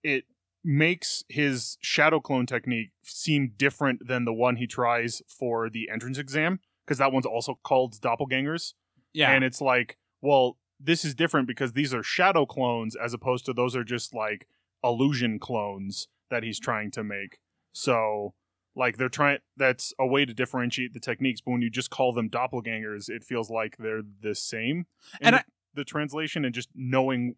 it 0.02 0.24
makes 0.64 1.24
his 1.28 1.76
shadow 1.80 2.20
clone 2.20 2.46
technique 2.46 2.90
seem 3.02 3.52
different 3.56 4.06
than 4.06 4.24
the 4.24 4.32
one 4.32 4.56
he 4.56 4.66
tries 4.66 5.20
for 5.26 5.68
the 5.68 5.90
entrance 5.90 6.18
exam 6.18 6.60
because 6.86 6.98
that 6.98 7.12
one's 7.12 7.26
also 7.26 7.58
called 7.62 8.00
doppelgangers. 8.00 8.74
yeah. 9.12 9.30
And 9.32 9.44
it's 9.44 9.60
like, 9.60 9.98
well, 10.20 10.56
this 10.80 11.04
is 11.04 11.14
different 11.14 11.46
because 11.46 11.72
these 11.74 11.92
are 11.94 12.02
shadow 12.02 12.46
clones 12.46 12.96
as 12.96 13.12
opposed 13.12 13.44
to 13.46 13.52
those 13.52 13.76
are 13.76 13.84
just 13.84 14.14
like 14.14 14.46
illusion 14.82 15.38
clones 15.38 16.08
that 16.32 16.42
he's 16.42 16.58
trying 16.58 16.90
to 16.92 17.04
make. 17.04 17.38
So, 17.72 18.34
like, 18.74 18.96
they're 18.96 19.08
trying, 19.08 19.38
that's 19.56 19.92
a 20.00 20.06
way 20.06 20.24
to 20.24 20.34
differentiate 20.34 20.94
the 20.94 21.00
techniques. 21.00 21.40
But 21.40 21.52
when 21.52 21.62
you 21.62 21.70
just 21.70 21.90
call 21.90 22.12
them 22.12 22.28
doppelgangers, 22.28 23.08
it 23.08 23.22
feels 23.22 23.50
like 23.50 23.76
they're 23.78 24.02
the 24.22 24.34
same. 24.34 24.86
And 25.20 25.34
the, 25.34 25.40
I- 25.40 25.44
the 25.74 25.84
translation 25.84 26.44
and 26.44 26.54
just 26.54 26.70
knowing, 26.74 27.36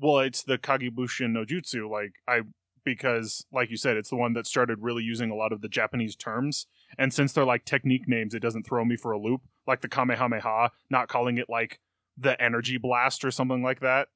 well, 0.00 0.20
it's 0.20 0.42
the 0.42 0.56
Kage 0.56 0.90
Bunshin 0.94 1.32
no 1.32 1.44
Jutsu. 1.44 1.90
Like, 1.90 2.14
I, 2.26 2.42
because, 2.84 3.44
like 3.52 3.70
you 3.70 3.76
said, 3.76 3.96
it's 3.96 4.10
the 4.10 4.16
one 4.16 4.32
that 4.34 4.46
started 4.46 4.78
really 4.80 5.02
using 5.02 5.30
a 5.30 5.34
lot 5.34 5.52
of 5.52 5.60
the 5.60 5.68
Japanese 5.68 6.16
terms. 6.16 6.66
And 6.96 7.12
since 7.12 7.32
they're 7.32 7.44
like 7.44 7.64
technique 7.64 8.08
names, 8.08 8.34
it 8.34 8.40
doesn't 8.40 8.66
throw 8.66 8.84
me 8.84 8.96
for 8.96 9.12
a 9.12 9.18
loop. 9.18 9.42
Like 9.66 9.80
the 9.80 9.88
Kamehameha, 9.88 10.70
not 10.88 11.08
calling 11.08 11.38
it 11.38 11.50
like 11.50 11.80
the 12.16 12.40
energy 12.42 12.78
blast 12.78 13.24
or 13.24 13.30
something 13.30 13.62
like 13.62 13.80
that. 13.80 14.08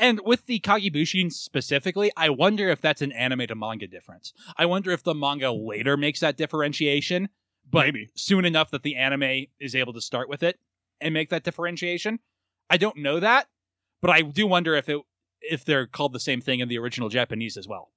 And 0.00 0.20
with 0.24 0.46
the 0.46 0.58
Kage 0.58 0.90
Bunshin 0.90 1.30
specifically, 1.30 2.10
I 2.16 2.30
wonder 2.30 2.70
if 2.70 2.80
that's 2.80 3.02
an 3.02 3.12
anime 3.12 3.46
to 3.48 3.54
manga 3.54 3.86
difference. 3.86 4.32
I 4.56 4.64
wonder 4.64 4.90
if 4.92 5.02
the 5.02 5.14
manga 5.14 5.52
later 5.52 5.98
makes 5.98 6.20
that 6.20 6.38
differentiation, 6.38 7.28
but 7.70 7.84
Maybe. 7.84 8.08
soon 8.16 8.46
enough 8.46 8.70
that 8.70 8.82
the 8.82 8.96
anime 8.96 9.44
is 9.60 9.74
able 9.74 9.92
to 9.92 10.00
start 10.00 10.30
with 10.30 10.42
it 10.42 10.58
and 11.02 11.12
make 11.12 11.28
that 11.28 11.44
differentiation. 11.44 12.18
I 12.70 12.78
don't 12.78 12.96
know 12.96 13.20
that, 13.20 13.48
but 14.00 14.10
I 14.10 14.22
do 14.22 14.46
wonder 14.46 14.74
if 14.74 14.88
it 14.88 15.02
if 15.42 15.66
they're 15.66 15.86
called 15.86 16.14
the 16.14 16.20
same 16.20 16.40
thing 16.40 16.60
in 16.60 16.68
the 16.68 16.78
original 16.78 17.10
Japanese 17.10 17.58
as 17.58 17.68
well. 17.68 17.92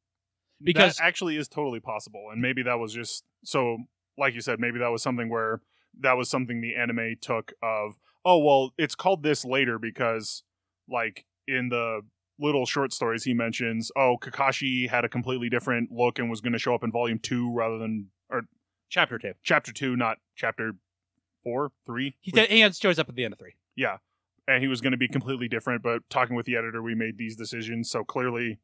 Because 0.61 0.97
that 0.97 1.05
actually 1.05 1.37
is 1.37 1.47
totally 1.47 1.79
possible, 1.79 2.27
and 2.31 2.41
maybe 2.41 2.63
that 2.63 2.79
was 2.79 2.93
just 2.93 3.23
so. 3.43 3.77
Like 4.17 4.35
you 4.35 4.41
said, 4.41 4.59
maybe 4.59 4.77
that 4.79 4.89
was 4.89 5.01
something 5.01 5.29
where 5.29 5.61
that 5.99 6.13
was 6.13 6.29
something 6.29 6.61
the 6.61 6.75
anime 6.75 7.15
took 7.21 7.53
of. 7.63 7.97
Oh 8.25 8.37
well, 8.39 8.73
it's 8.77 8.95
called 8.95 9.23
this 9.23 9.43
later 9.43 9.79
because, 9.79 10.43
like 10.87 11.25
in 11.47 11.69
the 11.69 12.01
little 12.39 12.65
short 12.65 12.91
stories, 12.93 13.23
he 13.23 13.33
mentions, 13.33 13.91
oh 13.95 14.17
Kakashi 14.21 14.89
had 14.89 15.05
a 15.05 15.09
completely 15.09 15.49
different 15.49 15.91
look 15.91 16.19
and 16.19 16.29
was 16.29 16.41
going 16.41 16.53
to 16.53 16.59
show 16.59 16.73
up 16.73 16.83
in 16.83 16.91
volume 16.91 17.19
two 17.19 17.51
rather 17.53 17.77
than 17.77 18.07
or 18.29 18.43
chapter 18.89 19.17
two, 19.17 19.33
chapter 19.43 19.71
two, 19.71 19.95
not 19.95 20.17
chapter 20.35 20.75
four, 21.43 21.71
three. 21.85 22.15
he, 22.21 22.31
he 22.49 22.59
has- 22.61 22.77
shows 22.79 22.97
up 22.99 23.09
at 23.09 23.15
the 23.15 23.23
end 23.25 23.33
of 23.33 23.39
three. 23.39 23.53
yeah 23.75 23.97
and 24.47 24.61
he 24.61 24.67
was 24.67 24.81
going 24.81 24.91
to 24.91 24.97
be 24.97 25.07
completely 25.07 25.47
different 25.47 25.81
but 25.81 26.01
talking 26.09 26.35
with 26.35 26.45
the 26.45 26.55
editor 26.55 26.81
we 26.81 26.95
made 26.95 27.17
these 27.17 27.35
decisions 27.35 27.89
so 27.89 28.03
clearly 28.03 28.59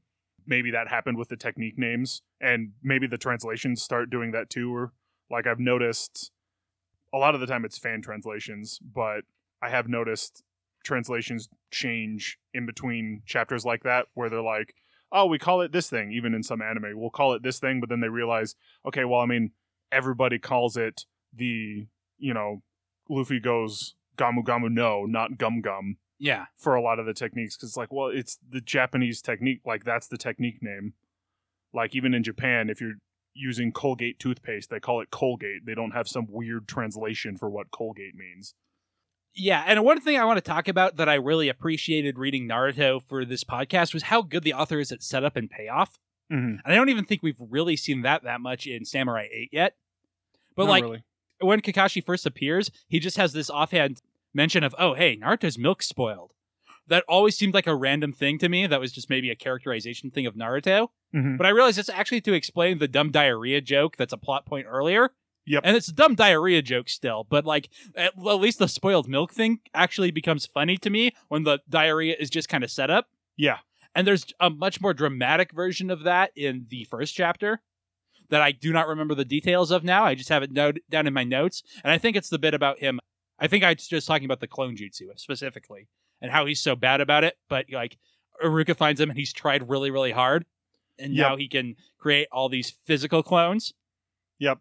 maybe 0.45 0.71
that 0.71 0.87
happened 0.89 1.17
with 1.17 1.29
the 1.29 1.37
technique 1.37 1.77
names 1.77 2.21
and 2.41 2.71
maybe 2.83 3.05
the 3.07 3.17
translations 3.17 3.81
start 3.81 4.09
doing 4.09 4.31
that 4.31 4.49
too 4.49 4.73
or 4.75 4.91
like 5.31 5.45
i've 5.47 5.59
noticed 5.59 6.31
a 7.13 7.17
lot 7.17 7.33
of 7.33 7.39
the 7.41 7.47
time 7.47 7.63
it's 7.65 7.77
fan 7.77 8.01
translations 8.01 8.79
but 8.93 9.21
i 9.61 9.69
have 9.69 9.87
noticed 9.87 10.43
translations 10.83 11.49
change 11.71 12.37
in 12.53 12.65
between 12.65 13.21
chapters 13.25 13.65
like 13.65 13.83
that 13.83 14.07
where 14.13 14.29
they're 14.29 14.41
like 14.41 14.73
oh 15.11 15.25
we 15.25 15.39
call 15.39 15.61
it 15.61 15.71
this 15.71 15.89
thing 15.89 16.11
even 16.11 16.33
in 16.33 16.43
some 16.43 16.61
anime. 16.61 16.91
We'll 16.95 17.09
call 17.09 17.33
it 17.33 17.43
this 17.43 17.59
thing 17.59 17.79
but 17.79 17.89
then 17.89 17.99
they 17.99 18.09
realize 18.09 18.55
okay 18.85 19.05
well 19.05 19.19
i 19.19 19.25
mean 19.25 19.51
everybody 19.91 20.39
calls 20.39 20.77
it 20.77 21.05
the 21.33 21.87
you 22.17 22.33
know 22.33 22.61
luffy 23.09 23.39
goes 23.39 23.95
gomu 24.17 24.43
gomu 24.43 24.69
no 24.69 25.05
not 25.05 25.37
gum 25.37 25.61
gum. 25.61 25.97
Yeah, 26.21 26.47
for 26.57 26.75
a 26.75 26.81
lot 26.81 26.99
of 26.99 27.05
the 27.05 27.13
techniques 27.13 27.55
because 27.55 27.69
it's 27.69 27.77
like 27.77 27.93
well 27.93 28.07
it's 28.07 28.37
the 28.47 28.61
japanese 28.61 29.21
technique 29.21 29.61
like 29.65 29.83
that's 29.83 30.07
the 30.07 30.17
technique 30.17 30.61
name. 30.61 30.93
Like 31.73 31.95
even 31.95 32.13
in 32.13 32.23
japan 32.23 32.69
if 32.69 32.81
you're 32.81 32.95
using 33.33 33.71
colgate 33.71 34.19
toothpaste 34.19 34.69
they 34.69 34.79
call 34.79 35.01
it 35.01 35.11
colgate. 35.11 35.65
They 35.65 35.75
don't 35.75 35.91
have 35.91 36.07
some 36.07 36.27
weird 36.29 36.67
translation 36.67 37.37
for 37.37 37.49
what 37.49 37.71
colgate 37.71 38.15
means 38.15 38.53
Yeah, 39.35 39.63
and 39.65 39.83
one 39.83 40.01
thing 40.01 40.17
I 40.17 40.25
want 40.25 40.37
to 40.37 40.41
talk 40.41 40.67
about 40.67 40.97
that 40.97 41.07
I 41.07 41.13
really 41.15 41.49
appreciated 41.49 42.17
reading 42.17 42.47
Naruto 42.47 43.01
for 43.01 43.23
this 43.25 43.43
podcast 43.43 43.93
was 43.93 44.03
how 44.03 44.21
good 44.21 44.43
the 44.43 44.53
author 44.53 44.79
is 44.79 44.91
at 44.91 45.03
setup 45.03 45.35
and 45.35 45.49
payoff. 45.49 45.97
mm-hmm. 46.31 46.55
And 46.57 46.61
I 46.65 46.75
don't 46.75 46.89
even 46.89 47.05
think 47.05 47.21
we've 47.23 47.39
really 47.39 47.75
seen 47.77 48.01
that 48.01 48.23
that 48.23 48.41
much 48.41 48.67
in 48.67 48.85
Samurai 48.85 49.27
8 49.31 49.49
yet. 49.51 49.75
But 50.55 50.63
Not 50.65 50.69
like 50.71 50.83
really. 50.83 51.03
when 51.39 51.61
Kakashi 51.61 52.03
first 52.05 52.25
appears, 52.25 52.69
he 52.87 52.99
just 52.99 53.17
has 53.17 53.31
this 53.33 53.49
offhand 53.49 54.01
mention 54.33 54.63
of, 54.63 54.75
"Oh, 54.77 54.93
hey, 54.93 55.15
Naruto's 55.17 55.57
milk 55.57 55.81
spoiled." 55.83 56.33
that 56.87 57.03
always 57.07 57.37
seemed 57.37 57.53
like 57.53 57.67
a 57.67 57.75
random 57.75 58.11
thing 58.11 58.39
to 58.39 58.49
me. 58.49 58.65
That 58.65 58.79
was 58.79 58.91
just 58.91 59.11
maybe 59.11 59.29
a 59.29 59.35
characterization 59.35 60.09
thing 60.09 60.25
of 60.25 60.33
Naruto. 60.33 60.87
Mhm. 61.13 61.37
But 61.37 61.45
I 61.45 61.49
realized 61.51 61.77
it's 61.77 61.87
actually 61.87 62.21
to 62.21 62.33
explain 62.33 62.79
the 62.79 62.87
dumb 62.87 63.11
diarrhea 63.11 63.61
joke 63.61 63.95
that's 63.95 64.11
a 64.11 64.17
plot 64.17 64.47
point 64.47 64.65
earlier. 64.67 65.11
Yep. 65.49 65.63
And 65.65 65.75
it's 65.75 65.87
a 65.87 65.93
dumb 65.93 66.13
diarrhea 66.13 66.61
joke 66.61 66.87
still, 66.89 67.25
but 67.27 67.43
like 67.43 67.69
at, 67.95 68.13
at 68.17 68.35
least 68.35 68.59
the 68.59 68.67
spoiled 68.67 69.07
milk 69.09 69.33
thing 69.33 69.59
actually 69.73 70.11
becomes 70.11 70.45
funny 70.45 70.77
to 70.77 70.89
me 70.91 71.15
when 71.27 71.43
the 71.43 71.59
diarrhea 71.67 72.15
is 72.19 72.29
just 72.29 72.47
kind 72.49 72.63
of 72.63 72.69
set 72.69 72.91
up. 72.91 73.07
Yeah. 73.35 73.57
And 73.95 74.05
there's 74.05 74.27
a 74.39 74.51
much 74.51 74.79
more 74.79 74.93
dramatic 74.93 75.51
version 75.51 75.89
of 75.89 76.03
that 76.03 76.31
in 76.35 76.67
the 76.69 76.83
first 76.83 77.15
chapter 77.15 77.61
that 78.29 78.41
I 78.43 78.51
do 78.51 78.71
not 78.71 78.87
remember 78.87 79.15
the 79.15 79.25
details 79.25 79.71
of 79.71 79.83
now. 79.83 80.03
I 80.05 80.13
just 80.13 80.29
have 80.29 80.43
it 80.43 80.51
note 80.51 80.77
down 80.87 81.07
in 81.07 81.15
my 81.15 81.23
notes. 81.23 81.63
And 81.83 81.91
I 81.91 81.97
think 81.97 82.15
it's 82.15 82.29
the 82.29 82.37
bit 82.37 82.53
about 82.53 82.77
him. 82.77 82.99
I 83.39 83.47
think 83.47 83.63
I 83.63 83.73
was 83.73 83.87
just 83.87 84.05
talking 84.07 84.25
about 84.25 84.41
the 84.41 84.47
clone 84.47 84.75
jutsu 84.77 85.07
specifically 85.15 85.87
and 86.21 86.31
how 86.31 86.45
he's 86.45 86.59
so 86.59 86.75
bad 86.75 87.01
about 87.01 87.23
it. 87.23 87.37
But 87.49 87.65
like 87.71 87.97
Iruka 88.43 88.77
finds 88.77 89.01
him 89.01 89.09
and 89.09 89.17
he's 89.17 89.33
tried 89.33 89.67
really, 89.67 89.89
really 89.89 90.11
hard. 90.11 90.45
And 90.99 91.15
Yep. 91.15 91.27
now 91.27 91.37
he 91.37 91.47
can 91.47 91.75
create 91.97 92.27
all 92.31 92.49
these 92.49 92.69
physical 92.85 93.23
clones. 93.23 93.73
Yep. 94.37 94.59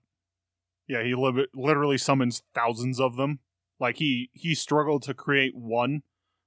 Yeah, 0.89 1.03
he 1.03 1.15
li- 1.15 1.47
literally 1.55 1.99
summons 1.99 2.43
thousands 2.55 2.99
of 2.99 3.17
them. 3.17 3.41
Like 3.79 3.97
he 3.97 4.31
he 4.33 4.55
struggled 4.55 5.03
to 5.05 5.15
create 5.15 5.55
one, 5.55 6.03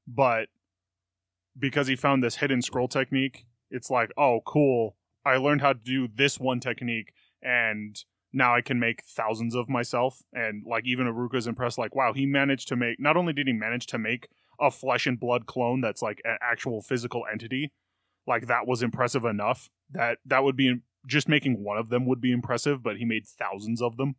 but 0.08 0.50
because 1.58 1.88
he 1.88 1.96
found 1.96 2.24
this 2.24 2.38
hidden 2.38 2.62
scroll 2.62 2.88
technique, 2.88 3.46
it's 3.70 3.90
like, 3.90 4.12
oh, 4.18 4.42
cool. 4.46 4.96
I 5.26 5.38
learned 5.38 5.62
how 5.62 5.74
to 5.74 5.80
do 5.80 6.08
this 6.14 6.40
one 6.40 6.60
technique, 6.60 7.14
and 7.42 7.96
now 8.34 8.56
I 8.56 8.62
can 8.62 8.80
make 8.80 9.04
thousands 9.04 9.56
of 9.56 9.70
myself. 9.70 10.22
And 10.34 10.64
like 10.66 10.86
even 10.86 11.08
Iruka's 11.08 11.48
impressed, 11.48 11.78
like, 11.78 11.96
wow, 11.96 12.14
he 12.14 12.26
managed 12.26 12.68
to 12.70 12.76
make. 12.76 13.00
Not 13.00 13.18
only 13.18 13.34
did 13.34 13.48
he 13.48 13.54
manage 13.54 13.86
to 13.88 13.98
make 13.98 14.28
a 14.60 14.72
flesh 14.72 15.06
and 15.08 15.20
blood 15.20 15.46
clone 15.46 15.82
that's 15.82 16.02
like 16.02 16.22
an 16.24 16.38
actual 16.42 16.82
physical 16.82 17.24
entity, 17.32 17.72
like 18.28 18.48
that 18.48 18.68
was 18.68 18.82
impressive 18.82 19.26
enough. 19.26 19.70
That 19.92 20.18
that 20.26 20.44
would 20.44 20.56
be 20.56 20.78
just 21.08 21.30
making 21.30 21.64
one 21.64 21.78
of 21.78 21.90
them 21.90 22.06
would 22.06 22.22
be 22.22 22.32
impressive, 22.32 22.84
but 22.84 22.98
he 22.98 23.06
made 23.06 23.26
thousands 23.26 23.82
of 23.82 23.98
them. 23.98 24.16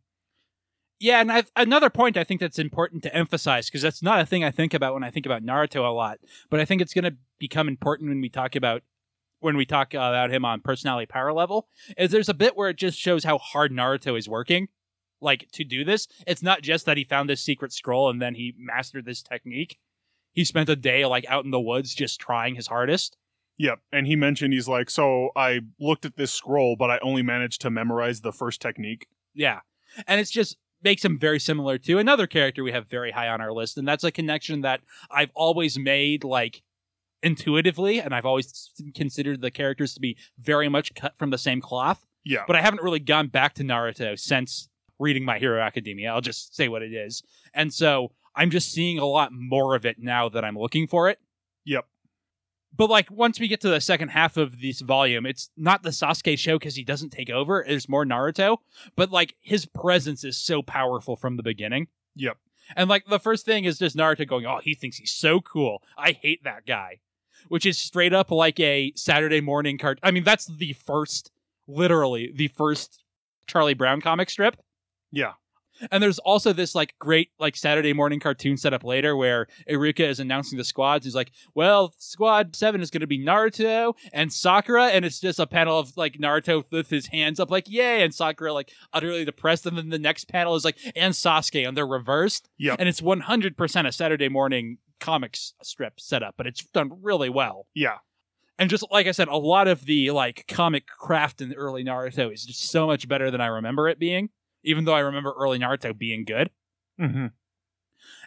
Yeah, 1.03 1.19
and 1.19 1.29
I've, 1.29 1.51
another 1.57 1.89
point 1.89 2.15
I 2.15 2.23
think 2.23 2.39
that's 2.39 2.57
important 2.57 3.03
to 3.03 3.13
emphasize 3.13 3.65
because 3.65 3.81
that's 3.81 4.01
not 4.01 4.21
a 4.21 4.25
thing 4.25 4.45
I 4.45 4.51
think 4.51 4.73
about 4.73 4.93
when 4.93 5.03
I 5.03 5.11
think 5.11 5.25
about 5.25 5.43
Naruto 5.43 5.85
a 5.85 5.91
lot, 5.91 6.19
but 6.49 6.61
I 6.61 6.65
think 6.65 6.81
it's 6.81 6.93
going 6.93 7.03
to 7.03 7.17
become 7.39 7.67
important 7.67 8.07
when 8.07 8.21
we 8.21 8.29
talk 8.29 8.55
about 8.55 8.83
when 9.41 9.57
we 9.57 9.65
talk 9.65 9.93
about 9.93 10.31
him 10.31 10.45
on 10.45 10.61
personality 10.61 11.05
power 11.05 11.33
level. 11.33 11.67
Is 11.97 12.11
there's 12.11 12.29
a 12.29 12.33
bit 12.33 12.55
where 12.55 12.69
it 12.69 12.77
just 12.77 12.97
shows 12.97 13.25
how 13.25 13.37
hard 13.37 13.73
Naruto 13.73 14.17
is 14.17 14.29
working, 14.29 14.69
like 15.19 15.49
to 15.51 15.65
do 15.65 15.83
this. 15.83 16.07
It's 16.25 16.41
not 16.41 16.61
just 16.61 16.85
that 16.85 16.95
he 16.95 17.03
found 17.03 17.29
this 17.29 17.41
secret 17.41 17.73
scroll 17.73 18.09
and 18.09 18.21
then 18.21 18.35
he 18.35 18.55
mastered 18.57 19.03
this 19.03 19.21
technique. 19.21 19.79
He 20.31 20.45
spent 20.45 20.69
a 20.69 20.75
day 20.77 21.05
like 21.05 21.25
out 21.27 21.43
in 21.43 21.51
the 21.51 21.59
woods 21.59 21.93
just 21.93 22.17
trying 22.17 22.55
his 22.55 22.67
hardest. 22.67 23.17
Yep. 23.57 23.81
And 23.91 24.07
he 24.07 24.15
mentioned 24.15 24.53
he's 24.53 24.69
like, 24.69 24.89
so 24.89 25.31
I 25.35 25.63
looked 25.81 26.05
at 26.05 26.15
this 26.15 26.31
scroll, 26.31 26.77
but 26.77 26.89
I 26.89 26.99
only 26.99 27.23
managed 27.23 27.59
to 27.63 27.69
memorize 27.69 28.21
the 28.21 28.31
first 28.31 28.61
technique. 28.61 29.07
Yeah. 29.33 29.59
And 30.07 30.21
it's 30.21 30.31
just 30.31 30.57
makes 30.83 31.03
him 31.03 31.17
very 31.17 31.39
similar 31.39 31.77
to 31.79 31.97
another 31.97 32.27
character 32.27 32.63
we 32.63 32.71
have 32.71 32.87
very 32.87 33.11
high 33.11 33.27
on 33.27 33.41
our 33.41 33.53
list. 33.53 33.77
And 33.77 33.87
that's 33.87 34.03
a 34.03 34.11
connection 34.11 34.61
that 34.61 34.81
I've 35.09 35.31
always 35.33 35.77
made 35.77 36.23
like 36.23 36.61
intuitively. 37.21 37.99
And 37.99 38.13
I've 38.13 38.25
always 38.25 38.71
considered 38.95 39.41
the 39.41 39.51
characters 39.51 39.93
to 39.93 39.99
be 39.99 40.17
very 40.39 40.69
much 40.69 40.93
cut 40.93 41.17
from 41.17 41.29
the 41.29 41.37
same 41.37 41.61
cloth. 41.61 42.05
Yeah. 42.23 42.43
But 42.47 42.55
I 42.55 42.61
haven't 42.61 42.83
really 42.83 42.99
gone 42.99 43.27
back 43.27 43.53
to 43.55 43.63
Naruto 43.63 44.17
since 44.19 44.69
reading 44.99 45.25
My 45.25 45.39
Hero 45.39 45.61
Academia. 45.61 46.11
I'll 46.11 46.21
just 46.21 46.55
say 46.55 46.67
what 46.69 46.81
it 46.81 46.93
is. 46.93 47.23
And 47.53 47.73
so 47.73 48.11
I'm 48.35 48.49
just 48.49 48.71
seeing 48.71 48.99
a 48.99 49.05
lot 49.05 49.31
more 49.33 49.75
of 49.75 49.85
it 49.85 49.97
now 49.99 50.29
that 50.29 50.43
I'm 50.45 50.57
looking 50.57 50.87
for 50.87 51.09
it. 51.09 51.19
Yep. 51.65 51.85
But 52.75 52.89
like 52.89 53.11
once 53.11 53.39
we 53.39 53.47
get 53.47 53.61
to 53.61 53.69
the 53.69 53.81
second 53.81 54.09
half 54.09 54.37
of 54.37 54.59
this 54.61 54.81
volume, 54.81 55.25
it's 55.25 55.49
not 55.55 55.83
the 55.83 55.89
Sasuke 55.89 56.37
show 56.37 56.57
because 56.57 56.75
he 56.75 56.83
doesn't 56.83 57.11
take 57.11 57.29
over. 57.29 57.63
There's 57.67 57.89
more 57.89 58.05
Naruto, 58.05 58.57
but 58.95 59.11
like 59.11 59.35
his 59.41 59.65
presence 59.65 60.23
is 60.23 60.37
so 60.37 60.61
powerful 60.61 61.15
from 61.15 61.37
the 61.37 61.43
beginning. 61.43 61.87
Yep. 62.15 62.37
And 62.75 62.89
like 62.89 63.05
the 63.05 63.19
first 63.19 63.45
thing 63.45 63.65
is 63.65 63.77
just 63.77 63.95
Naruto 63.95 64.27
going, 64.27 64.45
"Oh, 64.45 64.59
he 64.63 64.73
thinks 64.73 64.97
he's 64.97 65.11
so 65.11 65.41
cool. 65.41 65.83
I 65.97 66.11
hate 66.11 66.43
that 66.43 66.65
guy," 66.65 66.99
which 67.47 67.65
is 67.65 67.77
straight 67.77 68.13
up 68.13 68.31
like 68.31 68.59
a 68.59 68.91
Saturday 68.95 69.41
morning 69.41 69.77
cart. 69.77 69.99
I 70.01 70.11
mean, 70.11 70.23
that's 70.23 70.45
the 70.45 70.73
first, 70.73 71.31
literally 71.67 72.31
the 72.33 72.47
first 72.47 73.03
Charlie 73.47 73.73
Brown 73.73 74.01
comic 74.01 74.29
strip. 74.29 74.57
Yeah. 75.11 75.33
And 75.91 76.01
there's 76.01 76.19
also 76.19 76.53
this 76.53 76.75
like 76.75 76.95
great 76.99 77.29
like 77.39 77.55
Saturday 77.55 77.93
morning 77.93 78.19
cartoon 78.19 78.57
setup 78.57 78.83
later 78.83 79.15
where 79.15 79.47
Iruka 79.69 80.01
is 80.01 80.19
announcing 80.19 80.57
the 80.57 80.63
squads. 80.63 81.05
He's 81.05 81.15
like, 81.15 81.31
"Well, 81.55 81.93
squad 81.97 82.55
seven 82.55 82.81
is 82.81 82.89
going 82.89 83.01
to 83.01 83.07
be 83.07 83.23
Naruto 83.23 83.93
and 84.11 84.31
Sakura," 84.31 84.87
and 84.87 85.05
it's 85.05 85.19
just 85.19 85.39
a 85.39 85.47
panel 85.47 85.79
of 85.79 85.95
like 85.97 86.17
Naruto 86.17 86.63
with 86.71 86.89
his 86.89 87.07
hands 87.07 87.39
up, 87.39 87.51
like 87.51 87.69
"Yay!" 87.69 88.03
and 88.03 88.13
Sakura 88.13 88.53
like 88.53 88.71
utterly 88.93 89.25
depressed. 89.25 89.65
And 89.65 89.77
then 89.77 89.89
the 89.89 89.99
next 89.99 90.25
panel 90.27 90.55
is 90.55 90.65
like 90.65 90.77
and 90.95 91.13
Sasuke, 91.13 91.67
and 91.67 91.75
they're 91.75 91.87
reversed. 91.87 92.49
Yeah, 92.57 92.75
And 92.79 92.87
it's 92.87 93.01
100% 93.01 93.87
a 93.87 93.91
Saturday 93.91 94.29
morning 94.29 94.77
comics 94.99 95.53
strip 95.61 95.99
setup, 95.99 96.35
but 96.37 96.47
it's 96.47 96.63
done 96.67 96.91
really 97.01 97.29
well. 97.29 97.67
Yeah. 97.73 97.97
And 98.59 98.69
just 98.69 98.85
like 98.91 99.07
I 99.07 99.11
said, 99.11 99.27
a 99.27 99.35
lot 99.35 99.67
of 99.67 99.85
the 99.85 100.11
like 100.11 100.45
comic 100.47 100.87
craft 100.87 101.41
in 101.41 101.49
the 101.49 101.55
early 101.55 101.83
Naruto 101.83 102.31
is 102.31 102.45
just 102.45 102.69
so 102.69 102.87
much 102.87 103.07
better 103.07 103.31
than 103.31 103.41
I 103.41 103.47
remember 103.47 103.89
it 103.89 103.99
being. 103.99 104.29
Even 104.63 104.85
though 104.85 104.93
I 104.93 104.99
remember 104.99 105.33
early 105.37 105.59
Naruto 105.59 105.97
being 105.97 106.23
good. 106.25 106.49
Mm-hmm. 106.99 107.27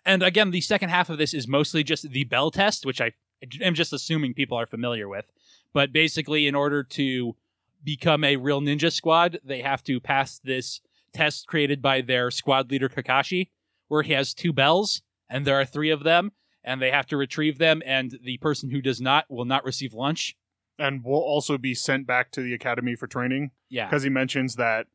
And 0.05 0.23
again, 0.23 0.51
the 0.51 0.61
second 0.61 0.91
half 0.91 1.11
of 1.11 1.19
this 1.19 1.35
is 1.35 1.49
mostly 1.49 1.83
just 1.83 2.11
the 2.11 2.25
bell 2.25 2.51
test, 2.51 2.87
which 2.87 3.01
I 3.01 3.13
am 3.61 3.75
just 3.75 3.93
assuming 3.93 4.35
people 4.35 4.57
are 4.59 4.67
familiar 4.67 5.09
with. 5.09 5.33
But 5.73 5.93
basically, 5.93 6.47
in 6.47 6.55
order 6.55 6.83
to 6.83 7.37
become 7.83 8.25
a 8.25 8.37
real 8.37 8.61
ninja 8.61 8.93
squad, 8.93 9.39
they 9.45 9.63
have 9.63 9.83
to 9.85 10.01
pass 10.01 10.39
this 10.39 10.81
test 11.13 11.47
created 11.47 11.83
by 11.83 12.01
their 12.01 12.31
squad 12.31 12.71
leader 12.71 12.89
Kakashi, 12.89 13.49
where 13.89 14.03
he 14.03 14.13
has 14.13 14.35
two 14.35 14.53
bells, 14.53 15.03
and 15.29 15.45
there 15.47 15.59
are 15.61 15.65
three 15.65 15.91
of 15.91 16.05
them, 16.05 16.33
and 16.65 16.81
they 16.81 16.91
have 16.91 17.07
to 17.07 17.17
retrieve 17.17 17.59
them, 17.59 17.83
and 17.85 18.19
the 18.23 18.39
person 18.39 18.71
who 18.71 18.81
does 18.81 19.01
not 19.01 19.25
will 19.31 19.45
not 19.45 19.65
receive 19.65 19.93
lunch. 19.95 20.37
And 20.79 21.05
will 21.05 21.21
also 21.21 21.57
be 21.59 21.75
sent 21.75 22.07
back 22.07 22.31
to 22.33 22.43
the 22.43 22.53
academy 22.55 22.97
for 22.97 23.07
training 23.07 23.51
Yeah. 23.71 23.87
because 23.87 24.03
he 24.03 24.11
mentions 24.11 24.57
that 24.57 24.87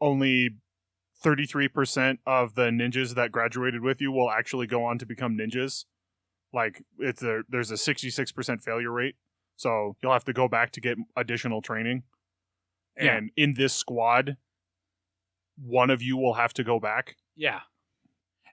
only 0.00 0.56
33% 1.24 2.18
of 2.26 2.54
the 2.54 2.70
ninjas 2.70 3.14
that 3.14 3.32
graduated 3.32 3.82
with 3.82 4.00
you 4.00 4.10
will 4.10 4.30
actually 4.30 4.66
go 4.66 4.84
on 4.84 4.98
to 4.98 5.06
become 5.06 5.36
ninjas. 5.36 5.84
Like 6.52 6.82
it's 6.98 7.22
a, 7.22 7.42
there's 7.48 7.70
a 7.70 7.74
66% 7.74 8.62
failure 8.62 8.90
rate. 8.90 9.16
So 9.56 9.96
you'll 10.02 10.12
have 10.12 10.24
to 10.24 10.32
go 10.32 10.48
back 10.48 10.72
to 10.72 10.80
get 10.80 10.96
additional 11.16 11.60
training. 11.60 12.04
Yeah. 12.98 13.16
And 13.16 13.30
in 13.36 13.54
this 13.54 13.74
squad, 13.74 14.36
one 15.62 15.90
of 15.90 16.02
you 16.02 16.16
will 16.16 16.34
have 16.34 16.52
to 16.54 16.64
go 16.64 16.80
back. 16.80 17.16
Yeah. 17.36 17.60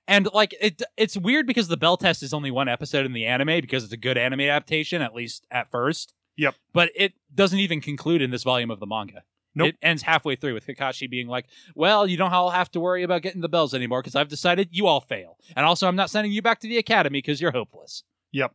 And 0.08 0.30
like 0.34 0.56
it 0.62 0.82
it's 0.96 1.18
weird 1.18 1.48
because 1.48 1.68
the 1.68 1.78
bell 1.78 1.98
test 1.98 2.24
is 2.24 2.34
only 2.34 2.50
one 2.52 2.70
episode 2.70 3.06
in 3.06 3.14
the 3.14 3.26
anime 3.26 3.60
because 3.62 3.84
it's 3.84 3.94
a 3.94 3.98
good 3.98 4.18
anime 4.18 4.42
adaptation, 4.42 5.02
at 5.02 5.14
least 5.14 5.46
at 5.52 5.70
first. 5.70 6.14
Yep. 6.38 6.56
But 6.72 6.92
it 6.96 7.14
doesn't 7.34 7.60
even 7.60 7.82
conclude 7.82 8.22
in 8.22 8.32
this 8.32 8.44
volume 8.44 8.72
of 8.72 8.80
the 8.80 8.86
manga. 8.86 9.24
Nope. 9.56 9.70
It 9.70 9.78
ends 9.82 10.04
halfway 10.04 10.36
through 10.36 10.54
with 10.54 10.68
Kakashi 10.68 11.10
being 11.10 11.28
like, 11.28 11.46
Well, 11.76 12.06
you 12.06 12.18
don't 12.18 12.32
all 12.32 12.52
have 12.52 12.70
to 12.72 12.80
worry 12.80 13.04
about 13.04 13.24
getting 13.24 13.42
the 13.42 13.50
bells 13.50 13.74
anymore 13.74 14.02
because 14.02 14.16
I've 14.16 14.28
decided 14.28 14.70
you 14.72 14.88
all 14.88 15.02
fail. 15.02 15.38
And 15.56 15.66
also 15.66 15.88
I'm 15.88 15.96
not 15.96 16.10
sending 16.10 16.32
you 16.32 16.42
back 16.42 16.60
to 16.60 16.68
the 16.68 16.78
academy 16.78 17.20
because 17.20 17.42
you're 17.42 17.52
hopeless. 17.52 18.04
Yep. 18.32 18.54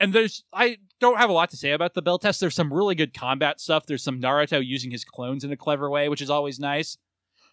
And 0.00 0.12
there's 0.12 0.44
I 0.52 0.78
don't 1.00 1.18
have 1.18 1.30
a 1.30 1.34
lot 1.34 1.50
to 1.50 1.56
say 1.56 1.72
about 1.72 1.94
the 1.94 2.02
bell 2.02 2.18
test. 2.18 2.40
There's 2.40 2.54
some 2.54 2.72
really 2.72 2.94
good 2.94 3.14
combat 3.14 3.60
stuff. 3.60 3.86
There's 3.86 4.02
some 4.02 4.20
Naruto 4.20 4.64
using 4.64 4.90
his 4.90 5.04
clones 5.04 5.44
in 5.44 5.52
a 5.52 5.56
clever 5.56 5.90
way, 5.90 6.08
which 6.08 6.22
is 6.22 6.30
always 6.30 6.58
nice. 6.58 6.96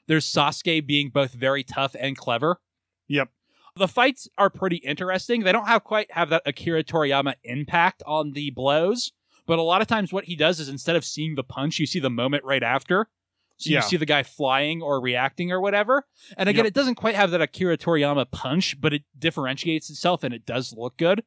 There's 0.08 0.26
Sasuke 0.26 0.86
being 0.86 1.10
both 1.10 1.34
very 1.34 1.64
tough 1.64 1.96
and 2.00 2.18
clever. 2.18 2.60
Yep. 3.08 3.30
The 3.78 3.88
fights 3.88 4.28
are 4.38 4.50
pretty 4.50 4.78
interesting. 4.78 5.44
They 5.44 5.52
don't 5.52 5.68
have 5.68 5.84
quite 5.84 6.12
have 6.12 6.30
that 6.30 6.44
Akira 6.46 6.84
Toriyama 6.84 7.34
impact 7.44 8.04
on 8.06 8.32
the 8.32 8.52
blows, 8.52 9.12
but 9.46 9.60
a 9.60 9.62
lot 9.64 9.82
of 9.82 9.88
times 9.88 10.12
what 10.14 10.26
he 10.26 10.36
does 10.36 10.60
is 10.60 10.70
instead 10.70 10.96
of 10.96 11.06
seeing 11.06 11.36
the 11.36 11.44
punch, 11.44 11.80
you 11.80 11.86
see 11.86 12.00
the 12.00 12.10
moment 12.10 12.44
right 12.44 12.64
after. 12.64 13.10
So 13.58 13.70
Yeah. 13.70 13.78
you 13.78 13.82
see 13.84 13.98
the 13.98 14.06
guy 14.06 14.24
flying 14.24 14.82
or 14.82 15.00
reacting 15.00 15.52
or 15.52 15.62
whatever. 15.62 16.06
And 16.38 16.50
again, 16.50 16.66
Yep. 16.66 16.72
it 16.72 16.74
doesn't 16.74 16.96
quite 16.96 17.16
have 17.16 17.32
that 17.32 17.42
Akira 17.42 17.78
Toriyama 17.78 18.30
punch, 18.32 18.80
but 18.82 18.94
it 18.94 19.04
differentiates 19.18 19.90
itself 19.90 20.24
and 20.24 20.34
it 20.34 20.46
does 20.46 20.74
look 20.74 20.98
good. 20.98 21.24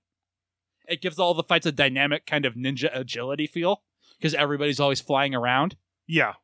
It 0.87 1.01
gives 1.01 1.19
all 1.19 1.33
the 1.35 1.43
fights 1.43 1.65
a 1.67 1.73
dynamic 1.73 2.27
kind 2.27 2.45
of 2.45 2.55
ninja 2.55 2.91
agility 2.93 3.47
feel 3.47 3.83
because 4.19 4.35
everybody's 4.35 4.81
always 4.81 5.01
flying 5.01 5.35
around. 5.35 5.77
Yeah. 6.07 6.35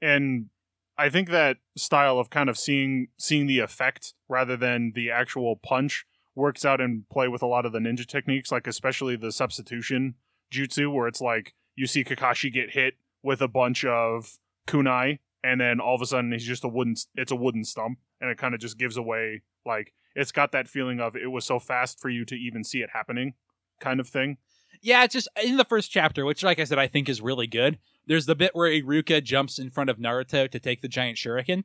And 0.00 0.50
I 0.98 1.08
think 1.08 1.30
that 1.30 1.58
style 1.76 2.18
of 2.18 2.30
kind 2.30 2.48
of 2.48 2.58
seeing 2.58 3.08
seeing 3.16 3.46
the 3.46 3.60
effect 3.60 4.14
rather 4.28 4.56
than 4.56 4.92
the 4.94 5.10
actual 5.10 5.56
punch 5.56 6.04
works 6.34 6.64
out 6.64 6.80
in 6.80 7.04
play 7.10 7.28
with 7.28 7.42
a 7.42 7.46
lot 7.46 7.66
of 7.66 7.72
the 7.72 7.78
ninja 7.78 8.06
techniques, 8.06 8.50
like 8.52 8.66
especially 8.66 9.16
the 9.16 9.32
substitution 9.32 10.14
jutsu, 10.52 10.92
where 10.92 11.08
it's 11.08 11.20
like 11.20 11.54
you 11.74 11.86
see 11.86 12.04
Kakashi 12.04 12.52
get 12.52 12.70
hit 12.70 12.94
with 13.22 13.40
a 13.40 13.48
bunch 13.48 13.84
of 13.84 14.38
kunai, 14.68 15.18
and 15.42 15.60
then 15.60 15.80
all 15.80 15.94
of 15.94 16.02
a 16.02 16.06
sudden 16.06 16.30
he's 16.32 16.44
just 16.46 16.64
a 16.64 16.68
wooden 16.68 16.94
it's 17.14 17.32
a 17.32 17.36
wooden 17.36 17.64
stump, 17.64 17.98
and 18.20 18.30
it 18.30 18.38
kind 18.38 18.54
of 18.54 18.60
just 18.60 18.78
gives 18.78 18.96
away 18.96 19.42
like 19.66 19.92
it's 20.14 20.32
got 20.32 20.52
that 20.52 20.68
feeling 20.68 21.00
of 21.00 21.16
it 21.16 21.30
was 21.30 21.44
so 21.44 21.58
fast 21.58 21.98
for 21.98 22.10
you 22.10 22.24
to 22.26 22.34
even 22.34 22.62
see 22.62 22.80
it 22.82 22.90
happening 22.92 23.34
kind 23.80 23.98
of 23.98 24.06
thing. 24.08 24.36
Yeah, 24.82 25.04
it's 25.04 25.12
just 25.14 25.28
in 25.42 25.56
the 25.56 25.64
first 25.64 25.90
chapter, 25.90 26.24
which, 26.24 26.42
like 26.42 26.58
I 26.58 26.64
said, 26.64 26.78
I 26.78 26.86
think 26.88 27.08
is 27.08 27.20
really 27.20 27.46
good. 27.46 27.78
There's 28.06 28.26
the 28.26 28.34
bit 28.34 28.54
where 28.54 28.68
Iruka 28.70 29.22
jumps 29.22 29.58
in 29.58 29.70
front 29.70 29.90
of 29.90 29.98
Naruto 29.98 30.50
to 30.50 30.58
take 30.58 30.82
the 30.82 30.88
giant 30.88 31.18
shuriken. 31.18 31.64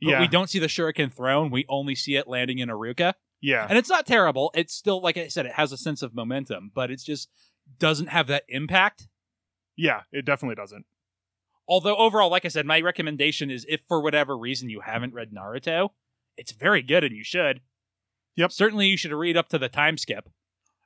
But 0.00 0.10
Yeah. 0.10 0.20
we 0.20 0.28
don't 0.28 0.48
see 0.48 0.58
the 0.58 0.66
shuriken 0.66 1.12
thrown. 1.12 1.50
We 1.50 1.66
only 1.68 1.94
see 1.94 2.16
it 2.16 2.26
landing 2.26 2.58
in 2.58 2.68
Iruka. 2.68 3.14
yeah. 3.42 3.66
And 3.68 3.76
it's 3.76 3.90
not 3.90 4.06
terrible. 4.06 4.50
It's 4.54 4.72
still, 4.74 5.00
like 5.02 5.16
I 5.18 5.28
said, 5.28 5.46
it 5.46 5.52
has 5.52 5.72
a 5.72 5.76
sense 5.76 6.00
of 6.02 6.14
momentum, 6.14 6.70
but 6.74 6.90
it's 6.90 7.04
just 7.04 7.28
doesn't 7.78 8.08
have 8.08 8.26
that 8.28 8.44
impact. 8.48 9.08
Yeah, 9.76 10.02
it 10.12 10.24
definitely 10.24 10.56
doesn't. 10.56 10.86
Although 11.66 11.96
overall, 11.96 12.30
like 12.30 12.44
I 12.44 12.48
said, 12.48 12.66
my 12.66 12.80
recommendation 12.80 13.50
is 13.50 13.66
if 13.68 13.80
for 13.88 14.00
whatever 14.00 14.36
reason 14.36 14.68
you 14.68 14.80
haven't 14.80 15.14
read 15.14 15.32
Naruto, 15.32 15.90
it's 16.36 16.52
very 16.52 16.82
good 16.82 17.04
and 17.04 17.16
you 17.16 17.24
should. 17.24 17.60
Yep. 18.36 18.52
Certainly 18.52 18.88
you 18.88 18.96
should 18.96 19.12
read 19.12 19.36
up 19.36 19.48
to 19.48 19.58
the 19.58 19.68
time 19.68 19.96
skip. 19.96 20.28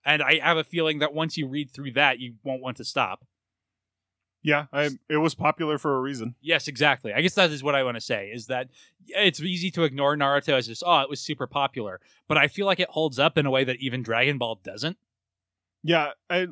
And 0.04 0.22
I 0.22 0.38
have 0.38 0.56
a 0.56 0.64
feeling 0.64 1.00
that 1.00 1.12
once 1.12 1.36
you 1.36 1.48
read 1.48 1.70
through 1.70 1.92
that, 1.92 2.20
you 2.20 2.34
won't 2.44 2.62
want 2.62 2.76
to 2.76 2.84
stop. 2.84 3.24
Yeah, 4.42 4.66
I, 4.72 4.90
it 5.10 5.16
was 5.16 5.34
popular 5.34 5.78
for 5.78 5.96
a 5.96 6.00
reason. 6.00 6.36
Yes, 6.40 6.68
exactly. 6.68 7.12
I 7.12 7.22
guess 7.22 7.34
that 7.34 7.50
is 7.50 7.62
what 7.62 7.74
I 7.74 7.82
want 7.82 7.96
to 7.96 8.00
say 8.00 8.30
is 8.32 8.46
that 8.46 8.68
it's 9.08 9.40
easy 9.40 9.70
to 9.72 9.82
ignore 9.82 10.16
Naruto 10.16 10.52
as 10.52 10.68
just, 10.68 10.84
oh, 10.86 11.00
it 11.00 11.10
was 11.10 11.20
super 11.20 11.48
popular. 11.48 12.00
But 12.28 12.38
I 12.38 12.46
feel 12.46 12.64
like 12.64 12.78
it 12.78 12.88
holds 12.88 13.18
up 13.18 13.36
in 13.36 13.46
a 13.46 13.50
way 13.50 13.64
that 13.64 13.80
even 13.80 14.02
Dragon 14.02 14.38
Ball 14.38 14.60
doesn't. 14.62 14.96
Yeah, 15.82 16.12
I, 16.30 16.46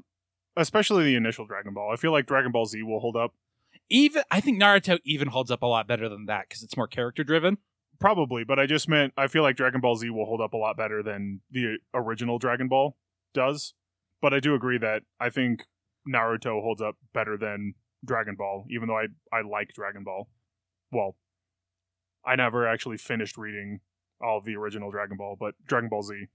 especially 0.56 1.04
the 1.04 1.16
initial 1.16 1.46
Dragon 1.46 1.74
Ball. 1.74 1.92
I 1.92 1.96
feel 1.96 2.12
like 2.12 2.26
Dragon 2.26 2.52
Ball 2.52 2.66
Z 2.66 2.82
will 2.82 3.00
hold 3.00 3.16
up. 3.16 3.34
Even 3.88 4.22
I 4.30 4.40
think 4.40 4.60
Naruto 4.60 4.98
even 5.04 5.28
holds 5.28 5.50
up 5.50 5.62
a 5.62 5.66
lot 5.66 5.86
better 5.86 6.08
than 6.08 6.26
that 6.26 6.48
because 6.48 6.62
it's 6.62 6.76
more 6.76 6.88
character 6.88 7.22
driven. 7.22 7.58
Probably, 7.98 8.44
but 8.44 8.58
I 8.58 8.66
just 8.66 8.88
meant 8.88 9.12
I 9.16 9.26
feel 9.26 9.42
like 9.42 9.56
Dragon 9.56 9.80
Ball 9.80 9.96
Z 9.96 10.10
will 10.10 10.26
hold 10.26 10.40
up 10.40 10.52
a 10.52 10.58
lot 10.58 10.76
better 10.76 11.02
than 11.02 11.40
the 11.50 11.78
original 11.94 12.38
Dragon 12.38 12.68
Ball 12.68 12.96
does. 13.32 13.74
But 14.20 14.34
I 14.34 14.40
do 14.40 14.54
agree 14.54 14.78
that 14.78 15.02
I 15.20 15.30
think 15.30 15.64
Naruto 16.08 16.62
holds 16.62 16.82
up 16.82 16.96
better 17.12 17.36
than 17.36 17.74
Dragon 18.04 18.34
Ball, 18.36 18.66
even 18.70 18.88
though 18.88 18.98
I 18.98 19.06
I 19.32 19.42
like 19.42 19.72
Dragon 19.74 20.04
Ball. 20.04 20.28
Well, 20.90 21.16
I 22.24 22.36
never 22.36 22.66
actually 22.66 22.96
finished 22.96 23.36
reading 23.36 23.80
all 24.20 24.38
of 24.38 24.44
the 24.44 24.56
original 24.56 24.90
Dragon 24.90 25.16
Ball, 25.16 25.36
but 25.38 25.54
Dragon 25.66 25.88
Ball 25.88 26.02
Z. 26.02 26.26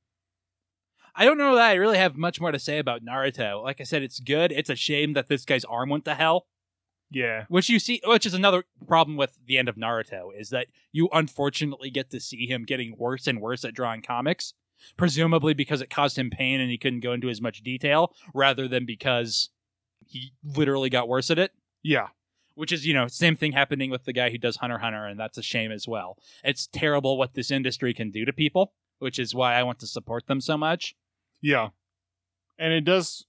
I 1.16 1.26
don't 1.26 1.38
know 1.38 1.56
that 1.56 1.70
I 1.72 1.74
really 1.76 1.98
have 1.98 2.16
much 2.18 2.40
more 2.40 2.52
to 2.52 2.60
say 2.60 2.78
about 2.78 3.04
Naruto. 3.04 3.64
Like 3.64 3.82
I 3.82 3.84
said, 3.84 4.02
it's 4.04 4.20
good. 4.20 4.52
It's 4.52 4.70
a 4.70 4.76
shame 4.76 5.14
that 5.14 5.28
this 5.28 5.46
guy's 5.46 5.66
arm 5.66 5.90
went 5.90 6.06
to 6.06 6.16
hell. 6.16 6.48
Yeah, 7.14 7.44
Which 7.50 7.68
you 7.68 7.78
see, 7.80 8.02
which 8.06 8.26
is 8.26 8.34
another 8.34 8.64
problem 8.88 9.18
with 9.18 9.38
the 9.46 9.58
end 9.58 9.68
of 9.68 9.76
Naruto, 9.76 10.30
is 10.34 10.50
that 10.52 10.68
you 10.94 11.10
unfortunately 11.12 11.90
get 11.90 12.10
to 12.12 12.22
see 12.22 12.48
him 12.48 12.64
getting 12.64 12.96
worse 12.98 13.28
and 13.28 13.42
worse 13.42 13.66
at 13.66 13.74
drawing 13.74 14.02
comics, 14.02 14.54
presumably 14.96 15.54
because 15.54 15.82
it 15.82 15.90
caused 15.90 16.18
him 16.18 16.30
pain 16.30 16.62
and 16.62 16.72
he 16.72 16.78
couldn't 16.78 17.02
go 17.02 17.12
into 17.12 17.30
as 17.30 17.42
much 17.42 17.64
detail, 17.64 18.14
rather 18.34 18.66
than 18.66 18.86
because 18.86 19.50
he 20.08 20.32
literally 20.42 20.90
got 20.90 21.10
worse 21.10 21.30
at 21.30 21.38
it. 21.38 21.52
yeah, 21.84 22.08
Which 22.56 22.72
is, 22.72 22.88
you 22.88 22.94
know, 22.94 23.08
same 23.08 23.36
thing 23.36 23.52
happening 23.52 23.90
with 23.90 24.06
the 24.06 24.14
guy 24.14 24.30
who 24.30 24.38
does 24.38 24.56
Hunter 24.56 24.78
Hunter, 24.78 25.06
and 25.06 25.20
that's 25.20 25.38
a 25.38 25.44
shame 25.44 25.74
as 25.74 25.90
well. 25.90 26.18
It's 26.46 26.68
terrible 26.68 27.18
what 27.18 27.34
this 27.34 27.52
industry 27.52 27.94
can 27.94 28.10
do 28.12 28.24
to 28.24 28.32
people, 28.32 28.72
which 29.00 29.20
is 29.20 29.36
why 29.36 29.56
I 29.56 29.64
want 29.64 29.80
to 29.80 29.88
support 29.88 30.28
them 30.28 30.40
so 30.40 30.56
much. 30.56 30.96
Yeah. 31.42 31.70
And 32.60 32.74
it 32.74 32.82
does 32.86 33.26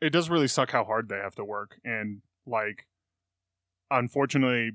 it 0.00 0.10
does 0.10 0.30
really 0.30 0.48
suck 0.48 0.70
how 0.72 0.84
hard 0.84 1.08
they 1.08 1.16
have 1.16 1.34
to 1.36 1.44
work 1.44 1.78
and 1.84 2.22
like 2.46 2.86
unfortunately 3.90 4.72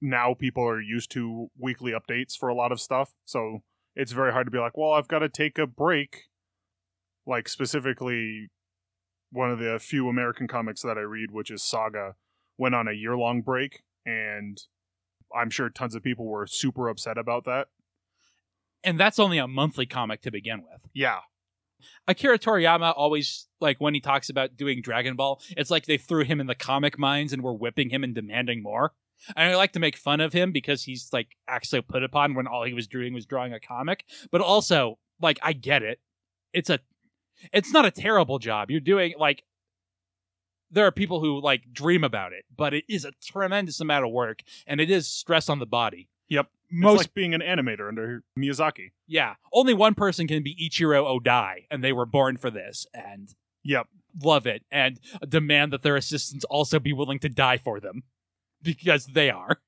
now 0.00 0.34
people 0.34 0.66
are 0.68 0.80
used 0.80 1.10
to 1.10 1.48
weekly 1.58 1.92
updates 1.92 2.36
for 2.36 2.48
a 2.48 2.54
lot 2.54 2.70
of 2.72 2.80
stuff 2.80 3.12
so 3.24 3.62
it's 3.94 4.12
very 4.12 4.32
hard 4.32 4.46
to 4.46 4.50
be 4.50 4.58
like 4.58 4.76
well 4.76 4.92
i've 4.92 5.08
got 5.08 5.20
to 5.20 5.28
take 5.28 5.58
a 5.58 5.66
break 5.66 6.24
like 7.26 7.48
specifically 7.48 8.48
one 9.32 9.50
of 9.50 9.58
the 9.58 9.78
few 9.80 10.08
american 10.08 10.46
comics 10.46 10.82
that 10.82 10.98
i 10.98 11.00
read 11.00 11.30
which 11.30 11.50
is 11.50 11.62
saga 11.62 12.14
went 12.58 12.74
on 12.74 12.86
a 12.86 12.92
year 12.92 13.16
long 13.16 13.40
break 13.40 13.82
and 14.04 14.58
i'm 15.34 15.50
sure 15.50 15.68
tons 15.70 15.94
of 15.94 16.02
people 16.02 16.26
were 16.26 16.46
super 16.46 16.88
upset 16.88 17.18
about 17.18 17.44
that 17.44 17.68
And 18.84 19.00
that's 19.00 19.18
only 19.18 19.38
a 19.38 19.48
monthly 19.48 19.86
comic 19.86 20.20
to 20.22 20.30
begin 20.30 20.62
with. 20.62 20.86
yeah 20.94 21.20
Akira 22.06 22.38
Toriyama 22.38 22.92
always 22.96 23.46
like 23.60 23.80
when 23.80 23.94
he 23.94 24.00
talks 24.00 24.28
about 24.28 24.56
doing 24.56 24.82
Dragon 24.82 25.16
Ball, 25.16 25.40
it's 25.56 25.70
like 25.70 25.86
they 25.86 25.98
threw 25.98 26.24
him 26.24 26.40
in 26.40 26.46
the 26.46 26.54
comic 26.54 26.98
mines 26.98 27.32
and 27.32 27.42
were 27.42 27.54
whipping 27.54 27.90
him 27.90 28.04
and 28.04 28.14
demanding 28.14 28.62
more. 28.62 28.92
And 29.34 29.50
I 29.50 29.56
like 29.56 29.72
to 29.72 29.80
make 29.80 29.96
fun 29.96 30.20
of 30.20 30.32
him 30.32 30.52
because 30.52 30.82
he's 30.82 31.08
like 31.12 31.36
actually 31.48 31.82
put 31.82 32.02
upon 32.02 32.34
when 32.34 32.46
all 32.46 32.64
he 32.64 32.74
was 32.74 32.86
doing 32.86 33.14
was 33.14 33.26
drawing 33.26 33.52
a 33.52 33.60
comic. 33.60 34.04
But 34.30 34.40
also, 34.40 34.98
like, 35.20 35.38
I 35.42 35.52
get 35.52 35.82
it. 35.82 36.00
It's 36.52 36.70
a 36.70 36.80
it's 37.52 37.72
not 37.72 37.84
a 37.84 37.90
terrible 37.90 38.38
job. 38.38 38.70
You're 38.70 38.80
doing 38.80 39.14
like 39.18 39.44
there 40.70 40.86
are 40.86 40.92
people 40.92 41.20
who 41.20 41.40
like 41.40 41.72
dream 41.72 42.04
about 42.04 42.32
it, 42.32 42.44
but 42.54 42.74
it 42.74 42.84
is 42.88 43.04
a 43.04 43.12
tremendous 43.22 43.80
amount 43.80 44.04
of 44.04 44.12
work 44.12 44.42
and 44.66 44.80
it 44.80 44.90
is 44.90 45.08
stress 45.08 45.48
on 45.48 45.58
the 45.58 45.66
body. 45.66 46.08
Yep. 46.28 46.48
Most 46.70 46.98
like 46.98 47.14
being 47.14 47.34
an 47.34 47.40
animator 47.40 47.88
under 47.88 48.22
miyazaki 48.38 48.90
yeah, 49.06 49.34
only 49.52 49.74
one 49.74 49.94
person 49.94 50.26
can 50.26 50.42
be 50.42 50.54
Ichiro 50.54 51.20
Odai, 51.20 51.66
and 51.70 51.82
they 51.82 51.92
were 51.92 52.06
born 52.06 52.36
for 52.36 52.50
this 52.50 52.86
and 52.92 53.34
yep 53.62 53.86
love 54.22 54.46
it 54.46 54.64
and 54.70 54.98
demand 55.28 55.72
that 55.72 55.82
their 55.82 55.96
assistants 55.96 56.44
also 56.46 56.78
be 56.78 56.92
willing 56.92 57.18
to 57.18 57.28
die 57.28 57.58
for 57.58 57.80
them 57.80 58.02
because 58.62 59.06
they 59.06 59.30
are. 59.30 59.58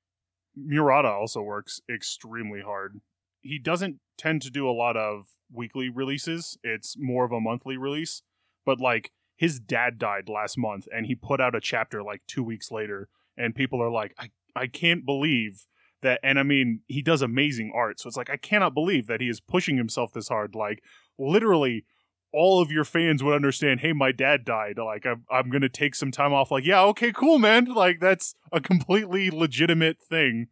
Murata 0.57 1.09
also 1.09 1.41
works 1.43 1.81
extremely 1.93 2.63
hard. 2.63 3.01
He 3.43 3.59
doesn't 3.59 4.01
tend 4.17 4.43
to 4.43 4.51
do 4.51 4.69
a 4.69 4.73
lot 4.73 4.97
of 4.97 5.27
weekly 5.53 5.89
releases. 5.89 6.59
It's 6.63 6.97
more 6.99 7.25
of 7.25 7.33
a 7.33 7.41
monthly 7.41 7.77
release. 7.77 8.23
But 8.67 8.81
like 8.81 9.13
his 9.37 9.61
dad 9.61 9.99
died 9.99 10.29
last 10.29 10.59
month 10.59 10.89
and 10.93 11.07
he 11.07 11.15
put 11.15 11.41
out 11.41 11.55
a 11.55 11.61
chapter 11.61 12.03
like 12.03 12.23
2 12.27 12.43
weeks 12.43 12.71
later 12.73 13.09
and 13.37 13.55
people 13.55 13.83
are 13.83 13.91
like 13.91 14.15
I 14.19 14.31
I 14.57 14.67
can't 14.67 15.07
believe 15.07 15.67
that 16.03 16.21
and 16.23 16.39
I 16.39 16.43
mean 16.43 16.81
he 16.87 17.03
does 17.03 17.23
amazing 17.23 17.73
art. 17.75 18.01
So 18.01 18.09
it's 18.09 18.17
like 18.17 18.31
I 18.31 18.37
cannot 18.37 18.75
believe 18.75 19.07
that 19.07 19.21
he 19.21 19.29
is 19.29 19.41
pushing 19.41 19.77
himself 19.77 20.13
this 20.13 20.29
hard 20.29 20.55
like 20.55 20.83
literally 21.19 21.85
all 22.33 22.61
of 22.61 22.71
your 22.71 22.85
fans 22.85 23.23
would 23.23 23.35
understand, 23.35 23.81
hey, 23.81 23.93
my 23.93 24.13
dad 24.13 24.45
died. 24.45 24.79
Like, 24.79 25.07
I'm, 25.07 25.25
I'm 25.31 25.49
going 25.51 25.63
to 25.63 25.69
take 25.69 25.95
some 25.95 26.11
time 26.11 26.33
off. 26.33 26.51
Like, 26.51 26.65
yeah, 26.65 26.83
okay, 26.83 27.13
cool, 27.13 27.39
man. 27.39 27.65
Like, 27.65 28.01
that's 28.01 28.35
a 28.53 28.61
completely 28.61 29.31
legitimate 29.31 29.99
thing. 30.03 30.49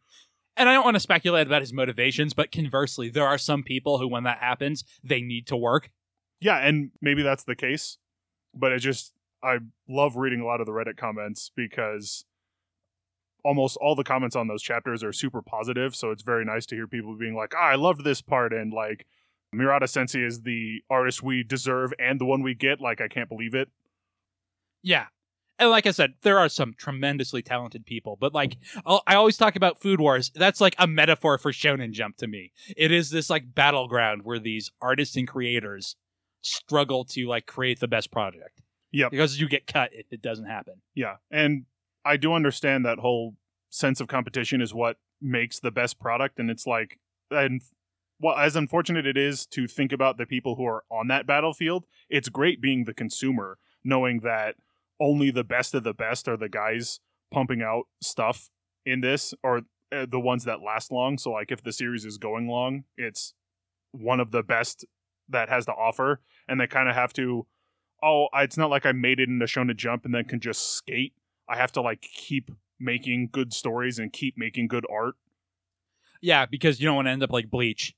And 0.57 0.69
I 0.69 0.73
don't 0.73 0.85
want 0.85 0.95
to 0.95 1.01
speculate 1.01 1.47
about 1.47 1.61
his 1.61 1.75
motivations, 1.75 2.33
but 2.33 2.51
conversely, 2.51 3.11
there 3.11 3.27
are 3.27 3.37
some 3.37 3.63
people 3.63 3.99
who, 3.99 4.09
when 4.09 4.25
that 4.25 4.39
happens, 4.39 4.85
they 5.05 5.21
need 5.21 5.47
to 5.49 5.57
work. 5.57 5.91
Yeah, 6.41 6.57
and 6.57 6.93
maybe 7.03 7.23
that's 7.23 7.45
the 7.45 7.55
case. 7.55 7.99
But 8.55 8.73
it 8.73 8.79
just, 8.79 9.13
I 9.43 9.59
love 9.87 10.17
reading 10.17 10.41
a 10.41 10.47
lot 10.47 10.61
of 10.61 10.67
the 10.67 10.73
Reddit 10.73 10.97
comments 10.97 11.51
because 11.55 12.25
almost 13.47 13.77
all 13.81 13.95
the 13.95 14.05
comments 14.05 14.35
on 14.35 14.49
those 14.49 14.63
chapters 14.63 15.05
are 15.05 15.13
super 15.13 15.41
positive. 15.41 15.95
So 15.95 16.11
it's 16.11 16.23
very 16.23 16.45
nice 16.45 16.67
to 16.67 16.75
hear 16.75 16.89
people 16.89 17.17
being 17.17 17.37
like, 17.37 17.55
ah, 17.57 17.69
I 17.71 17.75
loved 17.77 18.03
this 18.03 18.21
part. 18.21 18.53
And 18.53 18.73
like, 18.73 19.07
Murata 19.53 19.87
Sensei 19.87 20.23
is 20.23 20.43
the 20.43 20.83
artist 20.91 21.23
we 21.23 21.45
deserve 21.45 21.95
and 21.99 22.21
the 22.21 22.25
one 22.25 22.43
we 22.43 22.55
get. 22.55 22.81
Like, 22.81 23.01
I 23.01 23.09
can't 23.09 23.29
believe 23.29 23.55
it. 23.55 23.69
Yeah. 24.83 25.07
And 25.59 25.71
like 25.71 25.87
I 25.87 25.93
said, 25.93 26.15
there 26.23 26.39
are 26.39 26.49
some 26.49 26.75
tremendously 26.77 27.41
talented 27.41 27.87
people, 27.87 28.19
but 28.21 28.35
like 28.35 28.59
I 28.85 29.15
always 29.15 29.39
talk 29.39 29.57
about 29.57 29.81
Food 29.81 30.01
Wars. 30.01 30.31
That's 30.35 30.61
like 30.61 30.75
a 30.79 30.87
metaphor 30.87 31.39
for 31.39 31.51
Shonen 31.51 31.93
Jump 31.93 32.19
to 32.19 32.27
me. 32.27 32.53
It 32.77 32.93
is 32.93 33.09
this 33.11 33.31
like 33.31 33.55
battleground 33.55 34.23
where 34.25 34.39
these 34.39 34.71
artists 34.83 35.17
and 35.17 35.27
creators 35.27 35.97
struggle 36.43 37.05
to 37.07 37.27
like 37.27 37.47
create 37.47 37.81
the 37.81 37.89
best 37.89 38.11
project. 38.11 38.61
Yep. 38.93 39.11
Because 39.11 39.41
you 39.41 39.49
get 39.49 39.67
cut 39.67 39.91
if 39.93 40.07
it 40.11 40.21
doesn't 40.21 40.47
happen. 40.47 40.75
Yeah, 40.95 41.17
and 41.31 41.65
I 42.07 42.17
do 42.17 42.33
understand 42.33 42.85
that 42.85 42.99
whole 42.99 43.35
sense 43.71 44.01
of 44.01 44.09
competition 44.09 44.61
is 44.61 44.73
what 44.73 44.97
makes 45.21 45.59
the 45.59 45.71
best 45.71 45.99
product, 45.99 46.39
and 46.39 46.51
it's 46.51 46.67
like, 46.67 46.99
and 47.31 47.61
well, 48.21 48.37
as 48.37 48.57
unfortunate 48.57 49.07
it 49.07 49.17
is 49.17 49.47
to 49.47 49.67
think 49.67 49.93
about 49.93 50.17
the 50.17 50.27
people 50.27 50.55
who 50.55 50.65
are 50.65 50.85
on 50.91 51.09
that 51.09 51.27
battlefield, 51.27 51.85
it's 52.09 52.29
great 52.29 52.61
being 52.61 52.85
the 52.85 52.95
consumer, 52.95 53.59
knowing 53.85 54.21
that 54.21 54.57
only 54.99 55.31
the 55.31 55.45
best 55.45 55.75
of 55.75 55.85
the 55.85 55.93
best 55.93 56.27
are 56.29 56.37
the 56.37 56.49
guys 56.49 57.01
pumping 57.31 57.61
out 57.61 57.85
stuff 58.01 58.49
in 58.87 59.01
this, 59.01 59.35
or 59.43 59.63
uh, 59.93 60.07
the 60.09 60.21
ones 60.21 60.45
that 60.45 60.63
last 60.63 60.91
long. 60.91 61.19
So, 61.19 61.31
like, 61.33 61.53
if 61.53 61.63
the 61.63 61.73
series 61.73 62.05
is 62.05 62.19
going 62.19 62.49
long, 62.49 62.85
it's 62.97 63.35
one 63.93 64.21
of 64.21 64.31
the 64.31 64.43
best 64.43 64.87
that 65.29 65.49
has 65.49 65.67
to 65.67 65.73
offer, 65.73 66.21
and 66.49 66.61
they 66.61 66.67
kind 66.67 66.89
of 66.89 66.95
have 66.95 67.13
to. 67.15 67.47
Oh, 68.03 68.29
it's 68.35 68.59
not 68.59 68.71
like 68.71 68.87
I 68.87 68.93
made 68.93 69.21
it 69.21 69.29
into 69.29 69.47
Shonen 69.47 69.77
Jump 69.77 70.05
and 70.05 70.15
then 70.15 70.25
can 70.25 70.39
just 70.39 70.77
skate. 70.77 71.15
I 71.49 71.57
have 71.57 71.73
to 71.73 71.81
like 71.81 72.03
keep 72.03 72.51
making 72.79 73.29
good 73.33 73.53
stories 73.53 73.99
and 73.99 74.13
keep 74.13 74.37
making 74.37 74.69
good 74.69 74.85
art. 74.91 75.15
Yeah, 76.21 76.47
because 76.47 76.81
you 76.81 76.87
don't 76.87 76.97
want 76.97 77.07
to 77.07 77.13
end 77.13 77.23
up 77.23 77.33
like 77.33 77.51
Bleach. 77.51 77.95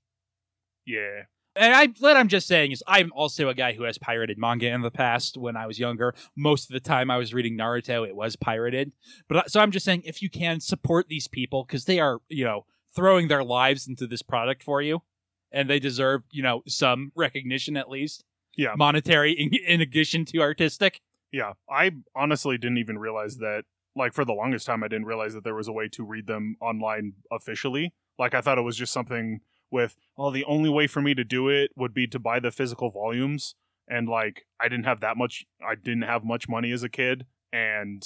Yeah. 0.86 1.22
And 1.56 1.74
I, 1.74 1.88
what 1.98 2.16
I'm 2.16 2.28
just 2.28 2.46
saying 2.46 2.70
is, 2.70 2.84
I'm 2.86 3.12
also 3.12 3.48
a 3.48 3.54
guy 3.54 3.72
who 3.72 3.82
has 3.82 3.98
pirated 3.98 4.38
manga 4.38 4.68
in 4.68 4.82
the 4.82 4.90
past. 4.92 5.36
When 5.36 5.56
I 5.56 5.66
was 5.66 5.78
younger, 5.78 6.14
most 6.36 6.70
of 6.70 6.74
the 6.74 6.80
time 6.80 7.10
I 7.10 7.16
was 7.16 7.34
reading 7.34 7.58
Naruto, 7.58 8.06
it 8.06 8.14
was 8.14 8.36
pirated. 8.36 8.92
But 9.28 9.38
I- 9.38 9.46
so 9.48 9.60
I'm 9.60 9.72
just 9.72 9.84
saying, 9.84 10.02
if 10.04 10.22
you 10.22 10.30
can 10.30 10.60
support 10.60 11.08
these 11.08 11.26
people 11.26 11.64
because 11.64 11.86
they 11.86 11.98
are, 11.98 12.20
you 12.28 12.44
know, 12.44 12.64
throwing 12.94 13.28
their 13.28 13.42
lives 13.42 13.88
into 13.88 14.06
this 14.06 14.22
product 14.22 14.62
for 14.62 14.80
you, 14.80 15.02
and 15.50 15.68
they 15.68 15.78
deserve, 15.78 16.22
you 16.30 16.42
know, 16.42 16.62
some 16.68 17.10
recognition 17.16 17.76
at 17.76 17.88
least. 17.88 18.24
Yeah. 18.56 18.74
Monetary 18.76 19.32
in, 19.32 19.50
in 19.66 19.80
addition 19.80 20.24
to 20.26 20.38
artistic. 20.40 21.00
Yeah, 21.32 21.52
I 21.70 21.92
honestly 22.14 22.58
didn't 22.58 22.78
even 22.78 22.98
realize 22.98 23.36
that. 23.38 23.64
Like 23.96 24.12
for 24.14 24.24
the 24.24 24.32
longest 24.32 24.66
time, 24.66 24.84
I 24.84 24.88
didn't 24.88 25.06
realize 25.06 25.34
that 25.34 25.44
there 25.44 25.54
was 25.54 25.66
a 25.66 25.72
way 25.72 25.88
to 25.88 26.04
read 26.04 26.26
them 26.26 26.56
online 26.60 27.14
officially. 27.32 27.92
Like 28.18 28.32
I 28.34 28.40
thought 28.40 28.58
it 28.58 28.62
was 28.62 28.76
just 28.76 28.92
something 28.92 29.40
with, 29.70 29.96
well, 30.16 30.30
the 30.30 30.44
only 30.44 30.70
way 30.70 30.86
for 30.86 31.02
me 31.02 31.14
to 31.14 31.24
do 31.24 31.48
it 31.48 31.72
would 31.76 31.94
be 31.94 32.06
to 32.08 32.18
buy 32.18 32.38
the 32.38 32.50
physical 32.50 32.90
volumes, 32.90 33.54
and 33.88 34.08
like 34.08 34.46
I 34.60 34.68
didn't 34.68 34.84
have 34.84 35.00
that 35.00 35.16
much. 35.16 35.46
I 35.66 35.74
didn't 35.74 36.02
have 36.02 36.24
much 36.24 36.48
money 36.48 36.70
as 36.72 36.82
a 36.82 36.88
kid, 36.88 37.26
and 37.52 38.02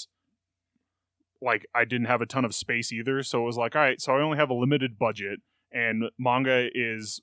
like 1.40 1.66
I 1.74 1.84
didn't 1.84 2.06
have 2.06 2.22
a 2.22 2.26
ton 2.26 2.44
of 2.44 2.54
space 2.54 2.92
either. 2.92 3.22
So 3.22 3.42
it 3.42 3.46
was 3.46 3.56
like, 3.56 3.76
all 3.76 3.82
right, 3.82 4.00
so 4.00 4.16
I 4.16 4.22
only 4.22 4.38
have 4.38 4.50
a 4.50 4.54
limited 4.54 4.98
budget, 4.98 5.40
and 5.70 6.04
manga 6.18 6.68
is 6.74 7.20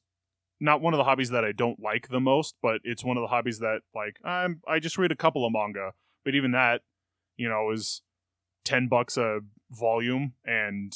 not 0.60 0.82
one 0.82 0.94
of 0.94 0.98
the 0.98 1.04
hobbies 1.04 1.30
that 1.30 1.46
I 1.46 1.52
don't 1.52 1.80
like 1.80 2.10
the 2.10 2.20
most, 2.20 2.56
but 2.62 2.82
it's 2.84 3.04
one 3.04 3.18
of 3.18 3.22
the 3.22 3.28
hobbies 3.28 3.60
that 3.60 3.82
like 3.96 4.18
I'm 4.24 4.62
I 4.68 4.80
just 4.80 4.98
read 4.98 5.12
a 5.12 5.16
couple 5.16 5.46
of 5.46 5.54
manga, 5.54 5.94
but 6.26 6.36
even 6.36 6.52
that, 6.52 6.82
you 7.38 7.48
know, 7.50 7.72
is 7.72 8.02
10 8.66 8.88
bucks 8.88 9.18
a 9.18 9.40
volume 9.72 10.34
and 10.46 10.94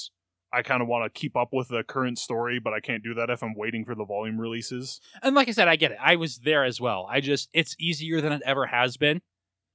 I 0.51 0.61
kind 0.61 0.81
of 0.83 0.87
want 0.87 1.11
to 1.11 1.19
keep 1.19 1.35
up 1.35 1.49
with 1.51 1.69
the 1.69 1.83
current 1.83 2.19
story, 2.19 2.59
but 2.59 2.73
I 2.73 2.79
can't 2.79 3.03
do 3.03 3.15
that 3.15 3.29
if 3.31 3.41
I'm 3.41 3.55
waiting 3.55 3.85
for 3.85 3.95
the 3.95 4.05
volume 4.05 4.39
releases. 4.39 4.99
And 5.23 5.33
like 5.33 5.47
I 5.47 5.51
said, 5.51 5.67
I 5.67 5.75
get 5.77 5.91
it. 5.91 5.97
I 5.99 6.15
was 6.15 6.39
there 6.39 6.63
as 6.63 6.79
well. 6.79 7.07
I 7.09 7.21
just 7.21 7.49
it's 7.53 7.75
easier 7.79 8.21
than 8.21 8.31
it 8.33 8.41
ever 8.45 8.67
has 8.67 8.97
been, 8.97 9.21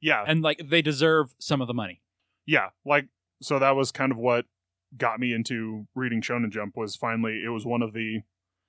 Yeah, 0.00 0.22
and 0.26 0.40
like 0.42 0.60
they 0.64 0.82
deserve 0.82 1.34
some 1.40 1.60
of 1.60 1.66
the 1.66 1.74
money. 1.74 2.02
yeah, 2.46 2.68
like 2.84 3.06
so 3.42 3.58
that 3.58 3.74
was 3.74 3.90
kind 3.90 4.12
of 4.12 4.18
what 4.18 4.44
got 4.96 5.18
me 5.20 5.32
into 5.32 5.86
reading 5.94 6.20
Shonen 6.22 6.50
Jump 6.50 6.76
was 6.76 6.94
finally 6.96 7.42
it 7.44 7.48
was 7.50 7.66
one 7.66 7.82
of 7.82 7.92
the 7.92 8.20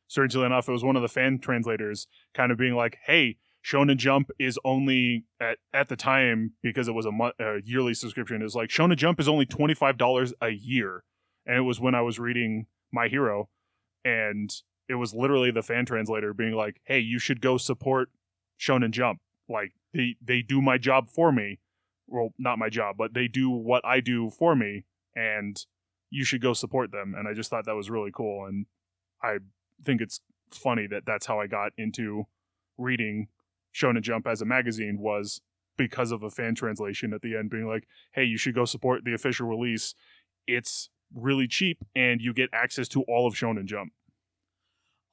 strangely 0.09 0.43
enough 0.43 0.67
it 0.67 0.73
was 0.73 0.83
one 0.83 0.97
of 0.97 1.01
the 1.01 1.07
fan 1.07 1.39
translators 1.39 2.07
kind 2.33 2.51
of 2.51 2.57
being 2.57 2.75
like, 2.75 2.97
"Hey, 3.05 3.37
Shonen 3.63 3.97
Jump 3.97 4.31
is 4.37 4.59
only 4.65 5.25
at 5.39 5.57
at 5.73 5.87
the 5.87 5.95
time 5.95 6.53
because 6.61 6.87
it 6.87 6.93
was 6.93 7.05
a, 7.05 7.11
mo- 7.11 7.31
a 7.39 7.59
yearly 7.63 7.93
subscription 7.93 8.41
is 8.41 8.55
like 8.55 8.69
Shonen 8.69 8.97
Jump 8.97 9.19
is 9.19 9.29
only 9.29 9.45
twenty 9.45 9.73
five 9.73 9.97
dollars 9.97 10.33
a 10.41 10.49
year, 10.49 11.03
and 11.45 11.57
it 11.57 11.61
was 11.61 11.79
when 11.79 11.95
I 11.95 12.01
was 12.01 12.19
reading 12.19 12.65
My 12.91 13.07
Hero, 13.07 13.49
and 14.03 14.49
it 14.89 14.95
was 14.95 15.13
literally 15.13 15.51
the 15.51 15.61
fan 15.63 15.85
translator 15.85 16.33
being 16.33 16.53
like, 16.53 16.81
"Hey, 16.83 16.99
you 16.99 17.19
should 17.19 17.41
go 17.41 17.57
support 17.57 18.09
Shonen 18.59 18.91
Jump. 18.91 19.19
Like 19.47 19.73
they 19.93 20.15
they 20.21 20.41
do 20.41 20.61
my 20.61 20.77
job 20.77 21.09
for 21.09 21.31
me. 21.31 21.59
Well, 22.07 22.29
not 22.39 22.59
my 22.59 22.69
job, 22.69 22.95
but 22.97 23.13
they 23.13 23.27
do 23.27 23.49
what 23.49 23.85
I 23.85 23.99
do 23.99 24.31
for 24.31 24.55
me, 24.55 24.85
and 25.15 25.63
you 26.09 26.23
should 26.23 26.41
go 26.41 26.53
support 26.53 26.91
them." 26.91 27.13
And 27.15 27.27
I 27.27 27.33
just 27.33 27.49
thought 27.49 27.65
that 27.65 27.75
was 27.75 27.89
really 27.89 28.11
cool, 28.11 28.45
and 28.45 28.65
I 29.21 29.39
think 29.83 30.01
it's 30.01 30.19
funny 30.51 30.87
that 30.87 31.03
that's 31.05 31.25
how 31.25 31.39
I 31.39 31.47
got 31.47 31.71
into 31.77 32.25
reading 32.77 33.27
Shonen 33.73 34.01
Jump 34.01 34.27
as 34.27 34.41
a 34.41 34.45
magazine 34.45 34.99
was 34.99 35.41
because 35.77 36.11
of 36.11 36.23
a 36.23 36.29
fan 36.29 36.55
translation 36.55 37.13
at 37.13 37.21
the 37.21 37.35
end 37.37 37.49
being 37.49 37.67
like, 37.67 37.87
"Hey, 38.13 38.23
you 38.23 38.37
should 38.37 38.55
go 38.55 38.65
support 38.65 39.03
the 39.03 39.13
official 39.13 39.47
release. 39.47 39.95
It's 40.47 40.89
really 41.13 41.47
cheap 41.47 41.83
and 41.95 42.21
you 42.21 42.33
get 42.33 42.49
access 42.53 42.87
to 42.89 43.03
all 43.03 43.27
of 43.27 43.33
Shonen 43.33 43.65
Jump." 43.65 43.93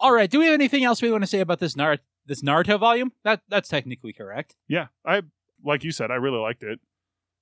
All 0.01 0.13
right. 0.13 0.31
Do 0.31 0.39
we 0.39 0.47
have 0.47 0.55
anything 0.55 0.85
else 0.85 1.01
we 1.01 1.11
want 1.11 1.23
to 1.23 1.29
say 1.29 1.41
about 1.41 1.59
this 1.59 1.77
Nar- 1.77 1.99
this 2.27 2.43
Naruto 2.43 2.79
volume? 2.79 3.13
That 3.23 3.43
that's 3.49 3.69
technically 3.69 4.13
correct. 4.13 4.57
Yeah, 4.69 4.89
I 5.05 5.23
like 5.65 5.85
you 5.85 5.91
said, 5.93 6.11
I 6.11 6.17
really 6.17 6.39
liked 6.39 6.63
it, 6.63 6.81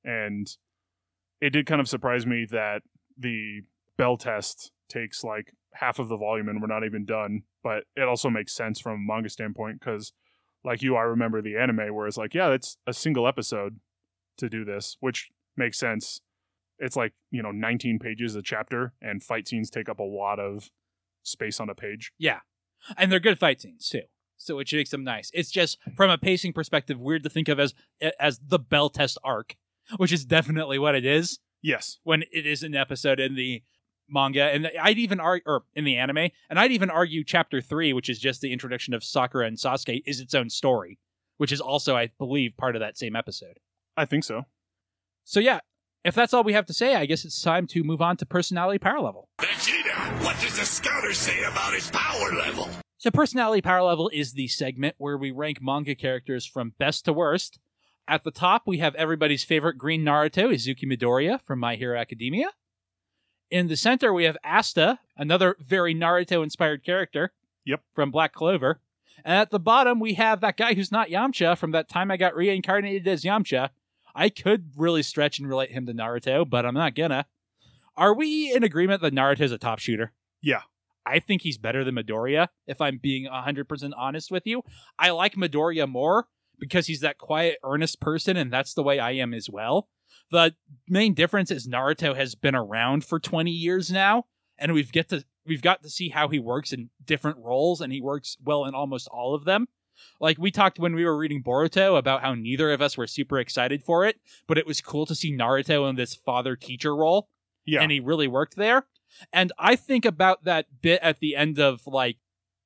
and 0.05 0.49
it 1.41 1.51
did 1.51 1.67
kind 1.67 1.81
of 1.81 1.89
surprise 1.89 2.27
me 2.27 2.47
that 2.51 2.83
the 3.19 3.63
bell 3.97 4.17
test 4.17 4.73
takes 4.89 5.25
like 5.25 5.53
half 5.75 5.99
of 5.99 6.09
the 6.09 6.17
volume 6.17 6.49
and 6.49 6.61
we're 6.61 6.69
not 6.69 6.85
even 6.85 7.05
done. 7.05 7.43
But 7.63 7.85
it 7.97 8.09
also 8.09 8.31
makes 8.31 8.55
sense 8.55 8.81
from 8.81 8.93
a 8.95 9.13
manga 9.13 9.29
standpoint 9.29 9.81
because, 9.81 10.13
like 10.65 10.83
you, 10.83 10.97
I 10.97 11.03
remember 11.03 11.43
the 11.43 11.57
anime 11.57 11.95
where 11.95 12.07
it's 12.07 12.17
like, 12.17 12.35
yeah, 12.35 12.51
it's 12.51 12.77
a 12.87 12.93
single 12.93 13.27
episode 13.27 13.81
to 14.39 14.49
do 14.49 14.65
this, 14.65 14.97
which 15.01 15.31
makes 15.57 15.79
sense. 15.79 16.21
It's 16.79 16.97
like 16.97 17.13
you 17.31 17.43
know, 17.43 17.53
19 17.53 17.99
pages 17.99 18.35
a 18.35 18.43
chapter, 18.43 18.93
and 19.01 19.23
fight 19.23 19.47
scenes 19.47 19.71
take 19.71 19.89
up 19.89 20.01
a 20.01 20.05
lot 20.05 20.41
of 20.41 20.71
space 21.23 21.61
on 21.61 21.71
a 21.71 21.75
page. 21.75 22.13
Yeah, 22.19 22.41
and 22.97 23.11
they're 23.13 23.21
good 23.21 23.39
fight 23.39 23.61
scenes 23.61 23.89
too. 23.89 24.03
So 24.37 24.57
which 24.57 24.75
makes 24.75 24.91
them 24.91 25.05
nice. 25.05 25.31
It's 25.33 25.51
just 25.51 25.79
from 25.97 26.11
a 26.11 26.19
pacing 26.19 26.53
perspective, 26.53 27.01
weird 27.01 27.23
to 27.23 27.31
think 27.31 27.49
of 27.49 27.61
as 27.61 27.75
as 28.19 28.41
the 28.45 28.59
bell 28.59 28.91
test 28.91 29.17
arc, 29.23 29.55
which 29.97 30.13
is 30.13 30.25
definitely 30.25 30.79
what 30.79 30.97
it 30.97 31.05
is 31.05 31.39
Yes, 31.65 31.99
when 32.03 32.25
it 32.31 32.45
is 32.45 32.63
an 32.63 32.75
episode 32.75 33.19
in 33.19 33.37
the 33.37 33.63
manga, 34.09 34.45
and 34.45 34.71
I'd 34.81 34.99
even 34.99 35.21
argue, 35.21 35.43
or 35.47 35.63
in 35.75 35.85
the 35.85 35.97
anime, 35.97 36.31
and 36.49 36.59
I'd 36.59 36.73
even 36.73 36.91
argue 36.91 37.25
chapter 37.25 37.61
three, 37.61 37.93
which 37.93 38.09
is 38.09 38.19
just 38.19 38.41
the 38.41 38.53
introduction 38.53 38.95
of 38.95 39.05
Sakura 39.05 39.47
and 39.47 39.57
Sasuke, 39.57 40.03
is 40.07 40.21
its 40.21 40.35
own 40.35 40.51
story, 40.51 40.99
which 41.39 41.53
is 41.53 41.61
also, 41.61 41.97
I 41.97 42.11
believe, 42.19 42.57
part 42.57 42.77
of 42.77 42.81
that 42.81 42.99
same 42.99 43.17
episode. 43.17 43.59
I 43.97 44.05
think 44.05 44.25
so. 44.25 44.43
So 45.25 45.41
yeah, 45.41 45.61
if 46.05 46.15
that's 46.15 46.35
all 46.35 46.45
we 46.45 46.53
have 46.53 46.67
to 46.67 46.75
say, 46.75 46.95
I 46.95 47.07
guess 47.07 47.25
it's 47.25 47.41
time 47.41 47.67
to 47.69 47.83
move 47.83 48.03
on 48.03 48.17
to 48.19 48.27
personality 48.27 48.79
power 48.79 49.01
level. 49.01 49.29
Vegeta, 49.41 50.23
what 50.23 50.39
does 50.41 50.59
the 50.59 50.67
scouter 50.67 51.15
say 51.15 51.43
about 51.45 51.73
his 51.73 51.91
power 51.91 52.33
level? 52.35 52.69
So, 52.99 53.11
personality 53.11 53.63
power 53.63 53.83
level 53.83 54.11
is 54.13 54.33
the 54.33 54.49
segment 54.49 54.95
where 54.99 55.19
we 55.19 55.31
rank 55.31 55.59
manga 55.61 55.95
characters 55.95 56.47
from 56.47 56.75
best 56.79 57.05
to 57.07 57.13
worst. 57.13 57.59
At 58.07 58.25
the 58.25 58.31
top, 58.31 58.63
we 58.67 58.79
have 58.79 58.95
everybody's 58.95 59.45
favorite 59.45 59.79
green 59.79 60.05
Naruto, 60.05 60.53
Izuku 60.53 60.85
Midoriya 60.85 61.41
from 61.41 61.59
My 61.59 61.77
Hero 61.77 61.99
Academia. 61.99 62.51
In 63.55 63.69
the 63.69 63.77
center, 63.77 64.13
we 64.13 64.25
have 64.25 64.37
Asta, 64.43 64.99
another 65.17 65.57
very 65.61 65.95
Naruto 65.95 66.43
inspired 66.43 66.83
character. 66.83 67.33
Yep. 67.65 67.83
From 67.95 68.11
Black 68.11 68.33
Clover. 68.33 68.81
And 69.25 69.37
at 69.37 69.51
the 69.51 69.61
bottom, 69.61 70.01
we 70.01 70.15
have 70.15 70.41
that 70.41 70.57
guy 70.57 70.75
who's 70.75 70.91
not 70.91 71.09
Yamcha 71.09 71.57
from 71.57 71.71
that 71.71 71.89
time 71.89 72.11
I 72.11 72.17
got 72.17 72.35
reincarnated 72.35 73.07
as 73.07 73.23
Yamcha. 73.23 73.69
I 74.13 74.29
could 74.29 74.73
really 74.77 75.05
stretch 75.05 75.39
and 75.39 75.49
relate 75.49 75.71
him 75.71 75.87
to 75.87 75.95
Naruto, 75.95 76.51
but 76.51 76.67
I'm 76.67 76.75
not 76.75 76.97
gonna. 76.97 77.27
Are 77.97 78.13
we 78.13 78.53
in 78.53 78.65
agreement 78.65 79.03
that 79.03 79.15
Naruto's 79.15 79.53
a 79.53 79.59
top 79.59 79.79
shooter? 79.79 80.11
Yeah. 80.43 80.63
I 81.07 81.21
think 81.21 81.43
he's 81.43 81.57
better 81.57 81.85
than 81.85 81.95
Midoriya, 81.95 82.49
if 82.67 82.81
I'm 82.81 82.99
being 82.99 83.27
100% 83.27 83.93
honest 83.97 84.33
with 84.33 84.49
you. 84.49 84.65
I 84.99 85.11
like 85.11 85.37
Midoriya 85.37 85.89
more 85.89 86.27
because 86.59 86.89
he's 86.89 87.03
that 87.03 87.19
quiet, 87.19 87.59
earnest 87.63 88.01
person, 88.01 88.37
and 88.37 88.53
that's 88.53 88.75
the 88.75 88.83
way 88.83 88.99
I 88.99 89.13
am 89.13 89.33
as 89.33 89.49
well. 89.49 89.87
The 90.31 90.55
main 90.89 91.15
difference 91.15 91.51
is 91.51 91.69
Naruto 91.69 92.17
has 92.17 92.35
been 92.35 92.55
around 92.55 93.05
for 93.05 93.21
20 93.21 93.51
years 93.51 93.91
now, 93.91 94.25
and 94.59 94.73
we've 94.73 94.93
get 94.93 95.09
to 95.11 95.25
we've 95.47 95.63
got 95.63 95.83
to 95.83 95.91
see 95.91 96.09
how 96.09 96.29
he 96.29 96.39
works 96.39 96.73
in 96.73 96.91
different 97.05 97.39
roles, 97.39 97.81
and 97.81 97.93
he 97.93 98.01
works 98.01 98.37
well 98.43 98.65
in 98.65 98.75
almost 98.75 99.09
all 99.09 99.35
of 99.35 99.45
them. 99.45 99.67
Like 100.21 100.39
we 100.39 100.51
talked 100.51 100.79
when 100.79 100.95
we 100.95 101.05
were 101.05 101.17
reading 101.17 101.43
Boruto 101.43 101.97
about 101.99 102.23
how 102.23 102.35
neither 102.35 102.73
of 102.73 102.83
us 102.83 102.97
were 102.97 103.07
super 103.07 103.39
excited 103.39 103.83
for 103.83 104.05
it, 104.05 104.17
but 104.47 104.59
it 104.59 104.67
was 104.67 104.81
cool 104.81 105.07
to 105.07 105.15
see 105.15 105.33
Naruto 105.33 105.89
in 105.89 105.97
this 105.97 106.15
father 106.15 106.57
teacher 106.57 106.95
role 106.97 107.29
Yeah, 107.65 107.81
and 107.83 107.93
he 107.93 108.01
really 108.01 108.29
worked 108.29 108.57
there. 108.57 108.87
And 109.33 109.53
I 109.59 109.77
think 109.77 110.05
about 110.05 110.45
that 110.45 110.67
bit 110.83 111.01
at 111.03 111.21
the 111.21 111.37
end 111.37 111.61
of 111.61 111.87
like 111.87 112.17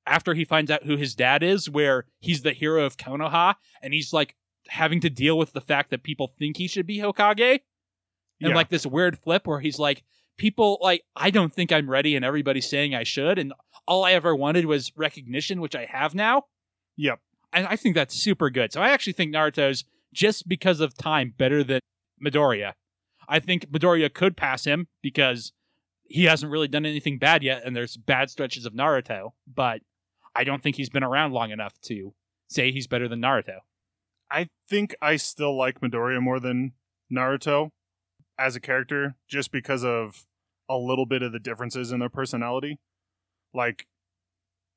after 0.06 0.34
he 0.34 0.44
finds 0.44 0.70
out 0.70 0.84
who 0.84 0.96
his 0.96 1.14
dad 1.14 1.42
is, 1.42 1.68
where 1.68 2.06
he's 2.20 2.42
the 2.42 2.52
hero 2.52 2.84
of 2.84 2.96
Konoha, 2.96 3.56
and 3.82 3.92
he's 3.92 4.12
like 4.12 4.34
having 4.68 5.00
to 5.00 5.10
deal 5.10 5.38
with 5.38 5.52
the 5.52 5.60
fact 5.60 5.90
that 5.90 6.02
people 6.02 6.28
think 6.28 6.56
he 6.56 6.66
should 6.68 6.86
be 6.86 6.98
Hokage, 6.98 7.60
and 8.40 8.50
Yeah. 8.50 8.54
like 8.54 8.68
this 8.68 8.86
weird 8.86 9.18
flip 9.18 9.46
where 9.46 9.60
he's 9.60 9.78
like, 9.78 10.02
people 10.36 10.78
like 10.80 11.02
I 11.16 11.30
don't 11.30 11.52
think 11.52 11.72
I'm 11.72 11.90
ready, 11.90 12.14
and 12.16 12.24
everybody's 12.24 12.68
saying 12.68 12.94
I 12.94 13.02
should, 13.04 13.38
and 13.38 13.52
all 13.86 14.04
I 14.04 14.12
ever 14.12 14.34
wanted 14.36 14.66
was 14.66 14.92
recognition, 14.96 15.60
which 15.60 15.74
I 15.74 15.86
have 15.86 16.14
now. 16.14 16.44
Yep. 16.96 17.20
And 17.52 17.66
I 17.66 17.76
think 17.76 17.94
that's 17.94 18.14
super 18.14 18.50
good. 18.50 18.72
So 18.72 18.82
I 18.82 18.90
actually 18.90 19.14
think 19.14 19.34
Naruto's 19.34 19.84
just 20.12 20.46
because 20.48 20.80
of 20.80 20.96
time 20.96 21.34
better 21.36 21.64
than 21.64 21.80
Midoriya. 22.24 22.74
I 23.28 23.40
think 23.40 23.70
Midoriya 23.70 24.12
could 24.12 24.36
pass 24.36 24.64
him 24.64 24.88
because 25.02 25.52
he 26.04 26.24
hasn't 26.24 26.50
really 26.52 26.68
done 26.68 26.86
anything 26.86 27.18
bad 27.18 27.42
yet, 27.42 27.62
and 27.64 27.74
there's 27.74 27.96
bad 27.96 28.30
stretches 28.30 28.64
of 28.66 28.72
Naruto, 28.74 29.32
but 29.46 29.80
I 30.34 30.44
don't 30.44 30.62
think 30.62 30.76
he's 30.76 30.88
been 30.90 31.02
around 31.04 31.32
long 31.32 31.50
enough 31.50 31.78
to 31.82 32.14
say 32.48 32.70
he's 32.72 32.86
better 32.86 33.08
than 33.08 33.20
Naruto. 33.20 33.58
I 34.30 34.48
think 34.68 34.94
I 35.00 35.16
still 35.16 35.56
like 35.56 35.80
Midoriya 35.80 36.20
more 36.20 36.40
than 36.40 36.72
Naruto 37.12 37.70
as 38.38 38.56
a 38.56 38.60
character, 38.60 39.16
just 39.28 39.50
because 39.50 39.84
of 39.84 40.26
a 40.68 40.76
little 40.76 41.06
bit 41.06 41.22
of 41.22 41.32
the 41.32 41.38
differences 41.38 41.92
in 41.92 42.00
their 42.00 42.10
personality. 42.10 42.78
Like, 43.54 43.86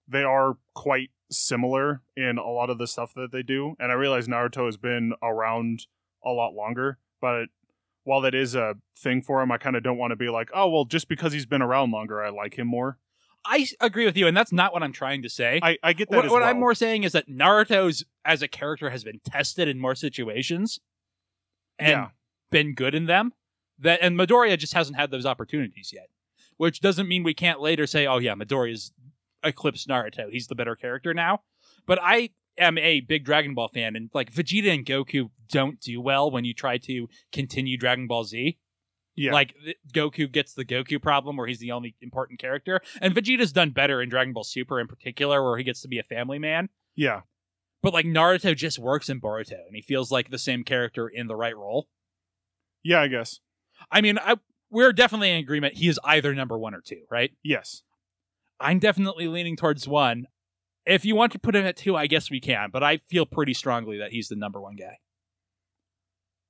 they 0.08 0.24
are 0.24 0.58
quite 0.74 1.12
similar 1.30 2.02
in 2.16 2.38
a 2.38 2.50
lot 2.50 2.70
of 2.70 2.78
the 2.78 2.88
stuff 2.88 3.14
that 3.16 3.32
they 3.32 3.44
do, 3.44 3.76
and 3.80 3.92
I 3.92 3.96
realize 3.96 4.28
Naruto 4.28 4.66
has 4.66 4.78
been 4.78 5.14
around 5.22 5.86
a 6.24 6.32
lot 6.32 6.54
longer, 6.54 6.98
but 7.20 7.48
while 8.04 8.22
that 8.22 8.34
is 8.34 8.56
a 8.56 8.76
thing 8.98 9.22
for 9.22 9.42
him, 9.42 9.52
I 9.52 9.58
kind 9.58 9.76
of 9.76 9.84
don't 9.84 9.98
want 9.98 10.12
to 10.12 10.16
be 10.16 10.30
like, 10.30 10.50
oh, 10.54 10.70
well, 10.70 10.86
just 10.86 11.08
because 11.08 11.34
he's 11.34 11.46
been 11.46 11.62
around 11.62 11.92
longer, 11.92 12.24
I 12.24 12.30
like 12.30 12.58
him 12.58 12.68
more. 12.68 12.98
I 13.44 13.68
agree 13.80 14.06
with 14.06 14.16
you, 14.18 14.28
and 14.28 14.38
that's 14.38 14.52
not 14.52 14.72
what 14.74 14.84
I'm 14.84 14.94
trying 14.94 15.24
to 15.24 15.30
say. 15.30 15.60
I, 15.64 15.78
I 15.82 15.94
get 15.94 16.10
that 16.10 16.16
what 16.18 16.26
what 16.30 16.42
well. 16.42 16.50
I'm 16.50 16.60
more 16.60 16.76
saying 16.76 17.04
is 17.04 17.12
that 17.14 17.28
Naruto's 17.28 18.04
as 18.24 18.42
a 18.42 18.48
character 18.48 18.90
has 18.92 19.04
been 19.04 19.20
tested 19.26 19.68
in 19.68 19.80
more 19.80 19.96
situations 19.96 20.80
and 21.80 21.90
Yeah. 21.90 22.08
been 22.52 22.74
good 22.76 22.94
in 22.96 23.06
them. 23.06 23.34
That 23.80 24.00
and 24.02 24.16
Midoriya 24.18 24.58
just 24.60 24.74
hasn't 24.74 24.98
had 24.98 25.10
those 25.10 25.26
opportunities 25.26 25.92
yet. 25.94 26.08
Which 26.58 26.82
doesn't 26.82 27.08
mean 27.08 27.24
we 27.24 27.34
can't 27.34 27.60
later 27.60 27.88
say, 27.88 28.06
"Oh 28.06 28.20
yeah, 28.20 28.36
Midoriya's 28.36 28.92
eclipsed 29.44 29.88
Naruto. 29.88 30.30
He's 30.30 30.46
the 30.48 30.54
better 30.56 30.76
character 30.76 31.14
now. 31.14 31.42
But 31.88 31.98
I 32.00 32.30
am 32.60 32.78
a 32.78 33.00
big 33.00 33.26
Dragon 33.26 33.56
Ball 33.56 33.70
fan, 33.70 33.96
and 33.96 34.12
like 34.14 34.32
Vegeta 34.32 34.72
and 34.72 34.86
Goku 34.86 35.32
don't 35.50 35.80
do 35.82 36.00
well 36.00 36.30
when 36.30 36.46
you 36.46 36.54
try 36.54 36.78
to 36.78 37.08
continue 37.32 37.76
Dragon 37.78 38.06
Ball 38.06 38.24
Z. 38.24 38.60
Yeah. 39.16 39.34
Like 39.34 39.56
Goku 39.94 40.32
gets 40.32 40.54
the 40.54 40.66
Goku 40.66 41.02
problem 41.02 41.38
where 41.38 41.48
he's 41.48 41.60
the 41.60 41.72
only 41.72 41.96
important 42.02 42.40
character, 42.40 42.82
and 43.02 43.14
Vegeta's 43.14 43.52
done 43.52 43.72
better 43.72 44.02
in 44.02 44.10
Dragon 44.10 44.34
Ball 44.34 44.44
Super 44.44 44.80
in 44.80 44.88
particular, 44.88 45.44
where 45.44 45.58
he 45.58 45.64
gets 45.64 45.82
to 45.82 45.88
be 45.88 46.00
a 46.00 46.04
family 46.04 46.40
man. 46.40 46.70
yeah. 46.96 47.22
But 47.84 47.94
like 47.94 48.06
Naruto 48.06 48.56
just 48.56 48.78
works 48.78 49.10
in 49.10 49.20
Boruto, 49.20 49.66
and 49.66 49.76
he 49.76 49.82
feels 49.82 50.12
like 50.12 50.30
the 50.30 50.38
same 50.38 50.64
character 50.64 51.08
in 51.08 51.26
the 51.26 51.36
right 51.36 51.58
role. 51.58 51.88
Yeah, 52.84 53.02
I 53.02 53.08
guess. 53.08 53.40
I 53.92 54.02
mean, 54.02 54.20
I 54.20 54.36
we're 54.70 54.94
definitely 54.94 55.32
in 55.32 55.38
agreement. 55.38 55.76
He 55.76 55.88
is 55.88 56.00
either 56.04 56.34
number 56.34 56.58
one 56.58 56.74
or 56.74 56.82
two, 56.82 57.02
right? 57.10 57.32
Yes. 57.44 57.82
I'm 58.60 58.80
definitely 58.80 59.28
leaning 59.28 59.56
towards 59.56 59.88
one. 59.88 60.28
If 60.86 61.06
you 61.06 61.16
want 61.16 61.32
to 61.34 61.40
put 61.40 61.56
him 61.56 61.66
at 61.66 61.76
two, 61.76 61.96
I 61.96 62.08
guess 62.08 62.32
we 62.32 62.40
can, 62.40 62.70
but 62.72 62.84
I 62.84 62.98
feel 63.10 63.26
pretty 63.26 63.54
strongly 63.54 63.98
that 63.98 64.12
he's 64.12 64.30
the 64.30 64.36
number 64.36 64.62
one 64.62 64.76
guy. 64.76 64.98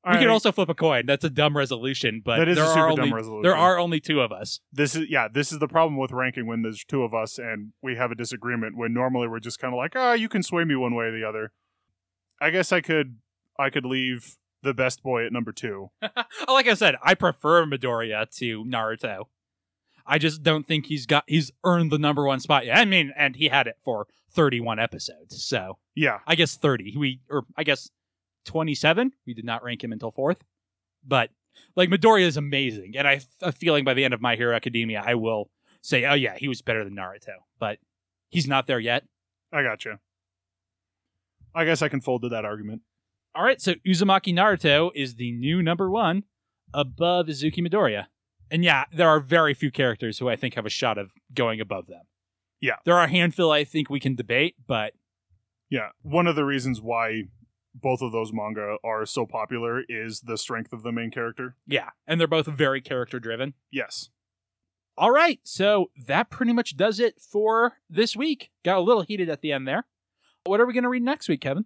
All 0.03 0.13
we 0.13 0.19
could 0.19 0.29
also 0.29 0.51
flip 0.51 0.67
a 0.69 0.73
coin. 0.73 1.05
That's 1.05 1.23
a 1.23 1.29
dumb 1.29 1.55
resolution, 1.55 2.21
but 2.25 2.37
That 2.37 2.47
is 2.47 2.57
a 2.57 2.61
there 2.61 2.69
super 2.69 2.79
are 2.87 2.89
dumb 2.95 2.99
only 3.01 3.13
resolution. 3.13 3.41
there 3.43 3.55
are 3.55 3.77
only 3.77 3.99
two 3.99 4.19
of 4.21 4.31
us. 4.31 4.59
this 4.73 4.95
is 4.95 5.09
yeah, 5.09 5.27
this 5.31 5.51
is 5.51 5.59
the 5.59 5.67
problem 5.67 5.97
with 5.97 6.11
ranking 6.11 6.47
when 6.47 6.63
there's 6.63 6.83
two 6.83 7.03
of 7.03 7.13
us 7.13 7.37
and 7.37 7.73
we 7.83 7.95
have 7.95 8.11
a 8.11 8.15
disagreement 8.15 8.75
when 8.75 8.93
normally 8.93 9.27
we're 9.27 9.39
just 9.39 9.59
kind 9.59 9.73
of 9.73 9.77
like, 9.77 9.93
"Ah, 9.95 10.13
you 10.13 10.27
can 10.27 10.41
sway 10.43 10.63
me 10.63 10.75
one 10.75 10.95
way 10.95 11.05
or 11.05 11.11
the 11.11 11.23
other." 11.23 11.51
I 12.41 12.49
guess 12.49 12.71
I 12.71 12.81
could 12.81 13.17
I 13.59 13.69
could 13.69 13.85
leave 13.85 14.37
the 14.63 14.73
best 14.73 15.03
boy 15.03 15.25
at 15.25 15.31
number 15.31 15.51
2. 15.51 15.89
like 16.47 16.67
I 16.67 16.73
said, 16.73 16.95
I 17.03 17.13
prefer 17.13 17.65
Midoriya 17.65 18.29
to 18.37 18.63
Naruto. 18.65 19.25
I 20.05 20.17
just 20.17 20.41
don't 20.41 20.65
think 20.67 20.87
he's 20.87 21.05
got 21.05 21.23
he's 21.27 21.51
earned 21.63 21.91
the 21.91 21.99
number 21.99 22.25
one 22.25 22.39
spot 22.39 22.65
yet. 22.65 22.77
I 22.77 22.85
mean, 22.85 23.13
and 23.15 23.35
he 23.35 23.49
had 23.49 23.67
it 23.67 23.77
for 23.83 24.07
31 24.31 24.79
episodes, 24.79 25.43
so 25.43 25.77
Yeah. 25.93 26.19
I 26.25 26.33
guess 26.35 26.55
30. 26.55 26.95
We 26.97 27.21
or 27.29 27.45
I 27.55 27.63
guess 27.63 27.91
27. 28.45 29.11
We 29.25 29.33
did 29.33 29.45
not 29.45 29.63
rank 29.63 29.83
him 29.83 29.91
until 29.91 30.11
fourth, 30.11 30.43
but 31.05 31.29
like 31.75 31.89
Midoriya 31.89 32.25
is 32.25 32.37
amazing, 32.37 32.93
and 32.97 33.07
I 33.07 33.15
have 33.15 33.27
a 33.41 33.51
feeling 33.51 33.83
by 33.83 33.93
the 33.93 34.05
end 34.05 34.13
of 34.13 34.21
My 34.21 34.35
Hero 34.35 34.55
Academia, 34.55 35.03
I 35.05 35.15
will 35.15 35.49
say, 35.81 36.05
oh 36.05 36.13
yeah, 36.13 36.35
he 36.37 36.47
was 36.47 36.61
better 36.61 36.83
than 36.83 36.95
Naruto, 36.95 37.35
but 37.59 37.79
he's 38.29 38.47
not 38.47 38.67
there 38.67 38.79
yet. 38.79 39.03
I 39.51 39.63
gotcha. 39.63 39.99
I 41.53 41.65
guess 41.65 41.81
I 41.81 41.89
can 41.89 42.01
fold 42.01 42.21
to 42.21 42.29
that 42.29 42.45
argument. 42.45 42.81
All 43.35 43.43
right, 43.43 43.61
so 43.61 43.73
Uzumaki 43.85 44.33
Naruto 44.33 44.91
is 44.95 45.15
the 45.15 45.31
new 45.31 45.61
number 45.61 45.89
one 45.89 46.23
above 46.73 47.27
Izuku 47.27 47.57
Midoriya. 47.67 48.07
And 48.49 48.63
yeah, 48.63 48.85
there 48.93 49.07
are 49.07 49.19
very 49.19 49.53
few 49.53 49.71
characters 49.71 50.19
who 50.19 50.29
I 50.29 50.35
think 50.35 50.55
have 50.55 50.65
a 50.65 50.69
shot 50.69 50.97
of 50.97 51.11
going 51.33 51.61
above 51.61 51.87
them. 51.87 52.01
Yeah. 52.59 52.75
There 52.85 52.95
are 52.95 53.05
a 53.05 53.09
handful 53.09 53.51
I 53.51 53.63
think 53.63 53.89
we 53.89 53.99
can 53.99 54.15
debate, 54.15 54.55
but 54.67 54.93
Yeah, 55.69 55.89
one 56.01 56.27
of 56.27 56.35
the 56.35 56.43
reasons 56.43 56.81
why 56.81 57.23
both 57.73 58.01
of 58.01 58.11
those 58.11 58.31
manga 58.33 58.77
are 58.83 59.05
so 59.05 59.25
popular 59.25 59.81
is 59.87 60.21
the 60.21 60.37
strength 60.37 60.73
of 60.73 60.83
the 60.83 60.91
main 60.91 61.11
character. 61.11 61.55
yeah, 61.67 61.89
and 62.07 62.19
they're 62.19 62.27
both 62.27 62.47
very 62.47 62.81
character 62.81 63.19
driven. 63.19 63.53
Yes. 63.71 64.09
All 64.97 65.11
right, 65.11 65.39
so 65.43 65.89
that 66.05 66.29
pretty 66.29 66.53
much 66.53 66.75
does 66.75 66.99
it 66.99 67.19
for 67.21 67.77
this 67.89 68.15
week. 68.15 68.51
Got 68.63 68.77
a 68.77 68.81
little 68.81 69.03
heated 69.03 69.29
at 69.29 69.41
the 69.41 69.51
end 69.51 69.67
there. 69.67 69.85
What 70.45 70.59
are 70.59 70.65
we 70.65 70.73
going 70.73 70.83
to 70.83 70.89
read 70.89 71.03
next 71.03 71.29
week, 71.29 71.41
Kevin? 71.41 71.65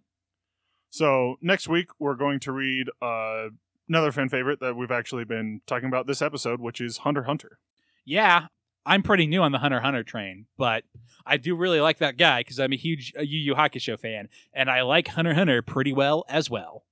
So 0.90 1.36
next 1.42 1.68
week 1.68 1.88
we're 2.00 2.16
going 2.16 2.40
to 2.42 2.52
read 2.52 2.88
uh, 3.02 3.48
another 3.90 4.12
fan 4.12 4.30
favorite 4.30 4.60
that 4.62 4.76
we've 4.76 4.92
actually 4.92 5.26
been 5.26 5.62
talking 5.66 5.88
about 5.88 6.08
this 6.08 6.22
episode, 6.22 6.62
which 6.62 6.80
is 6.80 7.00
Hunter 7.00 7.24
Hunter. 7.24 7.58
Yeah, 8.06 8.48
I'm 8.86 9.04
pretty 9.04 9.26
new 9.26 9.42
on 9.42 9.52
the 9.52 9.60
Hunter 9.60 9.80
Hunter 9.80 10.04
train, 10.04 10.46
but 10.58 10.84
I 11.26 11.38
do 11.38 11.56
really 11.56 11.82
like 11.82 11.98
that 12.00 12.18
guy 12.18 12.42
because 12.42 12.60
I'm 12.60 12.74
a 12.74 12.78
huge 12.78 13.14
uh, 13.18 13.22
Yu 13.22 13.40
Yu 13.40 13.56
Hakusho 13.56 14.00
fan, 14.00 14.30
and 14.54 14.70
I 14.70 14.84
like 14.84 15.08
Hunter 15.10 15.34
Hunter 15.34 15.62
pretty 15.62 15.94
well 15.94 16.26
as 16.30 16.50
well. 16.50 16.84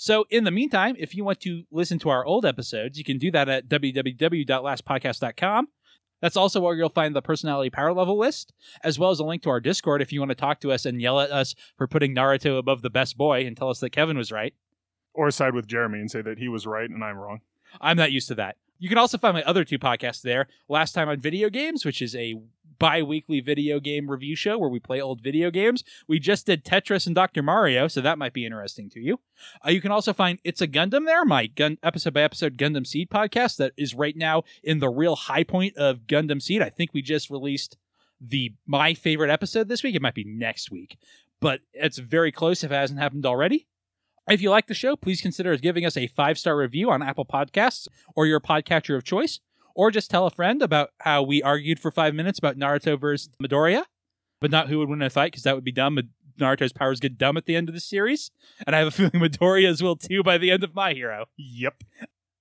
So, 0.00 0.26
in 0.30 0.44
the 0.44 0.52
meantime, 0.52 0.94
if 0.98 1.14
you 1.14 1.24
want 1.24 1.40
to 1.40 1.64
listen 1.72 1.98
to 2.00 2.08
our 2.08 2.24
old 2.24 2.46
episodes, 2.46 2.98
you 2.98 3.04
can 3.04 3.18
do 3.18 3.32
that 3.32 3.48
at 3.48 3.68
www.lastpodcast.com. 3.68 5.68
That's 6.20 6.36
also 6.36 6.60
where 6.60 6.74
you'll 6.74 6.88
find 6.88 7.14
the 7.14 7.22
personality 7.22 7.70
power 7.70 7.92
level 7.92 8.18
list, 8.18 8.52
as 8.82 8.98
well 8.98 9.10
as 9.10 9.20
a 9.20 9.24
link 9.24 9.42
to 9.42 9.50
our 9.50 9.60
Discord 9.60 10.02
if 10.02 10.12
you 10.12 10.20
want 10.20 10.30
to 10.30 10.36
talk 10.36 10.60
to 10.60 10.72
us 10.72 10.86
and 10.86 11.00
yell 11.00 11.20
at 11.20 11.30
us 11.30 11.54
for 11.76 11.86
putting 11.86 12.14
Naruto 12.14 12.58
above 12.58 12.82
the 12.82 12.90
best 12.90 13.16
boy 13.16 13.46
and 13.46 13.56
tell 13.56 13.70
us 13.70 13.80
that 13.80 13.90
Kevin 13.90 14.16
was 14.16 14.32
right. 14.32 14.54
Or 15.14 15.30
side 15.30 15.54
with 15.54 15.66
Jeremy 15.66 16.00
and 16.00 16.10
say 16.10 16.22
that 16.22 16.38
he 16.38 16.48
was 16.48 16.66
right 16.66 16.88
and 16.88 17.04
I'm 17.04 17.16
wrong. 17.16 17.40
I'm 17.80 17.96
not 17.96 18.12
used 18.12 18.28
to 18.28 18.34
that. 18.36 18.56
You 18.78 18.88
can 18.88 18.98
also 18.98 19.18
find 19.18 19.34
my 19.34 19.42
other 19.42 19.64
two 19.64 19.78
podcasts 19.78 20.22
there. 20.22 20.46
Last 20.68 20.92
Time 20.92 21.08
on 21.08 21.18
Video 21.18 21.50
Games, 21.50 21.84
which 21.84 22.00
is 22.00 22.14
a 22.14 22.34
bi 22.78 23.02
weekly 23.02 23.40
video 23.40 23.80
game 23.80 24.08
review 24.08 24.36
show 24.36 24.56
where 24.56 24.68
we 24.68 24.78
play 24.78 25.00
old 25.00 25.20
video 25.20 25.50
games. 25.50 25.82
We 26.06 26.18
just 26.18 26.46
did 26.46 26.64
Tetris 26.64 27.06
and 27.06 27.14
Dr. 27.14 27.42
Mario, 27.42 27.88
so 27.88 28.00
that 28.00 28.18
might 28.18 28.32
be 28.32 28.46
interesting 28.46 28.88
to 28.90 29.00
you. 29.00 29.18
Uh, 29.66 29.70
you 29.70 29.80
can 29.80 29.90
also 29.90 30.12
find 30.12 30.38
It's 30.44 30.60
a 30.60 30.68
Gundam 30.68 31.04
there, 31.04 31.24
my 31.24 31.46
gun 31.46 31.78
episode 31.82 32.14
by 32.14 32.22
episode 32.22 32.56
Gundam 32.56 32.86
Seed 32.86 33.10
podcast 33.10 33.56
that 33.56 33.72
is 33.76 33.94
right 33.94 34.16
now 34.16 34.44
in 34.62 34.78
the 34.78 34.88
real 34.88 35.16
high 35.16 35.44
point 35.44 35.76
of 35.76 36.06
Gundam 36.06 36.40
Seed. 36.40 36.62
I 36.62 36.70
think 36.70 36.94
we 36.94 37.02
just 37.02 37.30
released 37.30 37.76
the 38.20 38.54
my 38.66 38.94
favorite 38.94 39.30
episode 39.30 39.68
this 39.68 39.82
week. 39.82 39.94
It 39.94 40.02
might 40.02 40.14
be 40.14 40.24
next 40.24 40.70
week, 40.70 40.98
but 41.40 41.60
it's 41.72 41.98
very 41.98 42.32
close 42.32 42.62
if 42.62 42.70
it 42.70 42.76
hasn't 42.76 43.00
happened 43.00 43.26
already. 43.26 43.66
If 44.28 44.42
you 44.42 44.50
like 44.50 44.66
the 44.66 44.74
show, 44.74 44.94
please 44.94 45.20
consider 45.22 45.56
giving 45.56 45.86
us 45.86 45.96
a 45.96 46.06
five 46.06 46.38
star 46.38 46.56
review 46.56 46.90
on 46.90 47.02
Apple 47.02 47.24
Podcasts 47.24 47.88
or 48.14 48.26
your 48.26 48.40
podcatcher 48.40 48.96
of 48.96 49.04
choice, 49.04 49.40
or 49.74 49.90
just 49.90 50.10
tell 50.10 50.26
a 50.26 50.30
friend 50.30 50.60
about 50.60 50.90
how 51.00 51.22
we 51.22 51.42
argued 51.42 51.80
for 51.80 51.90
five 51.90 52.14
minutes 52.14 52.38
about 52.38 52.58
Naruto 52.58 53.00
versus 53.00 53.30
Midoriya, 53.42 53.84
but 54.40 54.50
not 54.50 54.68
who 54.68 54.78
would 54.78 54.88
win 54.88 55.00
a 55.00 55.08
fight 55.08 55.32
because 55.32 55.44
that 55.44 55.54
would 55.54 55.64
be 55.64 55.72
dumb. 55.72 55.98
Naruto's 56.38 56.72
powers 56.72 57.00
get 57.00 57.18
dumb 57.18 57.36
at 57.36 57.46
the 57.46 57.56
end 57.56 57.68
of 57.68 57.74
the 57.74 57.80
series, 57.80 58.30
and 58.66 58.76
I 58.76 58.80
have 58.80 58.88
a 58.88 58.90
feeling 59.10 59.12
Midoriya's 59.12 59.82
will 59.82 59.96
too 59.96 60.22
by 60.22 60.36
the 60.36 60.50
end 60.50 60.62
of 60.62 60.74
My 60.74 60.92
Hero. 60.92 61.26
Yep. 61.36 61.82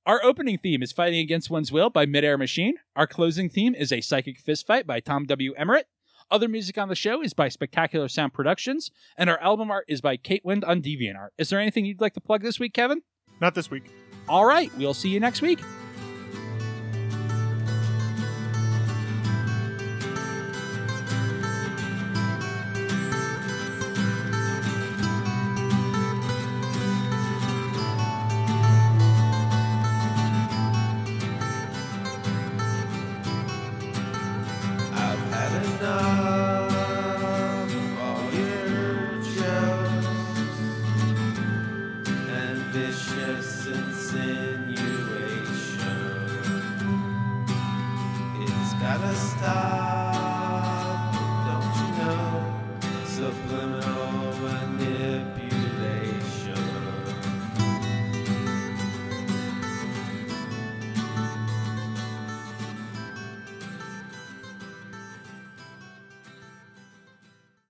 Our 0.06 0.24
opening 0.24 0.58
theme 0.58 0.84
is 0.84 0.92
Fighting 0.92 1.20
Against 1.20 1.50
One's 1.50 1.72
Will 1.72 1.90
by 1.90 2.06
Midair 2.06 2.38
Machine. 2.38 2.76
Our 2.96 3.08
closing 3.08 3.50
theme 3.50 3.76
is 3.76 3.92
A 3.92 4.02
Psychic 4.02 4.40
Fist 4.40 4.66
Fight 4.66 4.88
by 4.88 5.00
Tom 5.00 5.26
W. 5.26 5.54
Emmerich. 5.54 5.86
Other 6.30 6.49
music 6.49 6.78
on 6.78 6.90
the 6.90 6.95
show 6.95 7.22
is 7.22 7.34
by 7.34 7.48
Spectacular 7.48 8.10
Sound 8.10 8.34
Productions, 8.34 8.91
and 9.18 9.30
our 9.30 9.40
album 9.40 9.72
art 9.72 9.86
is 9.88 10.02
by 10.02 10.18
Kate 10.18 10.44
Wind 10.44 10.66
on 10.66 10.82
DeviantArt. 10.82 11.30
Is 11.38 11.49
there 11.49 11.60
anything 11.60 11.86
you'd 11.86 12.02
like 12.02 12.14
to 12.16 12.22
plug 12.22 12.41
this 12.41 12.60
week, 12.60 12.74
Kevin? 12.74 13.02
Not 13.40 13.56
this 13.56 13.72
week. 13.72 13.90
All 14.28 14.45
right, 14.45 14.70
we'll 14.78 14.94
see 14.94 15.10
you 15.10 15.22
next 15.22 15.41
week. 15.41 15.60